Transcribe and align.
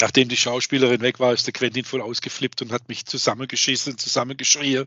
Nachdem 0.00 0.28
die 0.28 0.36
Schauspielerin 0.36 1.00
weg 1.00 1.20
war, 1.20 1.32
ist 1.32 1.46
der 1.46 1.52
Quentin 1.52 1.84
voll 1.84 2.02
ausgeflippt 2.02 2.62
und 2.62 2.72
hat 2.72 2.88
mich 2.88 3.06
zusammengeschissen, 3.06 3.96
zusammengeschrien, 3.96 4.86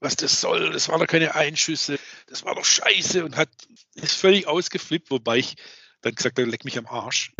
was 0.00 0.16
das 0.16 0.40
soll. 0.40 0.72
Das 0.72 0.88
waren 0.88 1.00
doch 1.00 1.06
keine 1.06 1.34
Einschüsse, 1.34 1.98
das 2.26 2.44
war 2.44 2.54
doch 2.54 2.64
scheiße 2.64 3.24
und 3.24 3.36
hat 3.36 3.48
ist 3.94 4.16
völlig 4.16 4.46
ausgeflippt, 4.46 5.10
wobei 5.10 5.38
ich 5.38 5.56
dann 6.02 6.14
gesagt 6.14 6.38
habe, 6.38 6.50
leck 6.50 6.64
mich 6.64 6.78
am 6.78 6.86
Arsch. 6.86 7.32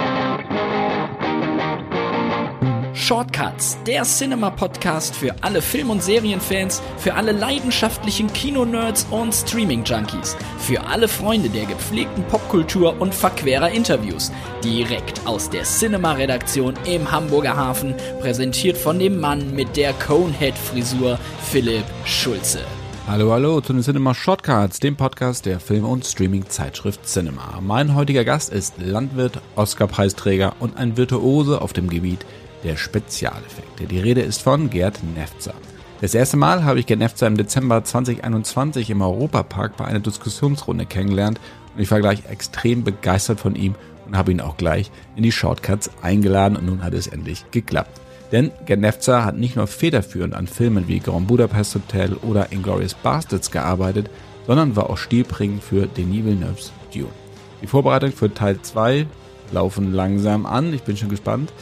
Shortcuts, 3.04 3.76
der 3.86 4.02
Cinema-Podcast 4.04 5.14
für 5.14 5.34
alle 5.42 5.60
Film- 5.60 5.90
und 5.90 6.02
Serienfans, 6.02 6.80
für 6.96 7.12
alle 7.12 7.32
leidenschaftlichen 7.32 8.32
Kino-Nerds 8.32 9.06
und 9.10 9.34
Streaming-Junkies, 9.34 10.34
für 10.56 10.82
alle 10.86 11.06
Freunde 11.06 11.50
der 11.50 11.66
gepflegten 11.66 12.24
Popkultur 12.24 12.98
und 13.02 13.14
verquerer 13.14 13.68
Interviews. 13.68 14.32
Direkt 14.64 15.26
aus 15.26 15.50
der 15.50 15.64
Cinema-Redaktion 15.64 16.76
im 16.86 17.12
Hamburger 17.12 17.54
Hafen, 17.54 17.94
präsentiert 18.22 18.78
von 18.78 18.98
dem 18.98 19.20
Mann 19.20 19.54
mit 19.54 19.76
der 19.76 19.92
Conehead-Frisur, 19.92 21.18
Philipp 21.42 21.84
Schulze. 22.06 22.60
Hallo, 23.06 23.32
hallo 23.32 23.60
zu 23.60 23.74
den 23.74 23.82
Cinema 23.82 24.14
Shortcuts, 24.14 24.80
dem 24.80 24.96
Podcast 24.96 25.44
der 25.44 25.60
Film- 25.60 25.84
und 25.84 26.06
Streaming-Zeitschrift 26.06 27.06
Cinema. 27.06 27.60
Mein 27.60 27.94
heutiger 27.94 28.24
Gast 28.24 28.50
ist 28.50 28.76
Landwirt, 28.78 29.42
Oscar-Preisträger 29.56 30.54
und 30.58 30.78
ein 30.78 30.96
Virtuose 30.96 31.60
auf 31.60 31.74
dem 31.74 31.90
Gebiet 31.90 32.24
der 32.64 32.76
Spezialeffekte. 32.76 33.84
Die 33.84 34.00
Rede 34.00 34.22
ist 34.22 34.42
von 34.42 34.70
Gerd 34.70 35.00
Nefzer. 35.14 35.54
Das 36.00 36.14
erste 36.14 36.36
Mal 36.36 36.64
habe 36.64 36.80
ich 36.80 36.86
Gerd 36.86 37.00
Nefzer 37.00 37.26
im 37.26 37.36
Dezember 37.36 37.84
2021 37.84 38.90
im 38.90 39.02
Europapark 39.02 39.76
bei 39.76 39.84
einer 39.84 40.00
Diskussionsrunde 40.00 40.86
kennengelernt 40.86 41.40
und 41.74 41.82
ich 41.82 41.90
war 41.90 42.00
gleich 42.00 42.24
extrem 42.28 42.84
begeistert 42.84 43.40
von 43.40 43.54
ihm 43.54 43.74
und 44.06 44.16
habe 44.16 44.32
ihn 44.32 44.40
auch 44.40 44.56
gleich 44.56 44.90
in 45.16 45.22
die 45.22 45.32
Shortcuts 45.32 45.90
eingeladen 46.02 46.56
und 46.56 46.66
nun 46.66 46.82
hat 46.82 46.94
es 46.94 47.06
endlich 47.06 47.44
geklappt. 47.50 48.00
Denn 48.32 48.50
Gerd 48.66 48.80
Nefzer 48.80 49.24
hat 49.24 49.36
nicht 49.36 49.56
nur 49.56 49.66
federführend 49.66 50.34
an 50.34 50.46
Filmen 50.46 50.88
wie 50.88 50.98
Grand 50.98 51.28
Budapest 51.28 51.74
Hotel 51.76 52.14
oder 52.14 52.50
Inglourious 52.50 52.94
Bastards 52.94 53.50
gearbeitet, 53.50 54.10
sondern 54.46 54.76
war 54.76 54.90
auch 54.90 54.98
stilprägend 54.98 55.62
für 55.62 55.86
Denis 55.86 56.24
Villeneuve's 56.24 56.72
Dune. 56.92 57.08
Die 57.62 57.66
Vorbereitung 57.66 58.12
für 58.12 58.32
Teil 58.32 58.60
2 58.60 59.06
laufen 59.52 59.92
langsam 59.92 60.46
an, 60.46 60.74
ich 60.74 60.82
bin 60.82 60.96
schon 60.96 61.08
gespannt. 61.08 61.52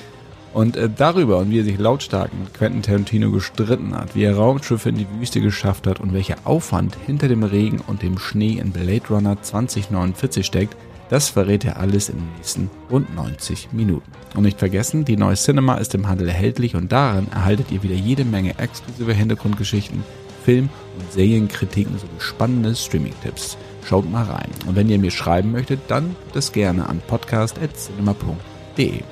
Und 0.53 0.77
äh, 0.77 0.91
darüber 0.95 1.39
und 1.39 1.51
wie 1.51 1.61
er 1.61 1.65
sich 1.65 1.79
lautstark 1.79 2.31
mit 2.35 2.53
Quentin 2.53 2.83
Tarantino 2.83 3.31
gestritten 3.31 3.95
hat, 3.95 4.15
wie 4.15 4.25
er 4.25 4.37
Raumschiffe 4.37 4.91
in 4.91 4.97
die 4.97 5.07
Wüste 5.19 5.41
geschafft 5.41 5.87
hat 5.87 6.01
und 6.01 6.13
welcher 6.13 6.37
Aufwand 6.45 6.97
hinter 7.07 7.29
dem 7.29 7.43
Regen 7.43 7.81
und 7.87 8.03
dem 8.03 8.19
Schnee 8.19 8.59
in 8.59 8.71
Blade 8.73 9.09
Runner 9.09 9.41
2049 9.41 10.45
steckt, 10.45 10.77
das 11.09 11.29
verrät 11.29 11.65
er 11.65 11.79
alles 11.79 12.09
in 12.09 12.17
den 12.17 12.33
nächsten 12.37 12.71
rund 12.91 13.15
90 13.15 13.69
Minuten. 13.73 14.11
Und 14.35 14.45
nicht 14.45 14.59
vergessen, 14.59 15.05
die 15.05 15.17
neue 15.17 15.37
Cinema 15.37 15.75
ist 15.77 15.95
im 15.95 16.09
Handel 16.09 16.29
erhältlich 16.29 16.75
und 16.75 16.91
darin 16.91 17.27
erhaltet 17.31 17.71
ihr 17.71 17.83
wieder 17.83 17.95
jede 17.95 18.25
Menge 18.25 18.59
exklusive 18.59 19.13
Hintergrundgeschichten, 19.13 20.05
Film- 20.45 20.71
und 20.99 21.13
Serienkritiken 21.13 21.99
sowie 21.99 22.09
spannende 22.19 22.75
Streaming-Tipps. 22.75 23.57
Schaut 23.87 24.11
mal 24.11 24.25
rein. 24.25 24.49
Und 24.67 24.77
wenn 24.77 24.89
ihr 24.89 24.99
mir 24.99 25.11
schreiben 25.11 25.53
möchtet, 25.53 25.81
dann 25.89 26.17
das 26.33 26.53
gerne 26.53 26.89
an 26.89 27.03
podcast.cinema.de. 27.07 29.03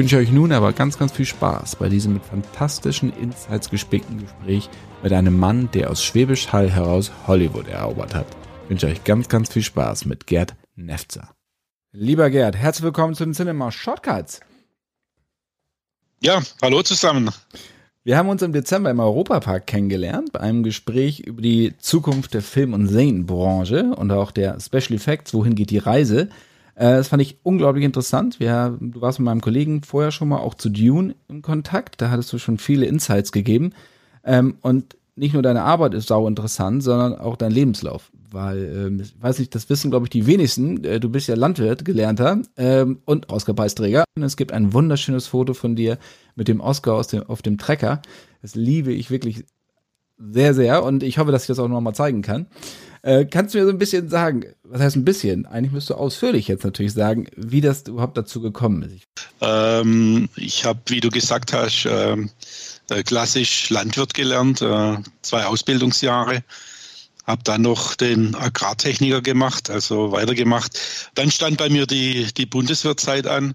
Ich 0.00 0.04
wünsche 0.04 0.16
euch 0.16 0.32
nun 0.32 0.50
aber 0.52 0.72
ganz, 0.72 0.96
ganz 0.96 1.12
viel 1.12 1.26
Spaß 1.26 1.76
bei 1.76 1.90
diesem 1.90 2.14
mit 2.14 2.24
fantastischen 2.24 3.12
Insights 3.18 3.68
gespickten 3.68 4.18
Gespräch 4.18 4.70
mit 5.02 5.12
einem 5.12 5.38
Mann, 5.38 5.70
der 5.72 5.90
aus 5.90 6.02
Schwäbisch 6.02 6.54
Hall 6.54 6.70
heraus 6.70 7.12
Hollywood 7.26 7.68
erobert 7.68 8.14
hat. 8.14 8.26
Ich 8.64 8.70
wünsche 8.70 8.86
euch 8.86 9.04
ganz, 9.04 9.28
ganz 9.28 9.52
viel 9.52 9.60
Spaß 9.60 10.06
mit 10.06 10.26
Gerd 10.26 10.54
Nefzer. 10.74 11.34
Lieber 11.92 12.30
Gerd, 12.30 12.56
herzlich 12.56 12.84
willkommen 12.84 13.14
zu 13.14 13.26
den 13.26 13.34
Cinema 13.34 13.70
Shortcuts. 13.70 14.40
Ja, 16.22 16.40
hallo 16.62 16.82
zusammen. 16.82 17.30
Wir 18.02 18.16
haben 18.16 18.30
uns 18.30 18.40
im 18.40 18.54
Dezember 18.54 18.90
im 18.90 19.00
Europapark 19.00 19.66
kennengelernt, 19.66 20.32
bei 20.32 20.40
einem 20.40 20.62
Gespräch 20.62 21.20
über 21.20 21.42
die 21.42 21.76
Zukunft 21.76 22.32
der 22.32 22.40
Film- 22.40 22.72
und 22.72 22.86
Serienbranche 22.86 23.94
und 23.96 24.10
auch 24.12 24.30
der 24.30 24.58
Special 24.60 24.94
Effects, 24.94 25.34
wohin 25.34 25.54
geht 25.54 25.68
die 25.68 25.76
Reise. 25.76 26.30
Äh, 26.80 26.96
das 26.96 27.08
fand 27.08 27.20
ich 27.20 27.36
unglaublich 27.42 27.84
interessant. 27.84 28.40
Wir, 28.40 28.78
du 28.80 29.02
warst 29.02 29.18
mit 29.18 29.26
meinem 29.26 29.42
Kollegen 29.42 29.82
vorher 29.82 30.10
schon 30.10 30.28
mal 30.28 30.38
auch 30.38 30.54
zu 30.54 30.70
Dune 30.70 31.14
im 31.28 31.42
Kontakt. 31.42 32.00
Da 32.00 32.10
hattest 32.10 32.32
du 32.32 32.38
schon 32.38 32.56
viele 32.56 32.86
Insights 32.86 33.32
gegeben. 33.32 33.74
Ähm, 34.24 34.56
und 34.62 34.96
nicht 35.14 35.34
nur 35.34 35.42
deine 35.42 35.62
Arbeit 35.62 35.92
ist 35.92 36.08
sau 36.08 36.26
interessant, 36.26 36.82
sondern 36.82 37.18
auch 37.18 37.36
dein 37.36 37.52
Lebenslauf. 37.52 38.10
Weil, 38.30 38.86
ähm, 38.86 39.00
ich 39.00 39.12
weiß 39.20 39.40
nicht, 39.40 39.54
das 39.54 39.68
wissen, 39.68 39.90
glaube 39.90 40.06
ich, 40.06 40.10
die 40.10 40.26
wenigsten. 40.26 40.82
Äh, 40.82 41.00
du 41.00 41.10
bist 41.10 41.28
ja 41.28 41.34
Landwirt, 41.34 41.84
gelernter 41.84 42.40
ähm, 42.56 43.00
und 43.04 43.28
Oscar-Preisträger. 43.28 44.04
Und 44.16 44.22
es 44.22 44.38
gibt 44.38 44.52
ein 44.52 44.72
wunderschönes 44.72 45.26
Foto 45.26 45.52
von 45.52 45.76
dir 45.76 45.98
mit 46.34 46.48
dem 46.48 46.60
Oscar 46.60 46.94
aus 46.94 47.08
dem, 47.08 47.24
auf 47.24 47.42
dem 47.42 47.58
Trecker. 47.58 48.00
Das 48.40 48.54
liebe 48.54 48.90
ich 48.90 49.10
wirklich 49.10 49.44
sehr, 50.16 50.54
sehr. 50.54 50.82
Und 50.82 51.02
ich 51.02 51.18
hoffe, 51.18 51.30
dass 51.30 51.42
ich 51.42 51.48
das 51.48 51.58
auch 51.58 51.68
noch 51.68 51.82
mal 51.82 51.92
zeigen 51.92 52.22
kann. 52.22 52.46
Äh, 53.02 53.24
kannst 53.24 53.54
du 53.54 53.58
mir 53.58 53.64
so 53.64 53.70
ein 53.70 53.78
bisschen 53.78 54.10
sagen, 54.10 54.44
was 54.62 54.80
heißt 54.80 54.96
ein 54.96 55.04
bisschen? 55.04 55.46
Eigentlich 55.46 55.72
müsst 55.72 55.88
du 55.90 55.94
ausführlich 55.94 56.48
jetzt 56.48 56.64
natürlich 56.64 56.92
sagen, 56.92 57.26
wie 57.36 57.60
das 57.60 57.82
überhaupt 57.88 58.16
dazu 58.16 58.40
gekommen 58.40 58.82
ist. 58.82 59.06
Ähm, 59.40 60.28
ich 60.36 60.64
habe, 60.64 60.80
wie 60.86 61.00
du 61.00 61.08
gesagt 61.08 61.52
hast, 61.52 61.86
ähm, 61.88 62.30
äh, 62.90 63.02
klassisch 63.02 63.70
Landwirt 63.70 64.12
gelernt, 64.12 64.60
äh, 64.60 64.96
zwei 65.22 65.46
Ausbildungsjahre. 65.46 66.42
Habe 67.26 67.42
dann 67.44 67.62
noch 67.62 67.94
den 67.94 68.34
Agrartechniker 68.34 69.22
gemacht, 69.22 69.70
also 69.70 70.12
weitergemacht. 70.12 70.78
Dann 71.14 71.30
stand 71.30 71.56
bei 71.56 71.68
mir 71.68 71.86
die, 71.86 72.26
die 72.36 72.46
Bundeswehrzeit 72.46 73.26
an. 73.26 73.54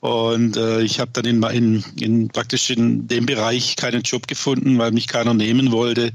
Und 0.00 0.58
äh, 0.58 0.82
ich 0.82 1.00
habe 1.00 1.12
dann 1.14 1.24
in, 1.24 1.42
in, 1.42 1.84
in 1.98 2.28
praktisch 2.28 2.68
in 2.68 3.08
dem 3.08 3.24
Bereich 3.24 3.76
keinen 3.76 4.02
Job 4.02 4.26
gefunden, 4.26 4.76
weil 4.78 4.92
mich 4.92 5.06
keiner 5.06 5.32
nehmen 5.32 5.72
wollte 5.72 6.12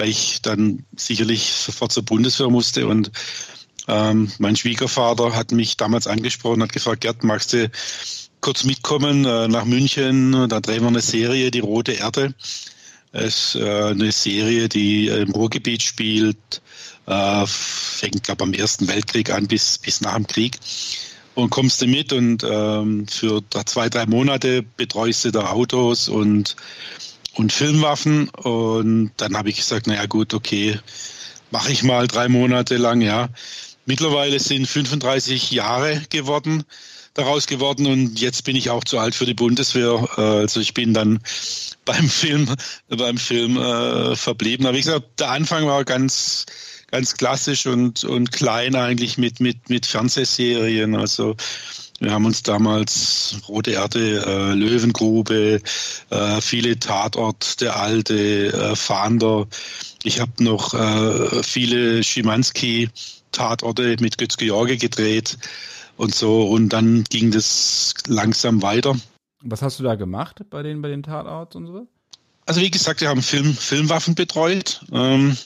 weil 0.00 0.08
ich 0.08 0.40
dann 0.40 0.86
sicherlich 0.96 1.52
sofort 1.52 1.92
zur 1.92 2.04
Bundeswehr 2.04 2.48
musste 2.48 2.86
und 2.86 3.10
ähm, 3.86 4.32
mein 4.38 4.56
Schwiegervater 4.56 5.36
hat 5.36 5.52
mich 5.52 5.76
damals 5.76 6.06
angesprochen, 6.06 6.62
hat 6.62 6.72
gefragt, 6.72 7.02
Gerd, 7.02 7.22
magst 7.22 7.52
du 7.52 7.70
kurz 8.40 8.64
mitkommen 8.64 9.26
äh, 9.26 9.46
nach 9.48 9.66
München? 9.66 10.48
Da 10.48 10.60
drehen 10.60 10.80
wir 10.80 10.88
eine 10.88 11.02
Serie, 11.02 11.50
die 11.50 11.60
Rote 11.60 11.92
Erde. 11.92 12.32
Es 13.12 13.54
ist 13.54 13.56
äh, 13.56 13.90
eine 13.90 14.10
Serie, 14.10 14.70
die 14.70 15.08
im 15.08 15.32
Ruhrgebiet 15.32 15.82
spielt, 15.82 16.62
äh, 17.04 17.44
fängt, 17.46 18.22
glaube 18.22 18.44
am 18.44 18.54
Ersten 18.54 18.88
Weltkrieg 18.88 19.28
an 19.28 19.48
bis, 19.48 19.76
bis 19.76 20.00
nach 20.00 20.14
dem 20.14 20.26
Krieg. 20.26 20.58
Und 21.34 21.50
kommst 21.50 21.82
du 21.82 21.86
mit 21.86 22.14
und 22.14 22.42
ähm, 22.42 23.06
für 23.06 23.42
zwei, 23.66 23.90
drei 23.90 24.06
Monate 24.06 24.62
betreust 24.62 25.26
du 25.26 25.30
da 25.30 25.50
Autos 25.50 26.08
und 26.08 26.56
und 27.40 27.52
Filmwaffen. 27.52 28.28
Und 28.28 29.12
dann 29.16 29.36
habe 29.36 29.50
ich 29.50 29.56
gesagt, 29.56 29.86
naja 29.86 30.06
gut, 30.06 30.34
okay, 30.34 30.78
mache 31.50 31.72
ich 31.72 31.82
mal 31.82 32.06
drei 32.06 32.28
Monate 32.28 32.76
lang, 32.76 33.00
ja. 33.00 33.28
Mittlerweile 33.86 34.38
sind 34.38 34.66
35 34.68 35.50
Jahre 35.50 36.02
geworden, 36.10 36.64
daraus 37.14 37.46
geworden 37.46 37.86
und 37.86 38.20
jetzt 38.20 38.44
bin 38.44 38.54
ich 38.54 38.70
auch 38.70 38.84
zu 38.84 38.98
alt 38.98 39.14
für 39.14 39.26
die 39.26 39.34
Bundeswehr. 39.34 40.08
Äh, 40.16 40.20
also 40.20 40.60
ich 40.60 40.74
bin 40.74 40.94
dann 40.94 41.18
beim 41.84 42.08
Film, 42.08 42.54
beim 42.88 43.16
Film 43.16 43.56
äh, 43.56 44.14
verblieben. 44.14 44.66
Aber 44.66 44.76
wie 44.76 44.82
gesagt, 44.82 45.18
der 45.18 45.30
Anfang 45.30 45.66
war 45.66 45.84
ganz, 45.84 46.46
ganz 46.90 47.16
klassisch 47.16 47.66
und, 47.66 48.04
und 48.04 48.32
klein 48.32 48.74
eigentlich 48.74 49.18
mit, 49.18 49.40
mit, 49.40 49.68
mit 49.68 49.86
Fernsehserien. 49.86 50.94
Also 50.94 51.36
wir 52.00 52.12
haben 52.12 52.24
uns 52.24 52.42
damals 52.42 53.36
Rote 53.46 53.72
Erde, 53.72 54.24
äh, 54.26 54.54
Löwengrube, 54.54 55.60
äh, 56.08 56.40
viele 56.40 56.78
Tatort, 56.78 57.60
der 57.60 57.76
alte, 57.76 58.52
äh, 58.52 58.74
Fahnder. 58.74 59.46
Ich 60.02 60.18
habe 60.18 60.32
noch 60.42 60.72
äh, 60.72 61.42
viele 61.42 62.02
Schimanski-Tatorte 62.02 63.96
mit 64.00 64.16
Götz-George 64.16 64.78
gedreht 64.78 65.36
und 65.98 66.14
so. 66.14 66.48
Und 66.48 66.70
dann 66.70 67.04
ging 67.04 67.30
das 67.30 67.92
langsam 68.06 68.62
weiter. 68.62 68.96
Was 69.42 69.60
hast 69.60 69.78
du 69.78 69.84
da 69.84 69.94
gemacht 69.94 70.42
bei 70.48 70.62
den, 70.62 70.80
bei 70.80 70.88
den 70.88 71.02
Tatorts 71.02 71.54
und 71.54 71.66
so? 71.66 71.86
Also 72.46 72.62
wie 72.62 72.70
gesagt, 72.70 73.02
wir 73.02 73.10
haben 73.10 73.22
Film, 73.22 73.54
Filmwaffen 73.54 74.14
betreut. 74.14 74.80
Ähm, 74.90 75.36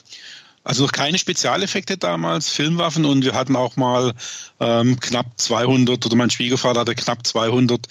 also 0.65 0.83
noch 0.83 0.91
keine 0.91 1.17
Spezialeffekte 1.19 1.95
damals, 1.95 2.49
Filmwaffen 2.49 3.05
und 3.05 3.23
wir 3.23 3.33
hatten 3.33 3.55
auch 3.55 3.77
mal 3.77 4.13
ähm, 4.59 4.99
knapp 4.99 5.27
200 5.37 6.03
oder 6.05 6.15
mein 6.15 6.31
Schwiegervater 6.31 6.81
hatte 6.81 6.95
knapp 6.95 7.25
200 7.25 7.87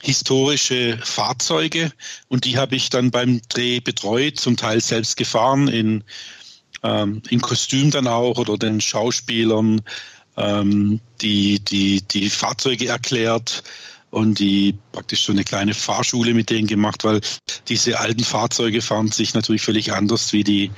historische 0.00 0.98
Fahrzeuge 1.02 1.92
und 2.26 2.44
die 2.44 2.58
habe 2.58 2.74
ich 2.74 2.90
dann 2.90 3.12
beim 3.12 3.40
Dreh 3.48 3.78
betreut, 3.78 4.40
zum 4.40 4.56
Teil 4.56 4.80
selbst 4.80 5.16
gefahren 5.16 5.68
in, 5.68 6.02
ähm, 6.82 7.22
in 7.30 7.40
Kostüm 7.40 7.92
dann 7.92 8.08
auch 8.08 8.36
oder 8.36 8.58
den 8.58 8.80
Schauspielern 8.80 9.80
ähm, 10.36 11.00
die, 11.20 11.60
die, 11.60 12.02
die 12.02 12.30
Fahrzeuge 12.30 12.88
erklärt 12.88 13.62
und 14.10 14.40
die 14.40 14.74
praktisch 14.90 15.24
so 15.24 15.32
eine 15.32 15.44
kleine 15.44 15.72
Fahrschule 15.72 16.34
mit 16.34 16.50
denen 16.50 16.66
gemacht, 16.66 17.04
weil 17.04 17.20
diese 17.68 18.00
alten 18.00 18.24
Fahrzeuge 18.24 18.82
fahren 18.82 19.12
sich 19.12 19.34
natürlich 19.34 19.62
völlig 19.62 19.92
anders 19.92 20.32
wie 20.32 20.42
die 20.42 20.72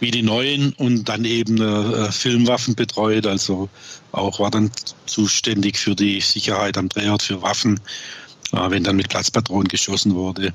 wie 0.00 0.10
die 0.10 0.22
neuen 0.22 0.72
und 0.74 1.08
dann 1.08 1.24
eben 1.24 1.60
äh, 1.60 2.12
Filmwaffen 2.12 2.74
betreut. 2.74 3.26
Also 3.26 3.68
auch 4.12 4.40
war 4.40 4.50
dann 4.50 4.70
zuständig 5.06 5.78
für 5.78 5.94
die 5.94 6.20
Sicherheit 6.20 6.76
am 6.76 6.88
Drehort 6.88 7.22
für 7.22 7.42
Waffen 7.42 7.80
äh, 8.54 8.70
wenn 8.70 8.84
dann 8.84 8.96
mit 8.96 9.08
Platzpatronen 9.08 9.68
geschossen 9.68 10.14
wurde 10.14 10.52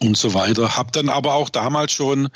und 0.00 0.16
so 0.16 0.34
weiter. 0.34 0.76
Hab 0.76 0.92
dann 0.92 1.08
aber 1.08 1.34
auch 1.34 1.48
damals 1.48 1.92
schon 1.92 2.28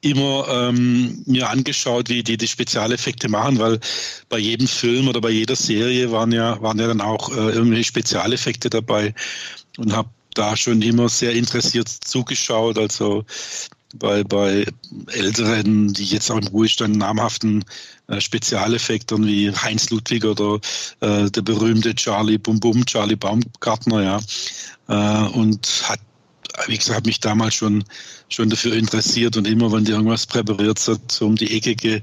immer 0.00 0.46
ähm, 0.50 1.22
mir 1.26 1.48
angeschaut, 1.48 2.08
wie 2.10 2.22
die 2.22 2.36
die 2.36 2.48
Spezialeffekte 2.48 3.28
machen, 3.28 3.58
weil 3.58 3.80
bei 4.28 4.38
jedem 4.38 4.66
Film 4.66 5.08
oder 5.08 5.20
bei 5.20 5.30
jeder 5.30 5.56
Serie 5.56 6.12
waren 6.12 6.30
ja 6.32 6.60
waren 6.60 6.78
ja 6.78 6.88
dann 6.88 7.00
auch 7.00 7.30
äh, 7.30 7.52
irgendwelche 7.52 7.84
Spezialeffekte 7.84 8.68
dabei 8.68 9.14
und 9.78 9.94
habe 9.94 10.10
da 10.34 10.56
schon 10.56 10.82
immer 10.82 11.08
sehr 11.08 11.32
interessiert 11.32 11.88
zugeschaut. 11.88 12.76
Also 12.76 13.24
bei, 13.98 14.24
bei 14.24 14.66
Älteren, 15.12 15.92
die 15.92 16.04
jetzt 16.04 16.30
auch 16.30 16.38
im 16.38 16.46
Ruhestand 16.48 16.96
namhaften 16.96 17.64
äh, 18.08 18.20
Spezialeffekten 18.20 19.26
wie 19.26 19.52
Heinz 19.52 19.90
Ludwig 19.90 20.24
oder 20.24 20.60
äh, 21.00 21.30
der 21.30 21.42
berühmte 21.42 21.94
Charlie 21.94 22.38
Bum 22.38 22.60
Bum, 22.60 22.84
Charlie 22.86 23.16
Baumgartner, 23.16 24.02
ja. 24.02 24.20
Äh, 24.88 25.28
und 25.30 25.66
hat, 25.88 26.00
wie 26.66 26.76
gesagt, 26.76 26.96
habe 26.96 27.08
mich 27.08 27.20
damals 27.20 27.54
schon, 27.54 27.84
schon 28.28 28.50
dafür 28.50 28.74
interessiert 28.74 29.36
und 29.36 29.46
immer, 29.46 29.72
wenn 29.72 29.84
die 29.84 29.92
irgendwas 29.92 30.26
präpariert 30.26 30.86
hat, 30.86 31.10
so 31.10 31.26
um 31.26 31.36
die 31.36 31.56
Ecke 31.56 31.74
ge, 31.74 32.02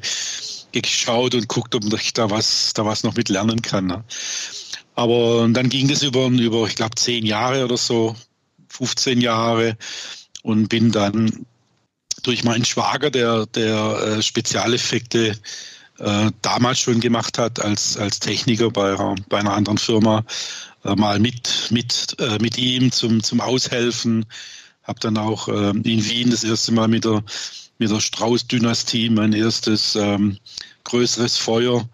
geschaut 0.72 1.36
und 1.36 1.48
guckt, 1.48 1.76
ob 1.76 1.84
ich 1.94 2.14
da 2.14 2.30
was, 2.30 2.74
da 2.74 2.86
was 2.86 3.04
noch 3.04 3.16
mit 3.16 3.30
lernen 3.30 3.62
kann. 3.62 3.88
Ne? 3.88 4.04
Aber 4.96 5.48
dann 5.52 5.70
ging 5.70 5.88
das 5.88 6.04
über, 6.04 6.28
über 6.28 6.68
ich 6.68 6.76
glaube, 6.76 6.96
zehn 6.96 7.26
Jahre 7.26 7.66
oder 7.66 7.78
so, 7.78 8.16
15 8.70 9.22
Jahre 9.22 9.78
und 10.44 10.70
bin 10.70 10.92
dann 10.92 11.46
durch 12.24 12.44
meinen 12.44 12.66
Schwager, 12.66 13.10
der, 13.10 13.46
der 13.48 14.18
äh, 14.18 14.22
Spezialeffekte 14.22 15.36
äh, 16.00 16.32
damals 16.42 16.80
schon 16.80 17.00
gemacht 17.00 17.38
hat 17.38 17.60
als, 17.60 17.98
als 17.98 18.20
Techniker 18.20 18.72
bei, 18.72 18.96
bei 19.30 19.40
einer 19.40 19.54
anderen 19.54 19.78
Firma, 19.78 20.24
äh, 20.84 20.96
mal 20.96 21.20
mit, 21.20 21.70
mit, 21.72 22.16
äh, 22.20 22.38
mit 22.40 22.58
ihm 22.58 22.92
zum, 22.92 23.24
zum 23.24 23.42
Aushelfen. 23.42 24.26
Habe 24.84 25.00
dann 25.00 25.18
auch 25.18 25.48
äh, 25.48 25.70
in 25.70 25.84
Wien 26.06 26.32
das 26.32 26.44
erste 26.44 26.72
Mal 26.72 26.88
mit 26.88 27.06
der, 27.06 27.24
mit 27.82 27.90
der 27.90 28.00
Strauß-Dynastie 28.00 29.10
mein 29.10 29.34
erstes 29.34 29.96
ähm, 29.96 30.38
größeres 30.84 31.38
Feuer 31.38 31.90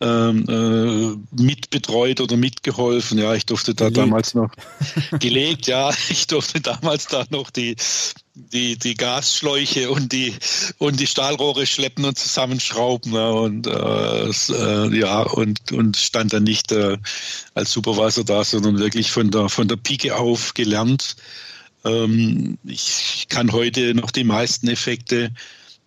ähm, 0.00 0.46
äh, 0.48 1.42
mitbetreut 1.42 2.20
oder 2.20 2.36
mitgeholfen. 2.36 3.18
Ja, 3.18 3.34
ich 3.34 3.44
durfte 3.44 3.74
da 3.74 3.86
gelegt. 3.86 3.98
damals 3.98 4.34
noch 4.34 4.52
gelegt, 5.18 5.66
ja, 5.66 5.90
ich 6.10 6.28
durfte 6.28 6.60
damals 6.60 7.08
da 7.08 7.24
noch 7.30 7.50
die, 7.50 7.74
die, 8.34 8.78
die 8.78 8.94
Gasschläuche 8.94 9.90
und 9.90 10.12
die, 10.12 10.32
und 10.78 11.00
die 11.00 11.08
Stahlrohre 11.08 11.66
schleppen 11.66 12.04
und 12.04 12.16
zusammenschrauben. 12.16 13.12
Ja, 13.12 13.30
und 13.30 13.66
äh, 13.66 14.28
äh, 14.28 14.96
ja, 14.96 15.22
und, 15.22 15.72
und 15.72 15.96
stand 15.96 16.32
dann 16.32 16.44
nicht 16.44 16.70
äh, 16.70 16.98
als 17.54 17.72
Supervisor 17.72 18.22
da, 18.22 18.44
sondern 18.44 18.78
wirklich 18.78 19.10
von 19.10 19.32
der, 19.32 19.48
von 19.48 19.66
der 19.66 19.76
Pike 19.76 20.14
auf 20.14 20.54
gelernt. 20.54 21.16
Ähm, 21.84 22.58
ich 22.64 23.26
kann 23.28 23.52
heute 23.52 23.94
noch 23.94 24.10
die 24.10 24.24
meisten 24.24 24.68
Effekte 24.68 25.30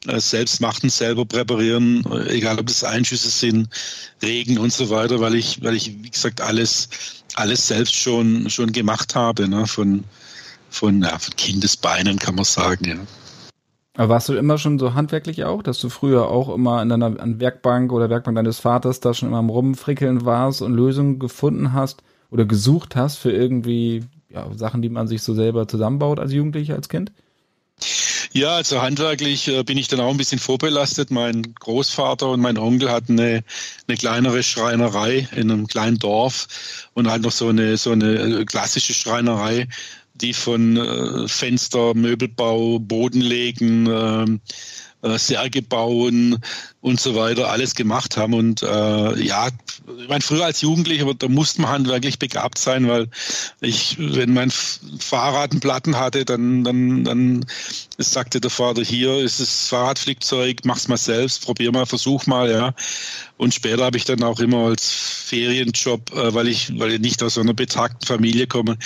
äh, 0.07 0.19
selbst 0.19 0.61
machen, 0.61 0.89
selber 0.89 1.25
präparieren, 1.25 2.05
äh, 2.11 2.35
egal 2.35 2.59
ob 2.59 2.67
das 2.67 2.83
Einschüsse 2.83 3.29
sind, 3.29 3.69
Regen 4.21 4.57
und 4.57 4.71
so 4.71 4.89
weiter, 4.89 5.19
weil 5.19 5.35
ich, 5.35 5.63
weil 5.63 5.75
ich, 5.75 6.03
wie 6.03 6.09
gesagt, 6.09 6.41
alles, 6.41 6.89
alles 7.35 7.67
selbst 7.67 7.95
schon, 7.95 8.49
schon 8.49 8.71
gemacht 8.71 9.15
habe, 9.15 9.47
ne? 9.47 9.65
von, 9.67 10.03
von, 10.69 11.01
ja, 11.01 11.17
von 11.17 11.35
Kindesbeinen 11.35 12.19
kann 12.19 12.35
man 12.35 12.45
sagen, 12.45 12.85
ja. 12.85 12.97
Aber 13.97 14.09
warst 14.09 14.27
du 14.27 14.33
immer 14.33 14.57
schon 14.57 14.77
so 14.77 14.93
handwerklich 14.93 15.45
auch, 15.45 15.63
dass 15.63 15.79
du 15.79 15.87
früher 15.87 16.27
auch 16.29 16.53
immer 16.53 16.81
in 16.81 16.89
deiner 16.89 17.17
an 17.19 17.39
Werkbank 17.39 17.93
oder 17.93 18.09
Werkbank 18.09 18.35
deines 18.35 18.59
Vaters 18.59 18.99
da 18.99 19.13
schon 19.13 19.29
immer 19.29 19.37
am 19.37 19.49
Rumfrickeln 19.49 20.25
warst 20.25 20.61
und 20.61 20.73
Lösungen 20.73 21.17
gefunden 21.17 21.71
hast 21.71 22.03
oder 22.29 22.43
gesucht 22.43 22.97
hast 22.97 23.15
für 23.15 23.31
irgendwie 23.31 24.03
ja, 24.35 24.51
Sachen, 24.55 24.81
die 24.81 24.89
man 24.89 25.07
sich 25.07 25.23
so 25.23 25.33
selber 25.33 25.67
zusammenbaut 25.67 26.19
als 26.19 26.33
Jugendlicher, 26.33 26.75
als 26.75 26.89
Kind? 26.89 27.11
Ja, 28.33 28.55
also 28.55 28.81
handwerklich 28.81 29.47
äh, 29.47 29.63
bin 29.63 29.77
ich 29.77 29.87
dann 29.87 30.01
auch 30.01 30.09
ein 30.09 30.17
bisschen 30.17 30.39
vorbelastet. 30.39 31.09
Mein 31.09 31.55
Großvater 31.55 32.29
und 32.29 32.41
mein 32.41 32.57
Onkel 32.57 32.91
hatten 32.91 33.17
eine, 33.17 33.43
eine 33.87 33.97
kleinere 33.97 34.43
Schreinerei 34.43 35.27
in 35.31 35.51
einem 35.51 35.67
kleinen 35.67 35.99
Dorf 35.99 36.89
und 36.93 37.09
halt 37.09 37.21
noch 37.21 37.31
so 37.31 37.47
eine, 37.47 37.77
so 37.77 37.91
eine 37.91 38.41
äh, 38.41 38.45
klassische 38.45 38.93
Schreinerei, 38.93 39.67
die 40.15 40.33
von 40.33 40.75
äh, 40.75 41.27
Fenster, 41.29 41.93
Möbelbau, 41.93 42.79
Bodenlegen, 42.79 43.87
äh, 43.87 45.07
äh, 45.07 45.17
Särge 45.17 45.61
bauen 45.61 46.39
und 46.85 46.99
so 46.99 47.15
weiter 47.15 47.49
alles 47.49 47.73
gemacht 47.73 48.15
haben. 48.15 48.35
Und 48.35 48.61
äh, 48.61 49.19
ja, 49.19 49.47
ich 49.47 50.07
meine, 50.07 50.21
früher 50.21 50.45
als 50.45 50.61
Jugendlicher, 50.61 51.11
da 51.15 51.27
musste 51.27 51.61
man 51.61 51.71
handwerklich 51.71 52.19
begabt 52.19 52.59
sein, 52.59 52.87
weil 52.87 53.07
ich, 53.59 53.95
wenn 53.97 54.35
mein 54.35 54.51
Fahrrad 54.51 55.49
einen 55.49 55.61
Platten 55.61 55.97
hatte, 55.97 56.25
dann, 56.25 56.63
dann, 56.63 57.03
dann 57.03 57.45
sagte 57.97 58.39
der 58.39 58.51
Vater, 58.51 58.83
hier 58.83 59.17
ist 59.17 59.39
das 59.39 59.67
Fahrradflickzeug, 59.69 60.59
mach's 60.65 60.87
mal 60.87 60.97
selbst, 60.97 61.43
probier 61.43 61.71
mal, 61.71 61.87
versuch 61.87 62.27
mal, 62.27 62.51
ja. 62.51 62.75
Und 63.37 63.55
später 63.55 63.83
habe 63.83 63.97
ich 63.97 64.05
dann 64.05 64.21
auch 64.21 64.39
immer 64.39 64.67
als 64.67 64.87
Ferienjob, 65.25 66.13
äh, 66.13 66.35
weil 66.35 66.47
ich, 66.47 66.77
weil 66.79 66.93
ich 66.93 66.99
nicht 66.99 67.23
aus 67.23 67.39
einer 67.39 67.55
betagten 67.55 68.05
Familie 68.05 68.45
komme, 68.45 68.77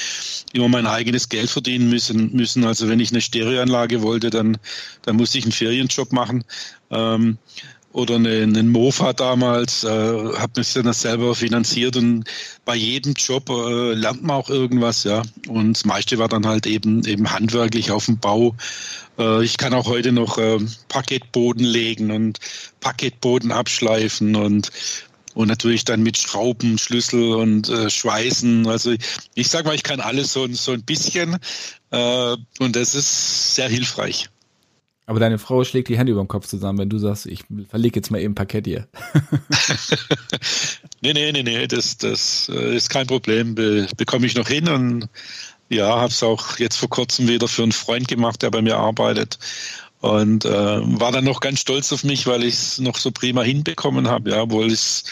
immer 0.53 0.69
mein 0.69 0.87
eigenes 0.87 1.27
Geld 1.27 1.49
verdienen 1.49 1.89
müssen, 1.89 2.31
müssen. 2.31 2.63
Also 2.63 2.87
wenn 2.87 3.01
ich 3.01 3.11
eine 3.11 3.21
Stereoanlage 3.21 4.01
wollte, 4.01 4.29
dann, 4.29 4.57
dann 5.01 5.17
musste 5.17 5.37
ich 5.37 5.43
einen 5.43 5.51
Ferienjob 5.51 6.13
machen. 6.13 6.45
Ähm, 6.91 7.37
oder 7.91 8.15
eine, 8.15 8.43
einen 8.43 8.69
Mofa 8.69 9.13
damals, 9.13 9.83
äh, 9.83 9.87
habe 9.87 10.51
mich 10.57 10.73
dann 10.73 10.93
selber 10.93 11.33
finanziert 11.33 11.97
und 11.97 12.23
bei 12.63 12.75
jedem 12.75 13.13
Job 13.13 13.49
äh, 13.49 13.93
lernt 13.93 14.21
man 14.23 14.35
auch 14.35 14.49
irgendwas, 14.49 15.03
ja. 15.03 15.23
Und 15.47 15.73
das 15.73 15.85
meiste 15.85 16.19
war 16.19 16.27
dann 16.27 16.45
halt 16.45 16.67
eben 16.67 17.03
eben 17.05 17.31
handwerklich 17.31 17.91
auf 17.91 18.05
dem 18.05 18.19
Bau. 18.19 18.55
Äh, 19.17 19.43
ich 19.43 19.57
kann 19.57 19.73
auch 19.73 19.87
heute 19.87 20.11
noch 20.11 20.37
äh, 20.37 20.59
Parkettboden 20.87 21.65
legen 21.65 22.11
und 22.11 22.39
Parkettboden 22.79 23.51
abschleifen 23.51 24.35
und 24.35 24.71
und 25.35 25.47
natürlich 25.47 25.85
dann 25.85 26.03
mit 26.03 26.17
Schrauben, 26.17 26.77
Schlüssel 26.77 27.33
und 27.33 27.69
äh, 27.69 27.89
Schweißen. 27.89 28.67
Also 28.67 28.91
ich, 28.91 28.99
ich 29.35 29.49
sag 29.49 29.65
mal, 29.65 29.75
ich 29.75 29.83
kann 29.83 30.01
alles 30.01 30.33
so, 30.33 30.47
so 30.51 30.73
ein 30.73 30.83
bisschen 30.83 31.37
äh, 31.91 32.35
und 32.59 32.75
das 32.75 32.93
ist 32.95 33.55
sehr 33.55 33.69
hilfreich. 33.69 34.29
Aber 35.09 35.19
deine 35.19 35.39
Frau 35.39 35.63
schlägt 35.63 35.87
die 35.87 35.97
Hände 35.97 36.11
über 36.11 36.21
den 36.21 36.27
Kopf 36.27 36.45
zusammen, 36.45 36.77
wenn 36.77 36.89
du 36.89 36.99
sagst, 36.99 37.25
ich 37.25 37.43
verlege 37.67 37.95
jetzt 37.95 38.11
mal 38.11 38.21
eben 38.21 38.35
Parkett 38.35 38.67
hier. 38.67 38.87
nee, 41.01 41.13
nee, 41.13 41.31
nee, 41.31 41.41
nee, 41.41 41.65
das, 41.65 41.97
das 41.97 42.47
äh, 42.53 42.75
ist 42.75 42.91
kein 42.91 43.07
Problem. 43.07 43.55
Be 43.55 43.87
bekomme 43.97 44.27
ich 44.27 44.35
noch 44.35 44.47
hin 44.47 44.69
und 44.69 45.09
ja, 45.67 45.87
habe 45.99 46.11
es 46.11 46.21
auch 46.21 46.59
jetzt 46.59 46.75
vor 46.75 46.89
kurzem 46.89 47.27
wieder 47.27 47.47
für 47.47 47.63
einen 47.63 47.71
Freund 47.71 48.07
gemacht, 48.07 48.43
der 48.43 48.51
bei 48.51 48.61
mir 48.61 48.77
arbeitet. 48.77 49.39
Und 49.99 50.45
äh, 50.45 50.49
war 50.99 51.11
dann 51.11 51.23
noch 51.23 51.39
ganz 51.39 51.61
stolz 51.61 51.91
auf 51.91 52.03
mich, 52.03 52.27
weil 52.27 52.43
ich 52.43 52.53
es 52.53 52.77
noch 52.77 52.97
so 52.97 53.09
prima 53.09 53.41
hinbekommen 53.41 54.07
habe, 54.07 54.29
ja, 54.29 54.43
obwohl 54.43 54.71
ich 54.71 55.05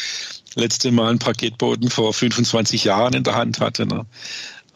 letzte 0.53 0.91
Mal 0.91 1.09
einen 1.09 1.19
Paketboden 1.19 1.89
vor 1.89 2.13
25 2.13 2.83
Jahren 2.83 3.15
in 3.15 3.23
der 3.23 3.33
Hand 3.33 3.59
hatte. 3.61 3.87
Ne? 3.87 4.05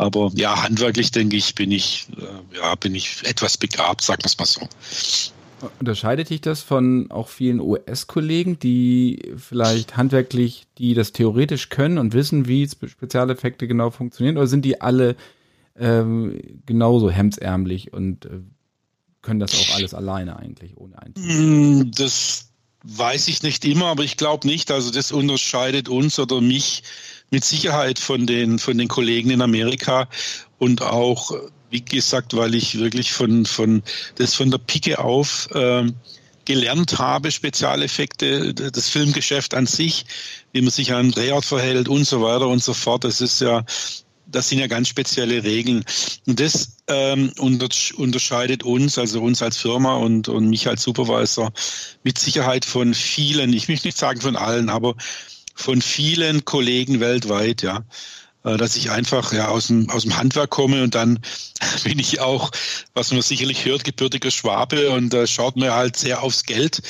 Aber 0.01 0.31
ja, 0.33 0.63
handwerklich 0.63 1.11
denke 1.11 1.35
ich, 1.37 1.53
bin 1.53 1.71
ich, 1.71 2.07
äh, 2.17 2.57
ja, 2.57 2.73
bin 2.73 2.95
ich 2.95 3.21
etwas 3.23 3.55
begabt, 3.55 4.01
sagen 4.01 4.23
wir 4.23 4.25
es 4.25 4.39
mal 4.39 4.45
so. 4.45 4.67
Unterscheidet 5.79 6.31
dich 6.31 6.41
das 6.41 6.61
von 6.61 7.11
auch 7.11 7.27
vielen 7.27 7.59
US-Kollegen, 7.59 8.57
die 8.57 9.35
vielleicht 9.37 9.97
handwerklich, 9.97 10.65
die 10.79 10.95
das 10.95 11.11
theoretisch 11.11 11.69
können 11.69 11.99
und 11.99 12.13
wissen, 12.13 12.47
wie 12.47 12.67
Spezialeffekte 12.67 13.67
genau 13.67 13.91
funktionieren? 13.91 14.37
Oder 14.37 14.47
sind 14.47 14.65
die 14.65 14.81
alle 14.81 15.15
ähm, 15.77 16.41
genauso 16.65 17.11
hemdsärmlich 17.11 17.93
und 17.93 18.25
äh, 18.25 18.39
können 19.21 19.39
das 19.39 19.53
auch 19.53 19.75
alles 19.75 19.93
alleine 19.93 20.37
eigentlich, 20.37 20.77
ohne 20.77 20.99
Einzelnen? 20.99 21.91
Das 21.91 22.49
weiß 22.83 23.27
ich 23.27 23.43
nicht 23.43 23.65
immer, 23.65 23.85
aber 23.85 24.03
ich 24.03 24.17
glaube 24.17 24.47
nicht. 24.47 24.71
Also 24.71 24.89
das 24.89 25.11
unterscheidet 25.11 25.89
uns 25.89 26.17
oder 26.17 26.41
mich 26.41 26.81
mit 27.31 27.43
Sicherheit 27.45 27.97
von 27.97 28.27
den, 28.27 28.59
von 28.59 28.77
den 28.77 28.87
Kollegen 28.87 29.31
in 29.31 29.41
Amerika 29.41 30.07
und 30.59 30.81
auch, 30.81 31.31
wie 31.69 31.83
gesagt, 31.83 32.35
weil 32.35 32.53
ich 32.53 32.77
wirklich 32.77 33.13
von, 33.13 33.45
von, 33.45 33.81
das 34.15 34.35
von 34.35 34.51
der 34.51 34.59
Pike 34.59 34.99
auf 34.99 35.47
ähm, 35.55 35.95
gelernt 36.45 36.99
habe, 36.99 37.31
Spezialeffekte, 37.31 38.53
das 38.53 38.89
Filmgeschäft 38.89 39.53
an 39.53 39.65
sich, 39.65 40.05
wie 40.51 40.61
man 40.61 40.71
sich 40.71 40.93
an 40.93 41.11
Drehort 41.11 41.45
verhält 41.45 41.87
und 41.87 42.05
so 42.05 42.21
weiter 42.21 42.47
und 42.47 42.61
so 42.61 42.73
fort. 42.73 43.05
Das 43.05 43.21
ist 43.21 43.39
ja, 43.41 43.63
das 44.27 44.49
sind 44.49 44.59
ja 44.59 44.67
ganz 44.67 44.89
spezielle 44.89 45.43
Regeln. 45.43 45.85
Und 46.27 46.39
das 46.39 46.77
ähm, 46.87 47.31
unterscheidet 47.37 48.63
uns, 48.63 48.97
also 48.97 49.21
uns 49.21 49.41
als 49.41 49.57
Firma 49.57 49.95
und, 49.95 50.27
und 50.27 50.49
mich 50.49 50.67
als 50.67 50.83
Supervisor, 50.83 51.53
mit 52.03 52.17
Sicherheit 52.17 52.65
von 52.65 52.93
vielen, 52.93 53.53
ich 53.53 53.69
möchte 53.69 53.87
nicht 53.87 53.97
sagen 53.97 54.19
von 54.19 54.35
allen, 54.35 54.69
aber 54.69 54.95
von 55.61 55.81
vielen 55.81 56.45
Kollegen 56.45 56.99
weltweit, 56.99 57.61
ja 57.61 57.83
äh, 58.43 58.57
dass 58.57 58.75
ich 58.75 58.89
einfach 58.89 59.33
ja 59.33 59.49
aus 59.49 59.67
dem, 59.67 59.89
aus 59.89 60.03
dem 60.03 60.17
Handwerk 60.17 60.49
komme 60.49 60.83
und 60.83 60.95
dann 60.95 61.19
bin 61.83 61.99
ich 61.99 62.19
auch, 62.19 62.51
was 62.93 63.11
man 63.11 63.21
sicherlich 63.21 63.65
hört, 63.65 63.83
gebürtiger 63.83 64.31
Schwabe 64.31 64.89
und 64.91 65.13
äh, 65.13 65.27
schaut 65.27 65.55
mir 65.55 65.73
halt 65.73 65.95
sehr 65.95 66.23
aufs 66.23 66.43
Geld, 66.43 66.81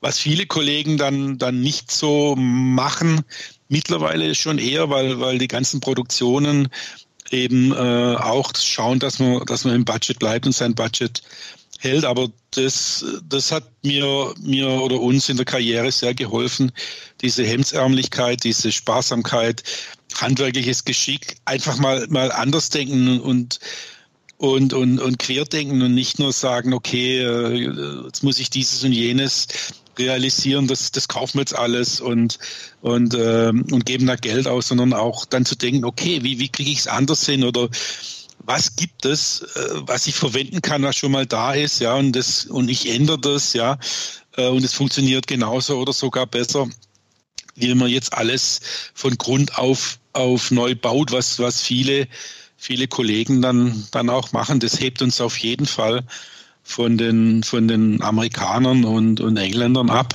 was 0.00 0.18
viele 0.18 0.46
Kollegen 0.46 0.98
dann, 0.98 1.38
dann 1.38 1.60
nicht 1.60 1.90
so 1.90 2.34
machen. 2.36 3.22
Mittlerweile 3.68 4.34
schon 4.34 4.58
eher, 4.58 4.90
weil, 4.90 5.20
weil 5.20 5.38
die 5.38 5.48
ganzen 5.48 5.80
Produktionen 5.80 6.68
eben 7.30 7.72
äh, 7.72 8.16
auch 8.16 8.52
schauen, 8.56 8.98
dass 8.98 9.18
man, 9.18 9.44
dass 9.46 9.64
man 9.64 9.74
im 9.74 9.84
Budget 9.84 10.18
bleibt 10.18 10.46
und 10.46 10.52
sein 10.52 10.74
Budget 10.74 11.22
hält. 11.78 12.04
Aber 12.04 12.28
das, 12.52 13.04
das 13.28 13.52
hat 13.52 13.64
mir, 13.82 14.34
mir 14.40 14.68
oder 14.68 15.00
uns 15.00 15.28
in 15.28 15.36
der 15.36 15.46
Karriere 15.46 15.92
sehr 15.92 16.14
geholfen, 16.14 16.72
diese 17.20 17.44
Hemdsärmlichkeit, 17.44 18.44
diese 18.44 18.72
Sparsamkeit, 18.72 19.62
handwerkliches 20.14 20.84
Geschick, 20.84 21.36
einfach 21.44 21.78
mal, 21.78 22.06
mal 22.08 22.32
anders 22.32 22.70
denken 22.70 23.20
und 23.20 23.58
und, 24.38 24.74
und, 24.74 25.00
und 25.00 25.18
querdenken 25.18 25.80
und 25.80 25.94
nicht 25.94 26.18
nur 26.18 26.30
sagen, 26.30 26.74
okay, 26.74 27.20
äh, 27.20 28.04
jetzt 28.04 28.22
muss 28.22 28.38
ich 28.38 28.50
dieses 28.50 28.84
und 28.84 28.92
jenes 28.92 29.46
realisieren, 29.98 30.66
das, 30.66 30.92
das 30.92 31.08
kaufen 31.08 31.38
wir 31.38 31.42
jetzt 31.42 31.56
alles 31.56 32.00
und, 32.00 32.38
und, 32.82 33.14
ähm, 33.14 33.64
und 33.70 33.86
geben 33.86 34.06
da 34.06 34.16
Geld 34.16 34.46
aus, 34.46 34.68
sondern 34.68 34.92
auch 34.92 35.24
dann 35.24 35.46
zu 35.46 35.56
denken, 35.56 35.84
okay, 35.84 36.22
wie, 36.22 36.38
wie 36.38 36.50
kriege 36.50 36.70
ich 36.70 36.80
es 36.80 36.86
anders 36.86 37.24
hin 37.24 37.44
oder 37.44 37.68
was 38.46 38.76
gibt 38.76 39.04
es, 39.04 39.42
äh, 39.42 39.82
was 39.86 40.06
ich 40.06 40.14
verwenden 40.14 40.62
kann, 40.62 40.82
was 40.82 40.96
schon 40.96 41.12
mal 41.12 41.26
da 41.26 41.52
ist, 41.52 41.80
ja, 41.80 41.94
und 41.94 42.12
das, 42.12 42.46
und 42.46 42.70
ich 42.70 42.88
ändere 42.88 43.18
das, 43.18 43.52
ja, 43.52 43.78
äh, 44.36 44.48
und 44.48 44.64
es 44.64 44.72
funktioniert 44.72 45.26
genauso 45.26 45.78
oder 45.78 45.92
sogar 45.92 46.26
besser, 46.26 46.68
wie 47.54 47.74
man 47.74 47.88
jetzt 47.88 48.12
alles 48.12 48.60
von 48.94 49.16
Grund 49.18 49.58
auf, 49.58 49.98
auf 50.12 50.50
neu 50.50 50.74
baut, 50.74 51.12
was, 51.12 51.38
was 51.38 51.60
viele 51.60 52.08
viele 52.56 52.88
Kollegen 52.88 53.42
dann, 53.42 53.84
dann 53.92 54.10
auch 54.10 54.32
machen. 54.32 54.60
Das 54.60 54.80
hebt 54.80 55.02
uns 55.02 55.20
auf 55.20 55.38
jeden 55.38 55.66
Fall 55.66 56.02
von 56.62 56.98
den, 56.98 57.42
von 57.42 57.68
den 57.68 58.02
Amerikanern 58.02 58.84
und, 58.84 59.20
und 59.20 59.36
Engländern 59.36 59.90
ab. 59.90 60.14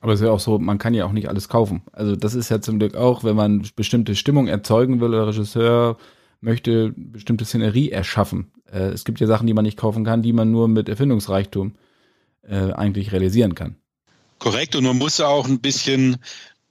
Aber 0.00 0.12
es 0.12 0.20
ist 0.20 0.26
ja 0.26 0.32
auch 0.32 0.40
so, 0.40 0.58
man 0.58 0.78
kann 0.78 0.94
ja 0.94 1.04
auch 1.04 1.12
nicht 1.12 1.28
alles 1.28 1.48
kaufen. 1.48 1.82
Also 1.92 2.16
das 2.16 2.34
ist 2.34 2.48
ja 2.48 2.60
zum 2.60 2.78
Glück 2.78 2.96
auch, 2.96 3.24
wenn 3.24 3.36
man 3.36 3.68
bestimmte 3.74 4.14
Stimmung 4.14 4.46
erzeugen 4.46 5.00
will, 5.00 5.10
der 5.10 5.26
Regisseur 5.26 5.96
möchte 6.40 6.92
bestimmte 6.96 7.44
Szenerie 7.44 7.90
erschaffen. 7.90 8.52
Äh, 8.70 8.88
es 8.88 9.04
gibt 9.04 9.20
ja 9.20 9.26
Sachen, 9.26 9.46
die 9.46 9.54
man 9.54 9.64
nicht 9.64 9.78
kaufen 9.78 10.04
kann, 10.04 10.22
die 10.22 10.32
man 10.32 10.50
nur 10.50 10.68
mit 10.68 10.88
Erfindungsreichtum 10.88 11.74
äh, 12.42 12.72
eigentlich 12.72 13.12
realisieren 13.12 13.54
kann. 13.54 13.76
Korrekt, 14.38 14.76
und 14.76 14.84
man 14.84 14.98
muss 14.98 15.20
auch 15.20 15.46
ein 15.48 15.60
bisschen 15.60 16.18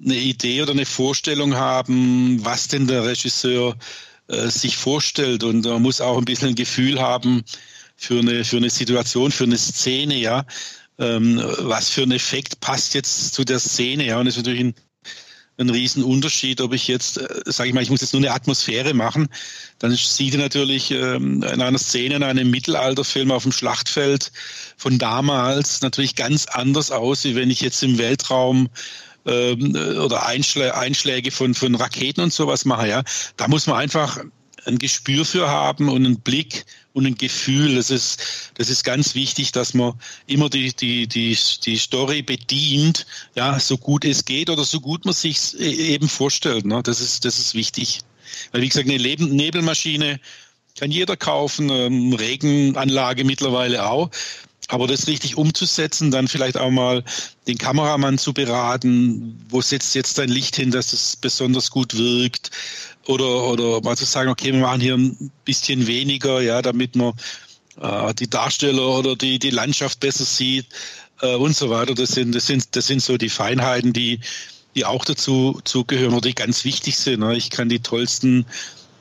eine 0.03 0.15
Idee 0.15 0.61
oder 0.61 0.71
eine 0.71 0.85
Vorstellung 0.85 1.55
haben, 1.55 2.43
was 2.45 2.67
denn 2.67 2.87
der 2.87 3.05
Regisseur 3.05 3.75
äh, 4.27 4.47
sich 4.47 4.77
vorstellt. 4.77 5.43
Und 5.43 5.65
man 5.65 5.81
muss 5.81 6.01
auch 6.01 6.17
ein 6.17 6.25
bisschen 6.25 6.49
ein 6.49 6.55
Gefühl 6.55 7.01
haben 7.01 7.43
für 7.95 8.19
eine, 8.19 8.43
für 8.43 8.57
eine 8.57 8.69
Situation, 8.69 9.31
für 9.31 9.45
eine 9.45 9.57
Szene, 9.57 10.15
ja. 10.15 10.45
Ähm, 10.99 11.41
was 11.59 11.89
für 11.89 12.03
ein 12.03 12.11
Effekt 12.11 12.59
passt 12.59 12.95
jetzt 12.95 13.33
zu 13.33 13.43
der 13.43 13.59
Szene, 13.59 14.05
ja. 14.05 14.19
Und 14.19 14.27
es 14.27 14.35
ist 14.35 14.45
natürlich 14.45 14.61
ein, 14.61 14.75
ein 15.57 15.69
Riesenunterschied, 15.69 16.61
ob 16.61 16.73
ich 16.73 16.87
jetzt, 16.87 17.17
äh, 17.17 17.27
sage 17.45 17.69
ich 17.69 17.75
mal, 17.75 17.81
ich 17.83 17.89
muss 17.89 18.01
jetzt 18.01 18.13
nur 18.13 18.21
eine 18.21 18.31
Atmosphäre 18.31 18.93
machen, 18.93 19.27
dann 19.79 19.95
sieht 19.95 20.33
er 20.33 20.39
natürlich 20.39 20.91
ähm, 20.91 21.43
in 21.43 21.61
einer 21.61 21.79
Szene, 21.79 22.15
in 22.15 22.23
einem 22.23 22.49
Mittelalterfilm 22.49 23.31
auf 23.31 23.43
dem 23.43 23.51
Schlachtfeld 23.51 24.31
von 24.77 24.99
damals 24.99 25.81
natürlich 25.81 26.15
ganz 26.15 26.45
anders 26.47 26.91
aus, 26.91 27.23
wie 27.23 27.35
wenn 27.35 27.49
ich 27.49 27.61
jetzt 27.61 27.81
im 27.83 27.97
Weltraum 27.97 28.69
ähm, 29.25 29.75
oder 29.99 30.25
Einschlä 30.25 30.71
Einschläge 30.71 31.31
von, 31.31 31.53
von 31.53 31.75
Raketen 31.75 32.21
und 32.21 32.33
sowas 32.33 32.65
mache, 32.65 32.87
ja, 32.87 33.03
da 33.37 33.47
muss 33.47 33.67
man 33.67 33.77
einfach 33.77 34.19
ein 34.65 34.77
Gespür 34.77 35.25
für 35.25 35.49
haben 35.49 35.89
und 35.89 36.05
einen 36.05 36.19
Blick 36.19 36.65
und 36.97 37.05
ein 37.05 37.15
Gefühl. 37.15 37.75
Das 37.75 37.91
ist, 37.91 38.19
das 38.55 38.69
ist 38.69 38.83
ganz 38.83 39.13
wichtig, 39.13 39.51
dass 39.51 39.75
man 39.75 39.93
immer 40.25 40.49
die, 40.49 40.73
die, 40.73 41.07
die, 41.07 41.37
die 41.63 41.77
Story 41.77 42.23
bedient, 42.23 43.05
ja, 43.35 43.59
so 43.59 43.77
gut 43.77 44.03
es 44.03 44.25
geht 44.25 44.49
oder 44.49 44.65
so 44.65 44.81
gut 44.81 45.05
man 45.05 45.13
sich 45.13 45.53
e-, 45.59 45.93
eben 45.93 46.09
vorstellt. 46.09 46.65
Ne? 46.65 46.81
Das 46.81 46.99
ist, 46.99 47.23
das 47.23 47.37
ist 47.37 47.53
wichtig. 47.53 47.99
Weil, 48.51 48.63
wie 48.63 48.69
gesagt, 48.69 48.89
eine 48.89 48.97
Nebelmaschine 48.97 50.19
kann 50.77 50.89
jeder 50.89 51.15
kaufen, 51.15 51.69
ähm, 51.69 52.13
Regenanlage 52.13 53.23
mittlerweile 53.23 53.87
auch. 53.87 54.09
Aber 54.69 54.87
das 54.87 55.07
richtig 55.07 55.37
umzusetzen, 55.37 56.11
dann 56.11 56.27
vielleicht 56.27 56.57
auch 56.57 56.71
mal 56.71 57.03
den 57.47 57.57
Kameramann 57.57 58.17
zu 58.17 58.33
beraten, 58.33 59.39
wo 59.49 59.61
setzt 59.61 59.95
jetzt 59.95 60.17
dein 60.17 60.29
Licht 60.29 60.57
hin, 60.57 60.71
dass 60.71 60.91
es 60.91 61.15
besonders 61.15 61.71
gut 61.71 61.95
wirkt, 61.97 62.51
oder, 63.07 63.43
oder 63.43 63.81
mal 63.81 63.97
zu 63.97 64.05
sagen, 64.05 64.29
okay, 64.29 64.53
wir 64.53 64.61
machen 64.61 64.81
hier 64.81 64.95
ein 64.95 65.31
bisschen 65.45 65.87
weniger, 65.87 66.41
ja, 66.41 66.61
damit 66.61 66.95
man 66.95 67.13
äh, 67.81 68.13
die 68.13 68.29
Darsteller 68.29 68.87
oder 68.87 69.15
die, 69.15 69.39
die 69.39 69.49
Landschaft 69.49 69.99
besser 69.99 70.25
sieht 70.25 70.67
äh, 71.21 71.35
und 71.35 71.55
so 71.55 71.69
weiter. 71.69 71.95
Das 71.95 72.09
sind, 72.09 72.35
das 72.35 72.47
sind, 72.47 72.75
das 72.75 72.87
sind 72.87 73.01
so 73.01 73.17
die 73.17 73.29
Feinheiten, 73.29 73.93
die, 73.93 74.19
die 74.75 74.85
auch 74.85 75.05
dazu 75.05 75.59
zugehören 75.63 76.13
oder 76.13 76.29
die 76.29 76.35
ganz 76.35 76.63
wichtig 76.63 76.97
sind. 76.97 77.21
Ne? 77.21 77.35
Ich 77.35 77.49
kann 77.49 77.69
die 77.69 77.79
tollsten 77.79 78.45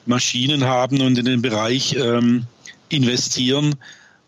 Maschinen 0.07 0.65
haben 0.65 1.01
und 1.01 1.19
in 1.19 1.25
den 1.25 1.43
Bereich 1.43 1.95
ähm, 1.95 2.47
investieren 2.89 3.77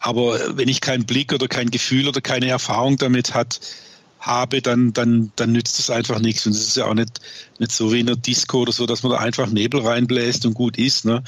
aber 0.00 0.56
wenn 0.56 0.68
ich 0.68 0.80
keinen 0.80 1.06
Blick 1.06 1.32
oder 1.32 1.48
kein 1.48 1.70
Gefühl 1.70 2.08
oder 2.08 2.20
keine 2.20 2.48
Erfahrung 2.48 2.96
damit 2.96 3.34
hat, 3.34 3.60
habe, 4.28 4.62
dann, 4.62 4.92
dann, 4.92 5.32
dann 5.36 5.52
nützt 5.52 5.78
es 5.78 5.90
einfach 5.90 6.20
nichts. 6.20 6.46
Und 6.46 6.52
es 6.52 6.68
ist 6.68 6.76
ja 6.76 6.86
auch 6.86 6.94
nicht, 6.94 7.20
nicht 7.58 7.72
so 7.72 7.92
wie 7.92 8.00
in 8.00 8.06
der 8.06 8.16
Disco 8.16 8.60
oder 8.60 8.72
so, 8.72 8.86
dass 8.86 9.02
man 9.02 9.12
da 9.12 9.18
einfach 9.18 9.48
Nebel 9.48 9.80
reinbläst 9.80 10.46
und 10.46 10.54
gut 10.54 10.78
ist. 10.78 11.04
Ne? 11.04 11.24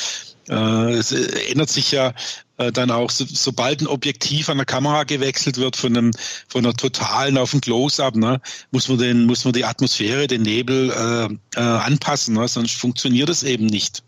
Äh, 0.49 0.93
es 0.93 1.13
ändert 1.13 1.71
sich 1.71 1.91
ja 1.91 2.13
äh, 2.59 2.71
dann 2.71 2.91
auch, 2.91 3.11
so, 3.11 3.25
sobald 3.27 3.81
ein 3.81 3.87
Objektiv 3.87 4.49
an 4.49 4.59
der 4.59 4.67
Kamera 4.67 5.05
gewechselt 5.05 5.57
wird 5.57 5.77
von 5.77 5.97
einem, 5.97 6.11
von 6.49 6.65
einer 6.65 6.75
totalen 6.75 7.39
auf 7.39 7.55
ein 7.55 7.61
Close-up, 7.61 8.17
ne, 8.17 8.41
muss 8.71 8.89
man 8.89 8.99
den, 8.99 9.27
muss 9.27 9.45
man 9.45 9.55
die 9.55 9.65
Atmosphäre, 9.65 10.27
den 10.27 10.43
Nebel 10.43 10.91
äh, 10.91 11.59
äh, 11.59 11.61
anpassen, 11.61 12.35
ne? 12.35 12.47
sonst 12.47 12.77
funktioniert 12.77 13.29
es 13.29 13.43
eben 13.43 13.67
nicht. 13.67 14.03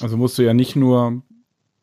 Also 0.00 0.16
musst 0.16 0.38
du 0.38 0.42
ja 0.42 0.54
nicht 0.54 0.76
nur 0.76 1.22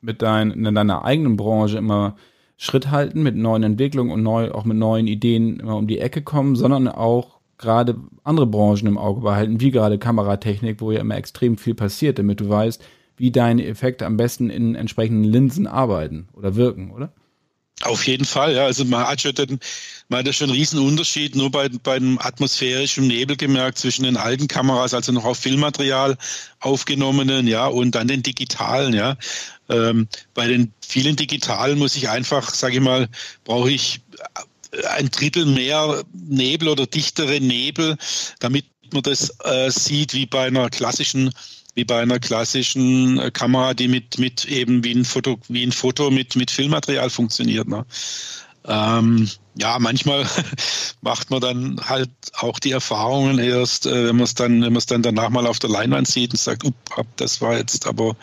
mit 0.02 0.22
dein, 0.22 0.52
in 0.52 0.76
deiner 0.76 1.04
eigenen 1.04 1.36
Branche 1.36 1.78
immer 1.78 2.16
Schritt 2.58 2.90
halten 2.92 3.22
mit 3.24 3.36
neuen 3.36 3.64
Entwicklungen 3.64 4.12
und 4.12 4.24
neu, 4.24 4.52
auch 4.52 4.66
mit 4.66 4.78
neuen 4.78 5.08
Ideen 5.08 5.60
immer 5.60 5.76
um 5.76 5.88
die 5.88 6.00
Ecke 6.00 6.22
kommen, 6.22 6.56
sondern 6.56 6.88
auch 6.88 7.40
gerade 7.58 7.96
andere 8.24 8.48
Branchen 8.48 8.88
im 8.88 8.98
Auge 8.98 9.22
behalten, 9.22 9.62
wie 9.62 9.72
gerade 9.72 9.98
Kameratechnik, 9.98 10.82
wo 10.82 10.92
ja 10.92 11.02
immer 11.02 11.16
extrem 11.16 11.58
viel 11.58 11.76
passiert, 11.76 12.20
damit 12.20 12.40
du 12.40 12.50
weißt, 12.50 12.84
wie 13.18 13.32
deine 13.32 13.66
Effekte 13.66 14.06
am 14.06 14.18
besten 14.18 14.50
in 14.50 14.76
entsprechenden 14.76 15.24
Linsen 15.24 15.68
arbeiten 15.68 16.28
oder 16.34 16.56
wirken, 16.56 16.92
oder? 16.92 17.14
Auf 17.82 18.08
jeden 18.08 18.26
Fall, 18.26 18.56
ja. 18.56 18.66
Also 18.66 18.86
man 18.86 19.06
hat 19.06 19.22
schon, 19.22 19.36
den, 19.36 19.60
man 20.08 20.26
hat 20.26 20.34
schon 20.34 20.50
einen 20.50 20.58
riesen 20.58 20.80
Unterschied 20.80 21.36
nur 21.36 21.52
bei, 21.52 21.68
bei 21.68 21.96
einem 21.96 22.18
atmosphärischen 22.20 23.08
Nebel 23.08 23.36
gemerkt 23.36 23.78
zwischen 23.78 24.04
den 24.04 24.16
alten 24.16 24.48
Kameras, 24.48 24.94
also 24.94 25.12
noch 25.12 25.26
auf 25.26 25.38
Filmmaterial 25.38 26.18
aufgenommenen, 26.62 27.48
ja, 27.48 27.68
und 27.68 27.94
dann 27.96 28.08
den 28.08 28.24
digitalen, 28.24 28.94
ja. 28.94 29.18
Ähm, 29.70 30.08
bei 30.34 30.48
den 30.48 30.72
vielen 30.82 31.16
digitalen 31.16 31.80
muss 31.80 31.96
ich 31.96 32.10
einfach, 32.10 32.54
sage 32.54 32.76
ich 32.76 32.82
mal, 32.82 33.10
brauche 33.44 33.72
ich 33.72 34.02
ein 34.90 35.10
Drittel 35.10 35.46
mehr 35.46 36.04
Nebel 36.14 36.70
oder 36.70 36.86
dichtere 36.86 37.40
Nebel, 37.40 37.98
damit 38.40 38.66
man 38.92 39.04
das 39.04 39.36
äh, 39.44 39.70
sieht 39.70 40.14
wie 40.14 40.26
bei 40.26 40.48
einer 40.48 40.70
klassischen 40.70 41.32
wie 41.76 41.84
bei 41.84 42.02
einer 42.02 42.20
klassischen 42.20 43.20
äh, 43.20 43.32
Kamera, 43.32 43.74
die 43.74 43.90
mit, 43.90 44.18
mit 44.18 44.46
eben 44.46 44.84
wie 44.84 44.94
ein 44.94 45.04
Foto, 45.04 45.38
wie 45.50 45.64
ein 45.64 45.74
Foto 45.74 46.10
mit, 46.10 46.36
mit 46.38 46.50
Filmmaterial 46.50 47.10
funktioniert. 47.10 47.68
Ne? 47.68 47.86
Ähm, 48.66 49.30
ja, 49.56 49.78
manchmal 49.80 50.26
macht 51.02 51.30
man 51.30 51.42
dann 51.42 51.82
halt 51.84 52.10
auch 52.38 52.60
die 52.60 52.72
Erfahrungen 52.72 53.40
erst, 53.40 53.86
äh, 53.86 54.08
wenn 54.08 54.16
man 54.16 54.24
es 54.24 54.36
dann, 54.36 54.62
wenn 54.62 54.72
man 54.72 54.78
es 54.78 54.86
dann 54.86 55.04
danach 55.04 55.30
mal 55.30 55.46
auf 55.46 55.60
der 55.60 55.70
Leinwand 55.70 56.08
sieht 56.08 56.32
und 56.32 56.40
sagt, 56.40 56.64
das 57.18 57.42
war 57.42 57.58
jetzt 57.58 57.86
aber 57.86 58.16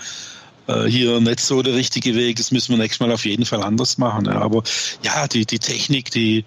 hier 0.86 1.20
nicht 1.20 1.40
so 1.40 1.62
der 1.62 1.74
richtige 1.74 2.14
Weg, 2.14 2.36
das 2.36 2.50
müssen 2.50 2.70
wir 2.72 2.78
nächstes 2.78 3.00
Mal 3.00 3.12
auf 3.12 3.24
jeden 3.24 3.44
Fall 3.44 3.62
anders 3.62 3.98
machen. 3.98 4.28
Aber 4.28 4.62
ja, 5.02 5.26
die, 5.26 5.44
die 5.44 5.58
Technik, 5.58 6.10
die, 6.10 6.44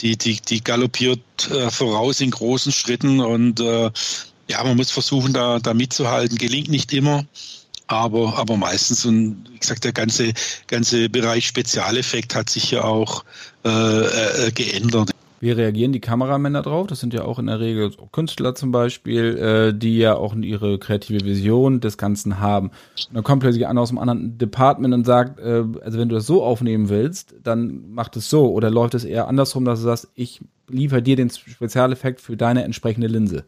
die, 0.00 0.16
die, 0.16 0.40
die 0.40 0.62
galoppiert 0.62 1.20
äh, 1.50 1.70
voraus 1.70 2.20
in 2.20 2.30
großen 2.30 2.72
Schritten 2.72 3.20
und 3.20 3.60
äh, 3.60 3.90
ja, 4.48 4.62
man 4.64 4.76
muss 4.76 4.90
versuchen, 4.90 5.32
da, 5.32 5.58
da 5.58 5.72
mitzuhalten. 5.74 6.36
Gelingt 6.36 6.68
nicht 6.68 6.92
immer, 6.92 7.24
aber, 7.86 8.36
aber 8.38 8.56
meistens. 8.56 9.06
Und 9.06 9.44
wie 9.50 9.58
gesagt, 9.58 9.84
der 9.84 9.92
ganze, 9.92 10.32
ganze 10.66 11.08
Bereich 11.08 11.46
Spezialeffekt 11.46 12.34
hat 12.34 12.50
sich 12.50 12.70
ja 12.70 12.84
auch 12.84 13.24
äh, 13.64 13.68
äh, 14.46 14.50
geändert. 14.52 15.10
Wie 15.42 15.50
reagieren 15.50 15.92
die 15.92 15.98
Kameramänner 15.98 16.62
drauf? 16.62 16.86
Das 16.86 17.00
sind 17.00 17.12
ja 17.12 17.24
auch 17.24 17.40
in 17.40 17.48
der 17.48 17.58
Regel 17.58 17.90
so 17.90 18.06
Künstler 18.06 18.54
zum 18.54 18.70
Beispiel, 18.70 19.36
äh, 19.38 19.76
die 19.76 19.98
ja 19.98 20.14
auch 20.14 20.36
ihre 20.36 20.78
kreative 20.78 21.24
Vision 21.24 21.80
des 21.80 21.98
Ganzen 21.98 22.38
haben. 22.38 22.68
Und 23.08 23.16
dann 23.16 23.24
kommt 23.24 23.42
plötzlich 23.42 23.66
einer 23.66 23.80
aus 23.80 23.88
einem 23.88 23.98
anderen 23.98 24.38
Department 24.38 24.94
und 24.94 25.04
sagt, 25.04 25.40
äh, 25.40 25.64
also 25.82 25.98
wenn 25.98 26.08
du 26.08 26.14
das 26.14 26.26
so 26.26 26.44
aufnehmen 26.44 26.88
willst, 26.90 27.34
dann 27.42 27.90
mach 27.90 28.08
das 28.08 28.30
so. 28.30 28.52
Oder 28.52 28.70
läuft 28.70 28.94
es 28.94 29.02
eher 29.02 29.26
andersrum, 29.26 29.64
dass 29.64 29.80
du 29.80 29.86
sagst, 29.86 30.10
ich 30.14 30.42
liefere 30.68 31.02
dir 31.02 31.16
den 31.16 31.28
Spezialeffekt 31.28 32.20
für 32.20 32.36
deine 32.36 32.62
entsprechende 32.62 33.08
Linse? 33.08 33.44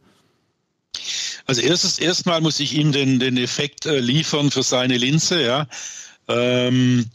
Also 1.46 1.60
erstes, 1.60 2.00
erstmal 2.00 2.40
muss 2.40 2.58
ich 2.58 2.76
ihm 2.76 2.90
den, 2.90 3.20
den 3.20 3.36
Effekt 3.36 3.86
äh, 3.86 4.00
liefern 4.00 4.50
für 4.50 4.64
seine 4.64 4.96
Linse, 4.96 5.44
ja. 5.44 5.68
Ähm, 6.26 7.06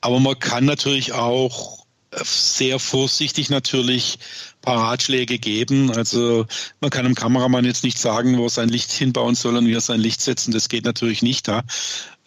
aber 0.00 0.20
man 0.20 0.38
kann 0.38 0.64
natürlich 0.64 1.12
auch 1.12 1.81
sehr 2.22 2.78
vorsichtig 2.78 3.50
natürlich 3.50 4.18
paar 4.60 4.78
Ratschläge 4.78 5.38
geben. 5.38 5.90
Also 5.90 6.46
man 6.80 6.90
kann 6.90 7.04
einem 7.04 7.14
Kameramann 7.14 7.64
jetzt 7.64 7.84
nicht 7.84 7.98
sagen, 7.98 8.38
wo 8.38 8.44
er 8.44 8.50
sein 8.50 8.68
Licht 8.68 8.92
hinbauen 8.92 9.34
soll 9.34 9.56
und 9.56 9.66
wie 9.66 9.74
er 9.74 9.80
sein 9.80 10.00
Licht 10.00 10.20
setzen. 10.20 10.52
Das 10.52 10.68
geht 10.68 10.84
natürlich 10.84 11.22
nicht 11.22 11.48
da, 11.48 11.62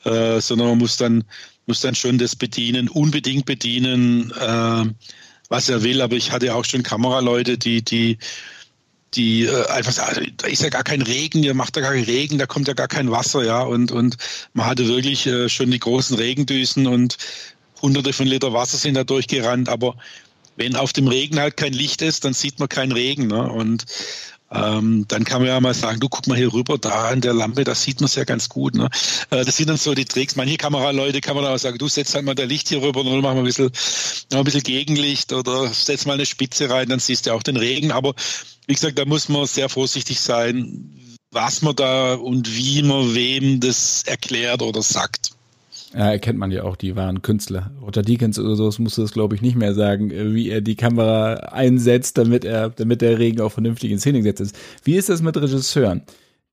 äh, 0.04 0.42
sondern 0.42 0.70
man 0.70 0.78
muss 0.78 0.98
dann 0.98 1.24
muss 1.68 1.82
dann 1.82 1.96
schon 1.96 2.20
das 2.20 2.36
bedienen, 2.36 2.90
unbedingt 2.90 3.46
bedienen, 3.46 4.32
äh, 4.32 4.86
was 5.50 5.70
er 5.70 5.82
will. 5.82 6.02
Aber 6.02 6.16
ich 6.16 6.32
hatte 6.32 6.54
auch 6.54 6.66
schon 6.66 6.84
Kameraleute, 6.84 7.58
die 7.58 7.82
die 7.82 8.18
die 9.16 9.46
äh, 9.46 9.68
einfach 9.68 9.94
sagen, 9.94 10.34
da 10.38 10.48
ist 10.48 10.62
ja 10.62 10.70
gar 10.70 10.84
kein 10.84 11.02
Regen, 11.02 11.44
ihr 11.44 11.54
macht 11.54 11.78
da 11.78 11.82
gar 11.82 11.94
keinen 11.94 12.06
Regen, 12.06 12.38
da 12.38 12.46
kommt 12.46 12.68
ja 12.68 12.74
gar 12.74 12.88
kein 12.88 13.12
Wasser, 13.12 13.44
ja. 13.44 13.62
Und, 13.62 13.92
und 13.92 14.18
man 14.54 14.66
hatte 14.66 14.88
wirklich 14.88 15.26
äh, 15.26 15.48
schon 15.48 15.72
die 15.72 15.80
großen 15.80 16.18
Regendüsen 16.18 16.88
und 16.88 17.18
hunderte 17.82 18.14
von 18.14 18.28
Liter 18.28 18.54
Wasser 18.54 18.78
sind 18.78 18.96
da 18.96 19.04
durchgerannt. 19.04 19.70
Aber 19.70 19.96
wenn 20.56 20.76
auf 20.76 20.94
dem 20.94 21.08
Regen 21.08 21.40
halt 21.40 21.58
kein 21.58 21.74
Licht 21.74 22.02
ist, 22.02 22.26
dann 22.26 22.34
sieht 22.34 22.60
man 22.60 22.70
keinen 22.70 22.92
Regen. 22.92 23.28
Ne? 23.28 23.52
Und 23.52 23.86
ähm, 24.52 25.06
dann 25.08 25.24
kann 25.26 25.42
man 25.42 25.50
ja 25.50 25.60
mal 25.60 25.74
sagen, 25.74 26.00
du 26.00 26.08
guck 26.08 26.28
mal 26.28 26.38
hier 26.38 26.54
rüber, 26.54 26.78
da 26.78 27.10
an 27.10 27.20
der 27.20 27.34
Lampe, 27.34 27.64
da 27.64 27.76
sieht 27.76 28.00
man 28.00 28.06
es 28.06 28.16
ja 28.16 28.24
ganz 28.24 28.48
gut. 28.48 28.76
Ne? 28.76 28.90
Äh, 29.32 29.44
das 29.44 29.58
sind 29.58 29.70
dann 29.70 29.78
so 29.78 29.94
die 29.94 30.06
Tricks. 30.06 30.36
Manche 30.36 30.58
Kameraleute 30.58 31.20
kann 31.20 31.36
man 31.36 31.46
auch 31.46 31.58
sagen, 31.58 31.78
du 31.78 31.88
setzt 31.88 32.14
halt 32.16 32.26
mal 32.26 32.36
der 32.36 32.46
Licht 32.46 32.70
hier 32.70 32.82
rüber 32.82 33.02
und 33.02 33.22
mach 33.22 33.34
mal 33.34 33.40
ein 33.40 33.44
bisschen, 33.44 33.72
noch 34.32 34.40
ein 34.40 34.46
bisschen 34.46 34.64
Gegenlicht 34.64 35.34
oder 35.34 35.68
setz 35.68 36.06
mal 36.06 36.14
eine 36.14 36.26
Spitze 36.26 36.70
rein, 36.70 36.90
dann 36.90 37.00
siehst 37.00 37.26
du 37.26 37.34
auch 37.34 37.44
den 37.44 37.58
Regen. 37.58 37.92
Aber 37.92 38.14
wie 38.68 38.74
gesagt, 38.74 38.98
da 38.98 39.06
muss 39.06 39.30
man 39.30 39.46
sehr 39.46 39.68
vorsichtig 39.68 40.20
sein, 40.20 41.18
was 41.32 41.62
man 41.62 41.76
da 41.76 42.14
und 42.14 42.56
wie 42.56 42.82
man 42.84 43.14
wem 43.14 43.60
das 43.60 44.04
erklärt 44.06 44.62
oder 44.62 44.82
sagt. 44.82 45.35
Ja, 45.96 46.12
erkennt 46.12 46.38
man 46.38 46.52
ja 46.52 46.64
auch, 46.64 46.76
die 46.76 46.98
waren 46.98 47.22
Künstler. 47.22 47.72
Roger 47.82 48.02
Deakins 48.02 48.38
oder 48.38 48.58
so 48.58 48.70
musste 48.80 49.02
das, 49.02 49.14
glaube 49.14 49.34
ich, 49.34 49.42
nicht 49.42 49.56
mehr 49.56 49.74
sagen, 49.74 50.12
wie 50.12 50.50
er 50.50 50.60
die 50.60 50.76
Kamera 50.76 51.36
einsetzt, 51.36 52.18
damit 52.18 52.44
er, 52.44 52.70
damit 52.70 53.02
der 53.02 53.18
Regen 53.18 53.40
auch 53.40 53.54
vernünftig 53.54 53.92
in 53.92 54.00
Szene 54.00 54.18
gesetzt 54.18 54.42
ist. 54.42 54.56
Wie 54.84 54.96
ist 54.96 55.08
das 55.08 55.22
mit 55.22 55.38
Regisseuren? 55.38 56.04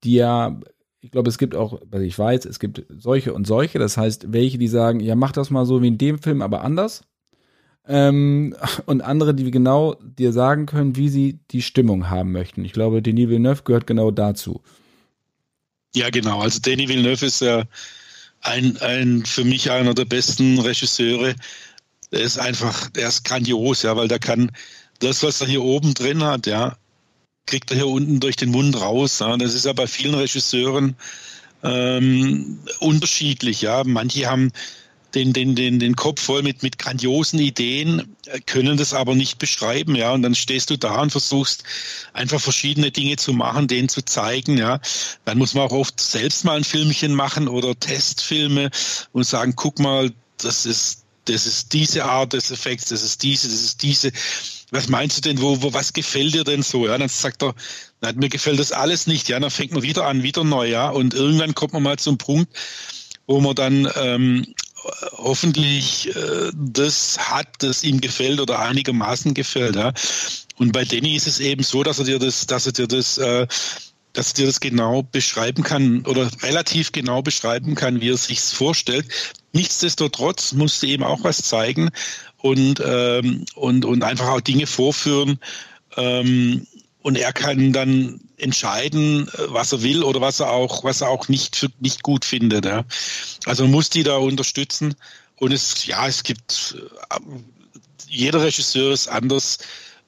Die 0.04 0.14
ja, 0.14 0.60
ich 1.00 1.10
glaube, 1.10 1.28
es 1.28 1.38
gibt 1.38 1.56
auch, 1.56 1.80
was 1.90 2.02
ich 2.02 2.16
weiß, 2.16 2.44
es 2.44 2.60
gibt 2.60 2.84
solche 2.88 3.34
und 3.34 3.44
solche. 3.44 3.80
Das 3.80 3.96
heißt, 3.96 4.32
welche, 4.32 4.58
die 4.58 4.68
sagen, 4.68 5.00
ja, 5.00 5.16
mach 5.16 5.32
das 5.32 5.50
mal 5.50 5.66
so 5.66 5.82
wie 5.82 5.88
in 5.88 5.98
dem 5.98 6.20
Film, 6.20 6.40
aber 6.40 6.62
anders. 6.62 7.02
Ähm, 7.88 8.54
und 8.86 9.00
andere, 9.00 9.34
die 9.34 9.50
genau 9.50 9.94
dir 9.94 10.32
sagen 10.32 10.66
können, 10.66 10.94
wie 10.94 11.08
sie 11.08 11.40
die 11.50 11.62
Stimmung 11.62 12.08
haben 12.10 12.30
möchten. 12.30 12.64
Ich 12.64 12.72
glaube, 12.72 13.02
Denis 13.02 13.28
Villeneuve 13.28 13.64
gehört 13.64 13.88
genau 13.88 14.12
dazu. 14.12 14.60
Ja, 15.96 16.10
genau. 16.10 16.40
Also 16.42 16.60
Denis 16.60 16.88
Villeneuve 16.88 17.26
ist 17.26 17.40
ja 17.40 17.64
ein, 18.42 18.76
ein 18.78 19.24
für 19.24 19.44
mich 19.44 19.70
einer 19.70 19.94
der 19.94 20.04
besten 20.04 20.58
Regisseure. 20.58 21.34
Der 22.10 22.20
ist 22.20 22.38
einfach, 22.38 22.90
der 22.90 23.08
ist 23.08 23.24
grandios, 23.24 23.82
ja, 23.82 23.96
weil 23.96 24.08
der 24.08 24.18
kann 24.18 24.50
das, 24.98 25.22
was 25.22 25.40
er 25.40 25.46
hier 25.46 25.62
oben 25.62 25.94
drin 25.94 26.22
hat, 26.22 26.46
ja, 26.46 26.76
kriegt 27.46 27.70
er 27.70 27.76
hier 27.76 27.86
unten 27.88 28.20
durch 28.20 28.36
den 28.36 28.50
Mund 28.50 28.80
raus. 28.80 29.20
Ja. 29.20 29.36
Das 29.36 29.54
ist 29.54 29.64
ja 29.64 29.72
bei 29.72 29.86
vielen 29.86 30.14
Regisseuren 30.14 30.96
ähm, 31.62 32.60
unterschiedlich, 32.80 33.62
ja. 33.62 33.82
Manche 33.84 34.26
haben 34.26 34.52
den, 35.14 35.32
den, 35.32 35.54
den, 35.54 35.78
den 35.78 35.96
Kopf 35.96 36.22
voll 36.22 36.42
mit, 36.42 36.62
mit 36.62 36.78
grandiosen 36.78 37.38
Ideen, 37.38 38.16
äh, 38.26 38.40
können 38.40 38.76
das 38.76 38.94
aber 38.94 39.14
nicht 39.14 39.38
beschreiben, 39.38 39.94
ja. 39.94 40.12
Und 40.12 40.22
dann 40.22 40.34
stehst 40.34 40.70
du 40.70 40.76
da 40.76 41.00
und 41.00 41.10
versuchst 41.10 41.64
einfach 42.12 42.40
verschiedene 42.40 42.90
Dinge 42.90 43.16
zu 43.16 43.32
machen, 43.32 43.68
denen 43.68 43.88
zu 43.88 44.02
zeigen, 44.02 44.56
ja. 44.56 44.80
Dann 45.24 45.38
muss 45.38 45.54
man 45.54 45.64
auch 45.64 45.72
oft 45.72 46.00
selbst 46.00 46.44
mal 46.44 46.56
ein 46.56 46.64
Filmchen 46.64 47.14
machen 47.14 47.48
oder 47.48 47.78
Testfilme 47.78 48.70
und 49.12 49.24
sagen, 49.24 49.54
guck 49.56 49.78
mal, 49.78 50.10
das 50.38 50.66
ist, 50.66 51.04
das 51.26 51.46
ist 51.46 51.72
diese 51.72 52.04
Art 52.04 52.32
des 52.32 52.50
Effekts, 52.50 52.86
das 52.86 53.02
ist 53.02 53.22
diese, 53.22 53.48
das 53.48 53.60
ist 53.60 53.82
diese. 53.82 54.10
Was 54.70 54.88
meinst 54.88 55.18
du 55.18 55.20
denn, 55.20 55.40
wo, 55.40 55.60
wo, 55.62 55.72
was 55.74 55.92
gefällt 55.92 56.34
dir 56.34 56.44
denn 56.44 56.62
so? 56.62 56.86
Ja, 56.86 56.96
dann 56.96 57.08
sagt 57.08 57.42
er, 57.42 57.54
na, 58.00 58.12
mir 58.12 58.30
gefällt 58.30 58.58
das 58.58 58.72
alles 58.72 59.06
nicht, 59.06 59.28
ja, 59.28 59.38
dann 59.38 59.50
fängt 59.50 59.72
man 59.72 59.82
wieder 59.82 60.06
an, 60.06 60.22
wieder 60.22 60.44
neu, 60.44 60.68
ja. 60.68 60.88
Und 60.88 61.14
irgendwann 61.14 61.54
kommt 61.54 61.74
man 61.74 61.82
mal 61.82 61.98
zum 61.98 62.18
Punkt, 62.18 62.52
wo 63.26 63.40
man 63.40 63.54
dann 63.54 63.88
ähm, 63.96 64.54
hoffentlich 65.12 66.14
äh, 66.14 66.50
das 66.54 67.18
hat, 67.18 67.48
das 67.58 67.84
ihm 67.84 68.00
gefällt 68.00 68.40
oder 68.40 68.58
einigermaßen 68.58 69.34
gefällt. 69.34 69.76
Ja. 69.76 69.92
Und 70.56 70.72
bei 70.72 70.84
Danny 70.84 71.16
ist 71.16 71.26
es 71.26 71.40
eben 71.40 71.62
so, 71.62 71.82
dass 71.82 71.98
er 71.98 72.04
dir 72.04 72.18
das, 72.18 72.46
dass 72.46 72.66
er 72.66 72.72
dir 72.72 72.86
das, 72.86 73.18
äh, 73.18 73.46
dass 74.12 74.28
er 74.28 74.34
dir 74.34 74.46
das 74.46 74.60
genau 74.60 75.02
beschreiben 75.02 75.62
kann 75.62 76.04
oder 76.06 76.28
relativ 76.42 76.92
genau 76.92 77.22
beschreiben 77.22 77.74
kann, 77.74 78.00
wie 78.00 78.10
er 78.10 78.16
sich's 78.16 78.52
vorstellt. 78.52 79.06
Nichtsdestotrotz 79.52 80.52
musste 80.52 80.86
eben 80.86 81.04
auch 81.04 81.24
was 81.24 81.38
zeigen 81.38 81.90
und 82.38 82.82
ähm, 82.84 83.44
und 83.54 83.84
und 83.84 84.04
einfach 84.04 84.28
auch 84.28 84.40
Dinge 84.40 84.66
vorführen. 84.66 85.38
Ähm, 85.96 86.66
und 87.00 87.16
er 87.16 87.32
kann 87.32 87.72
dann 87.72 88.20
entscheiden, 88.42 89.28
äh, 89.28 89.32
was 89.48 89.72
er 89.72 89.82
will 89.82 90.02
oder 90.02 90.20
was 90.20 90.40
er 90.40 90.50
auch, 90.50 90.84
was 90.84 91.00
er 91.00 91.08
auch 91.08 91.28
nicht, 91.28 91.68
nicht 91.80 92.02
gut 92.02 92.24
findet. 92.24 92.64
Ja. 92.64 92.84
Also 93.46 93.64
man 93.64 93.72
muss 93.72 93.90
die 93.90 94.02
da 94.02 94.16
unterstützen. 94.16 94.94
Und 95.36 95.52
es, 95.52 95.86
ja, 95.86 96.06
es 96.06 96.22
gibt, 96.22 96.76
äh, 97.10 97.18
jeder 98.08 98.42
Regisseur 98.42 98.92
ist 98.92 99.08
anders. 99.08 99.58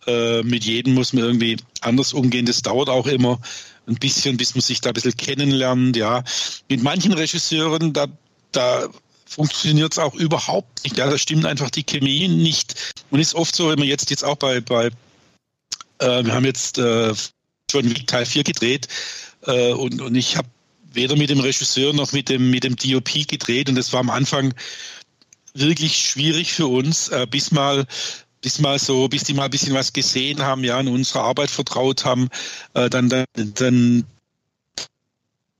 Äh, 0.06 0.42
mit 0.42 0.64
jedem 0.64 0.94
muss 0.94 1.12
man 1.12 1.24
irgendwie 1.24 1.56
anders 1.80 2.12
umgehen. 2.12 2.46
Das 2.46 2.62
dauert 2.62 2.88
auch 2.88 3.06
immer 3.06 3.40
ein 3.86 3.96
bisschen, 3.96 4.36
bis 4.36 4.54
man 4.54 4.62
sich 4.62 4.80
da 4.80 4.90
ein 4.90 4.94
bisschen 4.94 5.16
kennenlernt. 5.16 5.96
Ja. 5.96 6.24
Mit 6.68 6.82
manchen 6.82 7.12
Regisseuren, 7.12 7.92
da, 7.92 8.06
da 8.52 8.88
funktioniert 9.26 9.92
es 9.92 9.98
auch 9.98 10.14
überhaupt 10.14 10.84
nicht. 10.84 10.98
Ja, 10.98 11.08
da 11.08 11.18
stimmt 11.18 11.46
einfach 11.46 11.70
die 11.70 11.84
Chemie 11.84 12.28
nicht. 12.28 12.94
Und 13.10 13.20
ist 13.20 13.34
oft 13.34 13.54
so, 13.54 13.70
wenn 13.70 13.78
man 13.78 13.88
jetzt, 13.88 14.10
jetzt 14.10 14.24
auch 14.24 14.36
bei, 14.36 14.60
bei 14.60 14.90
äh, 15.98 16.24
wir 16.24 16.34
haben 16.34 16.44
jetzt 16.44 16.78
äh, 16.78 17.14
schon 17.70 17.94
Teil 18.06 18.26
4 18.26 18.44
gedreht 18.44 18.88
äh, 19.46 19.72
und, 19.72 20.00
und 20.00 20.14
ich 20.14 20.36
habe 20.36 20.48
weder 20.92 21.16
mit 21.16 21.30
dem 21.30 21.40
Regisseur 21.40 21.92
noch 21.92 22.12
mit 22.12 22.28
dem, 22.28 22.50
mit 22.50 22.64
dem 22.64 22.76
DOP 22.76 23.26
gedreht 23.26 23.68
und 23.68 23.74
das 23.74 23.92
war 23.92 24.00
am 24.00 24.10
Anfang 24.10 24.54
wirklich 25.54 25.96
schwierig 25.96 26.52
für 26.52 26.66
uns, 26.66 27.08
äh, 27.08 27.26
bis 27.28 27.50
mal 27.50 27.86
bis 28.40 28.58
mal 28.58 28.78
so, 28.78 29.08
bis 29.08 29.24
die 29.24 29.32
mal 29.32 29.46
ein 29.46 29.50
bisschen 29.50 29.72
was 29.72 29.94
gesehen 29.94 30.42
haben, 30.42 30.64
ja, 30.64 30.78
in 30.78 30.88
unserer 30.88 31.24
Arbeit 31.24 31.50
vertraut 31.50 32.04
haben, 32.04 32.28
äh, 32.74 32.90
dann, 32.90 33.08
dann, 33.08 33.24
dann 33.34 34.04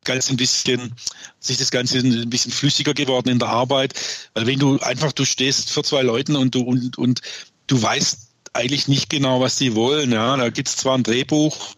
ganz 0.04 0.30
ein 0.30 0.36
bisschen, 0.36 0.94
sich 1.40 1.56
das 1.56 1.70
Ganze 1.70 1.98
ein 1.98 2.28
bisschen 2.28 2.52
flüssiger 2.52 2.92
geworden 2.92 3.30
in 3.30 3.38
der 3.38 3.48
Arbeit. 3.48 3.94
Weil 4.34 4.46
wenn 4.46 4.58
du 4.58 4.78
einfach, 4.80 5.12
du 5.12 5.24
stehst 5.24 5.70
für 5.70 5.82
zwei 5.82 6.02
Leuten 6.02 6.36
und 6.36 6.54
du, 6.54 6.60
und, 6.60 6.98
und 6.98 7.22
du 7.66 7.80
weißt 7.80 8.28
eigentlich 8.52 8.86
nicht 8.86 9.08
genau, 9.08 9.40
was 9.40 9.56
sie 9.56 9.74
wollen. 9.74 10.12
Ja, 10.12 10.36
da 10.36 10.50
gibt 10.50 10.68
es 10.68 10.76
zwar 10.76 10.96
ein 10.96 11.02
Drehbuch, 11.02 11.74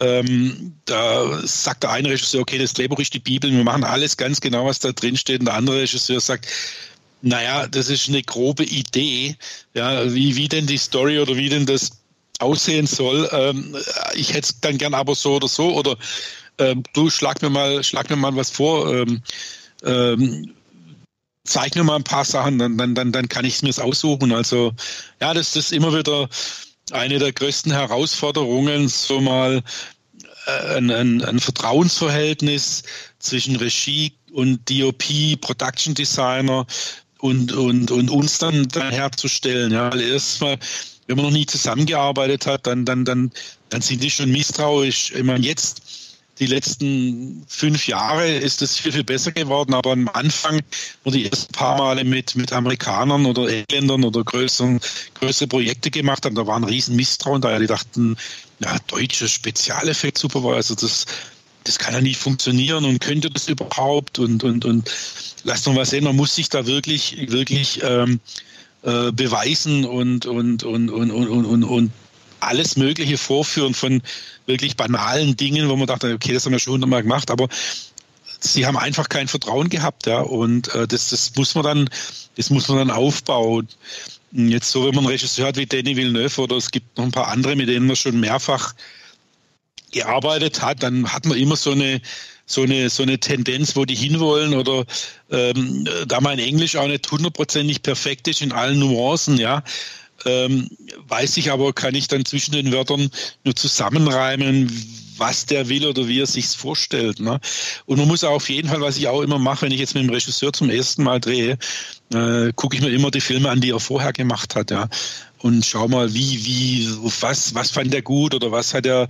ähm, 0.00 0.74
da 0.84 1.40
sagt 1.46 1.82
der 1.84 1.90
eine 1.90 2.10
Regisseur, 2.10 2.40
okay, 2.40 2.58
das 2.58 2.72
Drehbuch 2.72 2.98
ist 2.98 3.14
die 3.14 3.20
Bibel, 3.20 3.50
wir 3.50 3.64
machen 3.64 3.84
alles 3.84 4.16
ganz 4.16 4.40
genau, 4.40 4.66
was 4.66 4.78
da 4.78 4.92
drin 4.92 5.16
steht. 5.16 5.40
Und 5.40 5.46
der 5.46 5.54
andere 5.54 5.80
Regisseur 5.80 6.20
sagt, 6.20 6.46
naja, 7.22 7.66
das 7.68 7.88
ist 7.88 8.08
eine 8.08 8.22
grobe 8.22 8.64
Idee, 8.64 9.36
ja, 9.74 10.12
wie, 10.12 10.36
wie 10.36 10.48
denn 10.48 10.66
die 10.66 10.78
Story 10.78 11.20
oder 11.20 11.36
wie 11.36 11.48
denn 11.48 11.66
das 11.66 11.90
aussehen 12.40 12.86
soll. 12.86 13.28
Ähm, 13.32 13.76
ich 14.14 14.30
hätte 14.30 14.48
es 14.52 14.60
dann 14.60 14.78
gern 14.78 14.94
aber 14.94 15.14
so 15.14 15.36
oder 15.36 15.48
so 15.48 15.74
oder 15.74 15.96
ähm, 16.58 16.82
du 16.92 17.08
schlag 17.10 17.40
mir 17.40 17.50
mal, 17.50 17.84
schlag 17.84 18.10
mir 18.10 18.16
mal 18.16 18.34
was 18.34 18.50
vor. 18.50 18.92
Ähm, 18.92 19.22
ähm, 19.84 20.52
zeig 21.44 21.74
mir 21.74 21.84
mal 21.84 21.96
ein 21.96 22.04
paar 22.04 22.24
Sachen, 22.24 22.58
dann, 22.58 22.76
dann, 22.78 22.94
dann, 22.94 23.12
dann 23.12 23.28
kann 23.28 23.44
ich 23.44 23.54
es 23.54 23.62
mir 23.62 23.84
aussuchen. 23.84 24.32
Also 24.32 24.72
ja, 25.20 25.34
das 25.34 25.56
ist 25.56 25.72
immer 25.72 25.96
wieder 25.96 26.28
eine 26.92 27.18
der 27.18 27.32
größten 27.32 27.72
Herausforderungen, 27.72 28.88
so 28.88 29.20
mal 29.20 29.62
äh, 30.46 30.76
ein, 30.76 30.90
ein, 30.90 31.24
ein 31.24 31.40
Vertrauensverhältnis 31.40 32.82
zwischen 33.18 33.56
Regie 33.56 34.12
und 34.32 34.68
DOP, 34.68 35.40
Production 35.40 35.94
Designer 35.94 36.66
und, 37.18 37.52
und, 37.52 37.90
und 37.90 38.10
uns 38.10 38.38
dann, 38.38 38.68
dann 38.68 38.92
herzustellen. 38.92 39.72
Ja, 39.72 39.94
erstmal, 39.94 40.58
wenn 41.06 41.16
man 41.16 41.26
noch 41.26 41.32
nie 41.32 41.46
zusammengearbeitet 41.46 42.46
hat, 42.46 42.66
dann, 42.66 42.84
dann, 42.84 43.04
dann, 43.04 43.30
dann 43.68 43.80
sind 43.80 44.02
die 44.02 44.10
schon 44.10 44.30
misstrauisch. 44.30 45.12
Ich 45.12 45.22
meine, 45.22 45.44
jetzt 45.46 45.82
die 46.42 46.48
letzten 46.48 47.44
fünf 47.46 47.86
Jahre 47.86 48.28
ist 48.28 48.62
es 48.62 48.76
viel, 48.76 48.90
viel 48.90 49.04
besser 49.04 49.30
geworden, 49.30 49.74
aber 49.74 49.92
am 49.92 50.08
Anfang, 50.08 50.60
wo 51.04 51.12
die 51.12 51.30
ersten 51.30 51.52
paar 51.52 51.78
Male 51.78 52.02
mit, 52.02 52.34
mit 52.34 52.52
Amerikanern 52.52 53.26
oder 53.26 53.48
Engländern 53.48 54.02
oder 54.02 54.24
größeren, 54.24 54.80
größere 55.14 55.46
Projekte 55.46 55.92
gemacht 55.92 56.24
haben, 56.24 56.34
da 56.34 56.44
war 56.44 56.56
ein 56.56 56.64
riesen 56.64 56.96
Misstrauen 56.96 57.40
da. 57.40 57.56
Die 57.60 57.68
dachten, 57.68 58.16
ja, 58.58 58.76
deutsche 58.88 59.28
Spezialeffekt 59.28 60.18
Supervisor, 60.18 60.74
das, 60.74 61.06
das 61.62 61.78
kann 61.78 61.94
ja 61.94 62.00
nicht 62.00 62.18
funktionieren 62.18 62.84
und 62.86 63.00
könnte 63.00 63.30
das 63.30 63.48
überhaupt 63.48 64.18
und, 64.18 64.42
und, 64.42 64.64
und 64.64 64.90
lasst 65.44 65.68
uns 65.68 65.76
mal 65.76 65.86
sehen, 65.86 66.02
man 66.02 66.16
muss 66.16 66.34
sich 66.34 66.48
da 66.48 66.66
wirklich, 66.66 67.30
wirklich 67.30 67.80
ähm, 67.84 68.18
äh, 68.82 69.12
beweisen 69.12 69.84
und, 69.84 70.26
und, 70.26 70.64
und, 70.64 70.90
und, 70.90 71.10
und, 71.12 71.28
und, 71.28 71.62
und 71.62 71.92
alles 72.40 72.76
Mögliche 72.76 73.16
vorführen 73.16 73.74
von 73.74 74.02
wirklich 74.46 74.76
banalen 74.76 75.36
Dingen, 75.36 75.68
wo 75.68 75.76
man 75.76 75.86
dachte, 75.86 76.12
okay, 76.14 76.32
das 76.32 76.44
haben 76.44 76.52
wir 76.52 76.58
schon 76.58 76.74
hundertmal 76.74 77.02
gemacht, 77.02 77.30
aber 77.30 77.48
sie 78.40 78.66
haben 78.66 78.76
einfach 78.76 79.08
kein 79.08 79.28
Vertrauen 79.28 79.68
gehabt, 79.68 80.06
ja, 80.06 80.20
und 80.20 80.74
äh, 80.74 80.86
das, 80.86 81.10
das 81.10 81.32
muss 81.36 81.54
man 81.54 81.64
dann, 81.64 81.90
das 82.36 82.50
muss 82.50 82.68
man 82.68 82.78
dann 82.78 82.90
aufbauen. 82.90 83.68
Jetzt 84.32 84.70
so, 84.70 84.84
wenn 84.84 84.94
man 84.94 85.04
einen 85.04 85.12
Regisseur 85.12 85.48
hat 85.48 85.56
wie 85.56 85.66
Danny 85.66 85.96
Villeneuve 85.96 86.40
oder 86.40 86.56
es 86.56 86.70
gibt 86.70 86.96
noch 86.96 87.04
ein 87.04 87.12
paar 87.12 87.28
andere, 87.28 87.54
mit 87.54 87.68
denen 87.68 87.86
man 87.86 87.96
schon 87.96 88.18
mehrfach 88.18 88.74
gearbeitet 89.92 90.62
hat, 90.62 90.82
dann 90.82 91.12
hat 91.12 91.26
man 91.26 91.36
immer 91.36 91.56
so 91.56 91.72
eine 91.72 92.00
so 92.46 92.62
eine 92.62 92.90
so 92.90 93.02
eine 93.02 93.18
Tendenz, 93.20 93.76
wo 93.76 93.84
die 93.84 93.94
hinwollen 93.94 94.54
oder 94.54 94.84
ähm, 95.30 95.86
da 96.06 96.20
mein 96.20 96.38
Englisch 96.38 96.76
auch 96.76 96.88
nicht 96.88 97.10
hundertprozentig 97.10 97.82
perfekt 97.82 98.26
ist 98.26 98.42
in 98.42 98.52
allen 98.52 98.78
Nuancen, 98.78 99.36
ja, 99.36 99.62
ähm, 100.26 100.68
weiß 101.08 101.36
ich 101.36 101.50
aber, 101.50 101.72
kann 101.72 101.94
ich 101.94 102.08
dann 102.08 102.24
zwischen 102.24 102.52
den 102.52 102.72
Wörtern 102.72 103.10
nur 103.44 103.54
zusammenreimen, 103.54 104.70
was 105.18 105.46
der 105.46 105.68
will 105.68 105.86
oder 105.86 106.08
wie 106.08 106.20
er 106.20 106.26
sich's 106.26 106.54
vorstellt. 106.54 107.20
Ne? 107.20 107.38
Und 107.86 107.98
man 107.98 108.08
muss 108.08 108.24
auf 108.24 108.48
jeden 108.48 108.68
Fall, 108.68 108.80
was 108.80 108.96
ich 108.96 109.08
auch 109.08 109.22
immer 109.22 109.38
mache, 109.38 109.62
wenn 109.62 109.72
ich 109.72 109.80
jetzt 109.80 109.94
mit 109.94 110.04
dem 110.04 110.10
Regisseur 110.10 110.52
zum 110.52 110.70
ersten 110.70 111.02
Mal 111.02 111.20
drehe, 111.20 111.58
äh, 112.12 112.52
gucke 112.54 112.76
ich 112.76 112.82
mir 112.82 112.90
immer 112.90 113.10
die 113.10 113.20
Filme 113.20 113.50
an, 113.50 113.60
die 113.60 113.70
er 113.70 113.80
vorher 113.80 114.12
gemacht 114.12 114.56
hat, 114.56 114.70
ja. 114.70 114.88
Und 115.38 115.66
schau 115.66 115.88
mal, 115.88 116.14
wie, 116.14 116.44
wie, 116.44 116.88
was, 117.20 117.54
was 117.54 117.70
fand 117.70 117.92
er 117.94 118.02
gut 118.02 118.32
oder 118.34 118.52
was 118.52 118.74
hat 118.74 118.86
er 118.86 119.08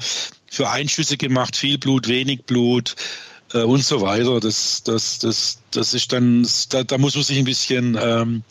für 0.51 0.69
Einschüsse 0.69 1.17
gemacht, 1.19 1.57
viel 1.57 1.79
Blut, 1.79 2.09
wenig 2.09 2.45
Blut 2.45 2.95
äh, 3.53 3.63
und 3.63 3.85
so 3.85 4.01
weiter. 4.01 4.41
Das, 4.41 4.83
das, 4.83 5.19
das, 5.19 5.59
das 5.71 5.95
ist 5.95 6.13
dann, 6.13 6.47
da, 6.71 6.85
da 6.85 6.99
muss 6.99 7.15
man 7.15 7.25
sich 7.25 7.39
ein 7.39 7.45
bisschen 7.45 7.99
ähm, 8.01 8.43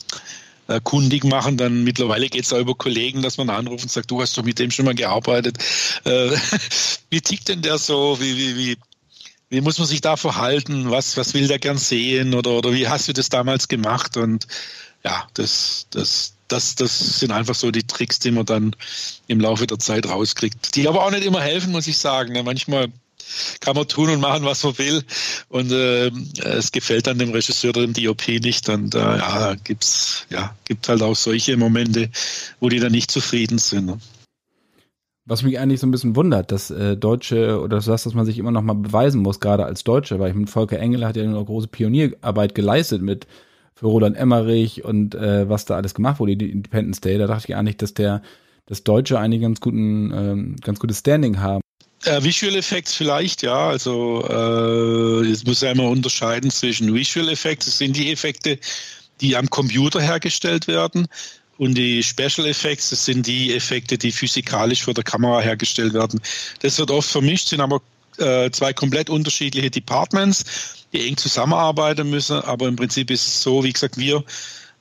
äh, 0.72 0.82
kundig 0.84 1.24
machen. 1.24 1.58
Dann 1.58 1.84
mittlerweile 1.84 2.30
geht 2.30 2.46
es 2.46 2.54
auch 2.54 2.60
über 2.60 2.76
Kollegen, 2.76 3.22
dass 3.22 3.38
man 3.38 3.50
anruft 3.50 3.84
und 3.84 3.92
sagt, 3.92 4.10
du 4.10 4.22
hast 4.22 4.38
doch 4.38 4.44
mit 4.44 4.60
dem 4.60 4.72
schon 4.72 4.86
mal 4.86 4.96
gearbeitet. 4.96 5.58
Äh, 6.06 6.32
wie 7.10 7.22
tickt 7.22 7.50
denn 7.50 7.62
der 7.62 7.78
so? 7.78 8.20
Wie, 8.20 8.38
wie, 8.38 8.58
wie, 8.58 8.78
wie 9.50 9.62
muss 9.62 9.78
man 9.78 9.88
sich 9.88 10.02
da 10.02 10.18
verhalten? 10.18 10.90
Was, 10.90 11.18
was 11.18 11.34
will 11.34 11.48
der 11.48 11.60
gern 11.60 11.78
sehen? 11.78 12.34
Oder, 12.34 12.52
oder 12.52 12.74
wie 12.74 12.88
hast 12.88 13.08
du 13.08 13.14
das 13.14 13.30
damals 13.30 13.68
gemacht? 13.68 14.18
Und 14.18 14.48
ja, 15.04 15.28
das, 15.34 15.88
das, 15.92 16.36
das, 16.48 16.76
das 16.76 17.20
sind 17.20 17.32
einfach 17.32 17.56
so 17.56 17.72
die 17.72 17.84
Tricks, 17.84 18.20
die 18.20 18.32
man 18.32 18.46
dann 18.46 18.76
im 19.28 19.40
Laufe 19.40 19.68
der 19.68 19.80
Zeit 19.80 20.08
rauskriegt. 20.08 20.76
Die 20.76 20.88
aber 20.88 21.06
auch 21.06 21.12
nicht 21.12 21.26
immer 21.26 21.42
helfen, 21.42 21.72
muss 21.72 21.88
ich 21.88 21.98
sagen. 21.98 22.34
Manchmal 22.44 22.88
kann 23.60 23.76
man 23.76 23.88
tun 23.88 24.10
und 24.10 24.20
machen, 24.20 24.46
was 24.46 24.64
man 24.64 24.78
will. 24.78 25.04
Und 25.50 25.72
äh, 25.72 26.12
es 26.44 26.72
gefällt 26.72 27.08
dann 27.08 27.20
dem 27.20 27.32
Regisseur 27.32 27.70
oder 27.70 27.86
dem 27.86 27.94
DOP 27.94 28.28
nicht. 28.28 28.70
Und 28.70 28.96
äh, 28.96 29.00
ja, 29.00 29.56
gibt's, 29.64 30.26
ja, 30.30 30.56
gibt 30.66 30.88
halt 30.90 31.02
auch 31.02 31.16
solche 31.16 31.58
Momente, 31.58 32.10
wo 32.60 32.70
die 32.70 32.80
dann 32.80 32.92
nicht 32.92 33.12
zufrieden 33.12 33.58
sind. 33.58 33.86
Ne? 33.86 33.98
Was 35.26 35.44
mich 35.44 35.60
eigentlich 35.60 35.80
so 35.80 35.88
ein 35.88 35.92
bisschen 35.92 36.16
wundert, 36.16 36.52
dass 36.52 36.72
äh, 36.72 36.98
Deutsche 36.98 37.62
oder 37.62 37.80
das, 37.80 38.04
dass 38.04 38.14
man 38.14 38.26
sich 38.26 38.38
immer 38.38 38.52
noch 38.52 38.64
mal 38.64 38.74
beweisen 38.74 39.22
muss, 39.22 39.40
gerade 39.40 39.66
als 39.66 39.84
Deutsche, 39.84 40.20
weil 40.20 40.32
ich 40.32 40.36
mit 40.36 40.50
Volker 40.50 40.80
Engel 40.80 41.06
hat 41.06 41.16
ja 41.16 41.24
eine 41.24 41.44
große 41.44 41.68
Pionierarbeit 41.68 42.56
geleistet 42.56 43.02
mit 43.02 43.28
für 43.76 43.88
Roland 43.88 44.18
Emmerich 44.18 44.84
und 44.84 45.16
äh, 45.16 45.48
was 45.48 45.66
da 45.66 45.76
alles 45.76 45.94
gemacht 45.94 46.20
wurde, 46.20 46.38
die 46.38 46.52
Independence 46.52 47.02
Day. 47.02 47.18
Da 47.18 47.28
dachte 47.28 47.46
ich 47.48 47.56
eigentlich, 47.56 47.78
dass 47.78 47.94
der 47.94 48.22
das 48.66 48.84
Deutsche 48.84 49.20
eigentlich 49.20 49.42
ganz 49.42 49.60
guten, 49.60 50.12
ähm, 50.14 50.56
ganz 50.62 50.80
gutes 50.80 51.00
Standing 51.00 51.40
haben. 51.40 51.62
Äh, 52.06 52.24
Visual 52.24 52.56
Effects 52.56 52.96
vielleicht, 52.96 53.44
ja. 53.44 53.70
Also 53.70 54.26
äh, 54.28 55.28
jetzt 55.28 55.46
muss 55.46 55.62
ja 55.62 55.72
immer 55.72 55.90
unterscheiden 55.90 56.50
zwischen 56.50 56.94
Visual 56.94 57.30
Effects, 57.30 57.66
das 57.66 57.78
sind 57.78 57.96
die 57.96 58.12
Effekte, 58.12 58.58
die 59.22 59.36
am 59.36 59.50
Computer 59.50 60.02
hergestellt 60.02 60.68
werden. 60.68 61.08
Und 61.58 61.76
die 61.76 62.02
Special 62.02 62.48
Effects, 62.48 62.90
das 62.90 63.06
sind 63.06 63.28
die 63.28 63.54
Effekte, 63.54 63.98
die 63.98 64.12
physikalisch 64.12 64.84
vor 64.84 64.96
der 64.96 65.04
Kamera 65.04 65.42
hergestellt 65.42 65.94
werden. 65.94 66.20
Das 66.62 66.80
wird 66.80 66.90
oft 66.90 67.08
vermischt, 67.08 67.50
sind 67.50 67.62
aber 67.62 67.82
äh, 68.18 68.50
zwei 68.50 68.74
komplett 68.74 69.12
unterschiedliche 69.12 69.70
Departments, 69.70 70.44
die 70.92 71.08
eng 71.08 71.18
zusammenarbeiten 71.18 72.10
müssen. 72.10 72.40
Aber 72.42 72.68
im 72.68 72.76
Prinzip 72.76 73.12
ist 73.12 73.28
es 73.28 73.44
so, 73.44 73.64
wie 73.64 73.74
gesagt, 73.74 73.98
wir 73.98 74.24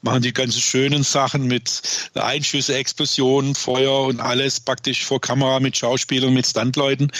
machen 0.03 0.23
die 0.23 0.33
ganzen 0.33 0.61
schönen 0.61 1.03
Sachen 1.03 1.47
mit 1.47 1.83
Einschüsse, 2.15 2.75
Explosionen, 2.75 3.55
Feuer 3.55 4.05
und 4.07 4.21
alles 4.21 4.61
praktisch 4.61 5.05
vor 5.05 5.21
Kamera 5.21 5.61
mit 5.61 5.77
Schauspielern, 5.77 6.33
mit 6.33 6.47
Standleuten. 6.47 7.11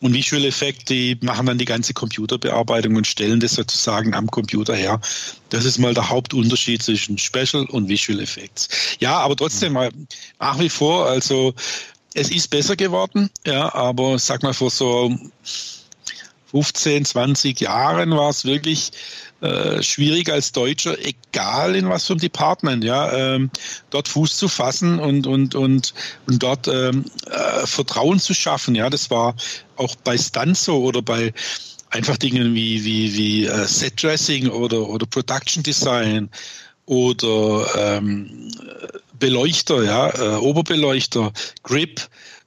Und 0.00 0.14
Visual 0.14 0.44
Effect, 0.44 0.88
die 0.88 1.18
machen 1.20 1.46
dann 1.46 1.58
die 1.58 1.64
ganze 1.64 1.94
Computerbearbeitung 1.94 2.96
und 2.96 3.06
stellen 3.06 3.40
das 3.40 3.52
sozusagen 3.52 4.14
am 4.14 4.30
Computer 4.30 4.74
her. 4.74 5.00
Das 5.50 5.64
ist 5.64 5.78
mal 5.78 5.94
der 5.94 6.08
Hauptunterschied 6.08 6.82
zwischen 6.82 7.18
Special 7.18 7.64
und 7.66 7.88
Visual 7.88 8.20
Effects. 8.20 8.68
Ja, 9.00 9.18
aber 9.18 9.34
trotzdem 9.36 9.72
mal 9.72 9.90
nach 10.38 10.58
wie 10.60 10.68
vor, 10.68 11.06
also 11.06 11.54
es 12.14 12.30
ist 12.30 12.48
besser 12.48 12.76
geworden, 12.76 13.30
ja, 13.46 13.74
aber 13.74 14.18
sag 14.18 14.42
mal 14.42 14.54
vor 14.54 14.70
so 14.70 15.16
15, 16.50 17.04
20 17.04 17.60
Jahren 17.60 18.10
war 18.10 18.30
es 18.30 18.44
wirklich 18.44 18.92
äh, 19.40 19.82
schwierig 19.82 20.30
als 20.30 20.52
Deutscher, 20.52 20.96
egal 20.98 21.76
in 21.76 21.88
was 21.88 22.06
für 22.06 22.14
einem 22.14 22.20
Department, 22.20 22.82
ja, 22.82 23.12
ähm, 23.12 23.50
dort 23.90 24.08
Fuß 24.08 24.36
zu 24.36 24.48
fassen 24.48 24.98
und 24.98 25.26
und 25.26 25.54
und 25.54 25.94
und 26.26 26.42
dort 26.42 26.66
ähm, 26.68 27.04
äh, 27.26 27.66
Vertrauen 27.66 28.18
zu 28.18 28.34
schaffen. 28.34 28.74
Ja, 28.74 28.90
das 28.90 29.10
war 29.10 29.34
auch 29.76 29.94
bei 29.96 30.18
Stunts 30.18 30.64
so 30.64 30.82
oder 30.82 31.02
bei 31.02 31.32
einfach 31.90 32.16
Dingen 32.16 32.54
wie 32.54 32.84
wie 32.84 33.14
wie 33.14 33.46
äh, 33.46 33.66
Set 33.66 34.02
Dressing 34.02 34.48
oder 34.48 34.88
oder 34.88 35.06
Production 35.06 35.62
Design 35.62 36.28
oder 36.86 37.66
ähm, 37.76 38.50
Beleuchter, 39.18 39.82
ja, 39.84 40.08
äh, 40.08 40.36
Oberbeleuchter, 40.36 41.32
Grip, 41.62 42.00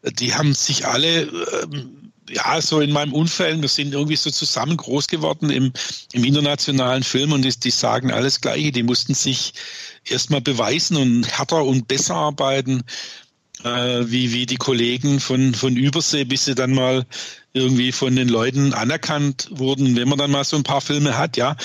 die 0.03 0.33
haben 0.33 0.53
sich 0.53 0.87
alle 0.87 1.21
ähm, 1.21 2.00
ja, 2.31 2.61
so 2.61 2.79
in 2.79 2.91
meinem 2.91 3.13
Umfeld, 3.13 3.61
wir 3.61 3.69
sind 3.69 3.93
irgendwie 3.93 4.15
so 4.15 4.29
zusammen 4.31 4.77
groß 4.77 5.07
geworden 5.07 5.49
im, 5.49 5.71
im 6.13 6.23
internationalen 6.23 7.03
Film 7.03 7.31
und 7.31 7.43
die, 7.43 7.51
die 7.51 7.71
sagen 7.71 8.11
alles 8.11 8.41
Gleiche. 8.41 8.71
Die 8.71 8.83
mussten 8.83 9.13
sich 9.13 9.53
erstmal 10.05 10.41
beweisen 10.41 10.97
und 10.97 11.27
härter 11.27 11.63
und 11.63 11.87
besser 11.87 12.15
arbeiten, 12.15 12.83
äh, 13.63 14.03
wie, 14.05 14.31
wie 14.33 14.45
die 14.45 14.57
Kollegen 14.57 15.19
von, 15.19 15.53
von 15.53 15.75
Übersee, 15.75 16.23
bis 16.23 16.45
sie 16.45 16.55
dann 16.55 16.73
mal 16.73 17.05
irgendwie 17.53 17.91
von 17.91 18.15
den 18.15 18.29
Leuten 18.29 18.73
anerkannt 18.73 19.49
wurden. 19.51 19.95
Wenn 19.95 20.09
man 20.09 20.17
dann 20.17 20.31
mal 20.31 20.43
so 20.43 20.57
ein 20.57 20.63
paar 20.63 20.81
Filme 20.81 21.17
hat, 21.17 21.37
ja, 21.37 21.55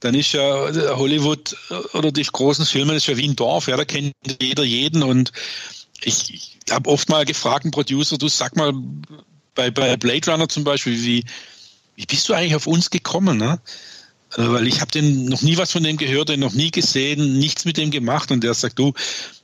dann 0.00 0.14
ist 0.14 0.32
ja 0.32 0.96
Hollywood 0.96 1.56
oder 1.92 2.10
die 2.10 2.24
großen 2.24 2.64
Filme, 2.64 2.94
das 2.94 3.02
ist 3.02 3.08
ja 3.08 3.16
wie 3.16 3.28
ein 3.28 3.36
Dorf, 3.36 3.68
ja, 3.68 3.76
da 3.76 3.84
kennt 3.84 4.14
jeder 4.40 4.64
jeden 4.64 5.02
und 5.02 5.30
ich, 6.02 6.32
ich 6.32 6.58
habe 6.70 6.88
oft 6.88 7.10
mal 7.10 7.26
gefragt, 7.26 7.64
einen 7.64 7.72
Producer, 7.72 8.16
du 8.16 8.28
sag 8.28 8.56
mal, 8.56 8.72
bei, 9.54 9.70
bei 9.70 9.96
Blade 9.96 10.30
Runner 10.30 10.48
zum 10.48 10.64
Beispiel, 10.64 11.02
wie, 11.02 11.24
wie 11.96 12.06
bist 12.06 12.28
du 12.28 12.34
eigentlich 12.34 12.54
auf 12.54 12.66
uns 12.66 12.90
gekommen? 12.90 13.38
Ne? 13.38 13.60
Äh, 14.36 14.48
weil 14.48 14.66
ich 14.66 14.80
habe 14.80 14.90
den 14.90 15.26
noch 15.26 15.42
nie 15.42 15.56
was 15.56 15.72
von 15.72 15.82
dem 15.82 15.96
gehört, 15.96 16.28
den 16.28 16.40
noch 16.40 16.52
nie 16.52 16.70
gesehen, 16.70 17.38
nichts 17.38 17.64
mit 17.64 17.76
dem 17.76 17.90
gemacht. 17.90 18.30
Und 18.30 18.42
der 18.42 18.54
sagt, 18.54 18.78
du, 18.78 18.92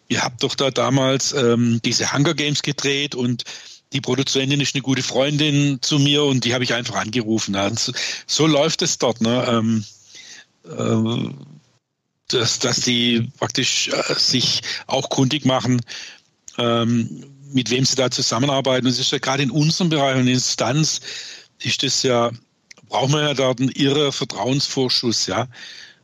ihr 0.09 0.23
habt 0.23 0.43
doch 0.43 0.55
da 0.55 0.71
damals 0.71 1.33
ähm, 1.33 1.81
diese 1.85 2.13
Hunger 2.13 2.35
Games 2.35 2.63
gedreht 2.63 3.15
und 3.15 3.45
die 3.93 4.01
Produzentin 4.01 4.61
ist 4.61 4.75
eine 4.75 4.83
gute 4.83 5.03
Freundin 5.03 5.79
zu 5.81 5.99
mir 5.99 6.25
und 6.25 6.45
die 6.45 6.55
habe 6.55 6.65
ich 6.65 6.75
einfach 6.75 6.97
angerufen. 6.97 7.55
Also, 7.55 7.93
so 8.27 8.47
läuft 8.47 8.83
es 8.83 8.99
dort. 8.99 9.21
Ne? 9.21 9.45
Ähm, 9.49 9.85
äh, 10.69 11.31
dass, 12.29 12.59
dass 12.59 12.81
die 12.81 13.31
praktisch 13.39 13.89
äh, 13.89 14.15
sich 14.17 14.63
auch 14.87 15.11
kundig 15.11 15.45
machen, 15.45 15.81
ähm, 16.59 17.25
mit 17.57 17.71
wem 17.71 17.87
sie 17.87 17.97
da 17.97 18.11
zusammenarbeiten. 18.11 18.87
Und 18.87 18.93
es 18.93 18.99
ist 18.99 19.13
ja 19.13 19.19
gerade 19.19 19.43
in 19.43 19.51
unserem 19.51 19.89
Bereich 19.89 20.17
und 20.17 20.29
Instanz 20.29 21.01
ist 21.63 21.83
das 21.83 22.03
ja, 22.03 22.31
brauchen 22.89 23.13
wir 23.13 23.23
ja 23.23 23.35
da 23.35 23.51
einen 23.51 23.71
irre 23.71 24.13
Vertrauensvorschuss, 24.13 25.27
ja. 25.27 25.49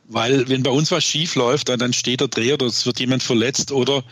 Weil 0.05 0.49
wenn 0.49 0.63
bei 0.63 0.71
uns 0.71 0.91
was 0.91 1.03
schief 1.03 1.35
läuft, 1.35 1.69
dann, 1.69 1.79
dann 1.79 1.93
steht 1.93 2.21
der 2.21 2.27
Dreh 2.27 2.53
oder 2.53 2.65
es 2.65 2.85
wird 2.85 2.99
jemand 2.99 3.21
verletzt 3.21 3.71
oder 3.71 4.03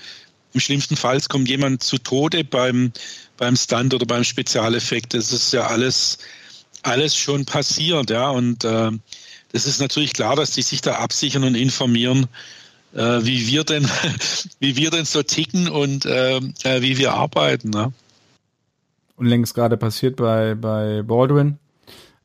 im 0.53 0.59
schlimmsten 0.59 0.95
Fall 0.95 1.19
kommt 1.21 1.49
jemand 1.49 1.81
zu 1.81 1.97
Tode 1.97 2.43
beim, 2.43 2.93
beim 3.37 3.55
Stunt 3.55 3.93
oder 3.93 4.05
beim 4.05 4.23
Spezialeffekt. 4.23 5.15
Das 5.15 5.33
ist 5.33 5.51
ja 5.51 5.65
alles, 5.67 6.19
alles 6.83 7.15
schon 7.15 7.45
passiert, 7.45 8.11
ja. 8.11 8.29
Und 8.29 8.63
äh, 8.63 8.91
das 9.51 9.65
ist 9.65 9.81
natürlich 9.81 10.13
klar, 10.13 10.35
dass 10.35 10.51
die 10.51 10.61
sich 10.61 10.81
da 10.81 10.95
absichern 10.97 11.43
und 11.43 11.55
informieren, 11.55 12.27
äh, 12.93 13.23
wie 13.23 13.47
wir 13.47 13.63
denn, 13.63 13.87
wie 14.59 14.75
wir 14.75 14.91
denn 14.91 15.05
so 15.05 15.23
ticken 15.23 15.69
und 15.69 16.05
äh, 16.05 16.37
äh, 16.37 16.81
wie 16.81 16.97
wir 16.97 17.13
arbeiten. 17.13 17.69
Ne? 17.69 17.93
Und 19.15 19.25
längst 19.27 19.53
gerade 19.53 19.77
passiert 19.77 20.15
bei, 20.15 20.55
bei 20.55 21.03
Baldwin. 21.03 21.57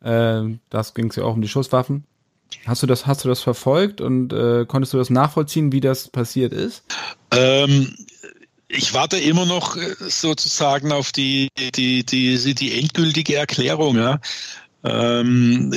Äh, 0.02 0.58
das 0.70 0.94
ging 0.94 1.10
es 1.10 1.16
ja 1.16 1.24
auch 1.24 1.34
um 1.34 1.42
die 1.42 1.48
Schusswaffen. 1.48 2.04
Hast 2.64 2.82
du 2.82 2.86
das, 2.86 3.06
hast 3.06 3.24
du 3.24 3.28
das 3.28 3.42
verfolgt 3.42 4.00
und 4.00 4.32
äh, 4.32 4.64
konntest 4.66 4.92
du 4.92 4.98
das 4.98 5.10
nachvollziehen, 5.10 5.72
wie 5.72 5.80
das 5.80 6.08
passiert 6.08 6.52
ist? 6.52 6.84
Ähm, 7.32 7.94
ich 8.68 8.94
warte 8.94 9.18
immer 9.18 9.46
noch 9.46 9.76
äh, 9.76 9.94
sozusagen 10.00 10.92
auf 10.92 11.12
die, 11.12 11.48
die, 11.74 12.04
die, 12.04 12.54
die 12.54 12.78
endgültige 12.78 13.36
Erklärung, 13.36 13.96
ja. 13.96 14.20
Ähm, 14.84 15.72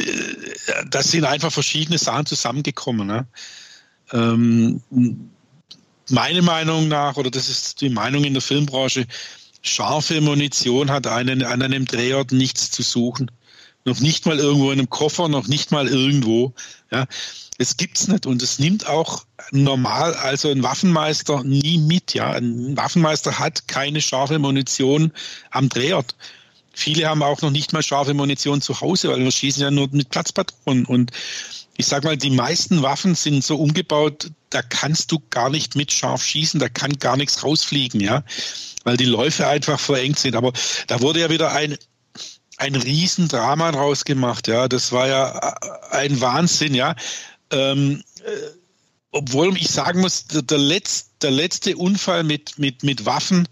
das 0.90 1.12
sind 1.12 1.26
einfach 1.26 1.52
verschiedene 1.52 1.98
Sachen 1.98 2.28
zusammengekommen. 2.28 3.08
Ne? 3.08 3.28
Ähm, 4.12 4.82
meine 6.10 6.42
Meinung 6.42 6.88
nach, 6.88 7.18
oder 7.18 7.30
das 7.30 7.50
ist 7.50 7.82
die 7.82 7.90
Meinung 7.90 8.24
in 8.24 8.34
der 8.34 8.42
Filmbranche, 8.42 9.06
scharfe 9.62 10.22
Munition 10.22 10.90
hat 10.90 11.08
einen, 11.08 11.44
an 11.44 11.62
einem 11.62 11.86
Drehort 11.86 12.32
nichts 12.32 12.72
zu 12.72 12.82
suchen. 12.82 13.32
noch 13.86 14.00
nicht 14.00 14.26
mal 14.26 14.40
irgendwo 14.40 14.72
in 14.72 14.80
einem 14.80 14.90
Koffer, 14.90 15.30
noch 15.30 15.48
nicht 15.48 15.72
mal 15.72 15.88
irgendwo. 15.88 16.54
Ja, 16.92 17.06
es 17.58 17.78
gibt's 17.78 18.08
nicht 18.08 18.26
und 18.26 18.42
es 18.42 18.60
nimmt 18.60 18.88
auch 18.88 19.26
normal, 19.52 20.14
also 20.14 20.50
ein 20.50 20.64
Waffenmeister 20.64 21.44
nie 21.44 21.78
mit. 21.78 22.14
Ja, 22.14 22.32
ein 22.32 22.76
Waffenmeister 22.78 23.40
hat 23.40 23.68
keine 23.68 24.02
scharfe 24.02 24.40
Munition 24.40 25.12
am 25.52 25.70
Drehort. 25.70 26.16
Viele 26.74 27.08
haben 27.08 27.24
auch 27.24 27.42
noch 27.42 27.52
nicht 27.52 27.74
mal 27.74 27.84
scharfe 27.84 28.14
Munition 28.14 28.62
zu 28.62 28.80
Hause, 28.80 29.10
weil 29.10 29.20
wir 29.20 29.32
schießen 29.32 29.62
ja 29.62 29.72
nur 29.72 29.90
mit 29.92 30.10
Platzpatronen 30.10 30.86
und 30.86 31.12
ich 31.80 31.88
sag 31.88 32.04
mal, 32.04 32.18
die 32.18 32.30
meisten 32.30 32.82
Waffen 32.82 33.16
sind 33.16 33.42
so 33.42 33.56
umgebaut, 33.56 34.32
da 34.50 34.62
kannst 34.62 35.14
du 35.14 35.24
gar 35.30 35.50
nicht 35.50 35.78
mit 35.78 35.94
scharf 35.94 36.22
schießen, 36.22 36.60
da 36.60 36.68
kann 36.68 37.00
gar 37.00 37.16
nichts 37.16 37.42
rausfliegen, 37.42 38.02
ja, 38.02 38.26
weil 38.84 38.98
die 38.98 39.06
Läufe 39.06 39.48
einfach 39.48 39.80
verengt 39.80 40.20
sind. 40.20 40.36
Aber 40.36 40.52
da 40.88 41.00
wurde 41.00 41.22
ja 41.22 41.30
wieder 41.30 41.54
ein 41.54 41.78
ein 42.58 42.76
Riesendrama 42.76 43.72
draus 43.72 44.04
gemacht, 44.04 44.50
ja. 44.50 44.68
Das 44.68 44.92
war 44.92 45.08
ja 45.08 45.56
ein 45.92 46.20
Wahnsinn, 46.20 46.76
ja. 46.76 46.98
Ähm, 47.50 48.04
äh, 48.26 48.32
obwohl 49.12 49.56
ich 49.56 49.70
sagen 49.70 50.02
muss, 50.02 50.26
der, 50.26 50.42
der, 50.42 50.58
letzte, 50.58 51.12
der 51.22 51.32
letzte 51.32 51.78
Unfall 51.78 52.26
mit, 52.26 52.60
mit, 52.60 52.84
mit 52.84 53.06
Waffen, 53.06 53.48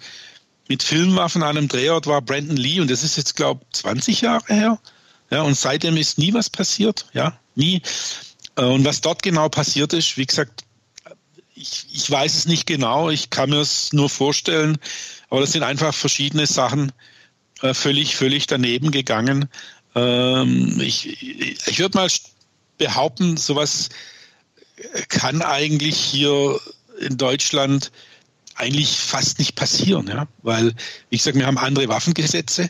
mit 0.67 0.83
Filmwaffen 0.83 1.43
an 1.43 1.57
einem 1.57 1.69
Drehort 1.69 2.07
war 2.07 2.21
Brandon 2.21 2.57
Lee 2.57 2.81
und 2.81 2.91
das 2.91 3.05
ist 3.05 3.15
jetzt, 3.15 3.37
glaube 3.37 3.61
ich, 3.71 3.79
20 3.79 4.19
Jahre 4.19 4.53
her. 4.53 4.79
Ja, 5.29 5.43
und 5.43 5.55
seitdem 5.55 5.95
ist 5.95 6.17
nie 6.17 6.33
was 6.33 6.49
passiert, 6.49 7.05
ja, 7.13 7.39
nie. 7.57 7.81
Äh, 8.55 8.63
und 8.63 8.85
was 8.85 9.01
dort 9.01 9.23
genau 9.23 9.49
passiert 9.49 9.93
ist, 9.93 10.17
wie 10.17 10.25
gesagt, 10.25 10.63
ich, 11.55 11.87
ich 11.91 12.09
weiß 12.09 12.35
es 12.35 12.45
nicht 12.45 12.67
genau, 12.67 13.09
ich 13.09 13.29
kann 13.29 13.49
mir 13.49 13.61
es 13.61 13.91
nur 13.91 14.09
vorstellen, 14.09 14.77
aber 15.29 15.41
das 15.41 15.51
sind 15.51 15.63
einfach 15.63 15.93
verschiedene 15.93 16.45
Sachen, 16.45 16.91
äh, 17.61 17.73
völlig, 17.73 18.15
völlig 18.15 18.47
daneben 18.47 18.91
gegangen. 18.91 19.49
Ähm, 19.95 20.79
ich 20.79 21.21
ich 21.21 21.79
würde 21.79 21.97
mal 21.97 22.07
behaupten, 22.77 23.37
sowas 23.37 23.89
kann 25.09 25.41
eigentlich 25.41 25.97
hier 25.97 26.59
in 26.99 27.17
Deutschland 27.17 27.91
eigentlich 28.55 28.97
fast 28.97 29.39
nicht 29.39 29.55
passieren, 29.55 30.07
ja, 30.07 30.27
weil 30.43 30.73
wie 31.09 31.17
gesagt, 31.17 31.37
wir 31.37 31.45
haben 31.45 31.57
andere 31.57 31.87
Waffengesetze. 31.87 32.69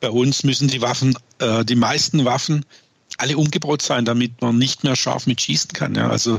Bei 0.00 0.10
uns 0.10 0.42
müssen 0.42 0.68
die 0.68 0.80
Waffen, 0.80 1.16
äh, 1.38 1.64
die 1.64 1.76
meisten 1.76 2.24
Waffen 2.24 2.64
alle 3.18 3.36
umgebaut 3.36 3.82
sein, 3.82 4.04
damit 4.04 4.40
man 4.40 4.58
nicht 4.58 4.84
mehr 4.84 4.96
scharf 4.96 5.26
mit 5.26 5.40
schießen 5.40 5.72
kann. 5.72 5.94
Ja. 5.94 6.08
Also 6.08 6.38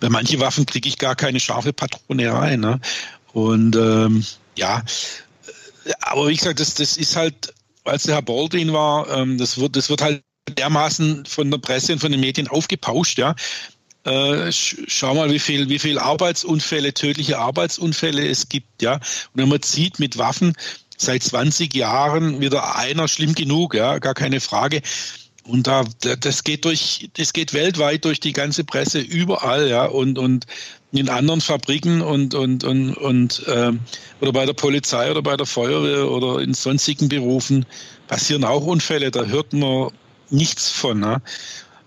bei 0.00 0.08
manchen 0.08 0.40
Waffen 0.40 0.66
kriege 0.66 0.88
ich 0.88 0.98
gar 0.98 1.16
keine 1.16 1.40
scharfe 1.40 1.72
Patrone 1.72 2.32
rein. 2.32 2.60
Ne? 2.60 2.80
Und 3.32 3.76
ähm, 3.76 4.24
ja, 4.56 4.82
aber 6.00 6.28
wie 6.28 6.36
gesagt, 6.36 6.60
das, 6.60 6.74
das 6.74 6.96
ist 6.96 7.16
halt, 7.16 7.52
als 7.84 8.04
der 8.04 8.16
Herr 8.16 8.22
Baldwin 8.22 8.72
war, 8.72 9.08
ähm, 9.10 9.38
das, 9.38 9.58
wird, 9.58 9.76
das 9.76 9.88
wird 9.88 10.02
halt 10.02 10.22
dermaßen 10.48 11.24
von 11.26 11.50
der 11.50 11.58
Presse 11.58 11.92
und 11.94 11.98
von 12.00 12.12
den 12.12 12.20
Medien 12.20 12.48
aufgepauscht, 12.48 13.18
ja. 13.18 13.34
Äh, 14.04 14.50
schau 14.50 15.14
mal, 15.14 15.30
wie 15.30 15.38
viel, 15.38 15.68
wie 15.68 15.78
viel 15.78 15.98
Arbeitsunfälle, 15.98 16.92
tödliche 16.92 17.38
Arbeitsunfälle 17.38 18.26
es 18.26 18.48
gibt, 18.48 18.82
ja. 18.82 18.94
Und 18.94 19.02
wenn 19.34 19.48
man 19.48 19.62
sieht, 19.62 19.98
mit 19.98 20.18
Waffen 20.18 20.54
seit 20.96 21.22
20 21.22 21.74
Jahren 21.74 22.40
wieder 22.40 22.76
einer 22.76 23.08
schlimm 23.08 23.34
genug, 23.34 23.74
ja, 23.74 23.98
gar 23.98 24.14
keine 24.14 24.40
Frage. 24.40 24.82
Und 25.44 25.66
da, 25.66 25.84
das 26.20 26.44
geht 26.44 26.64
durch, 26.64 27.10
das 27.14 27.32
geht 27.32 27.52
weltweit 27.52 28.04
durch 28.04 28.20
die 28.20 28.32
ganze 28.32 28.62
Presse 28.64 29.00
überall, 29.00 29.68
ja. 29.68 29.84
Und, 29.86 30.18
und 30.18 30.46
in 30.92 31.08
anderen 31.08 31.40
Fabriken 31.40 32.00
und, 32.00 32.34
und, 32.34 32.64
und, 32.64 32.94
und 32.94 33.46
äh, 33.48 33.72
oder 34.20 34.32
bei 34.32 34.46
der 34.46 34.52
Polizei 34.52 35.10
oder 35.10 35.22
bei 35.22 35.36
der 35.36 35.46
Feuerwehr 35.46 36.10
oder 36.10 36.40
in 36.40 36.54
sonstigen 36.54 37.08
Berufen 37.08 37.66
passieren 38.06 38.44
auch 38.44 38.64
Unfälle, 38.64 39.10
da 39.10 39.24
hört 39.24 39.52
man 39.52 39.90
nichts 40.30 40.70
von. 40.70 41.00
Ne? 41.00 41.22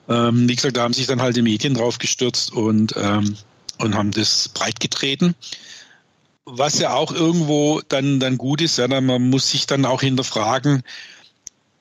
Ähm, 0.09 0.49
wie 0.49 0.55
gesagt, 0.55 0.75
da 0.75 0.83
haben 0.83 0.93
sich 0.93 1.07
dann 1.07 1.21
halt 1.21 1.35
die 1.35 1.41
Medien 1.41 1.75
drauf 1.75 1.97
gestürzt 1.97 2.51
und, 2.51 2.93
ähm, 2.97 3.37
und 3.79 3.95
haben 3.95 4.11
das 4.11 4.49
breitgetreten. 4.49 5.35
Was 6.45 6.79
ja 6.79 6.93
auch 6.93 7.11
irgendwo 7.11 7.81
dann, 7.87 8.19
dann 8.19 8.37
gut 8.37 8.61
ist, 8.61 8.77
ja, 8.77 8.87
man 8.87 9.29
muss 9.29 9.49
sich 9.49 9.65
dann 9.65 9.85
auch 9.85 10.01
hinterfragen, 10.01 10.83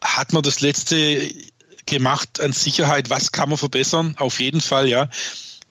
hat 0.02 0.32
man 0.32 0.42
das 0.42 0.60
letzte 0.60 1.30
gemacht 1.86 2.40
an 2.40 2.52
Sicherheit, 2.52 3.10
was 3.10 3.32
kann 3.32 3.48
man 3.48 3.58
verbessern? 3.58 4.14
Auf 4.18 4.40
jeden 4.40 4.60
Fall, 4.60 4.88
ja 4.88 5.08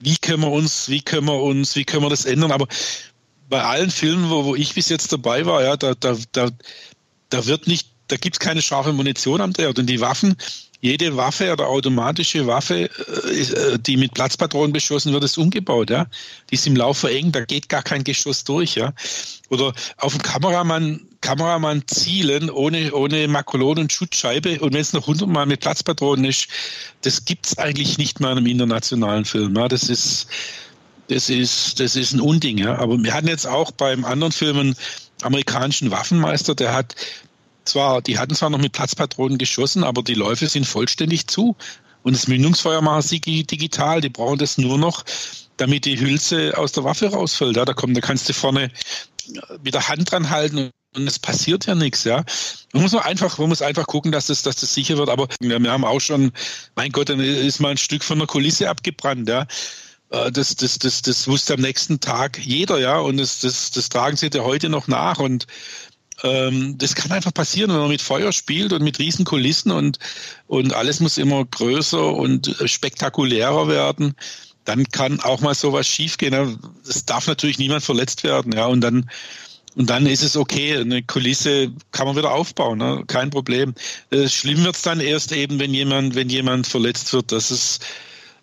wie 0.03 0.17
können 0.17 0.41
wir 0.41 0.51
uns, 0.51 0.89
wie 0.89 1.01
können 1.01 1.27
wir 1.27 1.41
uns, 1.41 1.75
wie 1.75 1.85
können 1.85 2.03
wir 2.03 2.09
das 2.09 2.25
ändern? 2.25 2.51
Aber 2.51 2.67
bei 3.49 3.63
allen 3.63 3.89
Filmen, 3.89 4.29
wo, 4.29 4.45
wo 4.45 4.55
ich 4.55 4.73
bis 4.73 4.89
jetzt 4.89 5.11
dabei 5.13 5.45
war, 5.45 5.63
ja, 5.63 5.77
da, 5.77 5.93
da, 5.95 6.17
da, 6.31 6.49
da 7.29 7.45
wird 7.45 7.67
nicht, 7.67 7.87
da 8.07 8.17
gibt 8.17 8.35
es 8.35 8.39
keine 8.39 8.61
scharfe 8.61 8.91
Munition 8.93 9.41
am 9.41 9.53
Dreh. 9.53 9.67
Und 9.67 9.77
die 9.85 10.01
Waffen, 10.01 10.35
jede 10.81 11.15
Waffe 11.15 11.53
oder 11.53 11.67
automatische 11.67 12.45
Waffe, 12.47 12.89
äh, 12.89 13.79
die 13.79 13.95
mit 13.95 14.13
Platzpatronen 14.13 14.73
beschossen 14.73 15.13
wird, 15.13 15.23
ist 15.23 15.37
umgebaut, 15.37 15.89
ja. 15.89 16.07
Die 16.49 16.55
ist 16.55 16.67
im 16.67 16.75
Lauf 16.75 16.97
verengt, 16.97 17.35
da 17.35 17.45
geht 17.45 17.69
gar 17.69 17.83
kein 17.83 18.03
Geschoss 18.03 18.43
durch, 18.43 18.75
ja. 18.75 18.93
Oder 19.49 19.73
auf 19.97 20.13
dem 20.13 20.21
Kameramann 20.21 21.07
Kameramann 21.23 21.83
zielen 21.87 22.49
ohne, 22.49 22.93
ohne 22.93 23.27
Makulon 23.27 23.79
und 23.79 23.91
Schutzscheibe 23.91 24.59
und 24.59 24.73
wenn 24.73 24.81
es 24.81 24.93
noch 24.93 25.07
hundertmal 25.07 25.45
mit 25.45 25.61
Platzpatronen 25.61 26.25
ist, 26.25 26.47
das 27.01 27.25
gibt 27.25 27.47
es 27.47 27.57
eigentlich 27.57 27.97
nicht 27.97 28.19
mehr 28.19 28.31
in 28.31 28.37
einem 28.37 28.47
internationalen 28.47 29.23
Film. 29.25 29.55
Ja. 29.55 29.69
Das 29.69 29.89
ist, 29.89 30.27
das 31.07 31.29
ist, 31.29 31.79
das 31.79 31.95
ist 31.95 32.11
ein 32.11 32.19
Unding. 32.19 32.57
Ja. 32.57 32.77
Aber 32.77 33.01
wir 33.01 33.13
hatten 33.13 33.29
jetzt 33.29 33.47
auch 33.47 33.71
beim 33.71 34.03
anderen 34.03 34.33
Film 34.33 34.59
einen 34.59 34.75
amerikanischen 35.21 35.91
Waffenmeister, 35.91 36.55
der 36.55 36.75
hat 36.75 36.93
zwar, 37.63 38.01
die 38.01 38.19
hatten 38.19 38.35
zwar 38.35 38.49
noch 38.49 38.59
mit 38.59 38.73
Platzpatronen 38.73 39.37
geschossen, 39.37 39.85
aber 39.85 40.03
die 40.03 40.15
Läufe 40.15 40.47
sind 40.47 40.67
vollständig 40.67 41.27
zu. 41.27 41.55
Und 42.03 42.17
das 42.17 42.27
Mündungsfeuer 42.27 42.81
machen 42.81 43.01
sie 43.01 43.21
digital. 43.21 44.01
Die 44.01 44.09
brauchen 44.09 44.39
das 44.39 44.57
nur 44.57 44.77
noch, 44.77 45.05
damit 45.55 45.85
die 45.85 45.97
Hülse 45.97 46.57
aus 46.57 46.73
der 46.73 46.83
Waffe 46.83 47.07
rausfällt. 47.07 47.55
Ja, 47.55 47.63
da 47.63 47.71
kommt, 47.71 47.95
da 47.95 48.01
kannst 48.01 48.27
du 48.27 48.33
vorne 48.33 48.71
mit 49.63 49.73
der 49.73 49.87
Hand 49.87 50.11
dran 50.11 50.29
halten 50.29 50.69
und 50.95 51.07
es 51.07 51.19
passiert 51.19 51.65
ja 51.65 51.75
nichts, 51.75 52.03
ja. 52.03 52.23
Man 52.73 52.83
muss 52.83 52.93
einfach, 52.95 53.37
man 53.37 53.49
muss 53.49 53.61
einfach 53.61 53.87
gucken, 53.87 54.11
dass 54.11 54.27
das, 54.27 54.41
dass 54.41 54.55
das 54.57 54.73
sicher 54.73 54.97
wird. 54.97 55.09
Aber 55.09 55.27
wir, 55.39 55.59
wir 55.59 55.71
haben 55.71 55.85
auch 55.85 55.99
schon, 55.99 56.31
mein 56.75 56.91
Gott, 56.91 57.09
dann 57.09 57.19
ist 57.19 57.59
mal 57.59 57.71
ein 57.71 57.77
Stück 57.77 58.03
von 58.03 58.19
der 58.19 58.27
Kulisse 58.27 58.69
abgebrannt, 58.69 59.27
ja. 59.27 59.47
Äh, 60.11 60.31
das, 60.31 60.55
das, 60.55 60.79
das, 60.79 61.01
das 61.01 61.27
wusste 61.27 61.55
am 61.55 61.61
nächsten 61.61 61.99
Tag 61.99 62.39
jeder, 62.39 62.79
ja. 62.79 62.97
Und 62.99 63.17
das, 63.17 63.39
das, 63.39 63.71
das 63.71 63.89
tragen 63.89 64.17
sie 64.17 64.29
ja 64.33 64.43
heute 64.43 64.69
noch 64.69 64.87
nach. 64.87 65.19
Und 65.19 65.47
ähm, 66.23 66.77
das 66.77 66.95
kann 66.95 67.11
einfach 67.11 67.33
passieren, 67.33 67.71
wenn 67.71 67.79
man 67.79 67.89
mit 67.89 68.01
Feuer 68.01 68.31
spielt 68.31 68.71
und 68.71 68.83
mit 68.83 68.99
riesen 68.99 69.25
Kulissen 69.25 69.71
und, 69.71 69.99
und 70.47 70.73
alles 70.73 70.99
muss 70.99 71.17
immer 71.17 71.43
größer 71.43 72.13
und 72.13 72.55
spektakulärer 72.65 73.67
werden. 73.67 74.15
Dann 74.65 74.85
kann 74.85 75.19
auch 75.19 75.41
mal 75.41 75.55
sowas 75.55 75.87
schiefgehen. 75.87 76.57
Es 76.87 77.03
darf 77.03 77.27
natürlich 77.27 77.57
niemand 77.59 77.83
verletzt 77.83 78.23
werden, 78.23 78.53
ja. 78.53 78.67
Und 78.67 78.81
dann 78.81 79.09
und 79.75 79.89
dann 79.89 80.05
ist 80.05 80.23
es 80.23 80.37
okay, 80.37 80.77
eine 80.77 81.01
Kulisse 81.03 81.71
kann 81.91 82.05
man 82.05 82.15
wieder 82.15 82.31
aufbauen, 82.31 82.77
ne? 82.77 83.03
kein 83.07 83.29
Problem. 83.29 83.73
Äh, 84.11 84.27
schlimm 84.27 84.63
wird's 84.63 84.83
dann 84.83 84.99
erst 84.99 85.31
eben, 85.31 85.59
wenn 85.59 85.73
jemand, 85.73 86.15
wenn 86.15 86.29
jemand 86.29 86.67
verletzt 86.67 87.11
wird. 87.13 87.31
Das 87.31 87.49
ist, 87.49 87.83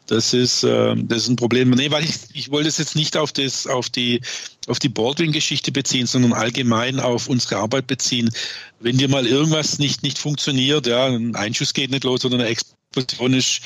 das 0.07 0.35
ist, 0.35 0.65
äh, 0.65 0.97
das 0.97 1.23
ist 1.23 1.29
ein 1.29 1.37
Problem. 1.37 1.71
Nee, 1.71 1.91
weil 1.93 2.05
ich, 2.05 2.17
ich 2.33 2.51
wollte 2.51 2.69
es 2.69 2.79
jetzt 2.79 2.97
nicht 2.97 3.17
auf 3.17 3.33
das, 3.33 3.69
auf 3.69 3.89
die, 3.91 4.21
auf 4.67 4.81
die 4.81 4.89
Baldwin-Geschichte 4.89 5.71
beziehen, 5.71 6.07
sondern 6.07 6.33
allgemein 6.33 6.99
auf 6.99 7.29
unsere 7.29 7.57
Arbeit 7.59 7.87
beziehen. 7.87 8.31
Wenn 8.81 8.99
dir 8.99 9.09
mal 9.09 9.27
irgendwas 9.27 9.79
nicht, 9.79 10.03
nicht 10.03 10.19
funktioniert, 10.19 10.89
ja, 10.89 11.07
ein 11.07 11.37
Einschuss 11.37 11.75
geht 11.75 11.93
nicht 11.93 12.05
los 12.05 12.25
oder 12.25 12.35
eine 12.35 12.47
Explosion 12.47 13.35
ist 13.35 13.61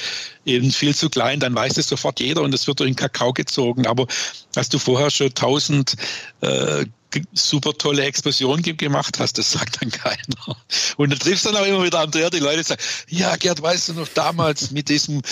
eben 0.45 0.71
viel 0.71 0.95
zu 0.95 1.09
klein, 1.09 1.41
dann 1.41 1.55
weiß 1.55 1.79
es 1.79 1.89
sofort 1.89 2.21
jeder 2.21 2.43
und 2.43 2.53
es 2.53 2.67
wird 2.67 2.81
durch 2.81 2.91
den 2.91 2.97
Kakao 2.97 3.33
gezogen. 3.33 3.87
Aber 3.87 4.07
hast 4.55 4.75
du 4.75 4.79
vorher 4.79 5.11
schon 5.11 5.33
tausend 5.33 5.97
äh, 6.43 6.85
super 7.33 7.73
tolle 7.73 8.05
Explosion 8.05 8.63
gemacht 8.63 9.19
hast, 9.19 9.39
das 9.39 9.53
sagt 9.53 9.81
dann 9.81 9.91
keiner. 9.91 10.57
Und 10.97 11.11
du 11.11 11.19
triffst 11.19 11.47
dann 11.47 11.57
auch 11.57 11.67
immer 11.67 11.83
wieder 11.83 12.01
Andrea, 12.01 12.31
die 12.31 12.39
Leute 12.39 12.63
sagen, 12.63 12.83
ja 13.09 13.37
Gerd, 13.37 13.63
weißt 13.63 13.91
du 13.91 13.93
noch 13.95 14.09
damals 14.09 14.71
mit 14.73 14.89
diesem 14.89 15.23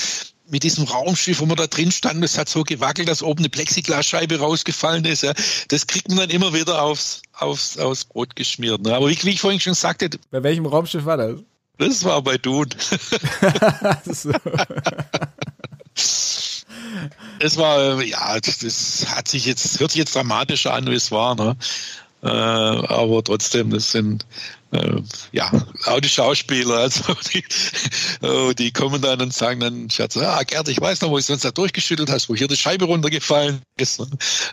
mit 0.49 0.65
diesem 0.65 0.85
Raumschiff, 0.85 1.41
wo 1.41 1.47
man 1.47 1.57
da 1.57 1.67
drin 1.67 1.91
stand, 1.91 2.23
das 2.23 2.37
hat 2.37 2.47
so 2.47 2.63
gewackelt, 2.63 3.09
dass 3.09 3.23
oben 3.23 3.39
eine 3.39 3.49
Plexiglasscheibe 3.49 4.39
rausgefallen 4.39 5.07
ist. 5.07 5.23
Ja. 5.23 5.33
Das 5.69 5.87
kriegt 5.87 6.09
man 6.09 6.19
dann 6.19 6.31
immer 6.31 6.53
wieder 6.53 6.83
aufs, 6.83 7.23
aufs, 7.33 7.79
aufs 7.79 8.05
Brot 8.05 8.37
geschmiert. 8.37 8.83
Ne. 8.83 8.95
Aber 8.95 9.09
wie, 9.09 9.19
wie 9.23 9.31
ich 9.31 9.41
vorhin 9.41 9.61
schon 9.61 9.73
sagte. 9.73 10.11
Bei 10.31 10.43
welchem 10.43 10.67
Raumschiff 10.67 11.07
war 11.07 11.17
das? 11.17 11.41
Das 11.79 12.05
war 12.05 12.21
bei 12.21 12.37
Dune. 12.37 12.69
es 17.39 17.57
war, 17.57 18.03
ja, 18.03 18.39
das 18.41 19.07
hat 19.09 19.29
sich 19.29 19.47
jetzt, 19.47 19.81
hört 19.81 19.93
sich 19.93 19.99
jetzt 19.99 20.15
dramatischer 20.15 20.75
an, 20.75 20.87
wie 20.87 20.95
es 20.95 21.11
war, 21.11 21.35
ne? 21.35 21.57
Äh, 22.23 22.29
aber 22.29 23.25
trotzdem, 23.25 23.71
das 23.71 23.91
sind 23.91 24.27
äh, 24.71 25.03
ja 25.33 25.51
auch 25.87 26.01
die 26.01 26.09
Schauspieler, 26.09 26.77
also 26.77 27.15
die, 27.33 27.45
oh, 28.23 28.53
die 28.57 28.71
kommen 28.71 29.03
dann 29.03 29.21
und 29.21 29.35
sagen 29.35 29.59
dann, 29.59 29.91
Schatz, 29.91 30.17
ah 30.17 30.41
Gerd, 30.45 30.69
ich 30.69 30.81
weiß 30.81 31.01
noch, 31.01 31.11
wo 31.11 31.17
du 31.17 31.23
sonst 31.23 31.45
da 31.45 31.51
durchgeschüttelt 31.51 32.11
hast, 32.11 32.29
wo 32.29 32.37
hier 32.37 32.47
die 32.47 32.57
Scheibe 32.57 32.85
runtergefallen 32.85 33.61
ist. 33.77 33.99
Ne? 33.99 34.07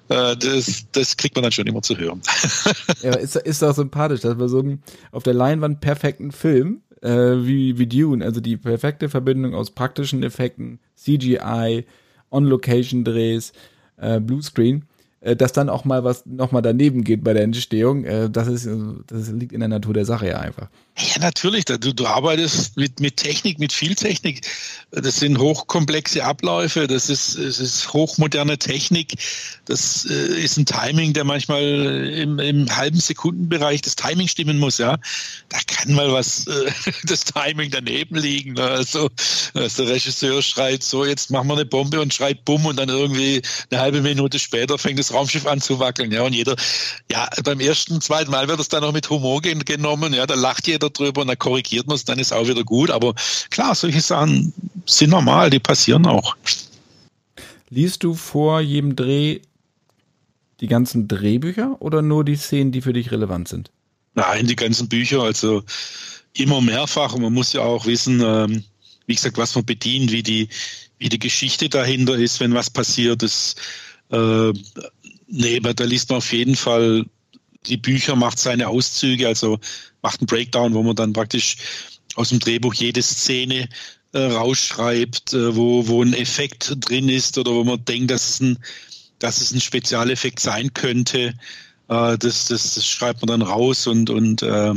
Äh, 0.10 0.36
das, 0.36 0.86
das 0.92 1.16
kriegt 1.16 1.36
man 1.36 1.44
dann 1.44 1.52
schon 1.52 1.68
immer 1.68 1.84
zu 1.84 1.96
hören. 1.96 2.22
ja, 3.04 3.14
ist, 3.16 3.36
ist 3.36 3.64
auch 3.64 3.76
sympathisch, 3.76 4.22
dass 4.22 4.40
wir 4.40 4.50
so 4.50 4.60
einen 4.60 4.82
auf 5.12 5.22
der 5.22 5.36
Leinwand 5.36 5.80
perfekten 5.80 6.32
Film 6.32 6.82
äh, 7.02 7.10
wie, 7.10 7.78
wie 7.78 7.88
Dune, 7.88 8.26
also 8.26 8.42
die 8.42 8.58
perfekte 8.58 9.10
Verbindung 9.10 9.54
aus 9.54 9.72
praktischen 9.72 10.24
Effekten, 10.24 10.80
CGI, 10.96 11.86
On-Location-Drehs, 12.32 13.54
äh, 13.98 14.20
Bluescreen 14.20 14.86
äh, 15.22 15.36
dass 15.36 15.52
dann 15.52 15.70
auch 15.70 15.86
mal 15.86 16.04
was 16.04 16.26
nochmal 16.26 16.62
daneben 16.62 17.04
geht 17.04 17.24
bei 17.24 17.34
der 17.34 17.44
Entstehung, 17.44 18.06
äh, 18.06 18.30
das 18.30 18.48
ist, 18.48 18.70
das 19.08 19.30
liegt 19.32 19.52
in 19.52 19.60
der 19.60 19.70
Natur 19.70 19.94
der 19.94 20.06
Sache 20.06 20.28
ja 20.28 20.40
einfach. 20.40 20.70
Ja, 21.02 21.20
natürlich. 21.20 21.64
Du, 21.66 21.78
du 21.78 22.06
arbeitest 22.06 22.76
mit, 22.76 23.00
mit 23.00 23.18
Technik, 23.18 23.58
mit 23.58 23.72
viel 23.72 23.96
Technik. 23.96 24.42
Das 24.92 25.18
sind 25.18 25.38
hochkomplexe 25.38 26.24
Abläufe, 26.26 26.88
das 26.88 27.10
ist, 27.10 27.36
es 27.38 27.60
ist 27.60 27.94
hochmoderne 27.94 28.58
Technik. 28.58 29.14
Das 29.66 30.06
äh, 30.10 30.42
ist 30.42 30.58
ein 30.58 30.66
Timing, 30.66 31.14
der 31.14 31.24
manchmal 31.24 31.64
im, 31.64 32.40
im 32.40 32.76
halben 32.76 33.00
Sekundenbereich 33.00 33.82
das 33.82 33.96
Timing 33.96 34.28
stimmen 34.28 34.58
muss. 34.58 34.78
Ja, 34.78 34.98
Da 35.48 35.60
kann 35.68 35.94
mal 35.94 36.12
was, 36.12 36.48
äh, 36.48 36.72
das 37.04 37.24
Timing 37.24 37.72
daneben 37.72 38.16
liegen. 38.16 38.54
Ne? 38.54 38.64
Also, 38.64 39.10
also 39.54 39.86
der 39.86 39.94
Regisseur 39.94 40.42
schreit 40.42 40.84
so, 40.84 41.06
jetzt 41.06 41.32
machen 41.32 41.48
wir 41.48 41.54
eine 41.54 41.66
Bombe 41.66 42.02
und 42.02 42.14
schreit 42.14 42.44
Bumm 42.44 42.66
und 42.66 42.78
dann 42.78 42.90
irgendwie 42.90 43.42
eine 43.72 43.80
halbe 43.80 44.02
Minute 44.02 44.38
später 44.38 44.78
fängt 44.78 45.00
das 45.00 45.14
Raumschiff 45.14 45.46
an 45.46 45.62
zu 45.62 45.80
wackeln. 45.80 46.12
Ja, 46.12 46.24
und 46.24 46.34
jeder, 46.34 46.56
ja, 47.10 47.30
beim 47.44 47.62
ersten, 47.62 48.02
zweiten 48.02 48.32
Mal 48.32 48.50
wird 48.50 48.60
es 48.60 48.68
dann 48.68 48.82
noch 48.82 48.92
mit 48.92 49.10
Humor 49.10 49.42
genommen. 49.42 50.14
Ja, 50.14 50.26
da 50.26 50.34
lacht 50.34 50.68
jeder 50.68 50.89
drüber 50.90 51.22
und 51.22 51.28
dann 51.28 51.40
korrigiert 51.40 51.88
man 51.88 51.96
es, 51.96 52.06
dann 52.06 52.20
ist 52.20 52.32
auch 52.32 52.48
wieder 52.48 52.64
gut. 52.64 52.90
Aber 52.92 53.14
klar, 53.50 53.76
solche 53.76 54.02
Sachen 54.02 54.54
sind 54.86 55.12
normal, 55.12 55.50
die 55.50 55.60
passieren 55.60 56.06
auch. 56.06 56.36
Liest 57.70 58.04
du 58.04 58.16
vor 58.16 58.62
jedem 58.62 58.96
Dreh 58.96 59.42
die 60.60 60.68
ganzen 60.68 61.08
Drehbücher 61.08 61.78
oder 61.80 62.02
nur 62.02 62.26
die 62.26 62.36
Szenen, 62.36 62.72
die 62.72 62.82
für 62.82 62.94
dich 62.94 63.12
relevant 63.12 63.48
sind? 63.48 63.72
Nein, 64.16 64.48
die 64.48 64.56
ganzen 64.56 64.90
Bücher, 64.90 65.22
also 65.22 65.64
immer 66.34 66.62
mehrfach. 66.62 67.14
Und 67.14 67.22
man 67.22 67.34
muss 67.34 67.54
ja 67.54 67.62
auch 67.62 67.86
wissen, 67.86 68.22
ähm, 68.22 68.64
wie 69.06 69.16
gesagt, 69.16 69.38
was 69.38 69.56
man 69.56 69.66
bedient, 69.66 70.12
wie 70.12 70.24
die, 70.24 70.50
wie 70.98 71.10
die 71.10 71.20
Geschichte 71.20 71.70
dahinter 71.70 72.16
ist, 72.16 72.40
wenn 72.40 72.54
was 72.54 72.70
passiert 72.70 73.24
ist. 73.24 73.60
Äh, 74.12 74.52
nee, 75.28 75.58
aber 75.58 75.74
da 75.74 75.84
liest 75.84 76.10
man 76.10 76.18
auf 76.18 76.34
jeden 76.34 76.56
Fall 76.56 77.06
die 77.66 77.78
Bücher, 77.78 78.16
macht 78.16 78.40
seine 78.40 78.68
Auszüge, 78.68 79.28
also 79.28 79.60
macht 80.02 80.22
einen 80.22 80.28
Breakdown, 80.28 80.74
wo 80.74 80.84
man 80.84 80.96
dann 80.96 81.14
praktisch 81.14 81.58
aus 82.16 82.30
dem 82.30 82.40
Drehbuch 82.40 82.74
jede 82.74 83.02
Szene 83.02 83.70
äh, 84.14 84.20
rausschreibt, 84.20 85.34
äh, 85.34 85.56
wo, 85.56 85.88
wo 85.88 86.04
ein 86.04 86.14
Effekt 86.14 86.76
drin 86.80 87.10
ist 87.10 87.38
oder 87.38 87.52
wo 87.52 87.64
man 87.64 87.84
denkt, 87.86 88.12
dass 88.12 88.30
es 88.30 88.40
ein, 88.40 88.58
dass 89.20 89.42
es 89.42 89.52
ein 89.52 89.62
Spezialeffekt 89.62 90.40
sein 90.40 90.74
könnte. 90.74 91.34
Äh, 91.90 92.18
das, 92.18 92.46
das, 92.46 92.76
das 92.76 92.86
schreibt 92.88 93.22
man 93.22 93.28
dann 93.28 93.48
raus 93.48 93.88
und, 93.88 94.10
und 94.10 94.42
äh, 94.42 94.74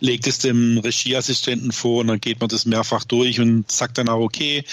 legt 0.00 0.26
es 0.26 0.38
dem 0.38 0.78
Regieassistenten 0.78 1.72
vor 1.72 2.00
und 2.00 2.08
dann 2.08 2.20
geht 2.20 2.40
man 2.40 2.48
das 2.48 2.66
mehrfach 2.66 3.04
durch 3.04 3.40
und 3.40 3.70
sagt 3.70 3.98
dann 3.98 4.08
auch, 4.08 4.20
okay, 4.20 4.64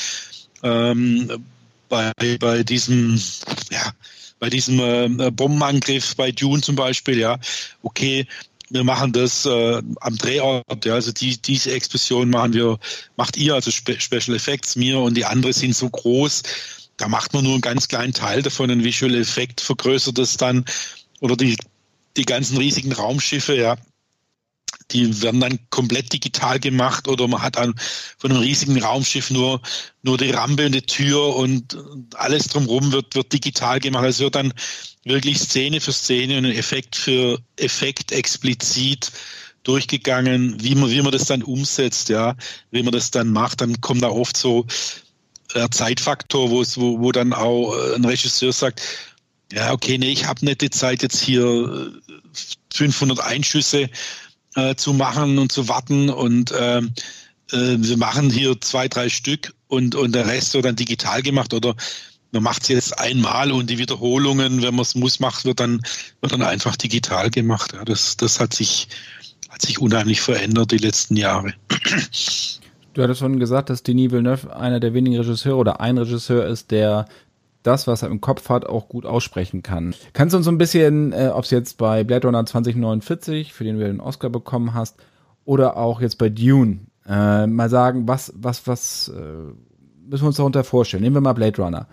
ähm, 0.63 1.43
bei, 1.89 2.11
bei 2.39 2.63
diesem, 2.63 3.21
ja, 3.69 3.93
bei 4.39 4.49
diesem 4.49 4.79
äh, 4.79 5.31
Bombenangriff 5.31 6.15
bei 6.15 6.31
Dune 6.31 6.61
zum 6.61 6.75
Beispiel, 6.75 7.19
ja, 7.19 7.39
okay, 7.83 8.25
wir 8.71 8.83
machen 8.83 9.11
das 9.11 9.45
äh, 9.45 9.81
am 9.99 10.17
Drehort, 10.17 10.85
ja, 10.85 10.93
also 10.93 11.11
die, 11.11 11.41
diese 11.41 11.71
Explosion 11.71 12.29
machen 12.29 12.53
wir, 12.53 12.79
macht 13.17 13.37
ihr, 13.37 13.53
also 13.53 13.69
Spe 13.69 13.99
Special 13.99 14.35
Effects, 14.35 14.75
mir 14.75 14.99
und 14.99 15.15
die 15.15 15.25
andere 15.25 15.53
sind 15.53 15.75
so 15.75 15.89
groß, 15.89 16.43
da 16.97 17.07
macht 17.07 17.33
man 17.33 17.43
nur 17.43 17.53
einen 17.53 17.61
ganz 17.61 17.87
kleinen 17.87 18.13
Teil 18.13 18.41
davon, 18.41 18.71
ein 18.71 18.83
Visual 18.83 19.15
Effekt 19.15 19.61
vergrößert 19.61 20.17
das 20.17 20.37
dann, 20.37 20.65
oder 21.19 21.35
die, 21.35 21.57
die 22.15 22.25
ganzen 22.25 22.57
riesigen 22.57 22.93
Raumschiffe, 22.93 23.55
ja, 23.55 23.75
die 24.93 25.21
werden 25.21 25.39
dann 25.39 25.59
komplett 25.69 26.13
digital 26.13 26.59
gemacht 26.59 27.07
oder 27.07 27.27
man 27.27 27.41
hat 27.41 27.55
dann 27.55 27.73
von 28.17 28.31
einem 28.31 28.41
riesigen 28.41 28.81
Raumschiff 28.81 29.31
nur, 29.31 29.61
nur 30.03 30.17
die 30.17 30.31
Rampe 30.31 30.65
und 30.65 30.73
die 30.73 30.81
Tür 30.81 31.35
und 31.35 31.77
alles 32.15 32.47
drumherum 32.47 32.91
wird, 32.91 33.15
wird 33.15 33.33
digital 33.33 33.79
gemacht. 33.79 34.05
Es 34.05 34.19
wird 34.19 34.35
dann 34.35 34.53
wirklich 35.03 35.39
Szene 35.39 35.81
für 35.81 35.93
Szene 35.93 36.37
und 36.37 36.45
Effekt 36.45 36.95
für 36.95 37.39
Effekt 37.57 38.11
explizit 38.11 39.11
durchgegangen, 39.63 40.61
wie 40.61 40.75
man, 40.75 40.89
wie 40.89 41.01
man 41.01 41.11
das 41.11 41.25
dann 41.25 41.43
umsetzt, 41.43 42.09
ja, 42.09 42.35
wie 42.71 42.83
man 42.83 42.93
das 42.93 43.11
dann 43.11 43.29
macht, 43.29 43.61
dann 43.61 43.79
kommt 43.81 44.01
da 44.01 44.09
oft 44.09 44.35
so 44.35 44.65
der 45.53 45.69
Zeitfaktor, 45.69 46.49
wo 46.49 46.61
es, 46.61 46.77
wo, 46.77 46.99
wo 46.99 47.11
dann 47.11 47.33
auch 47.33 47.75
ein 47.95 48.05
Regisseur 48.05 48.53
sagt, 48.53 48.81
ja, 49.51 49.71
okay, 49.73 49.97
nee, 49.97 50.11
ich 50.11 50.25
habe 50.25 50.45
nicht 50.45 50.61
die 50.61 50.69
Zeit 50.69 51.03
jetzt 51.03 51.19
hier 51.19 51.91
500 52.73 53.19
Einschüsse 53.19 53.89
äh, 54.55 54.75
zu 54.75 54.93
machen 54.93 55.37
und 55.37 55.51
zu 55.51 55.67
warten 55.67 56.09
und 56.09 56.53
ähm, 56.57 56.93
äh, 57.51 57.77
wir 57.77 57.97
machen 57.97 58.29
hier 58.29 58.59
zwei, 58.61 58.87
drei 58.87 59.09
Stück 59.09 59.53
und, 59.67 59.95
und 59.95 60.13
der 60.13 60.27
Rest 60.27 60.53
wird 60.53 60.65
dann 60.65 60.75
digital 60.75 61.21
gemacht 61.21 61.53
oder 61.53 61.75
man 62.31 62.43
macht 62.43 62.63
es 62.63 62.67
jetzt 62.69 62.99
einmal 62.99 63.51
und 63.51 63.69
die 63.69 63.77
Wiederholungen, 63.77 64.61
wenn 64.61 64.75
man 64.75 64.83
es 64.83 64.95
muss, 64.95 65.19
macht, 65.19 65.45
wird 65.45 65.59
dann, 65.59 65.81
wird 66.21 66.31
dann 66.31 66.41
einfach 66.41 66.75
digital 66.77 67.29
gemacht. 67.29 67.73
Ja, 67.73 67.83
das, 67.83 68.15
das 68.17 68.39
hat 68.39 68.53
sich, 68.53 68.87
hat 69.49 69.61
sich 69.61 69.79
unheimlich 69.79 70.21
verändert 70.21 70.71
die 70.71 70.77
letzten 70.77 71.17
Jahre. 71.17 71.53
Du 72.93 73.01
hattest 73.01 73.19
schon 73.19 73.39
gesagt, 73.39 73.69
dass 73.69 73.83
Denis 73.83 74.11
Villeneuve 74.11 74.55
einer 74.55 74.79
der 74.79 74.93
wenigen 74.93 75.17
Regisseure 75.17 75.55
oder 75.55 75.79
ein 75.81 75.97
Regisseur 75.97 76.45
ist, 76.45 76.71
der 76.71 77.07
das, 77.63 77.87
was 77.87 78.01
er 78.01 78.09
im 78.09 78.21
Kopf 78.21 78.49
hat, 78.49 78.65
auch 78.65 78.89
gut 78.89 79.05
aussprechen 79.05 79.63
kann. 79.63 79.93
Kannst 80.13 80.33
du 80.33 80.37
uns 80.37 80.45
so 80.45 80.51
ein 80.51 80.57
bisschen, 80.57 81.13
äh, 81.13 81.31
ob 81.33 81.43
es 81.43 81.51
jetzt 81.51 81.77
bei 81.77 82.03
Blade 82.03 82.27
Runner 82.27 82.45
2049, 82.45 83.53
für 83.53 83.63
den 83.63 83.79
du 83.79 83.85
den 83.85 83.99
Oscar 83.99 84.29
bekommen 84.29 84.73
hast, 84.73 84.97
oder 85.45 85.77
auch 85.77 86.01
jetzt 86.01 86.17
bei 86.17 86.29
Dune, 86.29 86.81
äh, 87.07 87.47
mal 87.47 87.69
sagen, 87.69 88.07
was, 88.07 88.33
was, 88.35 88.67
was 88.67 89.09
äh, 89.09 89.53
müssen 90.07 90.23
wir 90.23 90.27
uns 90.27 90.37
darunter 90.37 90.63
vorstellen? 90.63 91.03
Nehmen 91.03 91.15
wir 91.15 91.21
mal 91.21 91.33
Blade 91.33 91.61
Runner. 91.61 91.87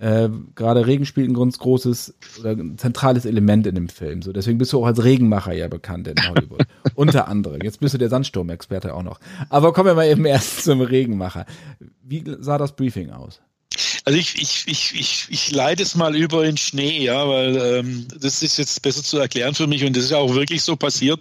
Äh, 0.00 0.30
Gerade 0.54 0.86
Regen 0.86 1.04
spielt 1.04 1.28
ein 1.28 1.34
ganz 1.34 1.58
großes 1.58 2.14
oder 2.40 2.52
ein 2.52 2.78
zentrales 2.78 3.26
Element 3.26 3.66
in 3.66 3.74
dem 3.74 3.90
Film. 3.90 4.22
So, 4.22 4.32
deswegen 4.32 4.56
bist 4.56 4.72
du 4.72 4.80
auch 4.80 4.86
als 4.86 5.04
Regenmacher 5.04 5.52
ja 5.52 5.68
bekannt 5.68 6.08
in 6.08 6.16
Hollywood. 6.26 6.62
Unter 6.94 7.28
anderem. 7.28 7.60
Jetzt 7.62 7.80
bist 7.80 7.92
du 7.92 7.98
der 7.98 8.08
Sandsturmexperte 8.08 8.94
auch 8.94 9.02
noch. 9.02 9.20
Aber 9.50 9.74
kommen 9.74 9.88
wir 9.88 9.94
mal 9.94 10.06
eben 10.06 10.24
erst 10.24 10.64
zum 10.64 10.80
Regenmacher. 10.80 11.44
Wie 12.02 12.24
sah 12.38 12.56
das 12.56 12.76
Briefing 12.76 13.10
aus? 13.10 13.42
Also 14.10 14.18
ich, 14.18 14.42
ich, 14.42 14.64
ich, 14.66 14.94
ich, 14.98 15.26
ich 15.30 15.50
leite 15.52 15.84
es 15.84 15.94
mal 15.94 16.16
über 16.16 16.44
in 16.44 16.56
Schnee, 16.56 17.04
ja, 17.04 17.28
weil 17.28 17.56
ähm, 17.56 18.08
das 18.18 18.42
ist 18.42 18.58
jetzt 18.58 18.82
besser 18.82 19.04
zu 19.04 19.18
erklären 19.18 19.54
für 19.54 19.68
mich 19.68 19.84
und 19.84 19.96
das 19.96 20.02
ist 20.02 20.10
ja 20.10 20.16
auch 20.16 20.34
wirklich 20.34 20.64
so 20.64 20.74
passiert. 20.74 21.20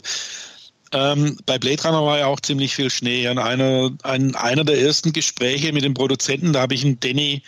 Ähm, 0.91 1.37
bei 1.45 1.59
Blade 1.59 1.83
Runner 1.83 2.03
war 2.03 2.17
ja 2.17 2.25
auch 2.25 2.39
ziemlich 2.39 2.73
viel 2.73 2.89
Schnee. 2.89 3.27
An 3.27 3.37
einer, 3.37 3.91
an 4.01 4.33
einer 4.33 4.63
der 4.63 4.81
ersten 4.81 5.13
Gespräche 5.13 5.71
mit 5.71 5.83
dem 5.83 5.93
Produzenten, 5.93 6.51
da 6.51 6.61
habe 6.61 6.73
ich 6.73 6.83
einen 6.83 6.99
Danny 6.99 7.43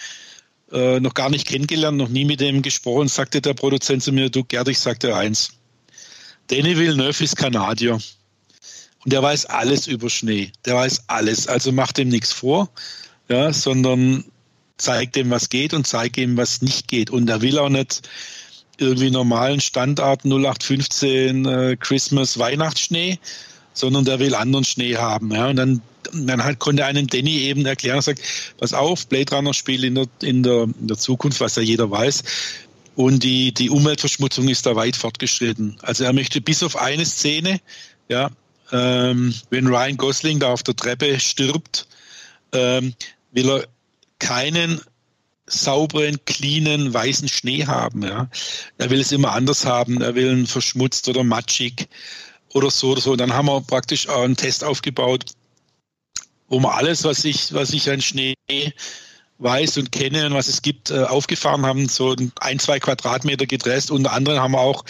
äh, 0.71 0.99
noch 0.99 1.15
gar 1.15 1.32
nicht 1.32 1.47
kennengelernt, 1.47 1.97
noch 1.97 2.10
nie 2.10 2.25
mit 2.25 2.39
dem 2.39 2.62
gesprochen, 2.62 3.08
sagte 3.08 3.41
der 3.41 3.56
Produzent 3.56 4.04
zu 4.04 4.12
mir, 4.12 4.30
du 4.30 4.43
Gerd, 4.43 4.67
ich 4.67 4.77
sagte 4.77 5.15
eins. 5.15 5.54
Danny 6.49 6.77
Villeneuve 6.77 7.23
ist 7.23 7.36
Kanadier. 7.36 7.93
Und 7.93 9.12
der 9.12 9.23
weiß 9.23 9.47
alles 9.47 9.88
über 9.88 10.08
Schnee. 10.08 10.51
Der 10.65 10.75
weiß 10.75 11.06
alles. 11.08 11.47
Also 11.47 11.71
macht 11.71 11.97
ihm 11.97 12.10
nichts 12.10 12.32
vor, 12.32 12.69
ja, 13.27 13.51
sondern 13.51 14.23
zeigt 14.82 15.17
ihm, 15.17 15.30
was 15.30 15.50
geht 15.50 15.74
und 15.74 15.88
zeigt 15.88 16.17
ihm, 16.17 16.38
was 16.38 16.62
nicht 16.62 16.88
geht. 16.88 17.10
Und 17.10 17.30
er 17.30 17.41
will 17.41 17.60
auch 17.60 17.70
nicht 17.70 18.02
irgendwie 18.78 19.12
normalen 19.12 19.62
Standard 19.62 20.26
0815 20.26 21.46
äh, 21.46 21.78
Christmas 21.80 22.38
Weihnachtsschnee, 22.39 23.20
sondern 23.74 24.06
der 24.06 24.20
will 24.20 24.36
anderen 24.36 24.65
Schnee 24.65 24.98
haben. 24.98 25.32
Ja. 25.32 25.48
Und 25.48 25.56
dann, 25.56 25.82
dann 26.13 26.44
halt 26.44 26.60
konnte 26.60 26.86
einem 26.86 27.08
Danny 27.08 27.39
eben 27.39 27.65
erklären, 27.65 28.02
sagt, 28.02 28.22
pass 28.58 28.74
auf, 28.74 29.08
Blade 29.08 29.36
Runner 29.36 29.54
spielt 29.54 29.84
in 29.84 29.96
der, 29.96 30.08
in 30.22 30.44
der, 30.44 30.63
in 30.63 30.88
der 30.88 30.98
Zukunft, 30.98 31.39
was 31.39 31.56
ja 31.56 31.62
jeder 31.62 31.89
weiß. 31.89 32.24
Und 32.96 33.24
die, 33.24 33.54
die 33.54 33.70
Umweltverschmutzung 33.70 34.50
ist 34.50 34.65
da 34.65 34.76
weit 34.76 34.96
fortgeschritten. 34.96 35.78
Also 35.82 36.04
er 36.04 36.13
möchte 36.13 36.41
bis 36.41 36.62
auf 36.63 36.76
eine 36.76 37.06
Szene, 37.06 37.62
ja, 38.10 38.32
ähm, 38.72 39.34
wenn 39.50 39.67
Ryan 39.67 39.98
Gosling 39.98 40.39
da 40.39 40.52
auf 40.52 40.63
der 40.63 40.76
Treppe 40.76 41.20
stirbt, 41.20 41.88
ähm, 42.54 42.94
will 43.32 43.50
er 43.50 43.67
keinen 44.21 44.79
sauberen, 45.47 46.23
cleanen, 46.25 46.93
weißen 46.93 47.27
Schnee 47.27 47.65
haben. 47.65 48.03
Ja. 48.03 48.29
Er 48.77 48.89
will 48.89 49.01
es 49.01 49.12
immer 49.12 49.34
anders 49.34 49.65
haben. 49.65 50.01
Er 50.01 50.15
will 50.15 50.31
ihn 50.31 50.47
verschmutzt 50.47 51.10
oder 51.10 51.23
matschig 51.23 51.89
oder 52.53 52.71
so 52.71 52.91
oder 52.91 53.01
so. 53.01 53.12
Und 53.12 53.17
dann 53.17 53.34
haben 53.34 53.47
wir 53.47 53.62
praktisch 53.62 54.08
einen 54.08 54.37
Test 54.37 54.63
aufgebaut, 54.63 55.25
wo 56.48 56.60
wir 56.60 56.73
alles, 56.73 57.04
was 57.04 57.25
ich, 57.25 57.54
was 57.54 57.73
ich 57.73 57.89
an 57.89 58.02
Schnee 58.02 58.35
weiß 59.39 59.77
und 59.77 59.91
kenne 59.91 60.27
und 60.27 60.35
was 60.35 60.48
es 60.48 60.62
gibt, 60.62 60.91
äh, 60.91 61.04
aufgefahren 61.04 61.65
haben, 61.65 61.89
so 61.89 62.15
ein, 62.39 62.60
zwei 62.60 62.79
Quadratmeter 62.79 63.48
gedresst. 63.48 63.89
Unter 63.89 64.13
anderem 64.13 64.39
haben 64.39 64.52
wir 64.52 64.62
auch 64.62 64.85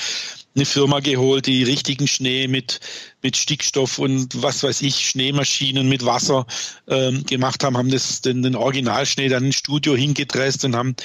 eine 0.53 0.65
Firma 0.65 0.99
geholt, 0.99 1.45
die 1.45 1.63
richtigen 1.63 2.07
Schnee 2.07 2.47
mit, 2.47 2.81
mit 3.21 3.37
Stickstoff 3.37 3.99
und 3.99 4.41
was 4.41 4.63
weiß 4.63 4.81
ich, 4.81 5.07
Schneemaschinen 5.07 5.87
mit 5.87 6.05
Wasser 6.05 6.45
ähm, 6.89 7.23
gemacht 7.25 7.63
haben, 7.63 7.77
haben 7.77 7.89
das, 7.89 8.21
den, 8.21 8.43
den 8.43 8.55
Originalschnee 8.55 9.29
dann 9.29 9.45
ins 9.45 9.55
Studio 9.55 9.95
hingedresst 9.95 10.65
und 10.65 10.75
haben 10.75 10.95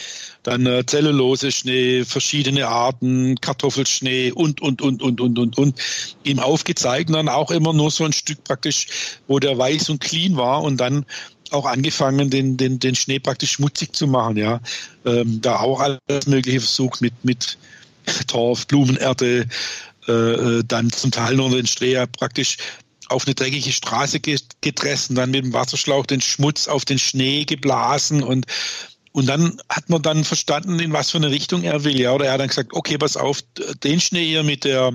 dann 0.43 0.67
äh, 0.67 0.85
Zellulose-Schnee, 0.85 2.05
verschiedene 2.05 2.67
Arten, 2.67 3.37
Kartoffelschnee 3.41 4.33
und, 4.33 4.61
und, 4.61 4.83
und, 4.83 5.01
und, 5.03 5.21
und, 5.21 5.39
und, 5.39 5.59
und 5.59 5.81
ihm 6.25 6.41
aufgezeigt 6.41 7.11
und 7.11 7.17
dann 7.17 7.29
auch 7.29 7.53
immer 7.53 7.73
nur 7.73 7.93
so 7.93 8.05
ein 8.05 8.13
Stück 8.13 8.43
praktisch, 8.43 8.89
wo 9.29 9.39
der 9.39 9.57
weiß 9.57 9.91
und 9.91 10.01
clean 10.01 10.37
war 10.37 10.63
und 10.63 10.79
dann 10.79 11.07
auch 11.53 11.67
angefangen, 11.67 12.31
den, 12.31 12.57
den, 12.57 12.81
den 12.81 12.97
Schnee 12.97 13.21
praktisch 13.21 13.53
schmutzig 13.53 13.95
zu 13.95 14.09
machen, 14.09 14.37
ja. 14.37 14.61
Ähm, 15.05 15.41
da 15.41 15.61
auch 15.61 15.79
alles 15.81 16.27
Mögliche 16.27 16.59
versucht 16.59 17.01
mit, 17.01 17.13
mit 17.25 17.57
Torf, 18.27 18.67
Blumenerde, 18.67 19.47
äh, 20.09 20.13
äh, 20.13 20.65
dann 20.67 20.91
zum 20.91 21.11
Teil 21.11 21.35
nur 21.35 21.51
den 21.51 21.67
Schnee 21.67 22.05
praktisch 22.07 22.57
auf 23.09 23.27
eine 23.27 23.35
dreckige 23.35 23.73
Straße 23.73 24.21
gedressen, 24.21 25.15
dann 25.15 25.31
mit 25.31 25.45
dem 25.45 25.53
Wasserschlauch 25.53 26.07
den 26.07 26.21
Schmutz 26.21 26.69
auf 26.69 26.85
den 26.85 26.99
Schnee 26.99 27.45
geblasen 27.45 28.23
und 28.23 28.47
und 29.13 29.27
dann 29.27 29.59
hat 29.71 29.89
man 29.89 30.03
dann 30.03 30.25
verstanden, 30.25 30.79
in 30.79 30.93
was 30.93 31.11
für 31.11 31.17
eine 31.17 31.31
Richtung 31.31 31.63
er 31.63 31.85
will. 31.85 31.99
Ja, 31.99 32.13
oder 32.13 32.27
er 32.27 32.33
hat 32.33 32.41
dann 32.41 32.49
gesagt, 32.49 32.75
okay, 32.75 32.99
pass 32.99 33.17
auf, 33.17 33.41
den 33.83 33.99
Schnee 33.99 34.27
hier 34.27 34.43
mit 34.43 34.65
der 34.65 34.93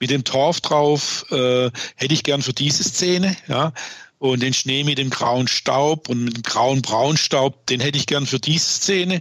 mit 0.00 0.10
dem 0.10 0.24
Torf 0.24 0.62
drauf 0.62 1.26
äh, 1.30 1.70
hätte 1.96 2.14
ich 2.14 2.22
gern 2.22 2.40
für 2.40 2.54
diese 2.54 2.84
Szene. 2.84 3.36
Ja, 3.48 3.74
und 4.18 4.40
den 4.40 4.54
Schnee 4.54 4.82
mit 4.82 4.98
dem 4.98 5.10
grauen 5.10 5.46
Staub 5.46 6.08
und 6.08 6.24
mit 6.24 6.36
dem 6.36 6.42
grauen 6.42 6.82
Braunstaub, 6.82 7.66
den 7.66 7.80
hätte 7.80 7.98
ich 7.98 8.06
gern 8.06 8.26
für 8.26 8.38
diese 8.38 8.66
Szene. 8.66 9.20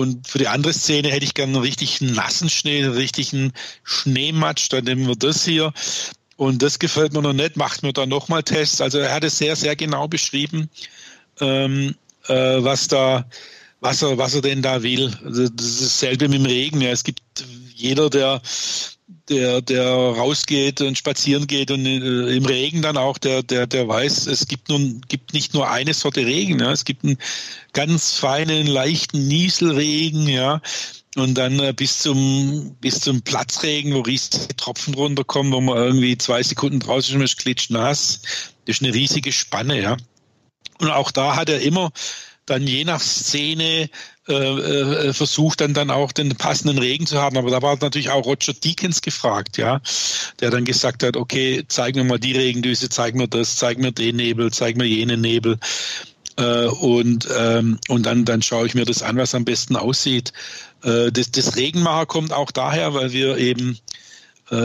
Und 0.00 0.28
für 0.28 0.38
die 0.38 0.48
andere 0.48 0.72
Szene 0.72 1.10
hätte 1.10 1.26
ich 1.26 1.34
gern 1.34 1.50
einen 1.50 1.62
richtig 1.62 2.00
nassen 2.00 2.48
Schnee, 2.48 2.82
einen 2.82 2.94
richtigen 2.94 3.52
Schneematsch. 3.84 4.70
Dann 4.70 4.84
nehmen 4.84 5.06
wir 5.06 5.14
das 5.14 5.44
hier. 5.44 5.74
Und 6.36 6.62
das 6.62 6.78
gefällt 6.78 7.12
mir 7.12 7.20
noch 7.20 7.34
nicht, 7.34 7.58
macht 7.58 7.82
mir 7.82 7.92
dann 7.92 8.08
nochmal 8.08 8.42
Tests. 8.42 8.80
Also 8.80 8.96
er 8.96 9.12
hat 9.12 9.24
es 9.24 9.36
sehr, 9.36 9.56
sehr 9.56 9.76
genau 9.76 10.08
beschrieben, 10.08 10.70
ähm, 11.38 11.96
äh, 12.28 12.34
was 12.34 12.88
da, 12.88 13.28
was 13.80 14.00
er, 14.00 14.16
was 14.16 14.34
er 14.34 14.40
denn 14.40 14.62
da 14.62 14.82
will. 14.82 15.12
Also 15.22 15.50
das 15.50 15.66
ist 15.66 15.82
dasselbe 15.82 16.28
mit 16.28 16.38
dem 16.38 16.46
Regen. 16.46 16.80
Ja, 16.80 16.92
es 16.92 17.04
gibt 17.04 17.20
jeder, 17.74 18.08
der 18.08 18.40
der, 19.28 19.62
der 19.62 19.86
rausgeht 19.86 20.80
und 20.80 20.98
spazieren 20.98 21.46
geht 21.46 21.70
und 21.70 21.86
äh, 21.86 22.36
im 22.36 22.44
Regen 22.44 22.82
dann 22.82 22.96
auch, 22.96 23.18
der, 23.18 23.42
der, 23.42 23.66
der 23.66 23.86
weiß, 23.86 24.26
es 24.26 24.48
gibt 24.48 24.68
nun, 24.68 25.00
gibt 25.08 25.32
nicht 25.32 25.54
nur 25.54 25.70
eine 25.70 25.94
Sorte 25.94 26.24
Regen, 26.26 26.60
ja, 26.60 26.72
es 26.72 26.84
gibt 26.84 27.04
einen 27.04 27.18
ganz 27.72 28.14
feinen, 28.14 28.66
leichten 28.66 29.28
Nieselregen, 29.28 30.28
ja, 30.28 30.60
und 31.16 31.34
dann 31.34 31.58
äh, 31.58 31.72
bis 31.72 31.98
zum, 31.98 32.76
bis 32.80 33.00
zum 33.00 33.22
Platzregen, 33.22 33.94
wo 33.94 34.00
riesige 34.00 34.56
Tropfen 34.56 34.94
runterkommen, 34.94 35.52
wo 35.52 35.60
man 35.60 35.76
irgendwie 35.76 36.16
zwei 36.16 36.42
Sekunden 36.42 36.80
draußen 36.80 37.20
ist, 37.20 37.38
klitscht 37.38 37.70
nass. 37.70 38.22
Das 38.66 38.76
ist 38.76 38.82
eine 38.82 38.94
riesige 38.94 39.32
Spanne, 39.32 39.80
ja. 39.80 39.96
Und 40.78 40.90
auch 40.90 41.10
da 41.10 41.36
hat 41.36 41.48
er 41.48 41.60
immer 41.60 41.90
dann 42.46 42.66
je 42.66 42.84
nach 42.84 43.00
Szene 43.00 43.90
äh, 44.28 44.34
äh, 44.34 45.12
versucht, 45.12 45.60
dann, 45.60 45.74
dann 45.74 45.90
auch 45.90 46.12
den 46.12 46.36
passenden 46.36 46.78
Regen 46.78 47.06
zu 47.06 47.20
haben. 47.20 47.36
Aber 47.38 47.50
da 47.50 47.62
war 47.62 47.76
natürlich 47.80 48.10
auch 48.10 48.26
Roger 48.26 48.52
Deakins 48.52 49.00
gefragt, 49.00 49.56
ja, 49.56 49.80
der 50.40 50.50
dann 50.50 50.64
gesagt 50.64 51.02
hat, 51.02 51.16
okay, 51.16 51.64
zeig 51.68 51.94
mir 51.94 52.04
mal 52.04 52.18
die 52.18 52.32
Regendüse, 52.32 52.88
zeig 52.88 53.14
mir 53.14 53.28
das, 53.28 53.56
zeig 53.56 53.78
mir 53.78 53.92
den 53.92 54.16
Nebel, 54.16 54.52
zeig 54.52 54.76
mir 54.76 54.86
jenen 54.86 55.20
Nebel. 55.20 55.58
Äh, 56.36 56.66
und 56.66 57.28
ähm, 57.36 57.78
und 57.88 58.06
dann, 58.06 58.24
dann 58.24 58.42
schaue 58.42 58.66
ich 58.66 58.74
mir 58.74 58.84
das 58.84 59.02
an, 59.02 59.16
was 59.16 59.34
am 59.34 59.44
besten 59.44 59.76
aussieht. 59.76 60.32
Äh, 60.84 61.10
das, 61.10 61.30
das 61.30 61.56
Regenmacher 61.56 62.06
kommt 62.06 62.32
auch 62.32 62.50
daher, 62.50 62.94
weil 62.94 63.12
wir 63.12 63.38
eben 63.38 63.72
äh, 63.72 64.00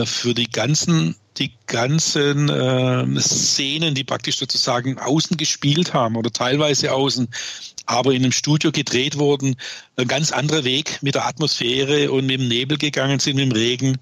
für 0.04 0.34
die 0.34 0.50
ganzen 0.50 1.14
die 1.38 1.52
ganzen 1.66 2.48
äh, 2.48 3.20
Szenen, 3.20 3.94
die 3.94 4.04
praktisch 4.04 4.38
sozusagen 4.38 4.98
außen 4.98 5.36
gespielt 5.36 5.92
haben 5.92 6.16
oder 6.16 6.32
teilweise 6.32 6.92
außen, 6.92 7.28
aber 7.86 8.12
in 8.12 8.22
einem 8.22 8.32
Studio 8.32 8.72
gedreht 8.72 9.18
wurden, 9.18 9.56
ein 9.96 10.08
ganz 10.08 10.32
anderer 10.32 10.64
Weg 10.64 10.98
mit 11.02 11.14
der 11.14 11.26
Atmosphäre 11.26 12.10
und 12.10 12.26
mit 12.26 12.40
dem 12.40 12.48
Nebel 12.48 12.78
gegangen 12.78 13.18
sind, 13.20 13.36
mit 13.36 13.50
dem 13.50 13.52
Regen, 13.52 13.98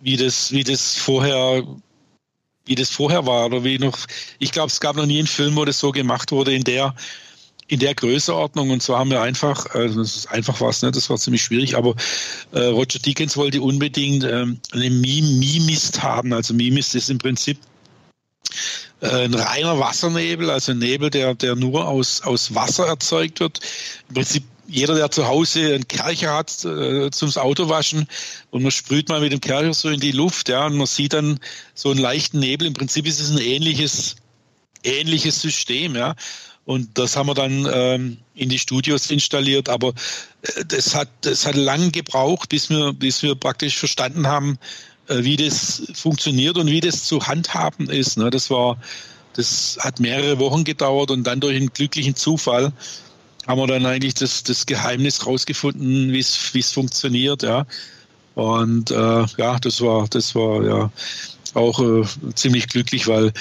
wie 0.00 0.16
das, 0.16 0.52
wie 0.52 0.64
das 0.64 0.96
vorher, 0.96 1.64
wie 2.64 2.74
das 2.74 2.90
vorher 2.90 3.26
war 3.26 3.46
oder 3.46 3.64
wie 3.64 3.78
noch, 3.78 3.98
ich 4.38 4.52
glaube, 4.52 4.68
es 4.68 4.80
gab 4.80 4.96
noch 4.96 5.06
nie 5.06 5.18
einen 5.18 5.28
Film, 5.28 5.56
wo 5.56 5.64
das 5.64 5.78
so 5.78 5.92
gemacht 5.92 6.32
wurde 6.32 6.54
in 6.54 6.64
der, 6.64 6.94
in 7.68 7.80
der 7.80 7.94
Größeordnung. 7.94 8.70
Und 8.70 8.82
zwar 8.82 9.00
haben 9.00 9.10
wir 9.10 9.22
einfach, 9.22 9.66
also 9.74 10.00
das 10.00 10.16
ist 10.16 10.30
einfach 10.30 10.60
was, 10.60 10.82
ne? 10.82 10.90
das 10.92 11.10
war 11.10 11.16
ziemlich 11.16 11.42
schwierig, 11.42 11.76
aber 11.76 11.94
äh, 12.52 12.60
Roger 12.60 12.98
Deakins 12.98 13.36
wollte 13.36 13.60
unbedingt 13.60 14.24
ähm, 14.24 14.60
eine 14.72 14.90
Mimist 14.90 16.02
haben. 16.02 16.32
Also 16.32 16.54
Mimist 16.54 16.94
ist 16.94 17.10
im 17.10 17.18
Prinzip 17.18 17.58
äh, 19.00 19.24
ein 19.24 19.34
reiner 19.34 19.78
Wassernebel, 19.78 20.50
also 20.50 20.72
ein 20.72 20.78
Nebel, 20.78 21.10
der, 21.10 21.34
der 21.34 21.56
nur 21.56 21.86
aus, 21.86 22.22
aus 22.22 22.54
Wasser 22.54 22.86
erzeugt 22.86 23.40
wird. 23.40 23.60
Im 24.08 24.14
Prinzip 24.14 24.44
jeder, 24.68 24.94
der 24.94 25.10
zu 25.10 25.26
Hause 25.26 25.74
einen 25.74 25.86
Kercher 25.86 26.34
hat 26.34 26.64
äh, 26.64 27.10
zum 27.10 27.30
Autowaschen 27.36 28.08
und 28.50 28.62
man 28.62 28.72
sprüht 28.72 29.08
mal 29.08 29.20
mit 29.20 29.32
dem 29.32 29.40
Kercher 29.40 29.72
so 29.74 29.88
in 29.88 30.00
die 30.00 30.12
Luft, 30.12 30.48
ja, 30.48 30.66
und 30.66 30.76
man 30.76 30.86
sieht 30.86 31.12
dann 31.12 31.38
so 31.74 31.90
einen 31.90 32.00
leichten 32.00 32.40
Nebel. 32.40 32.66
Im 32.66 32.74
Prinzip 32.74 33.06
ist 33.06 33.20
es 33.20 33.30
ein 33.30 33.38
ähnliches, 33.38 34.16
ähnliches 34.82 35.40
System, 35.40 35.94
ja. 35.94 36.14
Und 36.66 36.98
das 36.98 37.16
haben 37.16 37.28
wir 37.28 37.34
dann 37.34 37.66
ähm, 37.72 38.18
in 38.34 38.48
die 38.48 38.58
Studios 38.58 39.10
installiert. 39.10 39.68
Aber 39.68 39.94
äh, 40.42 40.64
das 40.66 40.94
hat, 40.94 41.08
das 41.22 41.46
hat 41.46 41.54
lang 41.54 41.92
gebraucht, 41.92 42.48
bis 42.50 42.68
wir, 42.68 42.92
bis 42.92 43.22
wir 43.22 43.36
praktisch 43.36 43.78
verstanden 43.78 44.26
haben, 44.26 44.58
äh, 45.08 45.22
wie 45.22 45.36
das 45.36 45.84
funktioniert 45.94 46.58
und 46.58 46.66
wie 46.66 46.80
das 46.80 47.04
zu 47.04 47.24
handhaben 47.26 47.88
ist. 47.88 48.18
Ne? 48.18 48.30
Das 48.30 48.50
war, 48.50 48.78
das 49.34 49.78
hat 49.80 50.00
mehrere 50.00 50.40
Wochen 50.40 50.64
gedauert 50.64 51.12
und 51.12 51.24
dann 51.24 51.40
durch 51.40 51.56
einen 51.56 51.72
glücklichen 51.72 52.16
Zufall 52.16 52.72
haben 53.46 53.60
wir 53.60 53.68
dann 53.68 53.86
eigentlich 53.86 54.14
das, 54.14 54.42
das 54.42 54.66
Geheimnis 54.66 55.24
rausgefunden, 55.24 56.12
wie 56.12 56.18
es, 56.18 56.72
funktioniert, 56.72 57.44
ja. 57.44 57.64
Und 58.34 58.90
äh, 58.90 59.24
ja, 59.38 59.58
das 59.60 59.80
war, 59.80 60.08
das 60.08 60.34
war 60.34 60.64
ja 60.64 60.90
auch 61.56 61.80
äh, 61.80 62.04
ziemlich 62.34 62.68
glücklich, 62.68 63.08
weil 63.08 63.32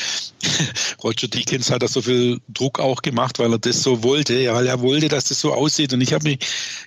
Roger 1.03 1.27
Deakins 1.27 1.69
hat 1.69 1.83
da 1.83 1.87
so 1.87 2.01
viel 2.01 2.39
Druck 2.49 2.79
auch 2.79 3.01
gemacht, 3.01 3.39
weil 3.39 3.51
er 3.51 3.59
das 3.59 3.83
so 3.83 4.03
wollte, 4.03 4.39
ja, 4.39 4.53
weil 4.53 4.67
er 4.67 4.81
wollte, 4.81 5.07
dass 5.07 5.25
das 5.25 5.39
so 5.39 5.53
aussieht. 5.53 5.93
Und 5.93 6.01
ich 6.01 6.13
habe 6.13 6.27
mich, 6.27 6.39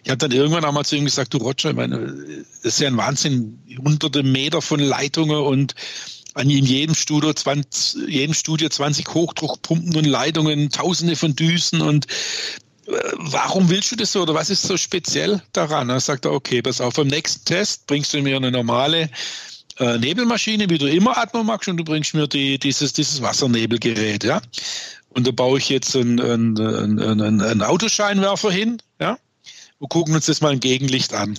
ich 0.03 0.11
habe 0.11 0.19
dann 0.19 0.33
irgendwann 0.33 0.65
einmal 0.65 0.85
zu 0.85 0.97
ihm 0.97 1.05
gesagt, 1.05 1.35
du 1.35 1.39
Roger, 1.39 1.71
ich 1.71 1.77
meine, 1.77 2.15
das 2.63 2.75
ist 2.75 2.81
ja 2.81 2.89
ein 2.89 2.97
Wahnsinn, 2.97 3.59
hunderte 3.79 4.23
Meter 4.23 4.63
von 4.63 4.81
Leitungen 4.81 5.39
und 5.39 5.75
an 6.35 6.51
in 6.51 6.65
jedem 6.65 6.95
Studio 6.95 7.33
20, 7.33 8.09
jedem 8.09 8.35
Studio 8.35 8.69
20 8.69 9.09
Hochdruckpumpen 9.09 9.97
und 9.97 10.05
Leitungen, 10.05 10.71
tausende 10.71 11.17
von 11.17 11.35
Düsen 11.35 11.81
und 11.81 12.07
äh, 12.87 12.93
warum 13.17 13.69
willst 13.69 13.91
du 13.93 13.97
das 13.97 14.13
so 14.13 14.23
oder 14.23 14.35
was 14.35 14.51
ist 14.51 14.63
so 14.63 14.77
speziell 14.77 15.43
daran? 15.53 15.91
Er 15.91 16.01
sagt 16.01 16.27
okay, 16.27 16.63
pass 16.63 16.81
auf, 16.81 16.95
beim 16.95 17.09
nächsten 17.09 17.45
Test 17.45 17.87
bringst 17.87 18.15
du 18.15 18.23
mir 18.23 18.37
eine 18.37 18.53
normale 18.53 19.11
äh, 19.79 19.99
Nebelmaschine, 19.99 20.69
wie 20.71 20.79
du 20.79 20.87
immer 20.87 21.17
atmen 21.17 21.47
magst, 21.47 21.69
und 21.69 21.77
du 21.77 21.85
bringst 21.85 22.15
mir 22.15 22.27
die, 22.27 22.59
dieses, 22.59 22.93
dieses 22.93 23.23
Wassernebelgerät, 23.23 24.25
ja. 24.25 24.41
Und 25.11 25.27
da 25.27 25.31
baue 25.31 25.59
ich 25.59 25.69
jetzt 25.69 25.97
einen, 25.97 26.21
einen, 26.21 27.01
einen, 27.01 27.41
einen 27.41 27.63
Autoscheinwerfer 27.63 28.51
hin, 28.51 28.79
ja. 29.01 29.19
Wir 29.79 29.89
gucken 29.89 30.15
uns 30.15 30.27
das 30.27 30.41
mal 30.41 30.53
im 30.53 30.61
Gegenlicht 30.61 31.15
an. 31.15 31.39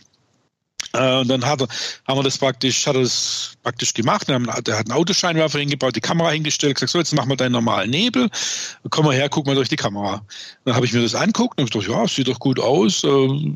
Äh, 0.94 1.20
und 1.20 1.28
dann 1.28 1.46
hat 1.46 1.62
er, 1.62 1.68
haben 2.08 2.20
wir 2.20 2.24
das 2.24 2.38
praktisch, 2.38 2.88
hat 2.88 2.96
er 2.96 3.02
das 3.02 3.54
praktisch 3.64 3.94
gemacht. 3.94 4.28
Der 4.28 4.40
hat 4.40 4.70
einen 4.70 4.92
Autoscheinwerfer 4.92 5.60
hingebaut, 5.60 5.96
die 5.96 6.02
Kamera 6.02 6.32
hingestellt, 6.32 6.76
gesagt, 6.76 6.92
so, 6.92 7.00
jetzt 7.00 7.14
machen 7.14 7.30
wir 7.30 7.36
deinen 7.36 7.52
normalen 7.52 7.90
Nebel. 7.90 8.30
Komm 8.90 9.06
mal 9.06 9.16
her, 9.16 9.30
guck 9.30 9.46
mal 9.46 9.56
durch 9.56 9.70
die 9.70 9.76
Kamera. 9.76 10.26
Dann 10.66 10.76
habe 10.76 10.86
ich 10.86 10.94
mir 10.94 11.02
das 11.02 11.16
anguckt 11.16 11.60
und 11.60 11.66
habe 11.66 11.80
gedacht, 11.80 12.00
ja, 12.00 12.08
sieht 12.08 12.28
doch 12.28 12.40
gut 12.40 12.60
aus. 12.60 13.04
Äh, 13.04 13.54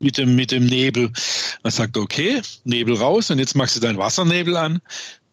mit 0.00 0.18
dem, 0.18 0.34
mit 0.34 0.50
dem 0.50 0.66
Nebel. 0.66 1.12
Man 1.62 1.70
sagt, 1.70 1.96
okay, 1.96 2.42
Nebel 2.64 2.96
raus 2.96 3.30
und 3.30 3.38
jetzt 3.38 3.54
machst 3.54 3.76
du 3.76 3.80
deinen 3.80 3.98
Wassernebel 3.98 4.56
an. 4.56 4.80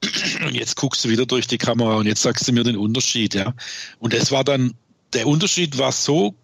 Und 0.45 0.53
jetzt 0.53 0.75
guckst 0.75 1.03
du 1.03 1.09
wieder 1.09 1.25
durch 1.25 1.47
die 1.47 1.57
Kamera 1.57 1.95
und 1.95 2.05
jetzt 2.05 2.21
sagst 2.21 2.47
du 2.47 2.51
mir 2.51 2.63
den 2.63 2.77
Unterschied, 2.77 3.33
ja. 3.33 3.55
Und 3.97 4.13
das 4.13 4.31
war 4.31 4.43
dann, 4.43 4.75
der 5.13 5.25
Unterschied 5.25 5.79
war 5.79 5.91
so 5.91 6.35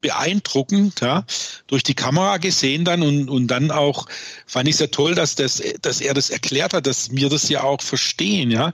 beeindruckend, 0.00 1.00
ja, 1.02 1.24
durch 1.68 1.84
die 1.84 1.94
Kamera 1.94 2.38
gesehen 2.38 2.84
dann 2.84 3.02
und, 3.02 3.28
und 3.28 3.46
dann 3.46 3.70
auch 3.70 4.08
fand 4.44 4.68
ich 4.68 4.74
sehr 4.74 4.90
toll, 4.90 5.14
dass 5.14 5.36
das, 5.36 5.62
dass 5.82 6.00
er 6.00 6.14
das 6.14 6.30
erklärt 6.30 6.74
hat, 6.74 6.88
dass 6.88 7.12
wir 7.12 7.28
das 7.28 7.48
ja 7.48 7.62
auch 7.62 7.80
verstehen, 7.80 8.50
ja. 8.50 8.72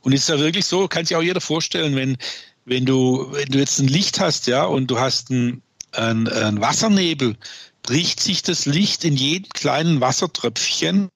Und 0.00 0.12
ist 0.14 0.30
ja 0.30 0.38
wirklich 0.38 0.64
so, 0.64 0.88
kann 0.88 1.04
sich 1.04 1.14
auch 1.14 1.22
jeder 1.22 1.42
vorstellen, 1.42 1.94
wenn, 1.94 2.16
wenn 2.64 2.86
du, 2.86 3.28
wenn 3.32 3.50
du 3.50 3.58
jetzt 3.58 3.80
ein 3.80 3.88
Licht 3.88 4.18
hast, 4.18 4.46
ja, 4.46 4.64
und 4.64 4.86
du 4.86 4.98
hast 4.98 5.30
einen, 5.30 5.60
einen, 5.92 6.26
einen 6.28 6.60
Wassernebel, 6.62 7.36
bricht 7.84 8.20
sich 8.20 8.42
das 8.42 8.66
Licht 8.66 9.04
in 9.04 9.16
jedem 9.16 9.50
kleinen 9.50 10.00
Wassertröpfchen. 10.00 11.08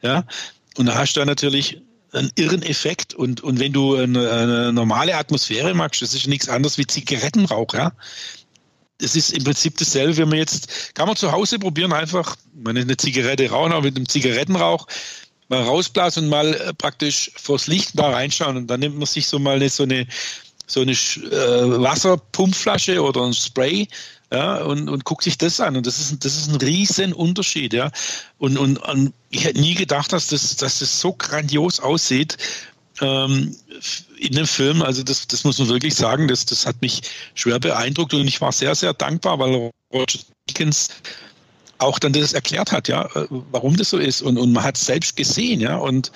Ja, 0.00 0.24
und 0.76 0.86
da 0.86 0.94
hast 0.94 1.14
du 1.14 1.24
natürlich 1.24 1.82
einen 2.12 2.30
irren 2.36 2.62
Effekt. 2.62 3.14
Und, 3.14 3.42
und 3.42 3.60
wenn 3.60 3.72
du 3.72 3.96
eine, 3.96 4.30
eine 4.30 4.72
normale 4.72 5.16
Atmosphäre 5.16 5.74
magst, 5.74 6.00
das 6.00 6.14
ist 6.14 6.26
nichts 6.26 6.48
anderes 6.48 6.78
wie 6.78 6.86
Zigarettenrauch, 6.86 7.74
ja. 7.74 7.92
es 9.00 9.16
ist 9.16 9.32
im 9.32 9.44
Prinzip 9.44 9.76
dasselbe, 9.78 10.16
wenn 10.16 10.28
man 10.28 10.38
jetzt, 10.38 10.94
kann 10.94 11.06
man 11.06 11.16
zu 11.16 11.32
Hause 11.32 11.58
probieren, 11.58 11.92
einfach 11.92 12.36
man 12.54 12.76
eine 12.76 12.96
Zigarette 12.96 13.50
rauchen, 13.50 13.72
aber 13.72 13.82
mit 13.82 13.96
einem 13.96 14.08
Zigarettenrauch 14.08 14.86
mal 15.48 15.62
rausblasen 15.62 16.24
und 16.24 16.30
mal 16.30 16.54
äh, 16.54 16.72
praktisch 16.72 17.32
vors 17.36 17.66
Licht 17.66 17.98
da 17.98 18.10
reinschauen 18.10 18.56
und 18.56 18.66
dann 18.68 18.80
nimmt 18.80 18.96
man 18.96 19.06
sich 19.06 19.26
so 19.26 19.40
mal 19.40 19.56
eine, 19.56 19.68
so 19.68 19.82
eine 19.82 20.06
so 20.70 20.82
eine 20.82 20.92
äh, 20.92 21.82
Wasserpumpflasche 21.82 23.02
oder 23.02 23.24
ein 23.24 23.34
Spray 23.34 23.88
ja, 24.32 24.62
und, 24.62 24.88
und 24.88 25.04
guckt 25.04 25.24
sich 25.24 25.38
das 25.38 25.58
an. 25.60 25.76
Und 25.76 25.86
das 25.86 25.98
ist, 25.98 26.24
das 26.24 26.36
ist 26.36 26.48
ein 26.48 26.56
riesen 26.56 27.12
Unterschied, 27.12 27.72
ja. 27.72 27.90
Und, 28.38 28.58
und, 28.58 28.78
und 28.78 29.12
ich 29.30 29.44
hätte 29.44 29.60
nie 29.60 29.74
gedacht, 29.74 30.12
dass 30.12 30.28
das, 30.28 30.56
dass 30.56 30.78
das 30.78 31.00
so 31.00 31.12
grandios 31.12 31.80
aussieht 31.80 32.36
ähm, 33.00 33.56
in 34.18 34.32
dem 34.32 34.46
Film. 34.46 34.82
Also 34.82 35.02
das, 35.02 35.26
das 35.26 35.44
muss 35.44 35.58
man 35.58 35.68
wirklich 35.68 35.94
sagen, 35.94 36.28
das, 36.28 36.46
das 36.46 36.66
hat 36.66 36.80
mich 36.80 37.02
schwer 37.34 37.58
beeindruckt 37.58 38.14
und 38.14 38.26
ich 38.28 38.40
war 38.40 38.52
sehr, 38.52 38.74
sehr 38.74 38.94
dankbar, 38.94 39.38
weil 39.38 39.70
Roger 39.92 40.20
Dickens 40.48 40.88
auch 41.78 41.98
dann 41.98 42.12
das 42.12 42.32
erklärt 42.32 42.72
hat, 42.72 42.88
ja, 42.88 43.06
äh, 43.16 43.26
warum 43.50 43.76
das 43.76 43.90
so 43.90 43.98
ist. 43.98 44.22
Und, 44.22 44.38
und 44.38 44.52
man 44.52 44.62
hat 44.62 44.76
es 44.76 44.86
selbst 44.86 45.16
gesehen, 45.16 45.60
ja. 45.60 45.76
Und, 45.76 46.12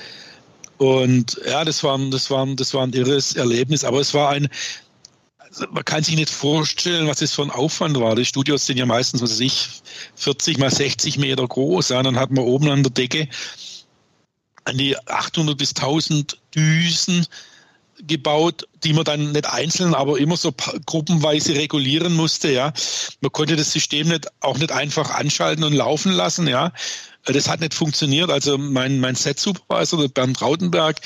und 0.79 1.41
ja, 1.49 1.65
das 1.65 1.83
war, 1.83 1.99
das, 2.11 2.31
war, 2.31 2.47
das 2.55 2.75
war 2.75 2.87
ein 2.87 2.93
irres 2.93 3.35
Erlebnis, 3.35 3.85
aber 3.85 4.01
es 4.01 4.15
war 4.15 4.31
ein, 4.31 4.49
man 5.71 5.85
kann 5.85 6.03
sich 6.03 6.17
nicht 6.17 6.31
vorstellen, 6.31 7.07
was 7.07 7.19
das 7.19 7.33
für 7.33 7.43
ein 7.43 7.51
Aufwand 7.51 7.99
war. 7.99 8.17
Die 8.17 8.25
Studios 8.25 8.67
sind 8.67 8.77
ja 8.77 8.87
meistens, 8.87 9.23
was 9.23 9.31
weiß 9.31 9.41
ich, 9.41 9.69
40 10.17 10.59
mal 10.59 10.71
60 10.71 11.19
Meter 11.19 11.47
groß. 11.47 11.91
Ja. 11.91 12.03
Dann 12.03 12.19
hat 12.19 12.31
man 12.31 12.45
oben 12.45 12.71
an 12.71 12.83
der 12.83 12.93
Decke 12.93 13.29
an 14.65 14.79
die 14.79 14.97
800 14.97 15.57
bis 15.57 15.75
1000 15.75 16.39
Düsen 16.55 17.27
gebaut, 18.07 18.67
die 18.83 18.93
man 18.93 19.05
dann 19.05 19.33
nicht 19.33 19.47
einzeln, 19.47 19.95
aber 19.95 20.19
immer 20.19 20.37
so 20.37 20.53
gruppenweise 20.87 21.55
regulieren 21.55 22.15
musste, 22.15 22.51
ja. 22.51 22.73
Man 23.21 23.33
konnte 23.33 23.57
das 23.57 23.73
System 23.73 24.09
nicht, 24.09 24.27
auch 24.41 24.59
nicht 24.59 24.73
einfach 24.73 25.11
anschalten 25.11 25.65
und 25.65 25.75
laufen 25.75 26.13
lassen, 26.13 26.49
ja. 26.49 26.73
Das 27.25 27.49
hat 27.49 27.61
nicht 27.61 27.75
funktioniert. 27.75 28.31
Also 28.31 28.59
mein, 28.59 29.01
mein 29.01 29.15
Set-Supervisor, 29.15 30.01
der 30.01 30.09
Bernd 30.09 30.43
Rautenberg, 30.43 31.01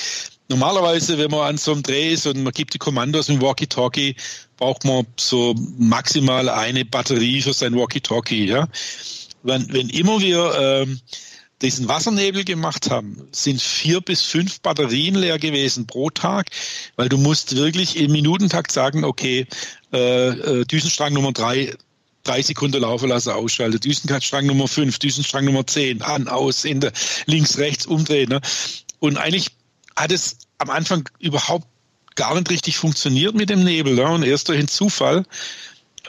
normalerweise, 0.49 1.17
wenn 1.17 1.31
man 1.31 1.47
an 1.47 1.57
so 1.57 1.71
einem 1.71 1.83
Dreh 1.83 2.13
ist 2.13 2.25
und 2.25 2.43
man 2.43 2.53
gibt 2.53 2.73
die 2.73 2.79
Kommandos 2.79 3.29
im 3.29 3.41
Walkie-Talkie, 3.41 4.15
braucht 4.57 4.83
man 4.83 5.05
so 5.17 5.55
maximal 5.77 6.49
eine 6.49 6.85
Batterie 6.85 7.41
für 7.41 7.53
sein 7.53 7.75
Walkie-Talkie, 7.75 8.45
ja. 8.45 8.67
Wenn, 9.43 9.71
wenn 9.71 9.89
immer 9.89 10.19
wir, 10.19 10.53
ähm, 10.59 10.99
diesen 11.61 11.87
Wassernebel 11.87 12.45
gemacht 12.45 12.89
haben, 12.89 13.27
sind 13.31 13.61
vier 13.61 14.01
bis 14.01 14.21
fünf 14.21 14.61
Batterien 14.61 15.15
leer 15.15 15.37
gewesen 15.39 15.87
pro 15.87 16.09
Tag, 16.09 16.47
weil 16.95 17.09
du 17.09 17.17
musst 17.17 17.55
wirklich 17.55 17.97
im 17.97 18.11
Minutentakt 18.11 18.71
sagen, 18.71 19.03
okay, 19.03 19.45
äh, 19.91 20.29
äh, 20.29 20.65
Düsenstrang 20.65 21.13
Nummer 21.13 21.33
drei, 21.33 21.73
drei 22.23 22.41
Sekunden 22.41 22.81
laufen 22.81 23.09
lassen, 23.09 23.31
ausschalten, 23.31 23.79
Düsenstrang 23.79 24.45
Nummer 24.45 24.67
fünf, 24.67 24.99
Düsenstrang 24.99 25.45
Nummer 25.45 25.67
zehn, 25.67 26.01
an, 26.01 26.27
aus, 26.27 26.63
in 26.63 26.79
der, 26.79 26.93
links, 27.25 27.57
rechts, 27.57 27.85
umdrehen. 27.85 28.29
Ne? 28.29 28.39
Und 28.99 29.17
eigentlich 29.17 29.47
hat 29.99 30.11
es 30.11 30.37
am 30.57 30.69
Anfang 30.69 31.07
überhaupt 31.19 31.67
gar 32.15 32.35
nicht 32.35 32.49
richtig 32.49 32.77
funktioniert 32.77 33.35
mit 33.35 33.49
dem 33.49 33.63
Nebel. 33.63 33.95
Ne? 33.95 34.07
Und 34.07 34.23
erst 34.23 34.49
durch 34.49 34.59
den 34.59 34.67
Zufall, 34.67 35.23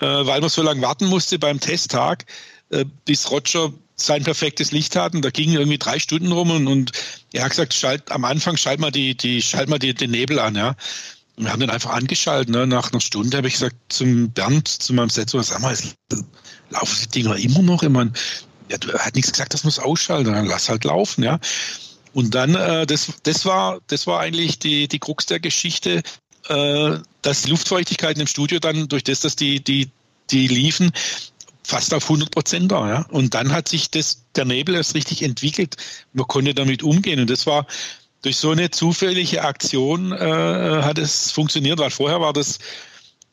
äh, 0.00 0.06
weil 0.06 0.40
man 0.40 0.50
so 0.50 0.62
lange 0.62 0.82
warten 0.82 1.06
musste 1.06 1.38
beim 1.38 1.60
Testtag, 1.60 2.24
äh, 2.70 2.84
bis 3.04 3.30
Roger 3.30 3.72
sein 3.96 4.24
perfektes 4.24 4.72
Licht 4.72 4.96
hatten. 4.96 5.22
Da 5.22 5.30
gingen 5.30 5.54
irgendwie 5.54 5.78
drei 5.78 5.98
Stunden 5.98 6.32
rum 6.32 6.50
und, 6.50 6.66
und 6.66 6.92
er 7.32 7.44
hat 7.44 7.50
gesagt, 7.50 7.74
schalt, 7.74 8.10
am 8.10 8.24
Anfang 8.24 8.56
schalt 8.56 8.80
mal 8.80 8.90
die, 8.90 9.14
die, 9.14 9.42
schalt 9.42 9.68
mal 9.68 9.78
die, 9.78 9.92
den 9.92 10.10
Nebel 10.10 10.38
an, 10.38 10.56
ja. 10.56 10.74
Und 11.36 11.44
wir 11.44 11.52
haben 11.52 11.60
den 11.60 11.70
einfach 11.70 11.90
angeschaltet. 11.90 12.50
Ne? 12.50 12.66
Nach 12.66 12.92
einer 12.92 13.00
Stunde 13.00 13.36
habe 13.36 13.48
ich 13.48 13.54
gesagt 13.54 13.76
zum 13.88 14.30
Bernd, 14.30 14.68
zu 14.68 14.92
meinem 14.94 15.10
Set, 15.10 15.30
so, 15.30 15.40
sag 15.42 15.60
mal, 15.60 15.76
laufen 16.70 16.98
die 17.02 17.08
Dinger 17.08 17.36
immer 17.36 17.62
noch? 17.62 17.82
Ich 17.82 17.88
meine, 17.88 18.12
ja, 18.70 18.78
er 18.92 19.06
hat 19.06 19.14
nichts 19.14 19.32
gesagt, 19.32 19.54
das 19.54 19.64
muss 19.64 19.78
ausschalten, 19.78 20.32
dann 20.32 20.46
lass 20.46 20.68
halt 20.68 20.84
laufen, 20.84 21.22
ja. 21.22 21.38
Und 22.12 22.34
dann, 22.34 22.54
äh, 22.54 22.86
das, 22.86 23.12
das 23.22 23.44
war, 23.44 23.80
das 23.86 24.06
war 24.06 24.20
eigentlich 24.20 24.58
die, 24.58 24.88
die 24.88 24.98
Krux 24.98 25.26
der 25.26 25.40
Geschichte, 25.40 26.02
äh, 26.48 26.98
dass 27.22 27.42
die 27.42 27.50
Luftfeuchtigkeit 27.50 28.18
im 28.18 28.26
Studio 28.26 28.58
dann 28.58 28.88
durch 28.88 29.04
das, 29.04 29.20
dass 29.20 29.36
die, 29.36 29.62
die, 29.62 29.90
die 30.30 30.48
liefen, 30.48 30.92
fast 31.62 31.94
auf 31.94 32.04
100 32.04 32.30
Prozent 32.30 32.72
da. 32.72 32.88
Ja? 32.88 33.06
Und 33.10 33.34
dann 33.34 33.52
hat 33.52 33.68
sich 33.68 33.90
das, 33.90 34.24
der 34.34 34.44
Nebel 34.44 34.74
erst 34.74 34.94
richtig 34.94 35.22
entwickelt. 35.22 35.76
Man 36.12 36.26
konnte 36.26 36.54
damit 36.54 36.82
umgehen. 36.82 37.20
Und 37.20 37.30
das 37.30 37.46
war 37.46 37.66
durch 38.22 38.36
so 38.36 38.50
eine 38.50 38.70
zufällige 38.70 39.42
Aktion 39.42 40.12
äh, 40.12 40.82
hat 40.82 40.98
es 40.98 41.30
funktioniert, 41.30 41.78
weil 41.78 41.90
vorher 41.90 42.20
war 42.20 42.32
das, 42.32 42.58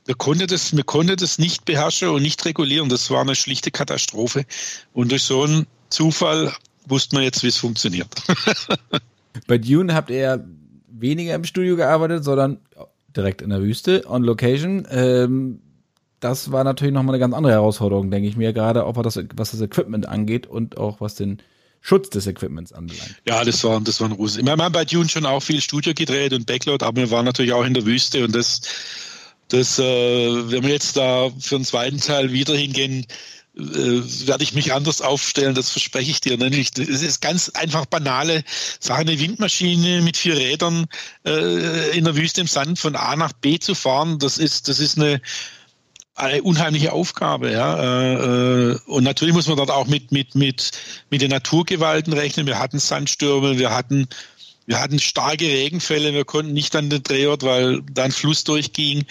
wir 0.05 0.15
konnten 0.15 0.47
das, 0.47 0.75
wir 0.75 0.83
konnten 0.83 1.17
das 1.17 1.37
nicht 1.39 1.65
beherrschen 1.65 2.09
und 2.09 2.21
nicht 2.21 2.45
regulieren. 2.45 2.87
Das 2.89 3.09
war 3.09 3.21
eine 3.21 3.35
schlichte 3.35 3.71
Katastrophe. 3.71 4.45
Und 4.93 5.11
durch 5.11 5.23
so 5.23 5.43
einen 5.43 5.67
Zufall 5.89 6.55
wusste 6.89 7.15
man 7.15 7.23
jetzt, 7.23 7.43
wie 7.43 7.47
es 7.47 7.57
funktioniert. 7.57 8.07
Bei 9.47 9.57
Dune 9.57 9.93
habt 9.93 10.09
ihr 10.09 10.45
weniger 10.87 11.35
im 11.35 11.43
Studio 11.43 11.75
gearbeitet, 11.75 12.23
sondern 12.23 12.59
direkt 13.15 13.41
in 13.41 13.49
der 13.49 13.61
Wüste, 13.61 14.03
on 14.07 14.23
Location. 14.23 14.87
Ähm, 14.89 15.59
das 16.19 16.51
war 16.51 16.63
natürlich 16.63 16.93
nochmal 16.93 17.15
eine 17.15 17.19
ganz 17.19 17.35
andere 17.35 17.53
Herausforderung, 17.53 18.09
denke 18.09 18.27
ich 18.27 18.37
mir, 18.37 18.53
gerade 18.53 18.85
auch 18.85 18.95
was 18.95 19.13
das, 19.13 19.25
was 19.35 19.51
das 19.51 19.61
Equipment 19.61 20.07
angeht 20.07 20.47
und 20.47 20.77
auch 20.77 20.99
was 20.99 21.15
den 21.15 21.41
Schutz 21.81 22.09
des 22.09 22.25
Equipments 22.27 22.73
anbelangt. 22.73 23.15
Ja, 23.27 23.43
das 23.43 23.63
war, 23.63 23.79
das 23.81 24.01
war 24.01 24.09
ein 24.09 24.13
Russe. 24.13 24.43
Wir 24.43 24.51
haben 24.51 24.71
bei 24.71 24.85
Dune 24.85 25.07
schon 25.09 25.25
auch 25.25 25.41
viel 25.41 25.61
Studio 25.61 25.93
gedreht 25.93 26.33
und 26.33 26.45
Backload, 26.45 26.83
aber 26.83 27.01
wir 27.01 27.11
waren 27.11 27.25
natürlich 27.25 27.53
auch 27.53 27.63
in 27.63 27.73
der 27.73 27.85
Wüste 27.85 28.23
und 28.25 28.35
das, 28.35 28.61
das, 29.49 29.79
äh, 29.79 30.51
wenn 30.51 30.63
wir 30.63 30.71
jetzt 30.71 30.97
da 30.97 31.29
für 31.39 31.55
den 31.55 31.65
zweiten 31.65 31.99
Teil 31.99 32.31
wieder 32.33 32.55
hingehen, 32.55 33.05
werde 33.57 34.43
ich 34.43 34.53
mich 34.53 34.73
anders 34.73 35.01
aufstellen, 35.01 35.55
das 35.55 35.71
verspreche 35.71 36.11
ich 36.11 36.21
dir. 36.21 36.37
Nämlich, 36.37 36.77
es 36.77 37.01
ist 37.01 37.21
ganz 37.21 37.49
einfach 37.49 37.85
banale 37.87 38.43
Sache, 38.79 39.01
eine 39.01 39.19
Windmaschine 39.19 40.01
mit 40.01 40.15
vier 40.15 40.37
Rädern 40.37 40.85
äh, 41.25 41.97
in 41.97 42.05
der 42.05 42.15
Wüste 42.15 42.41
im 42.41 42.47
Sand 42.47 42.77
von 42.77 42.95
A 42.95 43.15
nach 43.15 43.33
B 43.33 43.57
zu 43.57 43.73
fahren, 43.73 44.19
das 44.19 44.37
ist, 44.37 44.67
das 44.67 44.79
ist 44.79 44.97
eine, 44.97 45.21
eine 46.13 46.43
unheimliche 46.43 46.93
Aufgabe, 46.93 47.51
ja. 47.51 47.81
Äh, 47.81 48.71
äh, 48.73 48.79
und 48.85 49.03
natürlich 49.03 49.33
muss 49.33 49.47
man 49.47 49.57
dort 49.57 49.71
auch 49.71 49.87
mit, 49.87 50.11
mit, 50.11 50.35
mit, 50.35 50.71
mit 51.09 51.21
den 51.21 51.31
Naturgewalten 51.31 52.13
rechnen. 52.13 52.45
Wir 52.45 52.59
hatten 52.59 52.79
Sandstürme, 52.79 53.57
wir 53.57 53.71
hatten, 53.71 54.07
wir 54.67 54.79
hatten 54.79 54.99
starke 54.99 55.45
Regenfälle, 55.45 56.13
wir 56.13 56.25
konnten 56.25 56.53
nicht 56.53 56.75
an 56.75 56.91
den 56.91 57.01
Drehort, 57.01 57.41
weil 57.41 57.81
da 57.91 58.03
ein 58.03 58.11
Fluss 58.11 58.43
durchging. 58.43 59.05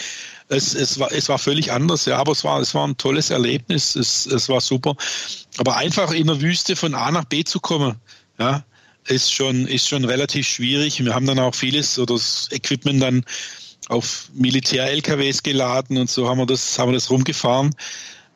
Es, 0.48 0.74
es, 0.74 0.98
war, 0.98 1.10
es 1.10 1.28
war 1.28 1.38
völlig 1.38 1.72
anders, 1.72 2.04
ja, 2.04 2.18
aber 2.18 2.32
es 2.32 2.44
war, 2.44 2.60
es 2.60 2.74
war 2.74 2.86
ein 2.86 2.96
tolles 2.96 3.30
Erlebnis, 3.30 3.96
es, 3.96 4.26
es 4.26 4.48
war 4.48 4.60
super. 4.60 4.94
Aber 5.58 5.76
einfach 5.76 6.12
in 6.12 6.28
der 6.28 6.40
Wüste 6.40 6.76
von 6.76 6.94
A 6.94 7.10
nach 7.10 7.24
B 7.24 7.42
zu 7.42 7.58
kommen, 7.58 7.96
ja, 8.38 8.64
ist 9.08 9.32
schon, 9.32 9.66
ist 9.66 9.88
schon 9.88 10.04
relativ 10.04 10.46
schwierig. 10.46 11.04
Wir 11.04 11.14
haben 11.14 11.26
dann 11.26 11.38
auch 11.38 11.54
vieles 11.54 11.98
oder 11.98 12.14
das 12.14 12.48
Equipment 12.52 13.02
dann 13.02 13.24
auf 13.88 14.28
Militär-LKWs 14.34 15.42
geladen 15.42 15.96
und 15.96 16.10
so 16.10 16.28
haben 16.28 16.38
wir 16.38 16.46
das, 16.46 16.78
haben 16.78 16.90
wir 16.90 16.94
das 16.94 17.10
rumgefahren. 17.10 17.74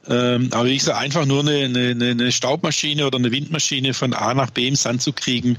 Ähm, 0.08 0.48
aber 0.52 0.66
wie 0.66 0.78
gesagt, 0.78 0.98
einfach 0.98 1.26
nur 1.26 1.40
eine, 1.40 1.64
eine, 1.64 2.10
eine, 2.10 2.32
Staubmaschine 2.32 3.06
oder 3.06 3.18
eine 3.18 3.30
Windmaschine 3.30 3.92
von 3.92 4.14
A 4.14 4.32
nach 4.32 4.50
B 4.50 4.66
im 4.68 4.76
Sand 4.76 5.02
zu 5.02 5.12
kriegen, 5.12 5.58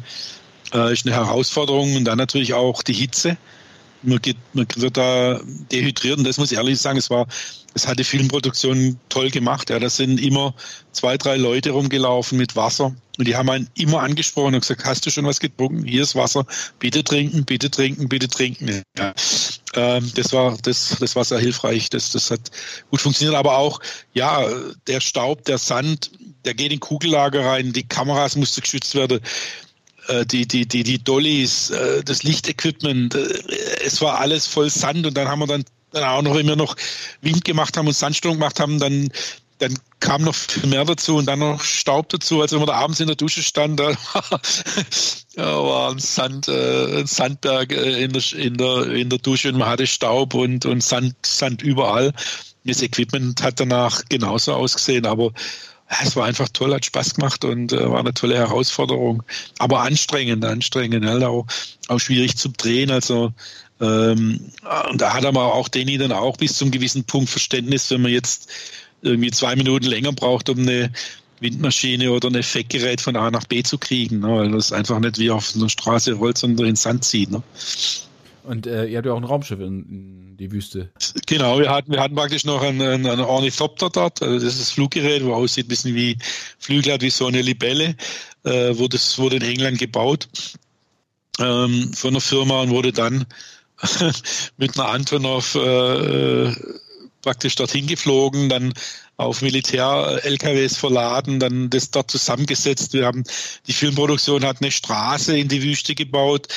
äh, 0.74 0.94
ist 0.94 1.06
eine 1.06 1.16
Herausforderung 1.16 1.96
und 1.96 2.06
dann 2.06 2.18
natürlich 2.18 2.54
auch 2.54 2.82
die 2.82 2.94
Hitze. 2.94 3.38
Man, 4.04 4.20
geht, 4.22 4.38
man 4.54 4.66
wird 4.76 4.98
da 4.98 5.40
dehydriert 5.72 6.18
und 6.18 6.26
das 6.26 6.38
muss 6.38 6.52
ich 6.52 6.58
ehrlich 6.58 6.80
sagen, 6.80 6.98
es 6.98 7.10
war, 7.10 7.28
es 7.74 7.88
hat 7.88 8.00
die 8.00 8.04
Filmproduktion 8.04 9.00
toll 9.10 9.30
gemacht. 9.30 9.70
Ja, 9.70 9.80
da 9.80 9.90
sind 9.90 10.20
immer 10.20 10.54
zwei, 10.92 11.18
drei 11.18 11.38
Leute 11.38 11.72
rumgelaufen 11.72 12.38
mit 12.38 12.56
Wasser 12.56 12.96
und 13.18 13.28
die 13.28 13.36
haben 13.36 13.50
einen 13.50 13.70
immer 13.76 14.02
angesprochen 14.02 14.56
und 14.56 14.62
gesagt, 14.62 14.86
hast 14.86 15.06
du 15.06 15.12
schon 15.12 15.26
was 15.26 15.40
getrunken? 15.40 15.86
Hier 15.86 16.02
ist 16.02 16.16
Wasser, 16.16 16.46
bitte 16.80 17.04
trinken, 17.04 17.46
bitte 17.46 17.70
trinken, 17.70 18.10
bitte 18.10 18.28
trinken. 18.28 18.82
Ja. 18.98 19.14
Ähm, 19.76 20.12
das 20.16 20.34
war, 20.34 20.58
das, 20.64 20.98
das 21.00 21.16
war 21.16 21.24
sehr 21.24 21.40
hilfreich. 21.40 21.90
Das, 21.90 22.12
das 22.12 22.32
hat 22.32 22.52
gut 22.90 23.02
funktioniert. 23.02 23.38
Aber 23.38 23.58
auch, 23.58 23.80
ja, 24.14 24.46
der 24.88 25.02
Staub, 25.02 25.46
der 25.46 25.58
Sand, 25.58 26.12
der 26.46 26.54
geht 26.54 26.72
in 26.72 26.80
Kugellager 26.80 27.46
rein, 27.46 27.74
die 27.74 27.88
Kameras 27.88 28.36
mussten 28.36 28.62
geschützt 28.62 28.96
werden 28.96 29.22
die, 30.26 30.48
die, 30.48 30.66
die, 30.66 30.84
die 30.84 31.04
Dollys, 31.04 31.70
äh, 31.70 32.04
das 32.04 32.24
Lichtequipment, 32.24 33.16
äh, 33.16 33.40
es 33.86 34.02
war 34.02 34.20
alles 34.20 34.48
voll 34.48 34.70
Sand 34.70 35.06
und 35.06 35.16
dann 35.16 35.28
haben 35.28 35.40
wir 35.40 35.48
dann, 35.48 35.64
dann 35.92 36.04
auch 36.04 36.22
noch 36.22 36.36
immer 36.36 36.56
noch 36.56 36.76
Wind 37.22 37.44
gemacht 37.46 37.78
haben 37.78 37.88
und 37.88 37.94
Sandsturm 37.94 38.36
gemacht 38.36 38.60
haben, 38.60 38.80
dann 38.80 39.10
dann 39.62 39.78
kam 40.00 40.24
noch 40.24 40.34
viel 40.34 40.68
mehr 40.68 40.84
dazu 40.86 41.18
und 41.18 41.28
dann 41.28 41.40
noch 41.40 41.62
Staub 41.62 42.10
dazu. 42.10 42.42
als 42.42 42.52
wenn 42.52 42.60
man 42.60 42.68
da 42.68 42.74
abends 42.74 43.00
in 43.00 43.08
der 43.08 43.16
Dusche 43.16 43.44
stand, 43.44 43.80
da 43.80 43.90
war 45.36 45.92
ein, 45.92 46.00
Sand, 46.00 46.48
äh, 46.48 47.00
ein 47.00 47.06
Sandberg 47.06 47.72
äh, 47.72 48.04
in, 48.04 48.12
der, 48.12 48.24
in, 48.34 48.58
der, 48.58 48.88
in 48.88 49.10
der 49.10 49.20
Dusche 49.20 49.50
und 49.50 49.60
man 49.60 49.70
hatte 49.70 49.86
Staub 49.86 50.34
und, 50.34 50.66
und 50.66 50.84
Sand, 50.84 51.16
Sand 51.24 51.62
überall. 51.62 52.12
Das 52.64 52.82
Equipment 52.82 53.42
hat 53.44 53.60
danach 53.60 54.02
genauso 54.10 54.54
ausgesehen, 54.54 55.06
aber 55.06 55.32
es 56.04 56.16
war 56.16 56.26
einfach 56.26 56.48
toll, 56.50 56.74
hat 56.74 56.86
Spaß 56.86 57.16
gemacht 57.16 57.44
und 57.44 57.74
äh, 57.74 57.90
war 57.90 58.00
eine 58.00 58.14
tolle 58.14 58.38
Herausforderung. 58.38 59.24
Aber 59.60 59.82
anstrengend, 59.82 60.46
anstrengend, 60.46 61.06
halt 61.06 61.24
auch, 61.24 61.46
auch 61.88 62.00
schwierig 62.00 62.38
zu 62.38 62.50
drehen. 62.50 62.92
Also 62.92 63.34
ähm, 63.82 64.40
und 64.90 65.02
da 65.02 65.14
hat 65.14 65.26
aber 65.26 65.54
auch 65.54 65.68
Danny 65.68 65.98
dann 65.98 66.12
auch 66.12 66.38
bis 66.38 66.56
zum 66.58 66.72
gewissen 66.72 67.04
Punkt 67.04 67.30
Verständnis, 67.30 67.90
wenn 67.90 68.04
man 68.04 68.12
jetzt 68.12 68.50
irgendwie 69.02 69.32
zwei 69.32 69.56
Minuten 69.56 69.88
länger 69.88 70.14
braucht, 70.14 70.50
um 70.50 70.60
eine 70.60 70.92
Windmaschine 71.40 72.12
oder 72.12 72.30
ein 72.30 72.36
Effektgerät 72.36 73.02
von 73.02 73.16
A 73.16 73.32
nach 73.32 73.46
B 73.46 73.64
zu 73.64 73.80
kriegen, 73.80 74.20
ne? 74.20 74.28
weil 74.28 74.52
das 74.52 74.72
einfach 74.72 75.00
nicht 75.00 75.18
wie 75.18 75.32
auf 75.32 75.56
einer 75.56 75.70
Straße 75.70 76.14
rollt, 76.14 76.38
sondern 76.38 76.68
in 76.68 76.76
Sand 76.76 77.04
zieht. 77.04 77.32
Ne? 77.32 77.42
Und 78.44 78.68
äh, 78.68 78.86
ihr 78.86 78.98
habt 78.98 79.08
ja 79.08 79.14
auch 79.14 79.18
ein 79.18 79.24
Raumschiff 79.24 79.60
in, 79.60 79.86
in, 79.90 80.21
die 80.42 80.52
Wüste. 80.52 80.90
Genau, 81.28 81.60
wir 81.60 81.70
hatten, 81.70 81.92
wir 81.92 82.00
hatten 82.00 82.16
praktisch 82.16 82.46
noch 82.46 82.64
einen, 82.64 83.06
einen, 83.06 83.22
Ornithopter 83.22 83.92
dort, 83.92 84.24
also 84.24 84.34
das 84.36 84.56
ist 84.56 84.62
das 84.62 84.72
Fluggerät, 84.72 85.24
wo 85.24 85.34
aussieht 85.36 85.68
ein 85.68 85.70
bisschen 85.70 85.94
wie 85.94 86.18
Flügel 86.58 86.94
hat, 86.94 87.02
wie 87.02 87.12
so 87.12 87.28
eine 87.28 87.44
Libelle, 87.44 87.96
äh, 88.44 88.76
wurde, 88.76 88.98
das 88.98 89.20
wurde 89.20 89.36
in 89.36 89.44
England 89.44 89.78
gebaut 89.78 90.28
ähm, 91.40 91.94
von 91.94 92.10
einer 92.10 92.22
Firma 92.22 92.62
und 92.62 92.72
wurde 92.72 92.92
dann 92.92 93.28
mit 94.58 94.80
einer 94.80 94.90
Antonov 94.90 95.54
äh, 95.54 96.52
praktisch 97.22 97.54
dorthin 97.56 97.86
geflogen, 97.86 98.50
dann 98.50 98.74
auf 99.18 99.44
Militär-LKWs 99.44 100.78
verladen, 100.78 101.40
dann 101.40 101.70
das 101.70 101.92
dort 101.92 102.10
zusammengesetzt. 102.10 102.94
Wir 102.94 103.06
haben, 103.06 103.24
die 103.68 103.74
Filmproduktion 103.74 104.44
hat 104.44 104.58
eine 104.62 104.72
Straße 104.72 105.38
in 105.38 105.48
die 105.48 105.62
Wüste 105.62 105.94
gebaut. 105.94 106.48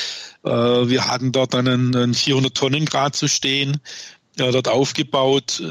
Äh, 0.44 0.50
wir 0.50 1.06
hatten 1.06 1.32
dort 1.32 1.54
einen, 1.54 1.94
einen 1.94 2.14
400 2.14 2.54
Tonnen 2.54 2.84
Grad 2.84 3.16
zu 3.16 3.28
stehen, 3.28 3.80
ja, 4.38 4.50
dort 4.50 4.68
aufgebaut. 4.68 5.62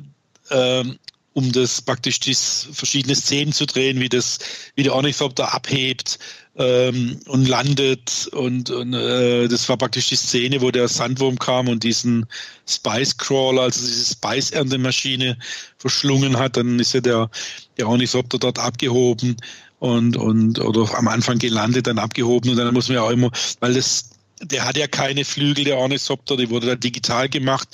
Ähm, 0.50 0.98
um 1.36 1.52
das 1.52 1.82
praktisch 1.82 2.20
die 2.20 2.36
verschiedene 2.36 3.16
Szenen 3.16 3.54
zu 3.54 3.66
drehen, 3.66 4.00
wie 4.00 4.10
das, 4.10 4.38
wie 4.76 4.84
der 4.84 4.94
Ornithopter 4.94 5.52
abhebt, 5.52 6.20
ähm, 6.56 7.20
und 7.28 7.48
landet 7.48 8.30
und, 8.32 8.70
und 8.70 8.94
äh, 8.94 9.48
das 9.48 9.68
war 9.70 9.78
praktisch 9.78 10.10
die 10.10 10.16
Szene, 10.16 10.62
wo 10.62 10.70
der 10.70 10.88
Sandwurm 10.88 11.40
kam 11.40 11.68
und 11.68 11.84
diesen 11.84 12.28
Spice 12.68 13.18
Crawler, 13.18 13.64
also 13.64 13.80
diese 13.80 14.14
Spice 14.14 14.52
Erntemaschine 14.52 15.38
verschlungen 15.78 16.38
hat, 16.38 16.58
dann 16.58 16.80
ist 16.80 16.94
ja 16.94 17.02
der, 17.02 17.30
der 17.78 17.88
Ornithopter 17.88 18.38
dort 18.38 18.60
abgehoben 18.60 19.36
und, 19.80 20.16
und 20.16 20.60
oder 20.60 20.96
am 20.96 21.08
Anfang 21.08 21.40
gelandet, 21.40 21.88
dann 21.88 21.98
abgehoben 21.98 22.52
und 22.52 22.58
dann 22.58 22.74
muss 22.74 22.88
man 22.88 22.96
ja 22.96 23.04
auch 23.04 23.10
immer, 23.10 23.32
weil 23.60 23.74
das 23.74 24.12
der 24.46 24.66
hat 24.66 24.78
ja 24.78 24.88
keine 24.88 25.26
Flügel, 25.26 25.66
der 25.66 25.78
Ornithopter, 25.78 26.38
die 26.38 26.50
wurde 26.50 26.68
dann 26.68 26.80
digital 26.80 27.30
gemacht. 27.30 27.68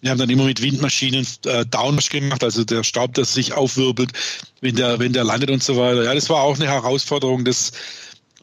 Wir 0.00 0.10
haben 0.10 0.18
dann 0.18 0.30
immer 0.30 0.44
mit 0.44 0.62
Windmaschinen 0.62 1.26
äh, 1.46 1.64
Downwash 1.66 2.10
gemacht, 2.10 2.44
also 2.44 2.64
der 2.64 2.84
Staub, 2.84 3.14
der 3.14 3.24
sich 3.24 3.52
aufwirbelt, 3.52 4.12
wenn 4.60 4.76
der, 4.76 4.98
wenn 4.98 5.12
der 5.12 5.24
landet 5.24 5.50
und 5.50 5.62
so 5.62 5.76
weiter. 5.76 6.04
Ja, 6.04 6.14
das 6.14 6.28
war 6.28 6.42
auch 6.42 6.56
eine 6.56 6.66
Herausforderung, 6.66 7.44
das 7.44 7.72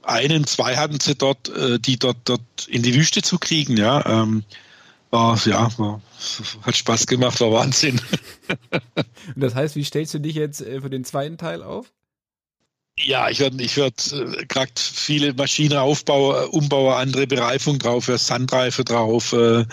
einen, 0.04 0.46
zwei 0.46 0.76
hatten 0.76 1.00
sie 1.00 1.16
dort, 1.16 1.50
äh, 1.50 1.80
die 1.80 1.98
dort, 1.98 2.18
dort 2.26 2.68
in 2.68 2.84
die 2.84 2.96
Wüste 2.96 3.22
zu 3.22 3.38
kriegen, 3.40 3.78
ja. 3.78 4.06
Ähm, 4.06 4.44
war, 5.12 5.40
ja, 5.46 5.70
war, 5.78 6.02
hat 6.64 6.76
Spaß 6.76 7.06
gemacht, 7.06 7.40
war 7.40 7.52
Wahnsinn. 7.52 8.02
Und 8.96 9.06
das 9.36 9.54
heißt, 9.54 9.76
wie 9.76 9.84
stellst 9.84 10.14
du 10.16 10.20
dich 10.20 10.36
jetzt 10.36 10.62
äh, 10.62 10.82
für 10.82 10.90
den 10.90 11.06
zweiten 11.06 11.38
Teil 11.38 11.62
auf? 11.62 11.94
Ja, 12.98 13.28
ich 13.30 13.40
werde 13.40 13.62
ich 13.64 13.76
werd, 13.76 14.12
äh, 14.14 14.46
gerade 14.46 14.72
viele 14.76 15.34
Maschinen 15.34 15.78
aufbauen, 15.78 16.48
umbauen, 16.50 16.94
andere 16.94 17.26
Bereifung 17.26 17.80
drauf, 17.80 18.08
werde 18.08 18.24
Sandreife 18.24 18.84
drauf, 18.84 19.34
äh, 19.34 19.66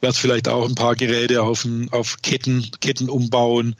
werde 0.00 0.16
vielleicht 0.16 0.46
auch 0.48 0.68
ein 0.68 0.74
paar 0.74 0.94
Geräte 0.94 1.42
auf, 1.42 1.66
auf 1.90 2.16
Ketten, 2.22 2.70
Ketten 2.80 3.08
umbauen. 3.08 3.76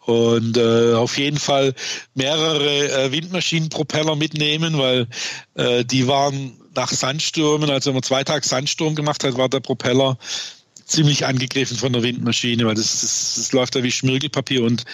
Und 0.00 0.56
äh, 0.56 0.94
auf 0.94 1.16
jeden 1.16 1.38
Fall 1.38 1.74
mehrere 2.14 3.04
äh, 3.04 3.12
Windmaschinenpropeller 3.12 4.16
mitnehmen, 4.16 4.76
weil 4.76 5.06
äh, 5.54 5.84
die 5.84 6.08
waren 6.08 6.56
nach 6.74 6.90
Sandstürmen, 6.90 7.70
also 7.70 7.90
wenn 7.90 7.94
man 7.94 8.02
zwei 8.02 8.24
Tage 8.24 8.46
Sandsturm 8.46 8.96
gemacht 8.96 9.22
hat, 9.22 9.36
war 9.36 9.48
der 9.48 9.60
Propeller 9.60 10.18
ziemlich 10.84 11.24
angegriffen 11.24 11.76
von 11.76 11.92
der 11.92 12.02
Windmaschine, 12.02 12.66
weil 12.66 12.74
das, 12.74 13.00
das, 13.02 13.34
das 13.36 13.52
läuft 13.52 13.76
da 13.76 13.82
wie 13.84 13.92
Schmirgelpapier 13.92 14.64
und 14.64 14.84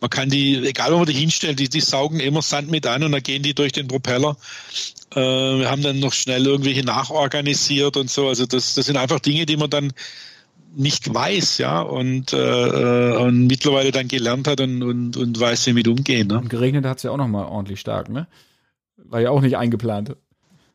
man 0.00 0.10
kann 0.10 0.30
die, 0.30 0.56
egal 0.66 0.92
wo 0.92 0.98
man 0.98 1.06
die 1.06 1.12
hinstellt, 1.12 1.58
die, 1.58 1.68
die 1.68 1.80
saugen 1.80 2.20
immer 2.20 2.42
Sand 2.42 2.70
mit 2.70 2.86
an 2.86 3.02
und 3.02 3.12
dann 3.12 3.22
gehen 3.22 3.42
die 3.42 3.54
durch 3.54 3.72
den 3.72 3.88
Propeller. 3.88 4.36
Äh, 5.14 5.20
wir 5.20 5.70
haben 5.70 5.82
dann 5.82 5.98
noch 5.98 6.12
schnell 6.12 6.46
irgendwelche 6.46 6.84
nachorganisiert 6.84 7.96
und 7.96 8.10
so. 8.10 8.28
Also 8.28 8.46
das, 8.46 8.74
das 8.74 8.86
sind 8.86 8.96
einfach 8.96 9.20
Dinge, 9.20 9.46
die 9.46 9.56
man 9.56 9.70
dann 9.70 9.92
nicht 10.76 11.12
weiß, 11.12 11.58
ja, 11.58 11.80
und, 11.80 12.32
äh, 12.32 13.16
und 13.16 13.46
mittlerweile 13.46 13.90
dann 13.90 14.06
gelernt 14.06 14.46
hat 14.46 14.60
und, 14.60 14.82
und, 14.82 15.16
und 15.16 15.40
weiß, 15.40 15.66
wie 15.66 15.72
mit 15.72 15.88
umgehen. 15.88 16.28
Ne? 16.28 16.38
Und 16.38 16.50
geregnet 16.50 16.84
hat 16.84 16.98
es 16.98 17.02
ja 17.02 17.10
auch 17.10 17.16
nochmal 17.16 17.46
ordentlich 17.46 17.80
stark, 17.80 18.08
ne? 18.08 18.26
War 18.96 19.20
ja 19.20 19.30
auch 19.30 19.40
nicht 19.40 19.56
eingeplant. 19.56 20.14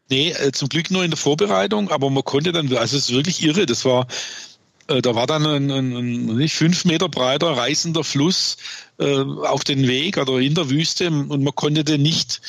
Nee, 0.09 0.31
äh, 0.31 0.51
zum 0.51 0.69
Glück 0.69 0.91
nur 0.91 1.03
in 1.03 1.11
der 1.11 1.17
Vorbereitung, 1.17 1.89
aber 1.89 2.09
man 2.09 2.23
konnte 2.23 2.51
dann, 2.51 2.67
also 2.75 2.97
es 2.97 3.09
ist 3.09 3.13
wirklich 3.13 3.43
irre, 3.43 3.65
das 3.65 3.85
war, 3.85 4.03
äh, 4.03 4.05
da 4.87 5.15
war 5.15 5.27
dann 5.27 5.45
ein, 5.45 5.71
ein, 5.71 5.95
ein 5.95 6.25
nicht 6.37 6.55
fünf 6.55 6.85
Meter 6.85 7.09
breiter 7.09 7.51
reißender 7.51 8.03
Fluss 8.03 8.57
äh, 8.99 9.19
auf 9.19 9.63
den 9.63 9.87
Weg 9.87 10.17
oder 10.17 10.39
in 10.39 10.55
der 10.55 10.69
Wüste 10.69 11.07
und 11.07 11.43
man 11.43 11.55
konnte 11.55 11.83
den 11.83 12.01
nicht, 12.01 12.41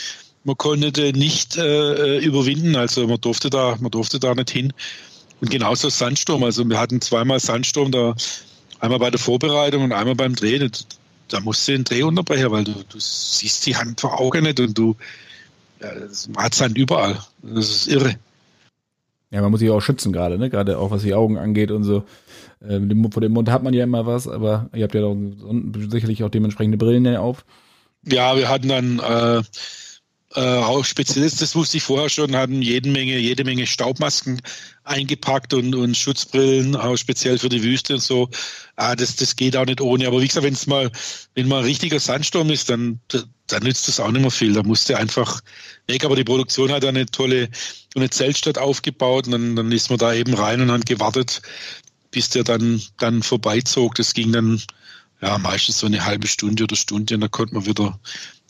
man 0.45 0.57
konnte 0.57 0.93
den 0.93 1.17
nicht 1.17 1.57
äh, 1.57 2.19
überwinden, 2.19 2.77
also 2.77 3.07
man 3.07 3.21
durfte 3.21 3.51
da, 3.51 3.77
man 3.81 3.91
durfte 3.91 4.19
da 4.19 4.35
nicht 4.35 4.51
hin. 4.51 4.73
Und 5.41 5.51
genauso 5.51 5.89
Sandsturm. 5.89 6.45
Also 6.45 6.69
wir 6.69 6.79
hatten 6.79 7.01
zweimal 7.01 7.41
Sandsturm, 7.41 7.91
da 7.91 8.15
einmal 8.79 8.99
bei 8.99 9.11
der 9.11 9.21
Vorbereitung 9.21 9.83
und 9.83 9.93
einmal 9.93 10.15
beim 10.15 10.35
Drehen. 10.35 10.71
Da 11.29 11.41
musst 11.41 11.67
du 11.69 11.73
den 11.73 11.85
Dreh 11.85 12.03
unterbrechen, 12.03 12.51
weil 12.51 12.65
du, 12.65 12.73
du 12.73 12.99
siehst 12.99 13.67
die 13.67 13.77
Hand 13.77 14.01
vor 14.01 14.21
Augen 14.21 14.45
nicht 14.45 14.61
und 14.61 14.77
du 14.77 14.97
ja, 15.81 15.91
man 16.33 16.45
hat 16.45 16.55
Sand 16.55 16.79
überall. 16.79 17.19
Das 17.43 17.69
ist 17.69 17.89
irre. 17.89 18.15
Ja, 19.31 19.43
man 19.43 19.51
muss 19.51 19.61
sich 19.61 19.71
auch 19.71 19.81
schützen 19.81 20.13
gerade, 20.13 20.39
ne? 20.39 20.49
Gerade 20.49 20.79
auch 20.79 20.91
was 20.91 21.03
die 21.03 21.15
Augen 21.15 21.39
angeht 21.39 21.71
und 21.71 21.85
so. 21.85 22.05
Ähm, 22.69 23.11
vor 23.13 23.21
dem 23.21 23.33
Mund 23.33 23.51
hat 23.51 23.63
man 23.63 23.75
ja 23.75 23.85
immer 23.85 24.07
was, 24.07 24.29
aber 24.29 24.69
ihr 24.75 24.85
habt 24.85 24.95
ja 24.95 25.01
doch 25.01 25.17
sicherlich 25.91 26.23
auch 26.25 26.31
dementsprechende 26.31 26.79
Brillen 26.79 27.17
auf. 27.17 27.45
Ja, 28.07 28.37
wir 28.37 28.49
hatten 28.49 28.69
dann 28.69 28.99
äh, 28.99 29.43
äh, 30.35 30.41
auch 30.41 30.85
Spezialist, 30.85 31.41
das 31.41 31.55
wusste 31.55 31.77
ich 31.77 31.85
vorher 31.85 32.09
schon, 32.09 32.35
hatten 32.35 32.61
jede 32.61 32.91
Menge, 32.91 33.19
jede 33.19 33.45
Menge 33.45 33.67
Staubmasken 33.67 34.43
eingepackt 34.83 35.55
und, 35.55 35.75
und 35.75 35.97
Schutzbrillen, 35.97 36.75
auch 36.75 36.97
speziell 36.97 37.39
für 37.39 37.49
die 37.49 37.63
Wüste 37.63 37.95
und 37.95 38.03
so. 38.03 38.29
Ah, 38.77 38.97
das, 38.97 39.15
das 39.17 39.37
geht 39.37 39.57
auch 39.57 39.65
nicht 39.65 39.81
ohne. 39.81 40.07
Aber 40.09 40.21
wie 40.21 40.27
gesagt, 40.27 40.45
wenn 40.45 40.55
es 40.55 40.67
mal, 40.67 40.91
wenn 41.35 41.47
mal 41.47 41.59
ein 41.59 41.65
richtiger 41.65 42.01
Sandsturm 42.01 42.51
ist, 42.51 42.69
dann, 42.69 43.01
dann 43.47 43.63
nützt 43.63 43.87
das 43.87 44.01
auch 44.01 44.11
nicht 44.11 44.23
mehr 44.23 44.31
viel. 44.31 44.53
Da 44.55 44.65
musste 44.65 44.99
einfach 44.99 45.41
weg. 45.87 46.05
Aber 46.05 46.17
die 46.17 46.25
Produktion 46.25 46.73
hat 46.73 46.85
eine 46.85 47.07
tolle, 47.07 47.49
eine 47.95 48.11
Zeltstadt 48.11 48.59
aufgebaut 48.59 49.27
und 49.27 49.33
dann, 49.33 49.57
dann 49.57 49.73
ist 49.73 49.89
man 49.89 50.01
da 50.01 50.13
eben 50.13 50.35
rein 50.35 50.61
und 50.61 50.73
hat 50.73 50.87
gewartet, 50.87 51.43
bis 52.15 52.31
der 52.31 52.45
dann, 52.45 52.81
dann 52.99 53.23
vorbeizog. 53.23 53.97
Das 53.97 54.15
ging 54.15 54.33
dann, 54.33 54.63
ja, 55.21 55.37
meistens 55.37 55.79
so 55.79 55.87
eine 55.87 56.05
halbe 56.05 56.29
Stunde 56.29 56.63
oder 56.63 56.77
Stunde 56.77 57.15
und 57.15 57.23
dann 57.23 57.31
konnte 57.31 57.55
man 57.55 57.67
wieder, 57.67 57.99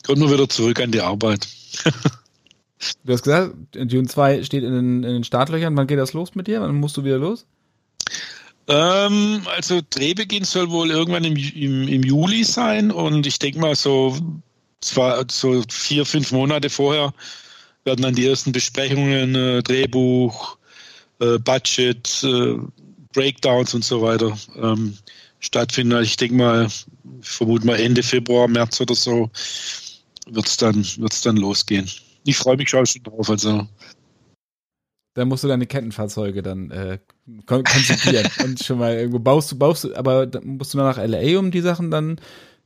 konnte 0.05 0.21
man 0.21 0.31
wieder 0.31 0.47
zurück 0.47 0.79
an 0.79 0.91
die 0.91 1.01
Arbeit. 1.01 1.47
du 3.03 3.13
hast 3.13 3.23
gesagt, 3.23 3.55
Dune 3.73 4.07
2 4.07 4.43
steht 4.43 4.63
in 4.63 4.71
den, 4.71 5.03
in 5.03 5.13
den 5.13 5.23
Startlöchern. 5.23 5.75
Wann 5.75 5.87
geht 5.87 5.97
das 5.97 6.13
los 6.13 6.35
mit 6.35 6.47
dir? 6.47 6.61
Wann 6.61 6.75
musst 6.75 6.95
du 6.95 7.03
wieder 7.03 7.17
los? 7.17 7.47
Ähm, 8.67 9.41
also 9.55 9.81
Drehbeginn 9.89 10.43
soll 10.43 10.69
wohl 10.69 10.91
irgendwann 10.91 11.23
im, 11.23 11.35
im, 11.35 11.87
im 11.87 12.03
Juli 12.03 12.43
sein 12.43 12.91
und 12.91 13.25
ich 13.25 13.39
denke 13.39 13.59
mal 13.59 13.75
so 13.75 14.15
zwar 14.81 15.25
so 15.29 15.63
vier, 15.69 16.05
fünf 16.05 16.31
Monate 16.31 16.69
vorher 16.69 17.13
werden 17.83 18.01
dann 18.01 18.15
die 18.15 18.27
ersten 18.27 18.51
Besprechungen, 18.51 19.35
äh, 19.35 19.63
Drehbuch, 19.63 20.57
äh, 21.19 21.37
Budget, 21.39 22.23
äh, 22.23 22.57
Breakdowns 23.15 23.73
und 23.73 23.83
so 23.83 24.01
weiter 24.01 24.37
ähm, 24.55 24.95
stattfinden. 25.39 25.93
Also 25.93 26.05
ich 26.05 26.17
denke 26.17 26.35
mal, 26.35 26.67
ich 26.67 26.85
vermute 27.27 27.65
mal 27.65 27.79
Ende 27.79 28.03
Februar, 28.03 28.47
März 28.47 28.79
oder 28.81 28.95
so 28.95 29.31
wird 30.27 30.47
es 30.47 30.57
dann, 30.57 30.85
wird's 30.97 31.21
dann 31.21 31.37
losgehen. 31.37 31.89
Ich 32.25 32.37
freue 32.37 32.57
mich 32.57 32.69
schon 32.69 32.85
drauf. 33.03 33.29
Also. 33.29 33.67
Da 35.13 35.23
musst 35.23 35.43
du 35.43 35.47
deine 35.47 35.65
Kettenfahrzeuge 35.65 36.41
dann 36.43 36.71
äh, 36.71 36.99
konzipieren 37.45 38.29
und 38.43 38.63
schon 38.63 38.79
mal 38.79 38.95
irgendwo 38.95 39.19
baust 39.19 39.51
du, 39.51 39.57
baust 39.57 39.85
du, 39.85 39.95
aber 39.95 40.29
musst 40.43 40.73
du 40.73 40.77
nach 40.77 40.97
LA, 40.97 41.39
um 41.39 41.51
die 41.51 41.61
Sachen 41.61 41.89
dann 41.89 42.19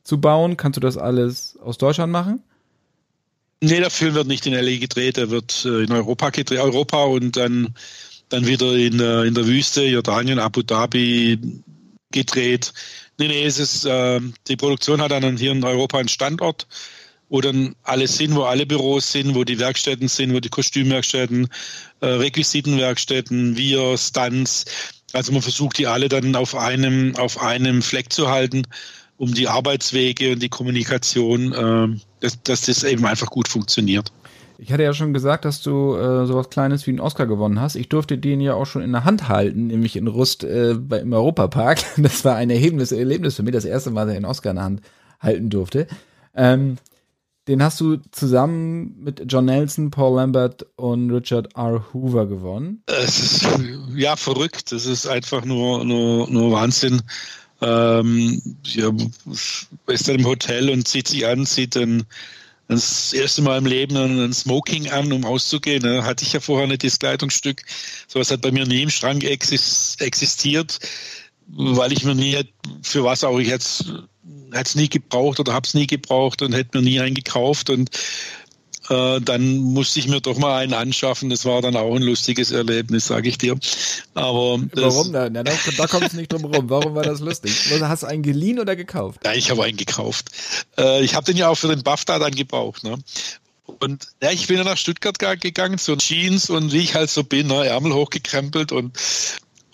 zu 0.03 0.19
bauen? 0.19 0.57
Kannst 0.57 0.77
du 0.77 0.81
das 0.81 0.97
alles 0.97 1.57
aus 1.61 1.77
Deutschland 1.77 2.11
machen? 2.11 2.41
Nee, 3.61 3.79
der 3.79 3.89
Film 3.89 4.15
wird 4.15 4.27
nicht 4.27 4.47
in 4.47 4.53
LA 4.53 4.77
gedreht, 4.77 5.17
er 5.17 5.29
wird 5.29 5.65
äh, 5.65 5.83
in 5.83 5.91
Europa 5.91 6.29
gedreht, 6.29 6.59
Europa 6.59 7.03
und 7.03 7.35
dann, 7.35 7.75
dann 8.30 8.45
wieder 8.47 8.73
in, 8.75 8.99
äh, 8.99 9.23
in 9.23 9.34
der 9.34 9.45
Wüste, 9.45 9.84
Jordanien, 9.84 10.39
Abu 10.39 10.61
Dhabi 10.61 11.39
gedreht. 12.11 12.73
Nee, 13.17 13.27
nee, 13.27 13.43
es 13.43 13.59
ist, 13.59 13.86
äh, 13.86 14.21
die 14.47 14.55
Produktion 14.55 15.01
hat 15.01 15.11
dann 15.11 15.38
hier 15.38 15.51
in 15.51 15.63
Europa 15.63 15.97
einen 15.97 16.09
Standort 16.09 16.67
wo 17.30 17.41
dann 17.41 17.75
alles 17.84 18.17
sind, 18.17 18.36
wo 18.36 18.41
alle 18.43 18.65
Büros 18.65 19.11
sind, 19.11 19.36
wo 19.36 19.43
die 19.43 19.59
Werkstätten 19.59 20.07
sind, 20.07 20.34
wo 20.34 20.39
die 20.39 20.49
Kostümwerkstätten, 20.49 21.47
äh, 22.01 22.07
Requisitenwerkstätten, 22.07 23.55
wir, 23.55 23.97
Stunts. 23.97 24.65
Also 25.13 25.32
man 25.32 25.41
versucht 25.41 25.77
die 25.77 25.88
alle 25.88 26.09
dann 26.09 26.36
auf 26.36 26.55
einem, 26.55 27.15
auf 27.15 27.39
einem 27.41 27.82
Fleck 27.82 28.11
zu 28.11 28.30
halten, 28.30 28.63
um 29.17 29.34
die 29.34 29.47
Arbeitswege 29.47 30.34
und 30.34 30.41
die 30.41 30.49
Kommunikation, 30.49 31.53
äh, 31.53 31.99
dass, 32.19 32.41
dass 32.43 32.61
das 32.61 32.84
eben 32.84 33.05
einfach 33.05 33.27
gut 33.27 33.47
funktioniert. 33.47 34.11
Ich 34.62 34.74
hatte 34.74 34.84
ja 34.84 34.93
schon 34.93 35.14
gesagt, 35.14 35.45
dass 35.45 35.62
du 35.62 35.95
äh, 35.95 36.26
sowas 36.26 36.49
Kleines 36.49 36.86
wie 36.86 36.91
einen 36.91 36.99
Oscar 36.99 37.28
gewonnen 37.28 37.62
hast. 37.62 37.76
Ich 37.76 37.88
durfte 37.88 38.18
den 38.18 38.41
ja 38.41 38.55
auch 38.55 38.66
schon 38.66 38.82
in 38.82 38.91
der 38.91 39.05
Hand 39.05 39.30
halten, 39.30 39.68
nämlich 39.68 39.95
in 39.95 40.07
Rust 40.07 40.43
äh, 40.43 40.76
bei, 40.78 40.99
im 40.99 41.14
Europapark. 41.14 41.80
Das 41.97 42.26
war 42.26 42.36
ein 42.36 42.49
erhebendes 42.49 42.91
Erlebnis 42.91 43.36
für 43.38 43.43
mich, 43.43 43.53
das 43.53 43.66
erste 43.66 43.91
Mal 43.91 44.10
einen 44.10 44.26
Oscar 44.26 44.49
in 44.49 44.55
der 44.57 44.66
Hand 44.66 44.82
halten 45.22 45.49
durfte. 45.49 45.88
Ähm, 46.36 46.78
den 47.47 47.64
hast 47.64 47.80
du 47.80 47.97
zusammen 48.12 48.95
mit 48.99 49.24
John 49.28 49.45
Nelson, 49.45 49.91
Paul 49.91 50.18
Lambert 50.18 50.66
und 50.76 51.10
Richard 51.10 51.55
R. 51.55 51.86
Hoover 51.93 52.28
gewonnen. 52.28 52.84
Es 52.86 53.20
ist 53.20 53.47
ja 53.95 54.16
verrückt. 54.18 54.72
Das 54.72 54.86
ist 54.86 55.07
einfach 55.07 55.45
nur, 55.45 55.86
nur, 55.86 56.30
nur 56.30 56.51
Wahnsinn. 56.51 57.01
Ähm, 57.62 58.41
ja, 58.64 58.91
ist 59.88 60.07
dann 60.07 60.16
im 60.20 60.26
Hotel 60.26 60.70
und 60.70 60.88
zieht 60.88 61.07
sich 61.07 61.26
an, 61.26 61.45
zieht 61.45 61.76
dann 61.76 62.03
das 62.70 63.13
erste 63.13 63.41
Mal 63.41 63.57
im 63.57 63.65
Leben 63.65 63.97
ein 63.97 64.32
Smoking 64.32 64.89
an, 64.89 65.11
um 65.11 65.26
auszugehen. 65.26 65.82
Ne? 65.82 66.03
Hatte 66.03 66.24
ich 66.24 66.34
ja 66.34 66.39
vorher 66.39 66.67
nicht 66.67 66.84
das 66.84 66.99
Kleidungsstück. 66.99 67.63
Sowas 68.07 68.30
hat 68.30 68.41
bei 68.41 68.51
mir 68.51 68.65
nie 68.65 68.84
im 68.84 68.91
Schrank 68.91 69.24
existiert, 69.24 70.80
weil 71.47 71.91
ich 71.91 72.03
mir 72.03 72.13
nie, 72.13 72.38
für 72.84 73.03
was 73.03 73.24
auch 73.24 73.39
ich 73.39 73.49
hätte 73.49 73.65
es 74.51 74.76
nie 74.76 74.88
gebraucht 74.88 75.39
oder 75.39 75.53
habe 75.53 75.65
es 75.65 75.74
nie 75.74 75.88
gebraucht 75.88 76.43
und 76.43 76.53
hätte 76.53 76.78
mir 76.78 76.84
nie 76.84 76.99
einen 76.99 77.15
gekauft 77.15 77.72
und 77.72 77.89
äh, 78.89 79.21
dann 79.21 79.57
musste 79.57 79.99
ich 79.99 80.07
mir 80.07 80.21
doch 80.21 80.37
mal 80.37 80.57
einen 80.57 80.73
anschaffen. 80.73 81.29
Das 81.29 81.45
war 81.45 81.61
dann 81.61 81.75
auch 81.75 81.95
ein 81.95 82.01
lustiges 82.01 82.51
Erlebnis, 82.51 83.07
sage 83.07 83.29
ich 83.29 83.37
dir. 83.37 83.57
Aber 84.13 84.59
warum 84.73 85.13
denn? 85.13 85.35
Ja, 85.35 85.43
da, 85.43 85.51
da 85.77 85.87
kommt 85.87 86.07
es 86.07 86.13
nicht 86.13 86.31
drum 86.31 86.45
rum. 86.45 86.69
Warum 86.69 86.95
war 86.95 87.03
das 87.03 87.19
lustig? 87.19 87.53
Hast 87.81 88.03
du 88.03 88.07
einen 88.07 88.23
geliehen 88.23 88.59
oder 88.59 88.75
gekauft? 88.75 89.21
Ja, 89.23 89.33
ich 89.33 89.51
habe 89.51 89.63
einen 89.63 89.77
gekauft. 89.77 90.29
Äh, 90.77 91.03
ich 91.03 91.15
habe 91.15 91.25
den 91.25 91.37
ja 91.37 91.49
auch 91.49 91.55
für 91.55 91.67
den 91.67 91.83
BAFTA 91.83 92.19
dann 92.19 92.35
gebraucht. 92.35 92.83
Ne? 92.83 92.97
Und 93.79 94.07
ja, 94.21 94.31
ich 94.31 94.47
bin 94.47 94.57
dann 94.57 94.65
nach 94.65 94.77
Stuttgart 94.77 95.19
gegangen, 95.41 95.77
so 95.77 95.95
Jeans 95.95 96.49
und 96.49 96.73
wie 96.73 96.79
ich 96.79 96.95
halt 96.95 97.09
so 97.09 97.23
bin, 97.23 97.47
ne, 97.47 97.65
Ärmel 97.67 97.93
hochgekrempelt 97.93 98.71
und 98.71 98.97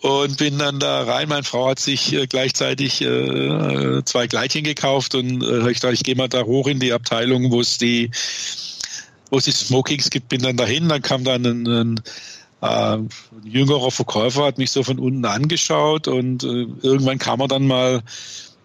und 0.01 0.37
bin 0.37 0.59
dann 0.59 0.79
da 0.79 1.01
rein. 1.01 1.29
Meine 1.29 1.43
Frau 1.43 1.69
hat 1.69 1.79
sich 1.79 2.13
äh, 2.13 2.27
gleichzeitig 2.27 3.01
äh, 3.01 4.03
zwei 4.05 4.27
Kleidchen 4.27 4.63
gekauft 4.63 5.15
und 5.15 5.41
äh, 5.41 5.71
ich 5.71 5.79
dachte, 5.79 5.95
ich 5.95 6.03
gehe 6.03 6.15
mal 6.15 6.27
da 6.27 6.43
hoch 6.43 6.67
in 6.67 6.79
die 6.79 6.93
Abteilung, 6.93 7.51
wo 7.51 7.59
es 7.59 7.79
die, 7.79 8.11
wo 9.29 9.37
es 9.37 9.45
die 9.45 9.51
Smokings 9.51 10.09
gibt, 10.09 10.29
bin 10.29 10.41
dann 10.41 10.57
dahin. 10.57 10.89
Dann 10.89 11.01
kam 11.01 11.23
dann 11.23 11.45
ein, 11.45 11.67
ein, 11.67 12.01
äh, 12.61 12.65
ein 12.65 13.09
jüngerer 13.43 13.91
Verkäufer, 13.91 14.45
hat 14.45 14.57
mich 14.57 14.71
so 14.71 14.83
von 14.83 14.99
unten 14.99 15.25
angeschaut 15.25 16.07
und 16.07 16.43
äh, 16.43 16.67
irgendwann 16.81 17.19
kam 17.19 17.41
er 17.41 17.47
dann 17.47 17.67
mal 17.67 18.03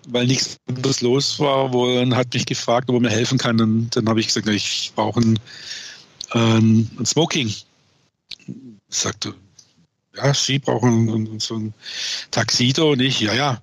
weil 0.08 0.26
nichts 0.26 0.58
anderes 0.68 1.00
los 1.00 1.38
war, 1.38 1.72
wo 1.72 1.88
er 1.88 2.16
hat 2.16 2.32
mich 2.34 2.46
gefragt, 2.46 2.88
ob 2.88 2.96
er 2.96 3.00
mir 3.00 3.11
helfen 3.11 3.38
kann. 3.38 3.61
Und 3.61 3.94
dann 3.94 4.08
habe 4.08 4.20
ich 4.20 4.28
gesagt, 4.28 4.48
ich 4.48 4.92
brauche 4.94 5.20
ein, 5.20 5.38
ein, 6.30 6.90
ein 6.98 7.06
Smoking. 7.06 7.48
Ich 7.48 7.66
sagte, 8.88 9.34
ja, 10.16 10.34
Sie 10.34 10.58
brauchen 10.58 11.38
so 11.38 11.56
ein 11.56 11.74
Taxido 12.30 12.92
und 12.92 13.00
ich, 13.00 13.20
ja, 13.20 13.34
ja. 13.34 13.62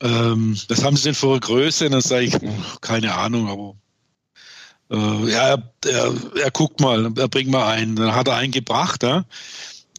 Ähm, 0.00 0.58
was 0.68 0.82
haben 0.82 0.96
Sie 0.96 1.04
denn 1.04 1.14
für 1.14 1.30
eine 1.30 1.40
Größe? 1.40 1.86
Und 1.86 1.92
dann 1.92 2.00
sage 2.00 2.24
ich, 2.24 2.36
keine 2.80 3.14
Ahnung, 3.14 3.48
aber 3.48 3.76
äh, 4.92 5.30
ja, 5.30 5.48
er, 5.48 5.62
er, 5.86 6.14
er, 6.36 6.50
guckt 6.50 6.80
mal, 6.80 7.12
er 7.16 7.28
bringt 7.28 7.50
mal 7.50 7.66
einen. 7.66 7.96
Dann 7.96 8.14
hat 8.14 8.28
er 8.28 8.36
einen 8.36 8.52
gebracht, 8.52 9.02
ja, 9.02 9.24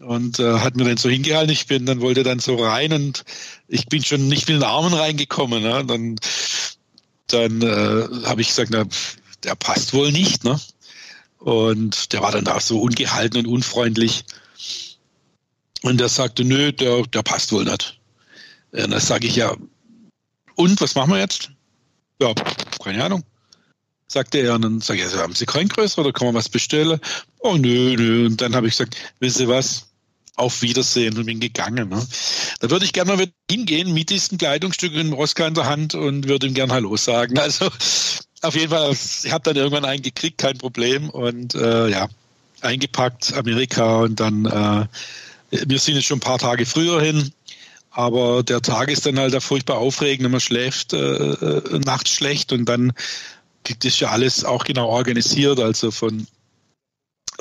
und 0.01 0.39
äh, 0.39 0.59
hat 0.59 0.75
mir 0.75 0.85
dann 0.85 0.97
so 0.97 1.09
hingehalten. 1.09 1.51
Ich 1.51 1.65
bin, 1.67 1.85
dann 1.85 2.01
wollte 2.01 2.23
dann 2.23 2.39
so 2.39 2.55
rein 2.55 2.93
und 2.93 3.23
ich 3.67 3.87
bin 3.87 4.03
schon 4.03 4.27
nicht 4.27 4.47
mit 4.47 4.57
den 4.57 4.63
Armen 4.63 4.93
reingekommen. 4.93 5.63
Ja. 5.63 5.83
Dann, 5.83 6.17
dann 7.27 7.61
äh, 7.61 8.25
habe 8.27 8.41
ich 8.41 8.49
gesagt, 8.49 8.69
na, 8.71 8.85
der 9.43 9.55
passt 9.55 9.93
wohl 9.93 10.11
nicht, 10.11 10.43
ne? 10.43 10.59
Und 11.39 12.13
der 12.13 12.21
war 12.21 12.31
dann 12.31 12.47
auch 12.47 12.61
so 12.61 12.79
ungehalten 12.79 13.39
und 13.39 13.47
unfreundlich. 13.47 14.23
Und 15.81 15.99
der 15.99 16.07
sagte, 16.07 16.45
nö, 16.45 16.71
der, 16.71 17.03
der 17.03 17.23
passt 17.23 17.51
wohl 17.51 17.65
nicht. 17.65 17.99
Und 18.71 18.91
dann 18.91 19.01
sage 19.01 19.27
ich, 19.27 19.35
ja, 19.35 19.53
und 20.55 20.79
was 20.79 20.95
machen 20.95 21.11
wir 21.11 21.19
jetzt? 21.19 21.51
Ja, 22.21 22.33
keine 22.81 23.03
Ahnung. 23.03 23.23
Sagte 24.13 24.39
er, 24.39 24.55
und 24.55 24.61
dann 24.61 24.79
sage 24.79 24.99
ich, 24.99 25.05
also, 25.05 25.17
haben 25.17 25.33
Sie 25.33 25.45
kein 25.45 25.67
größer 25.67 26.01
oder 26.01 26.13
kann 26.13 26.27
man 26.27 26.35
was 26.35 26.49
bestellen? 26.49 26.99
Oh, 27.39 27.55
nö, 27.57 27.95
nö. 27.97 28.27
Und 28.27 28.41
dann 28.41 28.55
habe 28.55 28.67
ich 28.67 28.73
gesagt, 28.77 28.95
wissen 29.19 29.39
Sie 29.39 29.47
was? 29.47 29.87
Auf 30.35 30.61
Wiedersehen 30.61 31.17
und 31.17 31.25
bin 31.25 31.39
gegangen. 31.39 31.89
Ne? 31.89 32.07
Da 32.59 32.69
würde 32.69 32.85
ich 32.85 32.93
gerne 32.93 33.15
mal 33.15 33.27
hingehen 33.49 33.93
mit 33.93 34.09
diesen 34.09 34.37
Kleidungsstücken 34.37 34.99
im 34.99 35.13
Oscar 35.13 35.47
in 35.47 35.53
der 35.53 35.65
Hand 35.65 35.95
und 35.95 36.27
würde 36.27 36.47
ihm 36.47 36.53
gerne 36.53 36.73
Hallo 36.73 36.95
sagen. 36.95 37.37
Also 37.39 37.69
auf 38.41 38.55
jeden 38.55 38.69
Fall, 38.69 38.91
ich 38.91 39.31
habe 39.31 39.43
dann 39.43 39.55
irgendwann 39.55 39.85
einen 39.85 40.01
gekriegt, 40.01 40.37
kein 40.37 40.57
Problem. 40.57 41.09
Und 41.09 41.55
äh, 41.55 41.89
ja, 41.89 42.07
eingepackt, 42.61 43.33
Amerika 43.33 44.01
und 44.01 44.19
dann 44.19 44.45
äh, 44.45 44.85
wir 45.67 45.79
sind 45.79 45.95
jetzt 45.95 46.05
schon 46.05 46.17
ein 46.17 46.21
paar 46.21 46.39
Tage 46.39 46.65
früher 46.65 47.01
hin, 47.01 47.31
aber 47.91 48.43
der 48.43 48.61
Tag 48.61 48.89
ist 48.89 49.05
dann 49.05 49.19
halt 49.19 49.41
furchtbar 49.43 49.77
aufregend, 49.77 50.29
man 50.31 50.39
schläft 50.39 50.93
äh, 50.93 50.97
äh, 50.97 51.79
nachts 51.79 52.11
schlecht 52.11 52.51
und 52.51 52.65
dann 52.65 52.93
gibt 53.63 53.85
es 53.85 53.99
ja 53.99 54.09
alles 54.09 54.43
auch 54.43 54.63
genau 54.63 54.87
organisiert, 54.89 55.59
also 55.59 55.91
von 55.91 56.27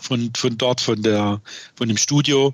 von, 0.01 0.31
von 0.37 0.57
dort, 0.59 0.81
von 0.81 1.03
der, 1.03 1.41
von 1.75 1.89
dem 1.89 1.97
Studio 1.97 2.53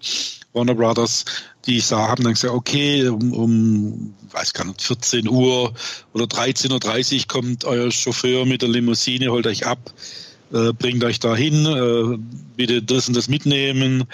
Warner 0.52 0.74
Brothers, 0.74 1.24
die 1.66 1.80
haben 1.80 2.24
dann 2.24 2.32
gesagt, 2.32 2.54
okay, 2.54 3.06
um, 3.06 3.32
um 3.32 4.14
weiß 4.30 4.52
gar 4.54 4.64
nicht, 4.64 4.82
14 4.82 5.28
Uhr 5.28 5.72
oder 6.14 6.24
13.30 6.24 7.20
Uhr 7.20 7.26
kommt 7.28 7.64
euer 7.64 7.90
Chauffeur 7.90 8.46
mit 8.46 8.62
der 8.62 8.70
Limousine, 8.70 9.30
holt 9.30 9.46
euch 9.46 9.66
ab, 9.66 9.92
äh, 10.52 10.72
bringt 10.72 11.04
euch 11.04 11.20
da 11.20 11.36
hin, 11.36 11.66
äh, 11.66 12.18
bitte 12.56 12.82
das 12.82 13.08
und 13.08 13.16
das 13.16 13.28
mitnehmen. 13.28 14.04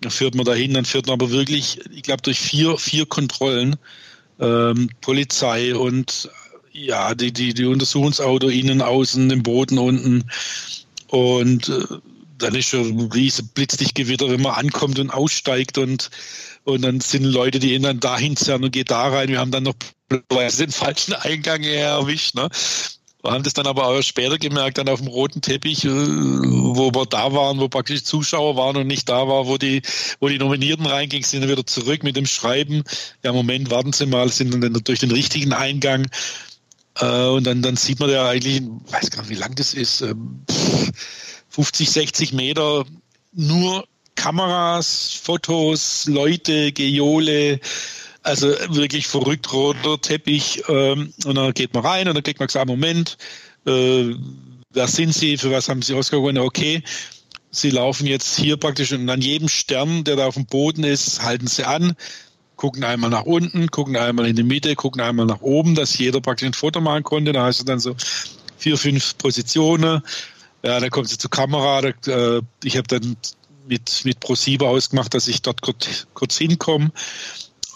Dann 0.00 0.10
führt 0.10 0.34
man 0.34 0.46
dahin, 0.46 0.74
dann 0.74 0.84
führt 0.84 1.06
man 1.06 1.14
aber 1.14 1.30
wirklich, 1.30 1.80
ich 1.90 2.02
glaube, 2.02 2.22
durch 2.22 2.40
vier, 2.40 2.78
vier 2.78 3.04
Kontrollen, 3.04 3.76
ähm, 4.38 4.88
Polizei 5.00 5.74
und 5.74 6.30
ja, 6.72 7.14
die, 7.14 7.32
die, 7.32 7.54
die 7.54 7.64
Untersuchungsauto 7.66 8.48
innen, 8.48 8.82
außen, 8.82 9.30
im 9.30 9.42
Boden 9.42 9.78
unten. 9.78 10.24
Und 11.08 11.68
äh, 11.68 11.84
dann 12.38 12.54
ist 12.54 12.68
schon 12.68 12.98
ein 12.98 13.12
riesen 13.12 13.48
Blitzlichtgewitter, 13.48 14.30
wenn 14.30 14.42
man 14.42 14.54
ankommt 14.54 14.98
und 14.98 15.10
aussteigt 15.10 15.78
und, 15.78 16.10
und 16.64 16.82
dann 16.82 17.00
sind 17.00 17.24
Leute, 17.24 17.58
die 17.58 17.74
ihn 17.74 17.82
dann 17.82 18.00
dahin 18.00 18.36
zerren 18.36 18.64
und 18.64 18.72
geht 18.72 18.90
da 18.90 19.08
rein. 19.08 19.28
Wir 19.28 19.38
haben 19.38 19.50
dann 19.50 19.64
noch 19.64 19.74
den 20.08 20.70
falschen 20.70 21.14
Eingang 21.14 21.62
erwischt. 21.62 22.34
Ne? 22.34 22.48
Wir 23.22 23.32
haben 23.32 23.42
das 23.42 23.52
dann 23.52 23.66
aber 23.66 23.86
auch 23.86 24.00
später 24.00 24.38
gemerkt, 24.38 24.78
dann 24.78 24.88
auf 24.88 25.00
dem 25.00 25.08
roten 25.08 25.42
Teppich, 25.42 25.84
äh, 25.84 25.90
wo 25.90 26.90
wir 26.94 27.04
da 27.04 27.32
waren, 27.34 27.60
wo 27.60 27.68
praktisch 27.68 28.04
Zuschauer 28.04 28.56
waren 28.56 28.76
und 28.78 28.86
nicht 28.86 29.08
da 29.08 29.28
war, 29.28 29.46
wo 29.46 29.58
die, 29.58 29.82
wo 30.20 30.28
die 30.28 30.38
Nominierten 30.38 30.86
reingingen, 30.86 31.24
sind 31.24 31.42
dann 31.42 31.50
wieder 31.50 31.66
zurück 31.66 32.02
mit 32.02 32.16
dem 32.16 32.26
Schreiben. 32.26 32.82
Ja, 33.22 33.32
Moment, 33.32 33.70
warten 33.70 33.92
Sie 33.92 34.06
mal, 34.06 34.30
sind 34.30 34.52
dann 34.62 34.72
durch 34.72 35.00
den 35.00 35.10
richtigen 35.10 35.52
Eingang. 35.52 36.06
Äh, 37.00 37.26
und 37.28 37.44
dann, 37.44 37.62
dann 37.62 37.76
sieht 37.76 38.00
man 38.00 38.10
ja 38.10 38.28
eigentlich, 38.28 38.62
weiß 38.90 39.10
gar 39.10 39.22
nicht, 39.22 39.30
wie 39.30 39.34
lang 39.34 39.54
das 39.54 39.74
ist, 39.74 40.04
50, 41.48 41.86
ähm, 41.86 41.92
60 41.92 42.32
Meter 42.32 42.84
nur 43.32 43.86
Kameras, 44.14 45.18
Fotos, 45.22 46.06
Leute, 46.06 46.72
Geole, 46.72 47.60
also 48.22 48.48
wirklich 48.68 49.06
verrückt 49.06 49.52
roter 49.52 50.00
Teppich. 50.00 50.62
Ähm, 50.68 51.12
und 51.24 51.34
dann 51.36 51.54
geht 51.54 51.72
man 51.74 51.84
rein 51.84 52.08
und 52.08 52.14
dann 52.14 52.22
kriegt 52.22 52.38
man 52.38 52.48
gesagt, 52.48 52.66
Moment, 52.66 53.16
äh, 53.66 54.14
wer 54.72 54.88
sind 54.88 55.14
Sie, 55.14 55.38
für 55.38 55.50
was 55.50 55.68
haben 55.68 55.82
Sie 55.82 55.94
Oscar 55.94 56.18
gewonnen? 56.18 56.38
Okay, 56.38 56.82
Sie 57.50 57.70
laufen 57.70 58.06
jetzt 58.06 58.36
hier 58.38 58.56
praktisch 58.56 58.92
und 58.92 59.08
an 59.08 59.20
jedem 59.20 59.48
Stern, 59.48 60.04
der 60.04 60.16
da 60.16 60.26
auf 60.26 60.34
dem 60.34 60.46
Boden 60.46 60.84
ist, 60.84 61.22
halten 61.22 61.46
Sie 61.46 61.64
an, 61.64 61.96
gucken 62.60 62.84
einmal 62.84 63.08
nach 63.08 63.24
unten, 63.24 63.70
gucken 63.70 63.96
einmal 63.96 64.26
in 64.26 64.36
die 64.36 64.42
Mitte, 64.42 64.76
gucken 64.76 65.00
einmal 65.00 65.24
nach 65.24 65.40
oben, 65.40 65.74
dass 65.74 65.96
jeder 65.96 66.20
praktisch 66.20 66.46
ein 66.46 66.52
Foto 66.52 66.82
machen 66.82 67.04
konnte. 67.04 67.32
Da 67.32 67.44
hast 67.44 67.60
du 67.60 67.64
dann 67.64 67.80
so 67.80 67.96
vier, 68.58 68.76
fünf 68.76 69.16
Positionen. 69.16 70.02
Ja, 70.62 70.78
dann 70.78 70.90
kommt 70.90 71.08
sie 71.08 71.16
zur 71.16 71.30
Kamera. 71.30 71.80
Da, 71.80 72.36
äh, 72.36 72.42
ich 72.62 72.76
habe 72.76 72.86
dann 72.86 73.16
mit, 73.66 74.04
mit 74.04 74.20
ProSieben 74.20 74.68
ausgemacht, 74.68 75.14
dass 75.14 75.26
ich 75.26 75.40
dort 75.40 75.62
kurz, 75.62 76.06
kurz 76.12 76.36
hinkomme 76.36 76.92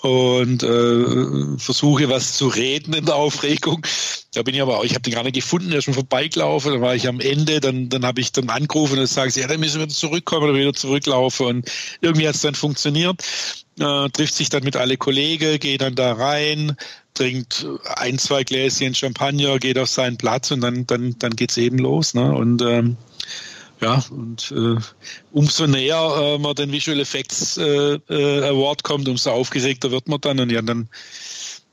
und 0.04 0.62
äh, 0.62 1.58
versuche 1.58 2.10
was 2.10 2.34
zu 2.34 2.48
reden 2.48 2.92
in 2.92 3.06
der 3.06 3.14
Aufregung. 3.14 3.86
Da 4.34 4.42
bin 4.42 4.54
ich 4.54 4.60
aber 4.60 4.78
auch, 4.78 4.84
ich 4.84 4.92
habe 4.92 5.00
den 5.00 5.14
gar 5.14 5.22
nicht 5.22 5.34
gefunden, 5.34 5.70
der 5.70 5.78
ist 5.78 5.86
schon 5.86 5.94
vorbeigelaufen, 5.94 6.72
dann 6.72 6.82
war 6.82 6.94
ich 6.94 7.08
am 7.08 7.20
Ende, 7.20 7.58
dann, 7.58 7.88
dann 7.88 8.04
habe 8.04 8.20
ich 8.20 8.30
dann 8.30 8.50
angerufen 8.50 8.92
und 8.92 8.98
dann 8.98 9.06
sagen 9.06 9.30
sie, 9.30 9.40
ja, 9.40 9.46
dann 9.46 9.60
müssen 9.60 9.80
wir 9.80 9.88
zurückkommen 9.88 10.50
oder 10.50 10.58
wieder 10.58 10.74
zurücklaufen 10.74 11.46
und 11.46 11.72
irgendwie 12.02 12.28
hat 12.28 12.34
es 12.34 12.42
dann 12.42 12.54
funktioniert. 12.54 13.22
Äh, 13.78 14.10
trifft 14.10 14.34
sich 14.34 14.50
dann 14.50 14.62
mit 14.62 14.76
alle 14.76 14.98
Kollegen, 14.98 15.58
geht 15.58 15.80
dann 15.80 15.94
da 15.94 16.12
rein, 16.12 16.76
trinkt 17.14 17.66
ein, 17.96 18.18
zwei 18.18 18.44
Gläschen 18.44 18.94
Champagner, 18.94 19.58
geht 19.58 19.78
auf 19.78 19.88
seinen 19.88 20.18
Platz 20.18 20.50
und 20.50 20.60
dann, 20.60 20.86
dann, 20.86 21.18
dann 21.18 21.34
geht's 21.34 21.56
eben 21.56 21.78
los. 21.78 22.12
Ne? 22.12 22.30
Und 22.30 22.60
ähm, 22.60 22.98
ja, 23.84 24.02
und 24.10 24.50
äh, 24.50 24.76
umso 25.32 25.66
näher 25.66 26.14
äh, 26.16 26.38
man 26.38 26.54
den 26.54 26.72
Visual 26.72 26.98
Effects 27.00 27.58
äh, 27.58 27.94
äh, 28.08 28.48
Award 28.48 28.82
kommt, 28.82 29.06
umso 29.08 29.30
aufgeregter 29.30 29.90
wird 29.90 30.08
man 30.08 30.20
dann. 30.22 30.40
Und 30.40 30.50
ja, 30.50 30.62
dann, 30.62 30.88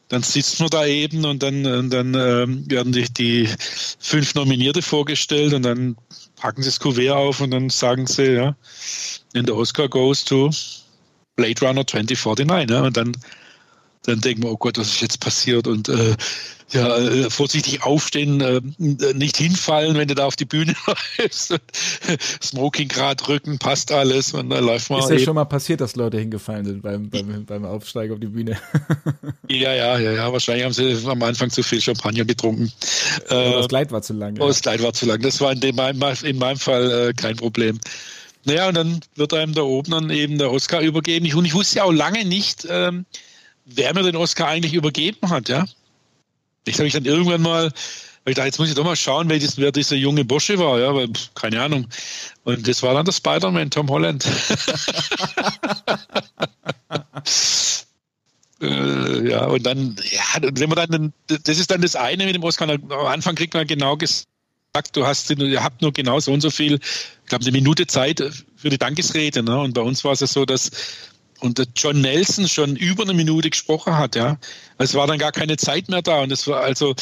dann 0.10 0.22
sitzt 0.22 0.60
man 0.60 0.70
da 0.70 0.86
eben 0.86 1.24
und 1.24 1.42
dann, 1.42 1.66
und 1.66 1.90
dann 1.90 2.14
äh, 2.14 2.48
werden 2.70 2.92
die, 2.92 3.06
die 3.14 3.50
fünf 4.00 4.36
Nominierte 4.36 4.82
vorgestellt 4.82 5.54
und 5.54 5.64
dann 5.64 5.96
packen 6.36 6.64
sie 6.64 6.68
das 6.68 6.82
Kuvert 6.82 7.12
auf 7.12 7.40
und 7.40 7.52
dann 7.52 7.70
sagen 7.70 8.08
sie, 8.08 8.34
ja, 8.34 8.56
in 9.34 9.46
der 9.46 9.56
Oscar 9.56 9.88
goes 9.88 10.26
to 10.26 10.50
Blade 11.38 11.62
Runner 11.62 11.88
2049. 11.88 12.70
Ja, 12.70 12.82
und 12.82 12.98
dann 12.98 13.16
dann 14.04 14.22
denken 14.22 14.44
wir, 14.44 14.52
oh 14.52 14.58
Gott, 14.58 14.78
was 14.78 14.88
ist 14.88 15.02
jetzt 15.02 15.20
passiert? 15.20 15.68
Und 15.68 15.90
äh, 15.90 16.16
ja, 16.74 16.98
äh, 16.98 17.30
vorsichtig 17.30 17.84
aufstehen, 17.84 18.42
äh, 18.42 18.62
nicht 19.14 19.38
hinfallen, 19.38 19.98
wenn 19.98 20.08
du 20.08 20.16
da 20.16 20.26
auf 20.26 20.36
die 20.36 20.46
Bühne 20.46 20.74
läufst. 21.18 21.60
Smoking 22.42 22.88
grad 22.88 23.28
Rücken, 23.28 23.60
passt 23.60 23.92
alles 23.92 24.34
und 24.34 24.50
dann 24.50 24.66
läuft 24.66 24.90
man. 24.90 25.00
Ist 25.00 25.10
ja 25.10 25.16
eben. 25.16 25.26
schon 25.26 25.36
mal 25.36 25.46
passiert, 25.46 25.82
dass 25.82 25.96
Leute 25.96 26.18
hingefallen 26.18 26.66
sind 26.66 26.82
beim, 26.82 27.10
beim, 27.10 27.46
beim 27.46 27.66
Aufsteigen 27.66 28.14
auf 28.14 28.20
die 28.20 28.28
Bühne. 28.28 28.58
ja, 29.50 29.74
ja, 29.74 30.00
ja, 30.00 30.12
ja. 30.12 30.32
Wahrscheinlich 30.32 30.64
haben 30.64 30.74
sie 30.74 30.98
am 31.08 31.22
Anfang 31.24 31.50
zu 31.50 31.62
viel 31.62 31.82
Champagner 31.82 32.26
getrunken. 32.26 32.72
Äh, 33.30 33.52
das 33.52 33.68
Kleid 33.68 33.92
war 33.92 34.02
zu 34.02 34.14
lang. 34.14 34.38
Ja. 34.38 34.48
Das 34.48 34.62
Kleid 34.62 34.82
war 34.82 34.94
zu 34.94 35.06
lang. 35.06 35.22
Das 35.22 35.42
war 35.42 35.52
in, 35.52 35.60
dem, 35.60 35.78
in 35.78 36.38
meinem 36.38 36.58
Fall 36.58 37.10
äh, 37.10 37.14
kein 37.14 37.36
Problem. 37.36 37.80
Naja, 38.46 38.70
und 38.70 38.76
dann 38.76 39.00
wird 39.16 39.34
einem 39.34 39.54
da 39.54 39.62
oben 39.62 39.92
dann 39.92 40.10
eben 40.10 40.38
der 40.38 40.52
Oscar 40.52 40.82
übergeben. 40.82 41.32
Und 41.34 41.46
ich 41.46 41.54
wusste 41.54 41.78
ja 41.78 41.84
auch 41.84 41.92
lange 41.92 42.26
nicht, 42.26 42.66
ähm, 42.70 43.06
wer 43.66 43.94
mir 43.94 44.04
den 44.04 44.16
Oscar 44.16 44.48
eigentlich 44.48 44.74
übergeben 44.74 45.30
hat, 45.30 45.50
ja. 45.50 45.66
Ich 46.66 46.76
habe 46.76 46.88
ich 46.88 46.94
dann 46.94 47.06
irgendwann 47.06 47.42
mal, 47.42 47.72
weil 48.24 48.32
ich 48.32 48.36
dachte, 48.36 48.48
jetzt 48.48 48.60
muss 48.60 48.70
ich 48.70 48.76
doch 48.76 48.84
mal 48.84 48.96
schauen, 48.96 49.30
wer, 49.30 49.40
dies, 49.40 49.58
wer 49.58 49.72
dieser 49.72 49.96
junge 49.96 50.24
Bursche 50.26 50.60
war, 50.60 50.80
ja, 50.80 50.94
weil, 50.94 51.10
keine 51.34 51.62
Ahnung. 51.62 51.88
Und 52.44 52.68
das 52.68 52.84
war 52.84 52.94
dann 52.94 53.06
der 53.06 53.14
Spider-Man, 53.14 53.72
Tom 53.72 53.90
Holland. 53.90 54.26
äh, 58.62 59.30
ja, 59.30 59.46
und 59.46 59.66
dann, 59.66 59.96
ja, 60.12 60.22
wenn 60.54 60.70
man 60.70 60.90
dann, 60.90 61.14
das 61.28 61.58
ist 61.58 61.72
dann 61.72 61.82
das 61.82 61.96
eine 61.96 62.26
mit 62.26 62.36
dem 62.36 62.44
Oscar. 62.44 62.70
Am 62.70 62.92
Anfang 62.92 63.34
kriegt 63.34 63.56
man 63.56 63.66
genau 63.66 63.98
gesagt, 63.98 64.28
du 64.94 65.06
hast, 65.06 65.32
ihr 65.32 65.64
habt 65.64 65.82
nur 65.82 65.92
genau 65.92 66.20
so 66.20 66.32
und 66.32 66.42
so 66.42 66.52
viel, 66.52 66.76
ich 66.76 67.28
glaube, 67.28 67.44
eine 67.44 67.52
Minute 67.52 67.88
Zeit 67.88 68.24
für 68.56 68.70
die 68.70 68.78
Dankesrede. 68.78 69.42
Ne? 69.42 69.60
Und 69.60 69.74
bei 69.74 69.82
uns 69.82 70.04
war 70.04 70.12
es 70.12 70.20
ja 70.20 70.28
so, 70.28 70.46
dass 70.46 70.70
und 71.42 71.58
der 71.58 71.68
John 71.76 72.02
Nelson 72.02 72.48
schon 72.48 72.76
über 72.76 73.04
eine 73.04 73.14
Minute 73.14 73.50
gesprochen 73.50 73.98
hat, 73.98 74.16
ja. 74.16 74.38
Es 74.78 74.94
war 74.94 75.08
dann 75.08 75.20
gar 75.20 75.32
keine 75.32 75.58
Zeit 75.58 75.90
mehr 75.90 76.02
da 76.02 76.22
und 76.22 76.32
es 76.32 76.48
war 76.48 76.62
also 76.62 76.96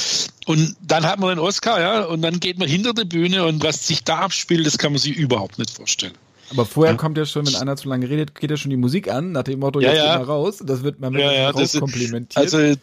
und 0.46 0.76
dann 0.82 1.06
hat 1.06 1.20
man 1.20 1.30
den 1.30 1.40
Oscar, 1.40 1.80
ja, 1.80 2.06
und 2.06 2.22
dann 2.22 2.40
geht 2.40 2.58
man 2.58 2.68
hinter 2.68 2.94
der 2.94 3.06
Bühne 3.06 3.46
und 3.46 3.64
was 3.64 3.88
sich 3.88 4.04
da 4.04 4.20
abspielt, 4.20 4.66
das 4.66 4.78
kann 4.78 4.94
man 4.94 5.00
sich 5.00 5.16
überhaupt 5.16 5.60
nicht 5.60 5.70
vorstellen. 5.70 6.14
Aber 6.52 6.66
vorher 6.66 6.94
ja. 6.94 6.98
kommt 6.98 7.18
ja 7.18 7.26
schon, 7.26 7.46
wenn 7.46 7.56
einer 7.56 7.76
zu 7.78 7.90
lange 7.90 8.10
redet, 8.10 8.34
geht 8.36 8.50
ja 8.50 8.58
schon 8.58 8.72
die 8.72 8.78
Musik 8.78 9.12
an, 9.12 9.32
nach 9.32 9.44
dem 9.44 9.60
Motto, 9.60 9.80
ja, 9.80 9.90
jetzt 9.90 10.04
ja. 10.04 10.18
mal 10.18 10.24
raus. 10.24 10.64
Das 10.64 10.84
wird 10.84 11.00
man 11.00 11.14
mit 11.14 11.22
ja, 11.22 11.32
ja, 11.32 11.52
das 11.52 11.78
komplimentiert. 11.78 12.38
Also 12.38 12.58
äh, 12.58 12.76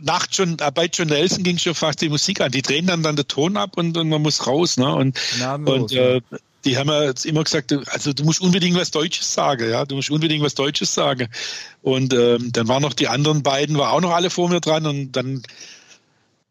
nach 0.00 0.26
John, 0.30 0.56
äh, 0.60 0.70
bei 0.72 0.86
John 0.86 1.08
Nelson 1.08 1.42
ging 1.42 1.58
schon 1.58 1.74
fast 1.74 2.00
die 2.00 2.08
Musik 2.08 2.40
an. 2.40 2.52
Die 2.52 2.62
drehen 2.62 2.86
dann, 2.86 3.02
dann 3.02 3.16
den 3.16 3.26
Ton 3.26 3.56
ab 3.56 3.76
und, 3.76 3.96
und 3.96 4.08
man 4.08 4.22
muss 4.22 4.46
raus. 4.46 4.76
Ne? 4.76 4.94
Und, 4.94 5.18
und 5.64 5.92
äh, 5.92 6.20
die 6.64 6.78
haben 6.78 6.88
ja 6.88 7.12
immer 7.24 7.44
gesagt, 7.44 7.72
also 7.90 8.12
du 8.12 8.24
musst 8.24 8.40
unbedingt 8.40 8.76
was 8.76 8.90
Deutsches 8.90 9.32
sagen, 9.32 9.70
ja, 9.70 9.84
du 9.84 9.96
musst 9.96 10.10
unbedingt 10.10 10.44
was 10.44 10.54
Deutsches 10.54 10.94
sagen. 10.94 11.28
Und 11.82 12.12
ähm, 12.12 12.50
dann 12.52 12.68
waren 12.68 12.82
noch 12.82 12.92
die 12.92 13.08
anderen 13.08 13.42
beiden, 13.42 13.78
war 13.78 13.92
auch 13.92 14.00
noch 14.00 14.12
alle 14.12 14.30
vor 14.30 14.48
mir 14.48 14.60
dran 14.60 14.86
und 14.86 15.12
dann 15.12 15.42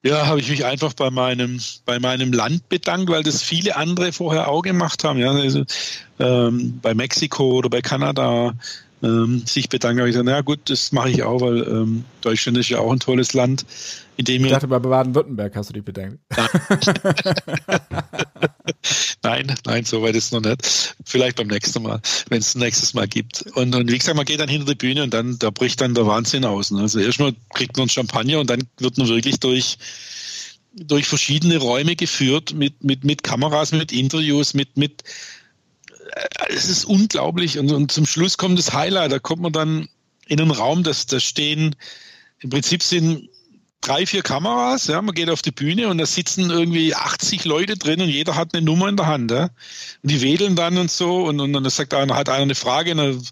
ja, 0.04 0.26
habe 0.26 0.40
ich 0.40 0.50
mich 0.50 0.66
einfach 0.66 0.94
bei 0.94 1.12
meinem, 1.12 1.60
bei 1.86 2.00
meinem 2.00 2.34
Land 2.34 2.68
bedankt, 2.70 3.10
weil 3.12 3.24
das 3.24 3.44
viele 3.44 3.76
andere 3.76 4.12
vorher 4.12 4.48
auch 4.48 4.64
gemacht 4.64 5.04
haben. 5.04 5.20
Ja, 5.20 5.32
also, 5.32 5.64
ähm, 6.20 6.80
bei 6.82 6.96
Mexiko 6.96 7.52
oder 7.52 7.70
bei 7.70 7.82
Kanada 7.82 8.54
ähm, 9.04 9.44
sich 9.46 9.70
bedanken. 9.70 10.00
habe 10.00 10.10
ich 10.10 10.14
gesagt, 10.14 10.26
na 10.26 10.42
gut, 10.42 10.70
das 10.70 10.92
mache 10.92 11.10
ich 11.10 11.24
auch, 11.24 11.42
weil 11.42 11.64
ähm, 11.64 12.06
Deutschland 12.22 12.58
ist 12.58 12.70
ja 12.70 12.80
auch 12.80 12.92
ein 12.92 13.00
tolles 13.00 13.34
Land, 13.34 13.66
in 14.18 14.26
dem 14.26 14.46
ich 14.46 14.52
dachte, 14.52 14.68
bei 14.68 14.80
Baden-Württemberg 14.80 15.56
hast 15.56 15.70
du 15.70 15.74
dich 15.74 15.84
bedankt. 15.84 16.20
nein, 19.24 19.56
nein, 19.66 19.86
so 19.86 20.02
weit 20.02 20.16
ist 20.16 20.34
noch 20.34 20.42
nicht. 20.42 20.96
Vielleicht 21.06 21.38
beim 21.38 21.48
nächsten 21.48 21.82
Mal, 21.82 22.00
wenn 22.30 22.40
es 22.40 22.56
nächstes 22.56 22.94
Mal 22.94 23.08
gibt. 23.08 23.44
Und, 23.56 23.74
und 23.74 23.92
wie 23.92 23.98
gesagt, 23.98 24.18
man 24.18 24.26
geht 24.26 24.40
dann 24.40 24.50
hinter 24.50 24.68
die 24.68 24.76
Bühne 24.76 25.04
und 25.04 25.14
dann, 25.14 25.40
da 25.40 25.50
bricht 25.50 25.82
dann 25.82 25.96
der 25.96 26.06
Wahnsinn 26.06 26.46
aus. 26.46 26.72
Ne? 26.72 26.82
Also 26.82 27.00
erstmal 27.00 27.34
kriegt 27.54 27.78
man 27.78 27.90
Champagner 27.90 28.40
und 28.40 28.50
dann 28.50 28.64
wird 28.78 28.98
man 28.98 29.08
wirklich 29.08 29.40
durch 29.40 29.78
durch 30.74 31.06
verschiedene 31.06 31.58
Räume 31.58 31.98
geführt 31.98 32.54
mit, 32.54 32.82
mit, 32.82 33.04
mit 33.04 33.24
Kameras, 33.24 33.74
mit 33.74 33.92
Interviews, 33.92 34.54
mit, 34.54 34.78
mit 34.78 35.04
es 36.50 36.66
ist 36.66 36.86
unglaublich. 36.86 37.58
Und, 37.58 37.72
und 37.72 37.92
zum 37.92 38.06
Schluss 38.06 38.38
kommt 38.38 38.58
das 38.58 38.74
Highlight. 38.74 39.12
Da 39.12 39.20
kommt 39.20 39.42
man 39.42 39.54
dann 39.54 39.90
in 40.28 40.40
einen 40.40 40.52
Raum, 40.52 40.84
das, 40.84 41.06
das 41.06 41.24
stehen, 41.24 41.76
im 42.40 42.50
Prinzip 42.50 42.82
sind 42.84 43.30
drei, 43.82 44.06
vier 44.06 44.22
Kameras, 44.22 44.88
ja, 44.88 45.02
man 45.02 45.16
geht 45.16 45.30
auf 45.30 45.42
die 45.42 45.52
Bühne 45.52 45.88
und 45.88 45.98
da 45.98 46.06
sitzen 46.06 46.52
irgendwie 46.52 46.96
80 46.96 47.46
Leute 47.46 47.78
drin 47.78 48.02
und 48.02 48.10
jeder 48.10 48.36
hat 48.36 48.54
eine 48.54 48.64
Nummer 48.64 48.88
in 48.88 48.96
der 48.96 49.08
Hand, 49.08 49.32
ja. 49.32 49.50
Und 50.04 50.12
die 50.12 50.22
wedeln 50.22 50.56
dann 50.56 50.78
und 50.78 50.92
so 50.92 51.26
und, 51.26 51.40
und 51.40 51.52
dann 51.52 51.68
sagt 51.70 51.94
einer, 51.94 52.16
hat 52.16 52.30
einer 52.30 52.44
eine 52.44 52.56
Frage, 52.56 52.92
und 52.92 52.98
dann 52.98 53.28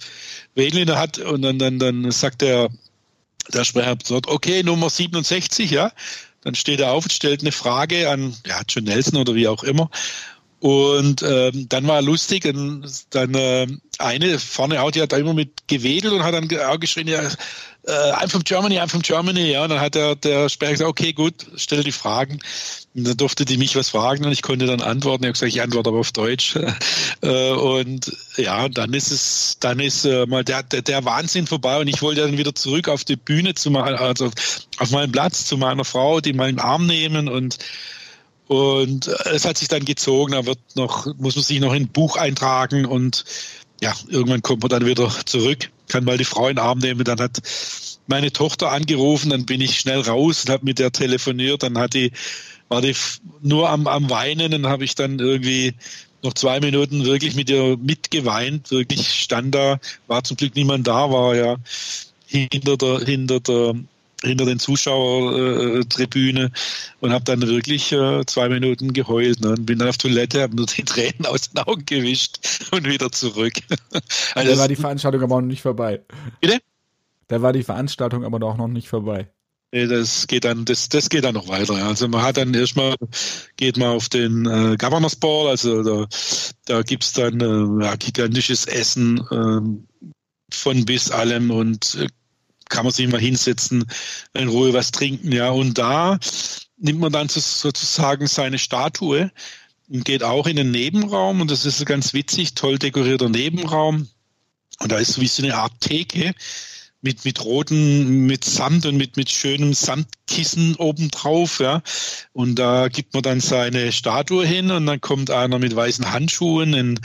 wedeln 0.55 0.87
der 0.87 0.97
hat 0.97 1.19
und 1.19 1.43
dann, 1.43 1.59
dann, 1.59 1.79
dann 1.79 2.11
sagt 2.11 2.41
der, 2.41 2.69
der 3.53 3.63
Sprecher 3.63 3.95
dort, 3.95 4.27
okay, 4.27 4.63
Nummer 4.63 4.89
67, 4.89 5.71
ja. 5.71 5.91
Dann 6.41 6.55
steht 6.55 6.79
er 6.79 6.93
auf 6.93 7.03
und 7.03 7.11
stellt 7.11 7.41
eine 7.41 7.51
Frage 7.51 8.09
an, 8.09 8.33
ja, 8.47 8.61
John 8.67 8.85
Nelson 8.85 9.17
oder 9.17 9.35
wie 9.35 9.47
auch 9.47 9.63
immer. 9.63 9.89
Und 10.59 11.23
ähm, 11.23 11.67
dann 11.69 11.87
war 11.87 12.01
lustig, 12.01 12.45
und 12.45 12.85
dann 13.11 13.33
äh, 13.33 13.67
eine 13.97 14.39
vorne 14.39 14.79
hat 14.79 15.11
da 15.11 15.17
immer 15.17 15.33
mit 15.33 15.67
gewedelt 15.67 16.13
und 16.13 16.23
hat 16.23 16.33
dann 16.33 16.49
auch 16.61 16.79
geschrien, 16.79 17.07
ja, 17.07 17.21
äh, 17.83 18.11
I'm 18.11 18.29
from 18.29 18.43
Germany, 18.43 18.79
I'm 18.79 18.89
from 18.89 19.01
Germany. 19.01 19.51
Ja, 19.51 19.63
und 19.63 19.69
dann 19.69 19.79
hat 19.79 19.95
der, 19.95 20.15
der 20.15 20.49
Sprecher 20.49 20.73
gesagt, 20.73 20.89
okay, 20.89 21.13
gut, 21.13 21.33
stell 21.55 21.83
die 21.83 21.91
Fragen. 21.91 22.39
Und 22.93 23.07
dann 23.07 23.17
durfte 23.17 23.45
die 23.45 23.57
mich 23.57 23.75
was 23.75 23.89
fragen 23.89 24.25
und 24.25 24.31
ich 24.31 24.41
konnte 24.41 24.65
dann 24.65 24.81
antworten. 24.81 25.23
Ich 25.23 25.27
habe 25.27 25.33
gesagt, 25.33 25.53
ich 25.53 25.61
antworte 25.61 25.89
aber 25.89 25.99
auf 25.99 26.11
Deutsch. 26.11 26.57
äh, 27.21 27.51
und 27.51 28.11
ja, 28.35 28.67
dann 28.67 28.93
ist 28.93 29.11
es, 29.11 29.57
dann 29.59 29.79
ist 29.79 30.05
äh, 30.05 30.25
mal 30.25 30.43
der, 30.43 30.63
der, 30.63 30.81
der 30.81 31.05
Wahnsinn 31.05 31.47
vorbei 31.47 31.79
und 31.79 31.87
ich 31.87 32.01
wollte 32.01 32.21
dann 32.21 32.37
wieder 32.37 32.53
zurück 32.53 32.89
auf 32.89 33.05
die 33.05 33.15
Bühne 33.15 33.55
zu 33.55 33.71
machen, 33.71 33.95
also 33.95 34.31
auf 34.77 34.91
meinen 34.91 35.11
Platz 35.11 35.45
zu 35.45 35.57
meiner 35.57 35.85
Frau, 35.85 36.19
die 36.19 36.33
mal 36.33 36.49
in 36.49 36.57
den 36.57 36.65
Arm 36.65 36.85
nehmen 36.85 37.29
und 37.29 37.59
und 38.49 39.07
es 39.31 39.45
hat 39.45 39.59
sich 39.59 39.67
dann 39.67 39.85
gezogen, 39.85 40.31
da 40.31 40.43
wird 40.47 40.57
noch, 40.73 41.05
muss 41.17 41.35
man 41.35 41.43
sich 41.43 41.59
noch 41.59 41.71
in 41.71 41.83
ein 41.83 41.87
Buch 41.87 42.15
eintragen 42.15 42.87
und 42.87 43.23
ja, 43.79 43.93
irgendwann 44.07 44.41
kommt 44.41 44.63
man 44.63 44.69
dann 44.69 44.87
wieder 44.87 45.07
zurück, 45.27 45.69
kann 45.87 46.03
mal 46.03 46.17
die 46.17 46.25
Frau 46.25 46.47
in 46.47 46.55
den 46.55 46.65
Arm 46.65 46.79
nehmen. 46.79 47.03
Dann 47.03 47.19
hat 47.19 47.43
meine 48.07 48.33
Tochter 48.33 48.71
angerufen, 48.71 49.29
dann 49.29 49.45
bin 49.45 49.61
ich 49.61 49.79
schnell 49.79 50.01
raus 50.01 50.45
und 50.45 50.51
habe 50.51 50.65
mit 50.65 50.79
der 50.79 50.91
telefoniert. 50.91 51.61
Dann 51.61 51.77
hat 51.77 51.93
die, 51.93 52.11
war 52.69 52.81
die 52.81 52.95
nur 53.43 53.69
am, 53.69 53.85
am 53.85 54.09
Weinen, 54.09 54.49
dann 54.49 54.65
habe 54.65 54.83
ich 54.83 54.95
dann 54.95 55.19
irgendwie 55.19 55.75
noch 56.23 56.33
zwei 56.33 56.59
Minuten 56.59 57.05
wirklich 57.05 57.35
mit 57.35 57.51
ihr 57.51 57.77
mitgeweint, 57.77 58.71
wirklich 58.71 59.13
stand 59.21 59.53
da, 59.53 59.79
war 60.07 60.23
zum 60.23 60.37
Glück 60.37 60.55
niemand 60.55 60.87
da, 60.87 61.11
war 61.11 61.35
ja 61.35 61.57
hinter 62.25 62.77
der, 62.77 62.99
hinter 63.01 63.41
der 63.41 63.75
hinter 64.23 64.45
den 64.45 64.59
Zuschauertribüne 64.59 66.51
und 66.99 67.13
habe 67.13 67.23
dann 67.23 67.41
wirklich 67.41 67.91
äh, 67.91 68.25
zwei 68.25 68.49
Minuten 68.49 68.93
geheult 68.93 69.41
ne? 69.41 69.49
und 69.49 69.65
bin 69.65 69.79
dann 69.79 69.89
auf 69.89 69.97
Toilette, 69.97 70.41
habe 70.41 70.55
nur 70.55 70.65
die 70.65 70.83
Tränen 70.83 71.25
aus 71.25 71.49
den 71.49 71.63
Augen 71.63 71.85
gewischt 71.85 72.39
und 72.71 72.85
wieder 72.85 73.11
zurück. 73.11 73.53
also 74.35 74.51
da 74.51 74.57
war 74.57 74.67
die 74.67 74.75
Veranstaltung 74.75 75.21
aber 75.21 75.41
noch 75.41 75.47
nicht 75.47 75.61
vorbei. 75.61 76.01
Bitte? 76.41 76.59
Da 77.27 77.41
war 77.41 77.53
die 77.53 77.63
Veranstaltung 77.63 78.25
aber 78.25 78.45
auch 78.45 78.57
noch 78.57 78.67
nicht 78.67 78.89
vorbei. 78.89 79.29
Nee, 79.71 79.85
das 79.85 80.25
geht 80.25 80.45
dann, 80.45 80.65
das, 80.65 80.89
das 80.89 81.09
geht 81.09 81.23
dann 81.23 81.35
noch 81.35 81.47
weiter. 81.47 81.75
Also 81.75 82.07
man 82.07 82.23
hat 82.23 82.37
dann 82.37 82.53
erstmal, 82.55 82.95
geht 83.55 83.77
man 83.77 83.89
auf 83.89 84.09
den 84.09 84.47
äh, 84.47 84.75
Governors 84.77 85.15
Ball, 85.15 85.47
also 85.47 85.83
da, 85.83 86.07
da 86.65 86.81
gibt's 86.81 87.13
dann 87.13 87.39
äh, 87.39 87.85
ja, 87.85 87.95
gigantisches 87.95 88.65
Essen 88.65 89.19
äh, 89.29 90.11
von 90.51 90.85
bis 90.85 91.11
allem 91.11 91.51
und 91.51 91.95
äh, 92.01 92.07
kann 92.69 92.85
man 92.85 92.93
sich 92.93 93.07
mal 93.07 93.19
hinsetzen, 93.19 93.85
in 94.33 94.47
Ruhe 94.47 94.73
was 94.73 94.91
trinken, 94.91 95.31
ja. 95.31 95.49
Und 95.49 95.77
da 95.77 96.19
nimmt 96.77 96.99
man 96.99 97.11
dann 97.11 97.27
sozusagen 97.29 98.27
seine 98.27 98.57
Statue 98.57 99.31
und 99.89 100.05
geht 100.05 100.23
auch 100.23 100.47
in 100.47 100.55
den 100.55 100.71
Nebenraum 100.71 101.41
und 101.41 101.51
das 101.51 101.65
ist 101.65 101.85
ganz 101.85 102.13
witzig, 102.13 102.53
toll 102.53 102.79
dekorierter 102.79 103.29
Nebenraum. 103.29 104.07
Und 104.79 104.91
da 104.91 104.97
ist 104.97 105.19
wie 105.19 105.27
so 105.27 105.43
eine 105.43 105.55
Art 105.55 105.73
Theke 105.81 106.33
mit, 107.01 107.25
mit 107.25 107.43
roten, 107.43 108.25
mit 108.25 108.43
Samt 108.43 108.85
und 108.85 108.97
mit, 108.97 109.17
mit 109.17 109.29
schönem 109.29 109.73
Samtkissen 109.73 110.75
obendrauf, 110.75 111.59
ja. 111.59 111.81
Und 112.33 112.55
da 112.55 112.87
gibt 112.87 113.13
man 113.13 113.23
dann 113.23 113.39
seine 113.39 113.91
Statue 113.91 114.45
hin 114.45 114.71
und 114.71 114.85
dann 114.85 115.01
kommt 115.01 115.31
einer 115.31 115.59
mit 115.59 115.75
weißen 115.75 116.11
Handschuhen, 116.11 116.73
in, 116.73 116.99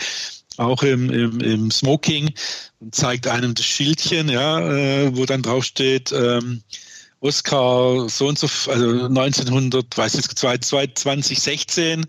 auch 0.57 0.83
im, 0.83 1.11
im, 1.11 1.41
im 1.41 1.71
Smoking 1.71 2.33
und 2.81 2.95
zeigt 2.95 3.27
einem 3.27 3.55
das 3.55 3.67
Schildchen, 3.67 4.29
ja, 4.29 4.61
äh, 4.61 5.17
wo 5.17 5.25
dann 5.27 5.43
drauf 5.43 5.65
steht, 5.65 6.13
ähm, 6.13 6.63
Oscar 7.21 8.09
so 8.09 8.29
und 8.29 8.39
so, 8.39 8.47
also 8.71 9.07
1900, 9.07 9.97
weiß 9.97 10.15
jetzt, 10.15 10.39
2016, 10.39 12.07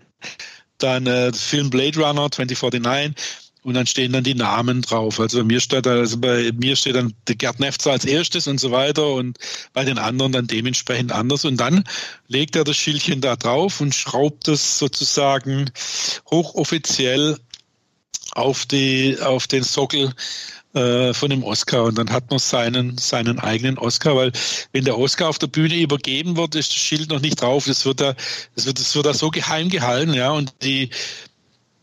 dann 0.78 1.06
äh, 1.06 1.32
Film 1.32 1.70
Blade 1.70 1.98
Runner 1.98 2.30
2049 2.30 3.14
und 3.66 3.74
dann 3.74 3.86
stehen 3.86 4.12
dann 4.12 4.22
die 4.22 4.36
Namen 4.36 4.82
drauf. 4.82 5.18
Also 5.18 5.38
bei 5.38 5.44
mir 5.44 5.58
steht, 5.58 5.88
also 5.88 6.18
bei 6.18 6.52
mir 6.52 6.76
steht 6.76 6.94
dann 6.94 7.14
Gerd 7.24 7.58
Nefzer 7.58 7.90
als 7.90 8.04
erstes 8.04 8.46
und 8.46 8.60
so 8.60 8.70
weiter 8.70 9.14
und 9.14 9.38
bei 9.72 9.84
den 9.84 9.98
anderen 9.98 10.30
dann 10.30 10.46
dementsprechend 10.46 11.10
anders. 11.10 11.44
Und 11.44 11.56
dann 11.56 11.82
legt 12.28 12.54
er 12.54 12.62
das 12.62 12.76
Schildchen 12.76 13.20
da 13.20 13.34
drauf 13.34 13.80
und 13.80 13.92
schraubt 13.92 14.46
es 14.46 14.78
sozusagen 14.78 15.68
hochoffiziell 16.30 17.38
auf 18.32 18.66
die, 18.66 19.18
auf 19.20 19.46
den 19.46 19.62
Sockel 19.62 20.12
äh, 20.74 21.14
von 21.14 21.30
dem 21.30 21.42
Oscar 21.42 21.84
und 21.84 21.96
dann 21.96 22.10
hat 22.10 22.28
man 22.30 22.38
seinen, 22.38 22.98
seinen 22.98 23.38
eigenen 23.38 23.78
Oscar, 23.78 24.14
weil 24.14 24.32
wenn 24.72 24.84
der 24.84 24.98
Oscar 24.98 25.28
auf 25.28 25.38
der 25.38 25.46
Bühne 25.46 25.74
übergeben 25.76 26.36
wird, 26.36 26.54
ist 26.54 26.70
das 26.70 26.76
Schild 26.76 27.08
noch 27.08 27.20
nicht 27.20 27.40
drauf. 27.40 27.64
Das 27.64 27.86
wird 27.86 28.00
da, 28.00 28.14
das 28.54 28.66
wird, 28.66 28.78
das 28.78 28.94
wird 28.94 29.06
da 29.06 29.14
so 29.14 29.30
geheim 29.30 29.70
gehalten, 29.70 30.12
ja, 30.12 30.30
und 30.30 30.54
die, 30.62 30.90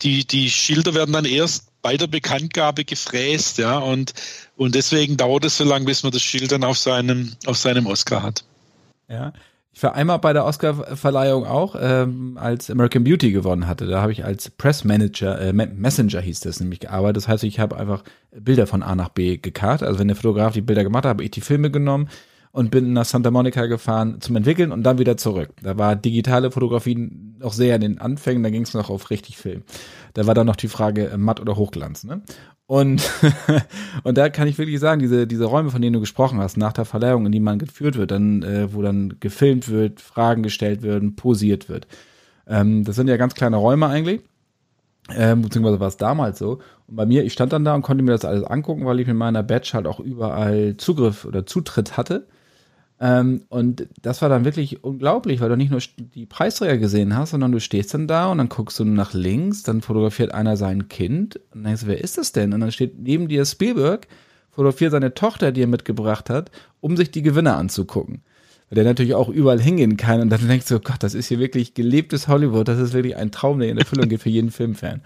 die, 0.04 0.26
die 0.26 0.50
Schilder 0.50 0.94
werden 0.94 1.14
dann 1.14 1.26
erst 1.26 1.70
bei 1.82 1.98
der 1.98 2.08
Bekanntgabe 2.08 2.86
gefräst, 2.86 3.58
ja, 3.58 3.80
und, 3.80 4.14
und 4.56 4.76
deswegen 4.76 5.18
dauert 5.18 5.46
es 5.46 5.58
so 5.58 5.64
lange, 5.64 5.86
bis 5.86 6.04
man 6.04 6.12
das 6.12 6.22
Schild 6.22 6.52
dann 6.52 6.64
auf 6.64 6.78
seinem, 6.78 7.36
auf 7.46 7.58
seinem 7.58 7.88
Oscar 7.88 8.22
hat. 8.22 8.44
Ja. 9.10 9.34
Ich 9.76 9.82
war 9.82 9.96
einmal 9.96 10.20
bei 10.20 10.34
der 10.34 10.46
Oscar-Verleihung 10.46 11.48
auch, 11.48 11.76
ähm, 11.80 12.38
als 12.40 12.70
American 12.70 13.04
Beauty 13.04 13.32
gewonnen 13.32 13.66
hatte. 13.66 13.88
Da 13.88 14.02
habe 14.02 14.12
ich 14.12 14.24
als 14.24 14.52
Pressmanager, 14.52 15.42
äh, 15.42 15.52
Messenger 15.52 16.22
hieß 16.22 16.42
das 16.42 16.60
nämlich 16.60 16.80
gearbeitet. 16.82 17.18
Das 17.18 17.28
heißt, 17.28 17.44
ich 17.44 17.60
habe 17.60 17.76
einfach 17.78 18.04
Bilder 18.32 18.68
von 18.68 18.84
A 18.84 18.94
nach 18.94 19.10
B 19.10 19.38
gekarrt. 19.38 19.82
Also 19.82 19.98
wenn 19.98 20.08
der 20.08 20.16
Fotograf 20.16 20.54
die 20.54 20.62
Bilder 20.62 20.84
gemacht 20.84 21.06
hat, 21.06 21.10
habe 21.10 21.24
ich 21.24 21.32
die 21.32 21.42
Filme 21.42 21.72
genommen 21.72 22.08
und 22.54 22.70
bin 22.70 22.94
nach 22.94 23.06
Santa 23.06 23.32
Monica 23.32 23.66
gefahren 23.66 24.22
zum 24.22 24.36
Entwickeln 24.36 24.72
und 24.72 24.84
dann 24.84 25.00
wieder 25.00 25.18
zurück. 25.18 25.50
Da 25.64 25.76
war 25.76 25.96
digitale 25.96 26.52
Fotografie 26.52 27.10
noch 27.40 27.52
sehr 27.52 27.76
in 27.76 27.82
den 27.82 27.98
Anfängen, 28.00 28.44
da 28.44 28.52
ging 28.52 28.62
es 28.62 28.76
noch 28.76 28.92
auf 28.92 29.10
richtig 29.10 29.38
Film. 29.38 29.64
Da 30.14 30.28
war 30.28 30.36
dann 30.36 30.46
noch 30.46 30.56
die 30.56 30.68
Frage 30.68 31.10
äh, 31.10 31.18
matt 31.18 31.40
oder 31.40 31.56
Hochglanz. 31.56 32.04
Ne? 32.04 32.22
Und, 32.66 33.10
und 34.04 34.18
da 34.18 34.30
kann 34.30 34.48
ich 34.48 34.58
wirklich 34.58 34.80
sagen, 34.80 35.00
diese, 35.00 35.28
diese 35.28 35.46
Räume, 35.46 35.70
von 35.70 35.82
denen 35.82 35.94
du 35.94 36.00
gesprochen 36.00 36.40
hast, 36.40 36.58
nach 36.58 36.74
der 36.74 36.86
Verleihung, 36.86 37.26
in 37.26 37.32
die 37.32 37.40
man 37.40 37.60
geführt 37.60 37.98
wird, 37.98 38.12
dann, 38.12 38.42
äh, 38.44 38.74
wo 38.74 38.82
dann 38.82 39.18
gefilmt 39.20 39.70
wird, 39.70 40.00
Fragen 40.02 40.44
gestellt 40.44 40.82
werden, 40.82 41.16
posiert 41.16 41.70
wird. 41.70 41.88
Ähm, 42.48 42.84
das 42.84 42.96
sind 42.96 43.08
ja 43.08 43.18
ganz 43.18 43.36
kleine 43.36 43.58
Räume 43.58 43.88
eigentlich. 43.88 44.22
Ähm, 45.10 45.42
beziehungsweise 45.42 45.82
war 45.82 45.90
es 45.90 45.98
damals 45.98 46.40
so. 46.40 46.60
Und 46.88 46.96
bei 46.96 47.06
mir, 47.06 47.26
ich 47.26 47.34
stand 47.34 47.52
dann 47.52 47.66
da 47.66 47.76
und 47.76 47.82
konnte 47.82 48.04
mir 48.04 48.12
das 48.12 48.24
alles 48.24 48.44
angucken, 48.46 48.86
weil 48.86 49.00
ich 49.02 49.08
mit 49.08 49.18
meiner 49.18 49.44
Badge 49.44 49.72
halt 49.74 49.86
auch 49.86 50.00
überall 50.00 50.78
Zugriff 50.78 51.26
oder 51.26 51.46
Zutritt 51.46 51.98
hatte. 51.98 52.28
Ähm, 53.04 53.42
und 53.50 53.90
das 54.02 54.22
war 54.22 54.30
dann 54.30 54.46
wirklich 54.46 54.82
unglaublich, 54.86 55.42
weil 55.42 55.50
du 55.50 55.58
nicht 55.58 55.72
nur 55.72 55.82
die 56.16 56.26
Preisträger 56.26 56.78
gesehen 56.78 57.18
hast, 57.18 57.32
sondern 57.32 57.52
du 57.52 57.60
stehst 57.60 57.94
dann 57.94 58.08
da 58.08 58.32
und 58.32 58.38
dann 58.38 58.48
guckst 58.48 58.80
du 58.80 58.86
nach 58.86 59.14
links, 59.14 59.62
dann 59.62 59.82
fotografiert 59.82 60.34
einer 60.34 60.56
sein 60.56 60.88
Kind 60.88 61.36
und 61.36 61.56
dann 61.56 61.64
denkst 61.64 61.82
wer 61.86 62.02
ist 62.02 62.18
das 62.18 62.32
denn? 62.32 62.54
Und 62.54 62.62
dann 62.62 62.72
steht 62.72 62.98
neben 62.98 63.28
dir 63.28 63.44
Spielberg, 63.44 64.08
fotografiert 64.52 64.94
seine 64.94 65.14
Tochter, 65.14 65.52
die 65.52 65.64
er 65.64 65.68
mitgebracht 65.68 66.30
hat, 66.30 66.50
um 66.80 66.96
sich 66.96 67.12
die 67.12 67.24
Gewinner 67.24 67.58
anzugucken. 67.58 68.22
Weil 68.70 68.76
der 68.76 68.86
natürlich 68.86 69.16
auch 69.16 69.28
überall 69.28 69.60
hingehen 69.60 69.98
kann 69.98 70.22
und 70.22 70.30
dann 70.30 70.40
denkst 70.48 70.70
du, 70.70 70.80
Gott, 70.80 71.04
das 71.04 71.14
ist 71.14 71.28
hier 71.28 71.40
wirklich 71.40 71.74
gelebtes 71.74 72.30
Hollywood, 72.30 72.70
das 72.70 72.80
ist 72.80 72.94
wirklich 72.94 73.18
ein 73.18 73.32
Traum, 73.32 73.60
der 73.60 73.68
in 73.68 73.80
Erfüllung 73.80 74.08
geht 74.08 74.22
für 74.22 74.30
jeden 74.30 74.52
Filmfan. 74.52 75.02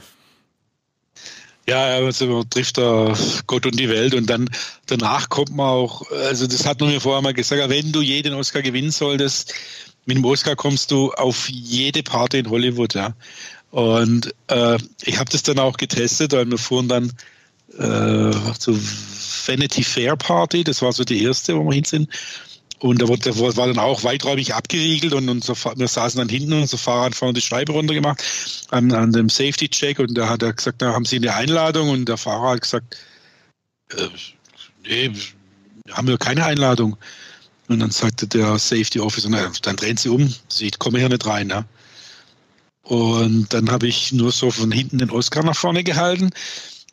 Ja, 1.70 1.97
also 1.97 2.28
man 2.28 2.49
trifft 2.49 2.78
da 2.78 3.13
Gott 3.45 3.65
und 3.65 3.78
die 3.78 3.89
Welt 3.89 4.13
und 4.13 4.30
dann 4.30 4.49
danach 4.86 5.28
kommt 5.28 5.53
man 5.53 5.68
auch, 5.68 6.09
also 6.11 6.47
das 6.47 6.65
hat 6.65 6.80
man 6.80 6.89
mir 6.89 7.01
vorher 7.01 7.22
mal 7.22 7.34
gesagt, 7.34 7.70
wenn 7.70 7.91
du 7.91 8.01
jeden 8.01 8.34
Oscar 8.36 8.61
gewinnen 8.61 8.91
solltest, 8.91 9.53
mit 10.05 10.15
dem 10.15 10.24
Oscar 10.24 10.55
kommst 10.55 10.91
du 10.91 11.11
auf 11.11 11.49
jede 11.49 12.03
Party 12.03 12.39
in 12.39 12.49
Hollywood, 12.49 12.93
ja. 12.93 13.13
Und 13.72 14.34
äh, 14.47 14.78
ich 15.03 15.20
habe 15.20 15.30
das 15.30 15.43
dann 15.43 15.59
auch 15.59 15.76
getestet, 15.76 16.32
weil 16.32 16.49
wir 16.49 16.57
fuhren 16.57 16.88
dann 16.88 17.11
äh, 17.78 18.32
zur 18.57 18.80
Vanity 19.45 19.84
Fair 19.84 20.15
Party, 20.15 20.63
das 20.63 20.82
war 20.82 20.93
so 20.93 21.03
die 21.03 21.22
erste, 21.22 21.57
wo 21.57 21.65
wir 21.65 21.74
hin 21.74 21.84
sind. 21.84 22.09
Und 22.80 23.01
da 23.01 23.07
wurde, 23.07 23.38
war 23.38 23.67
dann 23.67 23.80
auch 23.80 24.03
weiträumig 24.03 24.53
abgeriegelt 24.53 25.13
und 25.13 25.28
unser, 25.30 25.55
wir 25.55 25.88
saßen 25.88 26.19
dann 26.19 26.30
hinten 26.30 26.53
und 26.53 26.61
unser 26.61 26.78
Fahrrad 26.78 27.15
vorne 27.15 27.34
die 27.34 27.41
Scheibe 27.41 27.71
runtergemacht 27.71 28.23
an, 28.69 28.91
an 28.91 29.11
dem 29.11 29.30
Safety-Check 29.30 29.97
und 29.97 30.15
da 30.15 30.30
hat 30.30 30.43
er 30.43 30.53
gesagt, 30.53 30.82
da 30.82 30.93
haben 30.93 31.05
Sie 31.05 31.15
eine 31.15 31.34
Einladung 31.34 31.89
und 31.89 32.05
der 32.05 32.17
Fahrer 32.17 32.51
hat 32.51 32.61
gesagt, 32.61 32.97
äh, 33.95 34.07
nee, 34.84 35.11
haben 35.91 36.07
wir 36.07 36.17
keine 36.17 36.45
Einladung. 36.45 36.97
Und 37.67 37.80
dann 37.80 37.91
sagte 37.91 38.28
der 38.28 38.59
Safety 38.59 38.99
Officer, 38.99 39.30
na, 39.30 39.51
dann 39.63 39.75
drehen 39.75 39.97
Sie 39.97 40.09
um, 40.09 40.34
Sie 40.47 40.69
kommen 40.71 40.97
hier 40.97 41.09
nicht 41.09 41.25
rein. 41.25 41.49
Ja. 41.49 41.65
Und 42.84 43.53
dann 43.53 43.71
habe 43.71 43.88
ich 43.88 44.13
nur 44.13 44.32
so 44.32 44.51
von 44.51 44.71
hinten 44.71 44.99
den 44.99 45.09
Oscar 45.09 45.43
nach 45.43 45.57
vorne 45.57 45.84
gehalten 45.84 46.30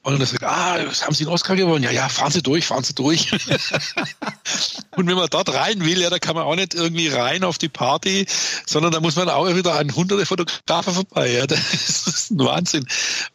und 0.05 0.19
dann 0.19 0.27
sagt, 0.27 0.45
ah, 0.45 0.77
haben 0.77 1.15
Sie 1.15 1.25
einen 1.25 1.33
Oscar 1.33 1.57
gewonnen? 1.57 1.83
Ja, 1.83 1.91
ja, 1.91 2.11
fahren 2.11 2.31
Sie 2.31 2.43
durch, 2.43 2.67
fahren 2.67 2.85
Sie 2.85 2.95
durch. 2.95 3.33
und 4.97 5.07
wenn 5.07 5.17
man 5.17 5.29
dort 5.31 5.53
rein 5.53 5.83
will, 5.83 5.99
ja, 5.99 6.11
da 6.11 6.19
kann 6.19 6.35
man 6.35 6.45
auch 6.45 6.57
nicht 6.57 6.75
irgendwie 6.75 7.09
rein 7.09 7.43
auf 7.43 7.57
die 7.57 7.71
Party, 7.71 8.27
sondern 8.67 8.93
da 8.93 9.01
muss 9.01 9.17
man 9.17 9.31
auch 9.31 9.49
wieder 9.49 9.79
an 9.79 9.95
hunderte 9.95 10.27
Fotografen 10.27 10.93
vorbei. 10.93 11.33
Ja, 11.33 11.47
das 11.47 12.07
ist 12.07 12.31
ein 12.31 12.39
Wahnsinn. 12.39 12.87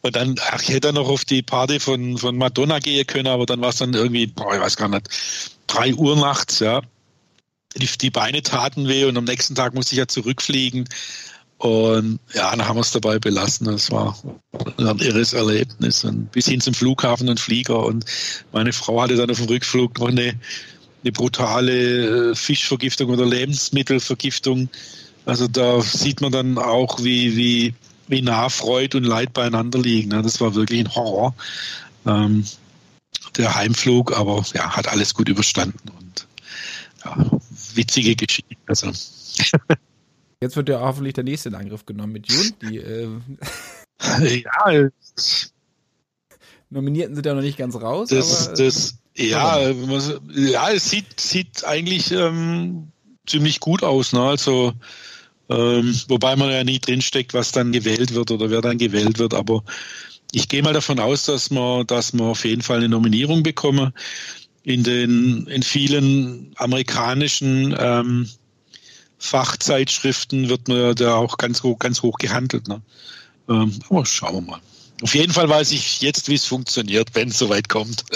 Und 0.02 0.14
dann, 0.14 0.36
ach, 0.52 0.62
ich 0.62 0.68
hätte 0.68 0.92
noch 0.92 1.08
auf 1.08 1.24
die 1.24 1.42
Party 1.42 1.80
von, 1.80 2.16
von 2.18 2.38
Madonna 2.38 2.78
gehen 2.78 3.04
können, 3.04 3.26
aber 3.26 3.46
dann 3.46 3.60
war 3.60 3.70
es 3.70 3.76
dann 3.76 3.92
irgendwie, 3.92 4.28
boah, 4.28 4.54
ich 4.54 4.60
weiß 4.60 4.76
gar 4.76 4.88
nicht, 4.88 5.08
drei 5.66 5.92
Uhr 5.92 6.16
nachts, 6.16 6.60
ja. 6.60 6.82
Die, 7.76 7.86
die 7.86 8.10
Beine 8.10 8.42
taten 8.42 8.86
weh 8.86 9.04
und 9.06 9.16
am 9.16 9.24
nächsten 9.24 9.56
Tag 9.56 9.74
musste 9.74 9.94
ich 9.94 9.98
ja 9.98 10.06
zurückfliegen. 10.06 10.88
Und 11.60 12.20
ja, 12.32 12.50
dann 12.50 12.66
haben 12.66 12.76
wir 12.76 12.80
es 12.80 12.90
dabei 12.90 13.18
belassen. 13.18 13.66
Das 13.66 13.90
war 13.90 14.16
ein 14.78 14.98
irres 14.98 15.34
Erlebnis. 15.34 16.04
Und 16.04 16.32
bis 16.32 16.46
hin 16.46 16.62
zum 16.62 16.72
Flughafen 16.72 17.28
und 17.28 17.38
Flieger. 17.38 17.84
Und 17.84 18.06
meine 18.50 18.72
Frau 18.72 19.02
hatte 19.02 19.14
dann 19.14 19.30
auf 19.30 19.36
dem 19.36 19.46
Rückflug 19.46 19.98
noch 19.98 20.08
eine, 20.08 20.40
eine 21.02 21.12
brutale 21.12 22.30
äh, 22.30 22.34
Fischvergiftung 22.34 23.10
oder 23.10 23.26
Lebensmittelvergiftung. 23.26 24.70
Also 25.26 25.48
da 25.48 25.82
sieht 25.82 26.22
man 26.22 26.32
dann 26.32 26.56
auch, 26.56 27.04
wie, 27.04 27.36
wie, 27.36 27.74
wie 28.08 28.22
nah 28.22 28.48
Freud 28.48 28.96
und 28.96 29.04
Leid 29.04 29.34
beieinander 29.34 29.80
liegen. 29.80 30.08
Das 30.08 30.40
war 30.40 30.54
wirklich 30.54 30.80
ein 30.80 30.94
Horror. 30.94 31.34
Ähm, 32.06 32.46
der 33.36 33.54
Heimflug, 33.54 34.16
aber 34.16 34.42
ja, 34.54 34.74
hat 34.74 34.88
alles 34.88 35.12
gut 35.12 35.28
überstanden 35.28 35.90
und 35.90 36.26
ja, 37.04 37.30
witzige 37.74 38.16
Geschichte. 38.16 38.56
Also. 38.66 38.92
Jetzt 40.42 40.56
wird 40.56 40.70
ja 40.70 40.80
hoffentlich 40.80 41.14
der 41.14 41.24
nächste 41.24 41.50
in 41.50 41.54
Angriff 41.54 41.84
genommen 41.84 42.12
mit 42.12 42.30
Jun. 42.30 42.52
Die 42.62 42.78
äh, 42.78 43.08
ja, 44.42 44.88
Nominierten 46.70 47.14
sind 47.14 47.26
ja 47.26 47.34
noch 47.34 47.42
nicht 47.42 47.58
ganz 47.58 47.74
raus. 47.76 48.08
Das, 48.08 48.48
aber, 48.48 48.56
das, 48.56 48.94
ja, 49.16 49.70
ja, 50.34 50.70
es 50.70 50.88
sieht, 50.88 51.20
sieht 51.20 51.64
eigentlich 51.64 52.10
ähm, 52.12 52.90
ziemlich 53.26 53.60
gut 53.60 53.82
aus. 53.82 54.12
Ne? 54.12 54.22
Also, 54.22 54.72
ähm, 55.50 55.94
wobei 56.08 56.36
man 56.36 56.50
ja 56.50 56.64
nie 56.64 56.78
drinsteckt, 56.78 57.34
was 57.34 57.52
dann 57.52 57.72
gewählt 57.72 58.14
wird 58.14 58.30
oder 58.30 58.50
wer 58.50 58.62
dann 58.62 58.78
gewählt 58.78 59.18
wird. 59.18 59.34
Aber 59.34 59.64
ich 60.32 60.48
gehe 60.48 60.62
mal 60.62 60.72
davon 60.72 61.00
aus, 61.00 61.26
dass 61.26 61.50
man, 61.50 61.86
dass 61.86 62.12
man 62.12 62.28
auf 62.28 62.44
jeden 62.44 62.62
Fall 62.62 62.78
eine 62.78 62.88
Nominierung 62.88 63.42
bekommen. 63.42 63.92
In 64.62 64.84
den 64.84 65.46
in 65.46 65.62
vielen 65.62 66.52
amerikanischen 66.56 67.74
ähm, 67.78 68.28
Fachzeitschriften 69.20 70.48
wird 70.48 70.66
man 70.66 70.94
da 70.96 71.14
auch 71.14 71.36
ganz 71.38 71.62
hoch, 71.62 71.78
ganz 71.78 72.02
hoch 72.02 72.18
gehandelt. 72.18 72.66
Ne? 72.66 72.82
Ähm, 73.48 73.78
aber 73.88 74.04
schauen 74.06 74.34
wir 74.34 74.52
mal. 74.52 74.60
Auf 75.02 75.14
jeden 75.14 75.32
Fall 75.32 75.48
weiß 75.48 75.72
ich 75.72 76.00
jetzt, 76.00 76.28
wie 76.28 76.34
es 76.34 76.46
funktioniert, 76.46 77.14
wenn 77.14 77.28
es 77.28 77.38
soweit 77.38 77.68
kommt. 77.68 78.04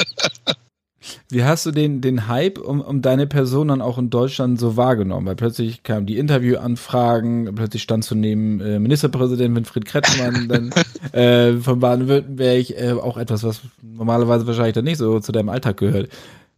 Wie 1.29 1.45
hast 1.45 1.67
du 1.67 1.71
den, 1.71 2.01
den 2.01 2.29
Hype 2.29 2.59
um, 2.59 2.81
um 2.81 3.03
deine 3.03 3.27
Person 3.27 3.69
dann 3.69 3.83
auch 3.83 3.99
in 3.99 4.09
Deutschland 4.09 4.59
so 4.59 4.79
wahrgenommen? 4.79 5.27
Weil 5.27 5.37
plötzlich 5.37 5.83
kamen 5.83 6.07
die 6.07 6.17
Interviewanfragen, 6.17 7.55
plötzlich 7.55 7.83
stand 7.83 8.05
zu 8.05 8.15
neben 8.15 8.59
äh, 8.61 8.79
Ministerpräsident 8.79 9.55
Winfried 9.55 9.85
Kretschmann 9.85 10.49
dann 11.13 11.13
äh, 11.13 11.61
von 11.61 11.81
Baden-Württemberg, 11.81 12.71
äh, 12.71 12.93
auch 12.93 13.19
etwas, 13.19 13.43
was 13.45 13.61
normalerweise 13.83 14.47
wahrscheinlich 14.47 14.75
dann 14.75 14.85
nicht 14.85 14.97
so 14.99 15.21
zu 15.21 15.33
deinem 15.33 15.51
Alltag 15.51 15.77
gehört. 15.77 16.09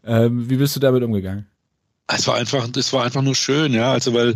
Ähm, 0.04 0.48
wie 0.48 0.56
bist 0.56 0.76
du 0.76 0.80
damit 0.80 1.02
umgegangen? 1.02 1.46
Es 2.08 2.26
war 2.26 2.36
einfach, 2.36 2.68
es 2.76 2.92
war 2.92 3.04
einfach 3.04 3.22
nur 3.22 3.34
schön, 3.34 3.74
ja. 3.74 3.92
Also 3.92 4.14
weil, 4.14 4.34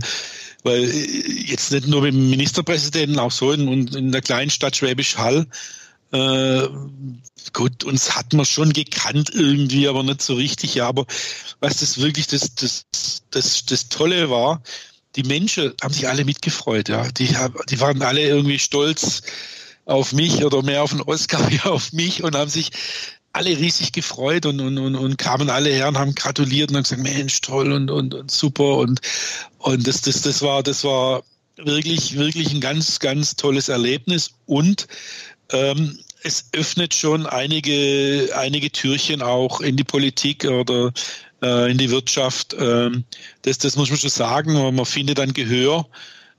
weil 0.64 0.84
jetzt 0.84 1.70
nicht 1.72 1.86
nur 1.86 2.02
mit 2.02 2.14
dem 2.14 2.30
Ministerpräsidenten, 2.30 3.18
auch 3.18 3.30
so 3.30 3.52
in, 3.52 3.88
in 3.88 4.12
der 4.12 4.22
kleinen 4.22 4.50
Stadt 4.50 4.76
Schwäbisch 4.76 5.16
Hall. 5.16 5.46
Äh, 6.12 6.68
gut, 7.52 7.84
uns 7.84 8.16
hat 8.16 8.32
man 8.32 8.44
schon 8.44 8.72
gekannt 8.72 9.30
irgendwie, 9.32 9.86
aber 9.86 10.02
nicht 10.02 10.22
so 10.22 10.34
richtig. 10.34 10.74
Ja, 10.74 10.88
aber 10.88 11.06
was 11.60 11.78
das 11.78 11.98
wirklich 11.98 12.26
das, 12.26 12.54
das, 12.56 12.86
das, 13.30 13.64
das 13.64 13.88
Tolle 13.88 14.30
war, 14.30 14.62
die 15.16 15.22
Menschen 15.22 15.72
haben 15.82 15.94
sich 15.94 16.08
alle 16.08 16.24
mitgefreut, 16.24 16.88
ja. 16.88 17.08
Die, 17.12 17.34
die 17.68 17.80
waren 17.80 18.02
alle 18.02 18.22
irgendwie 18.22 18.58
stolz 18.58 19.22
auf 19.84 20.12
mich 20.12 20.44
oder 20.44 20.62
mehr 20.62 20.82
auf 20.82 20.90
den 20.90 21.02
Oscar 21.02 21.50
wie 21.50 21.60
auf 21.60 21.92
mich 21.92 22.22
und 22.22 22.34
haben 22.36 22.50
sich 22.50 22.70
alle 23.32 23.50
riesig 23.50 23.92
gefreut 23.92 24.46
und, 24.46 24.60
und, 24.60 24.78
und, 24.78 24.96
und 24.96 25.18
kamen 25.18 25.50
alle 25.50 25.70
her 25.70 25.88
und 25.88 25.98
haben 25.98 26.14
gratuliert 26.14 26.70
und 26.70 26.76
haben 26.76 26.82
gesagt, 26.82 27.02
Mensch, 27.02 27.40
toll 27.40 27.72
und, 27.72 27.90
und, 27.90 28.14
und 28.14 28.30
super 28.30 28.78
und, 28.78 29.00
und 29.58 29.86
das, 29.86 30.00
das, 30.02 30.22
das 30.22 30.42
war, 30.42 30.62
das 30.62 30.84
war 30.84 31.22
wirklich, 31.56 32.16
wirklich 32.16 32.52
ein 32.52 32.60
ganz, 32.60 32.98
ganz 32.98 33.36
tolles 33.36 33.68
Erlebnis 33.68 34.32
und 34.46 34.88
ähm, 35.50 35.98
es 36.22 36.48
öffnet 36.52 36.94
schon 36.94 37.26
einige, 37.26 38.30
einige 38.34 38.70
Türchen 38.70 39.22
auch 39.22 39.60
in 39.60 39.76
die 39.76 39.84
Politik 39.84 40.44
oder 40.44 40.92
äh, 41.42 41.70
in 41.70 41.78
die 41.78 41.90
Wirtschaft. 41.90 42.54
Ähm, 42.58 43.04
das, 43.42 43.58
das 43.58 43.76
muss 43.76 43.90
man 43.90 43.98
schon 43.98 44.10
sagen. 44.10 44.52
Man 44.52 44.84
findet 44.84 45.18
dann 45.18 45.32
Gehör 45.32 45.86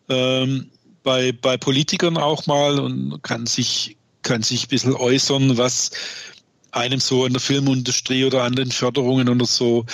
ähm, 0.09 0.69
bei, 1.03 1.31
bei 1.31 1.57
Politikern 1.57 2.17
auch 2.17 2.45
mal 2.45 2.79
und 2.79 3.21
kann 3.23 3.47
sich, 3.47 3.97
kann 4.21 4.43
sich 4.43 4.65
ein 4.65 4.69
bisschen 4.69 4.95
äußern, 4.95 5.57
was, 5.57 5.91
einem 6.71 6.99
so 6.99 7.25
in 7.25 7.33
der 7.33 7.41
Filmindustrie 7.41 8.25
oder 8.25 8.43
an 8.43 8.55
den 8.55 8.71
Förderungen 8.71 9.27
oder 9.27 9.45
so, 9.45 9.85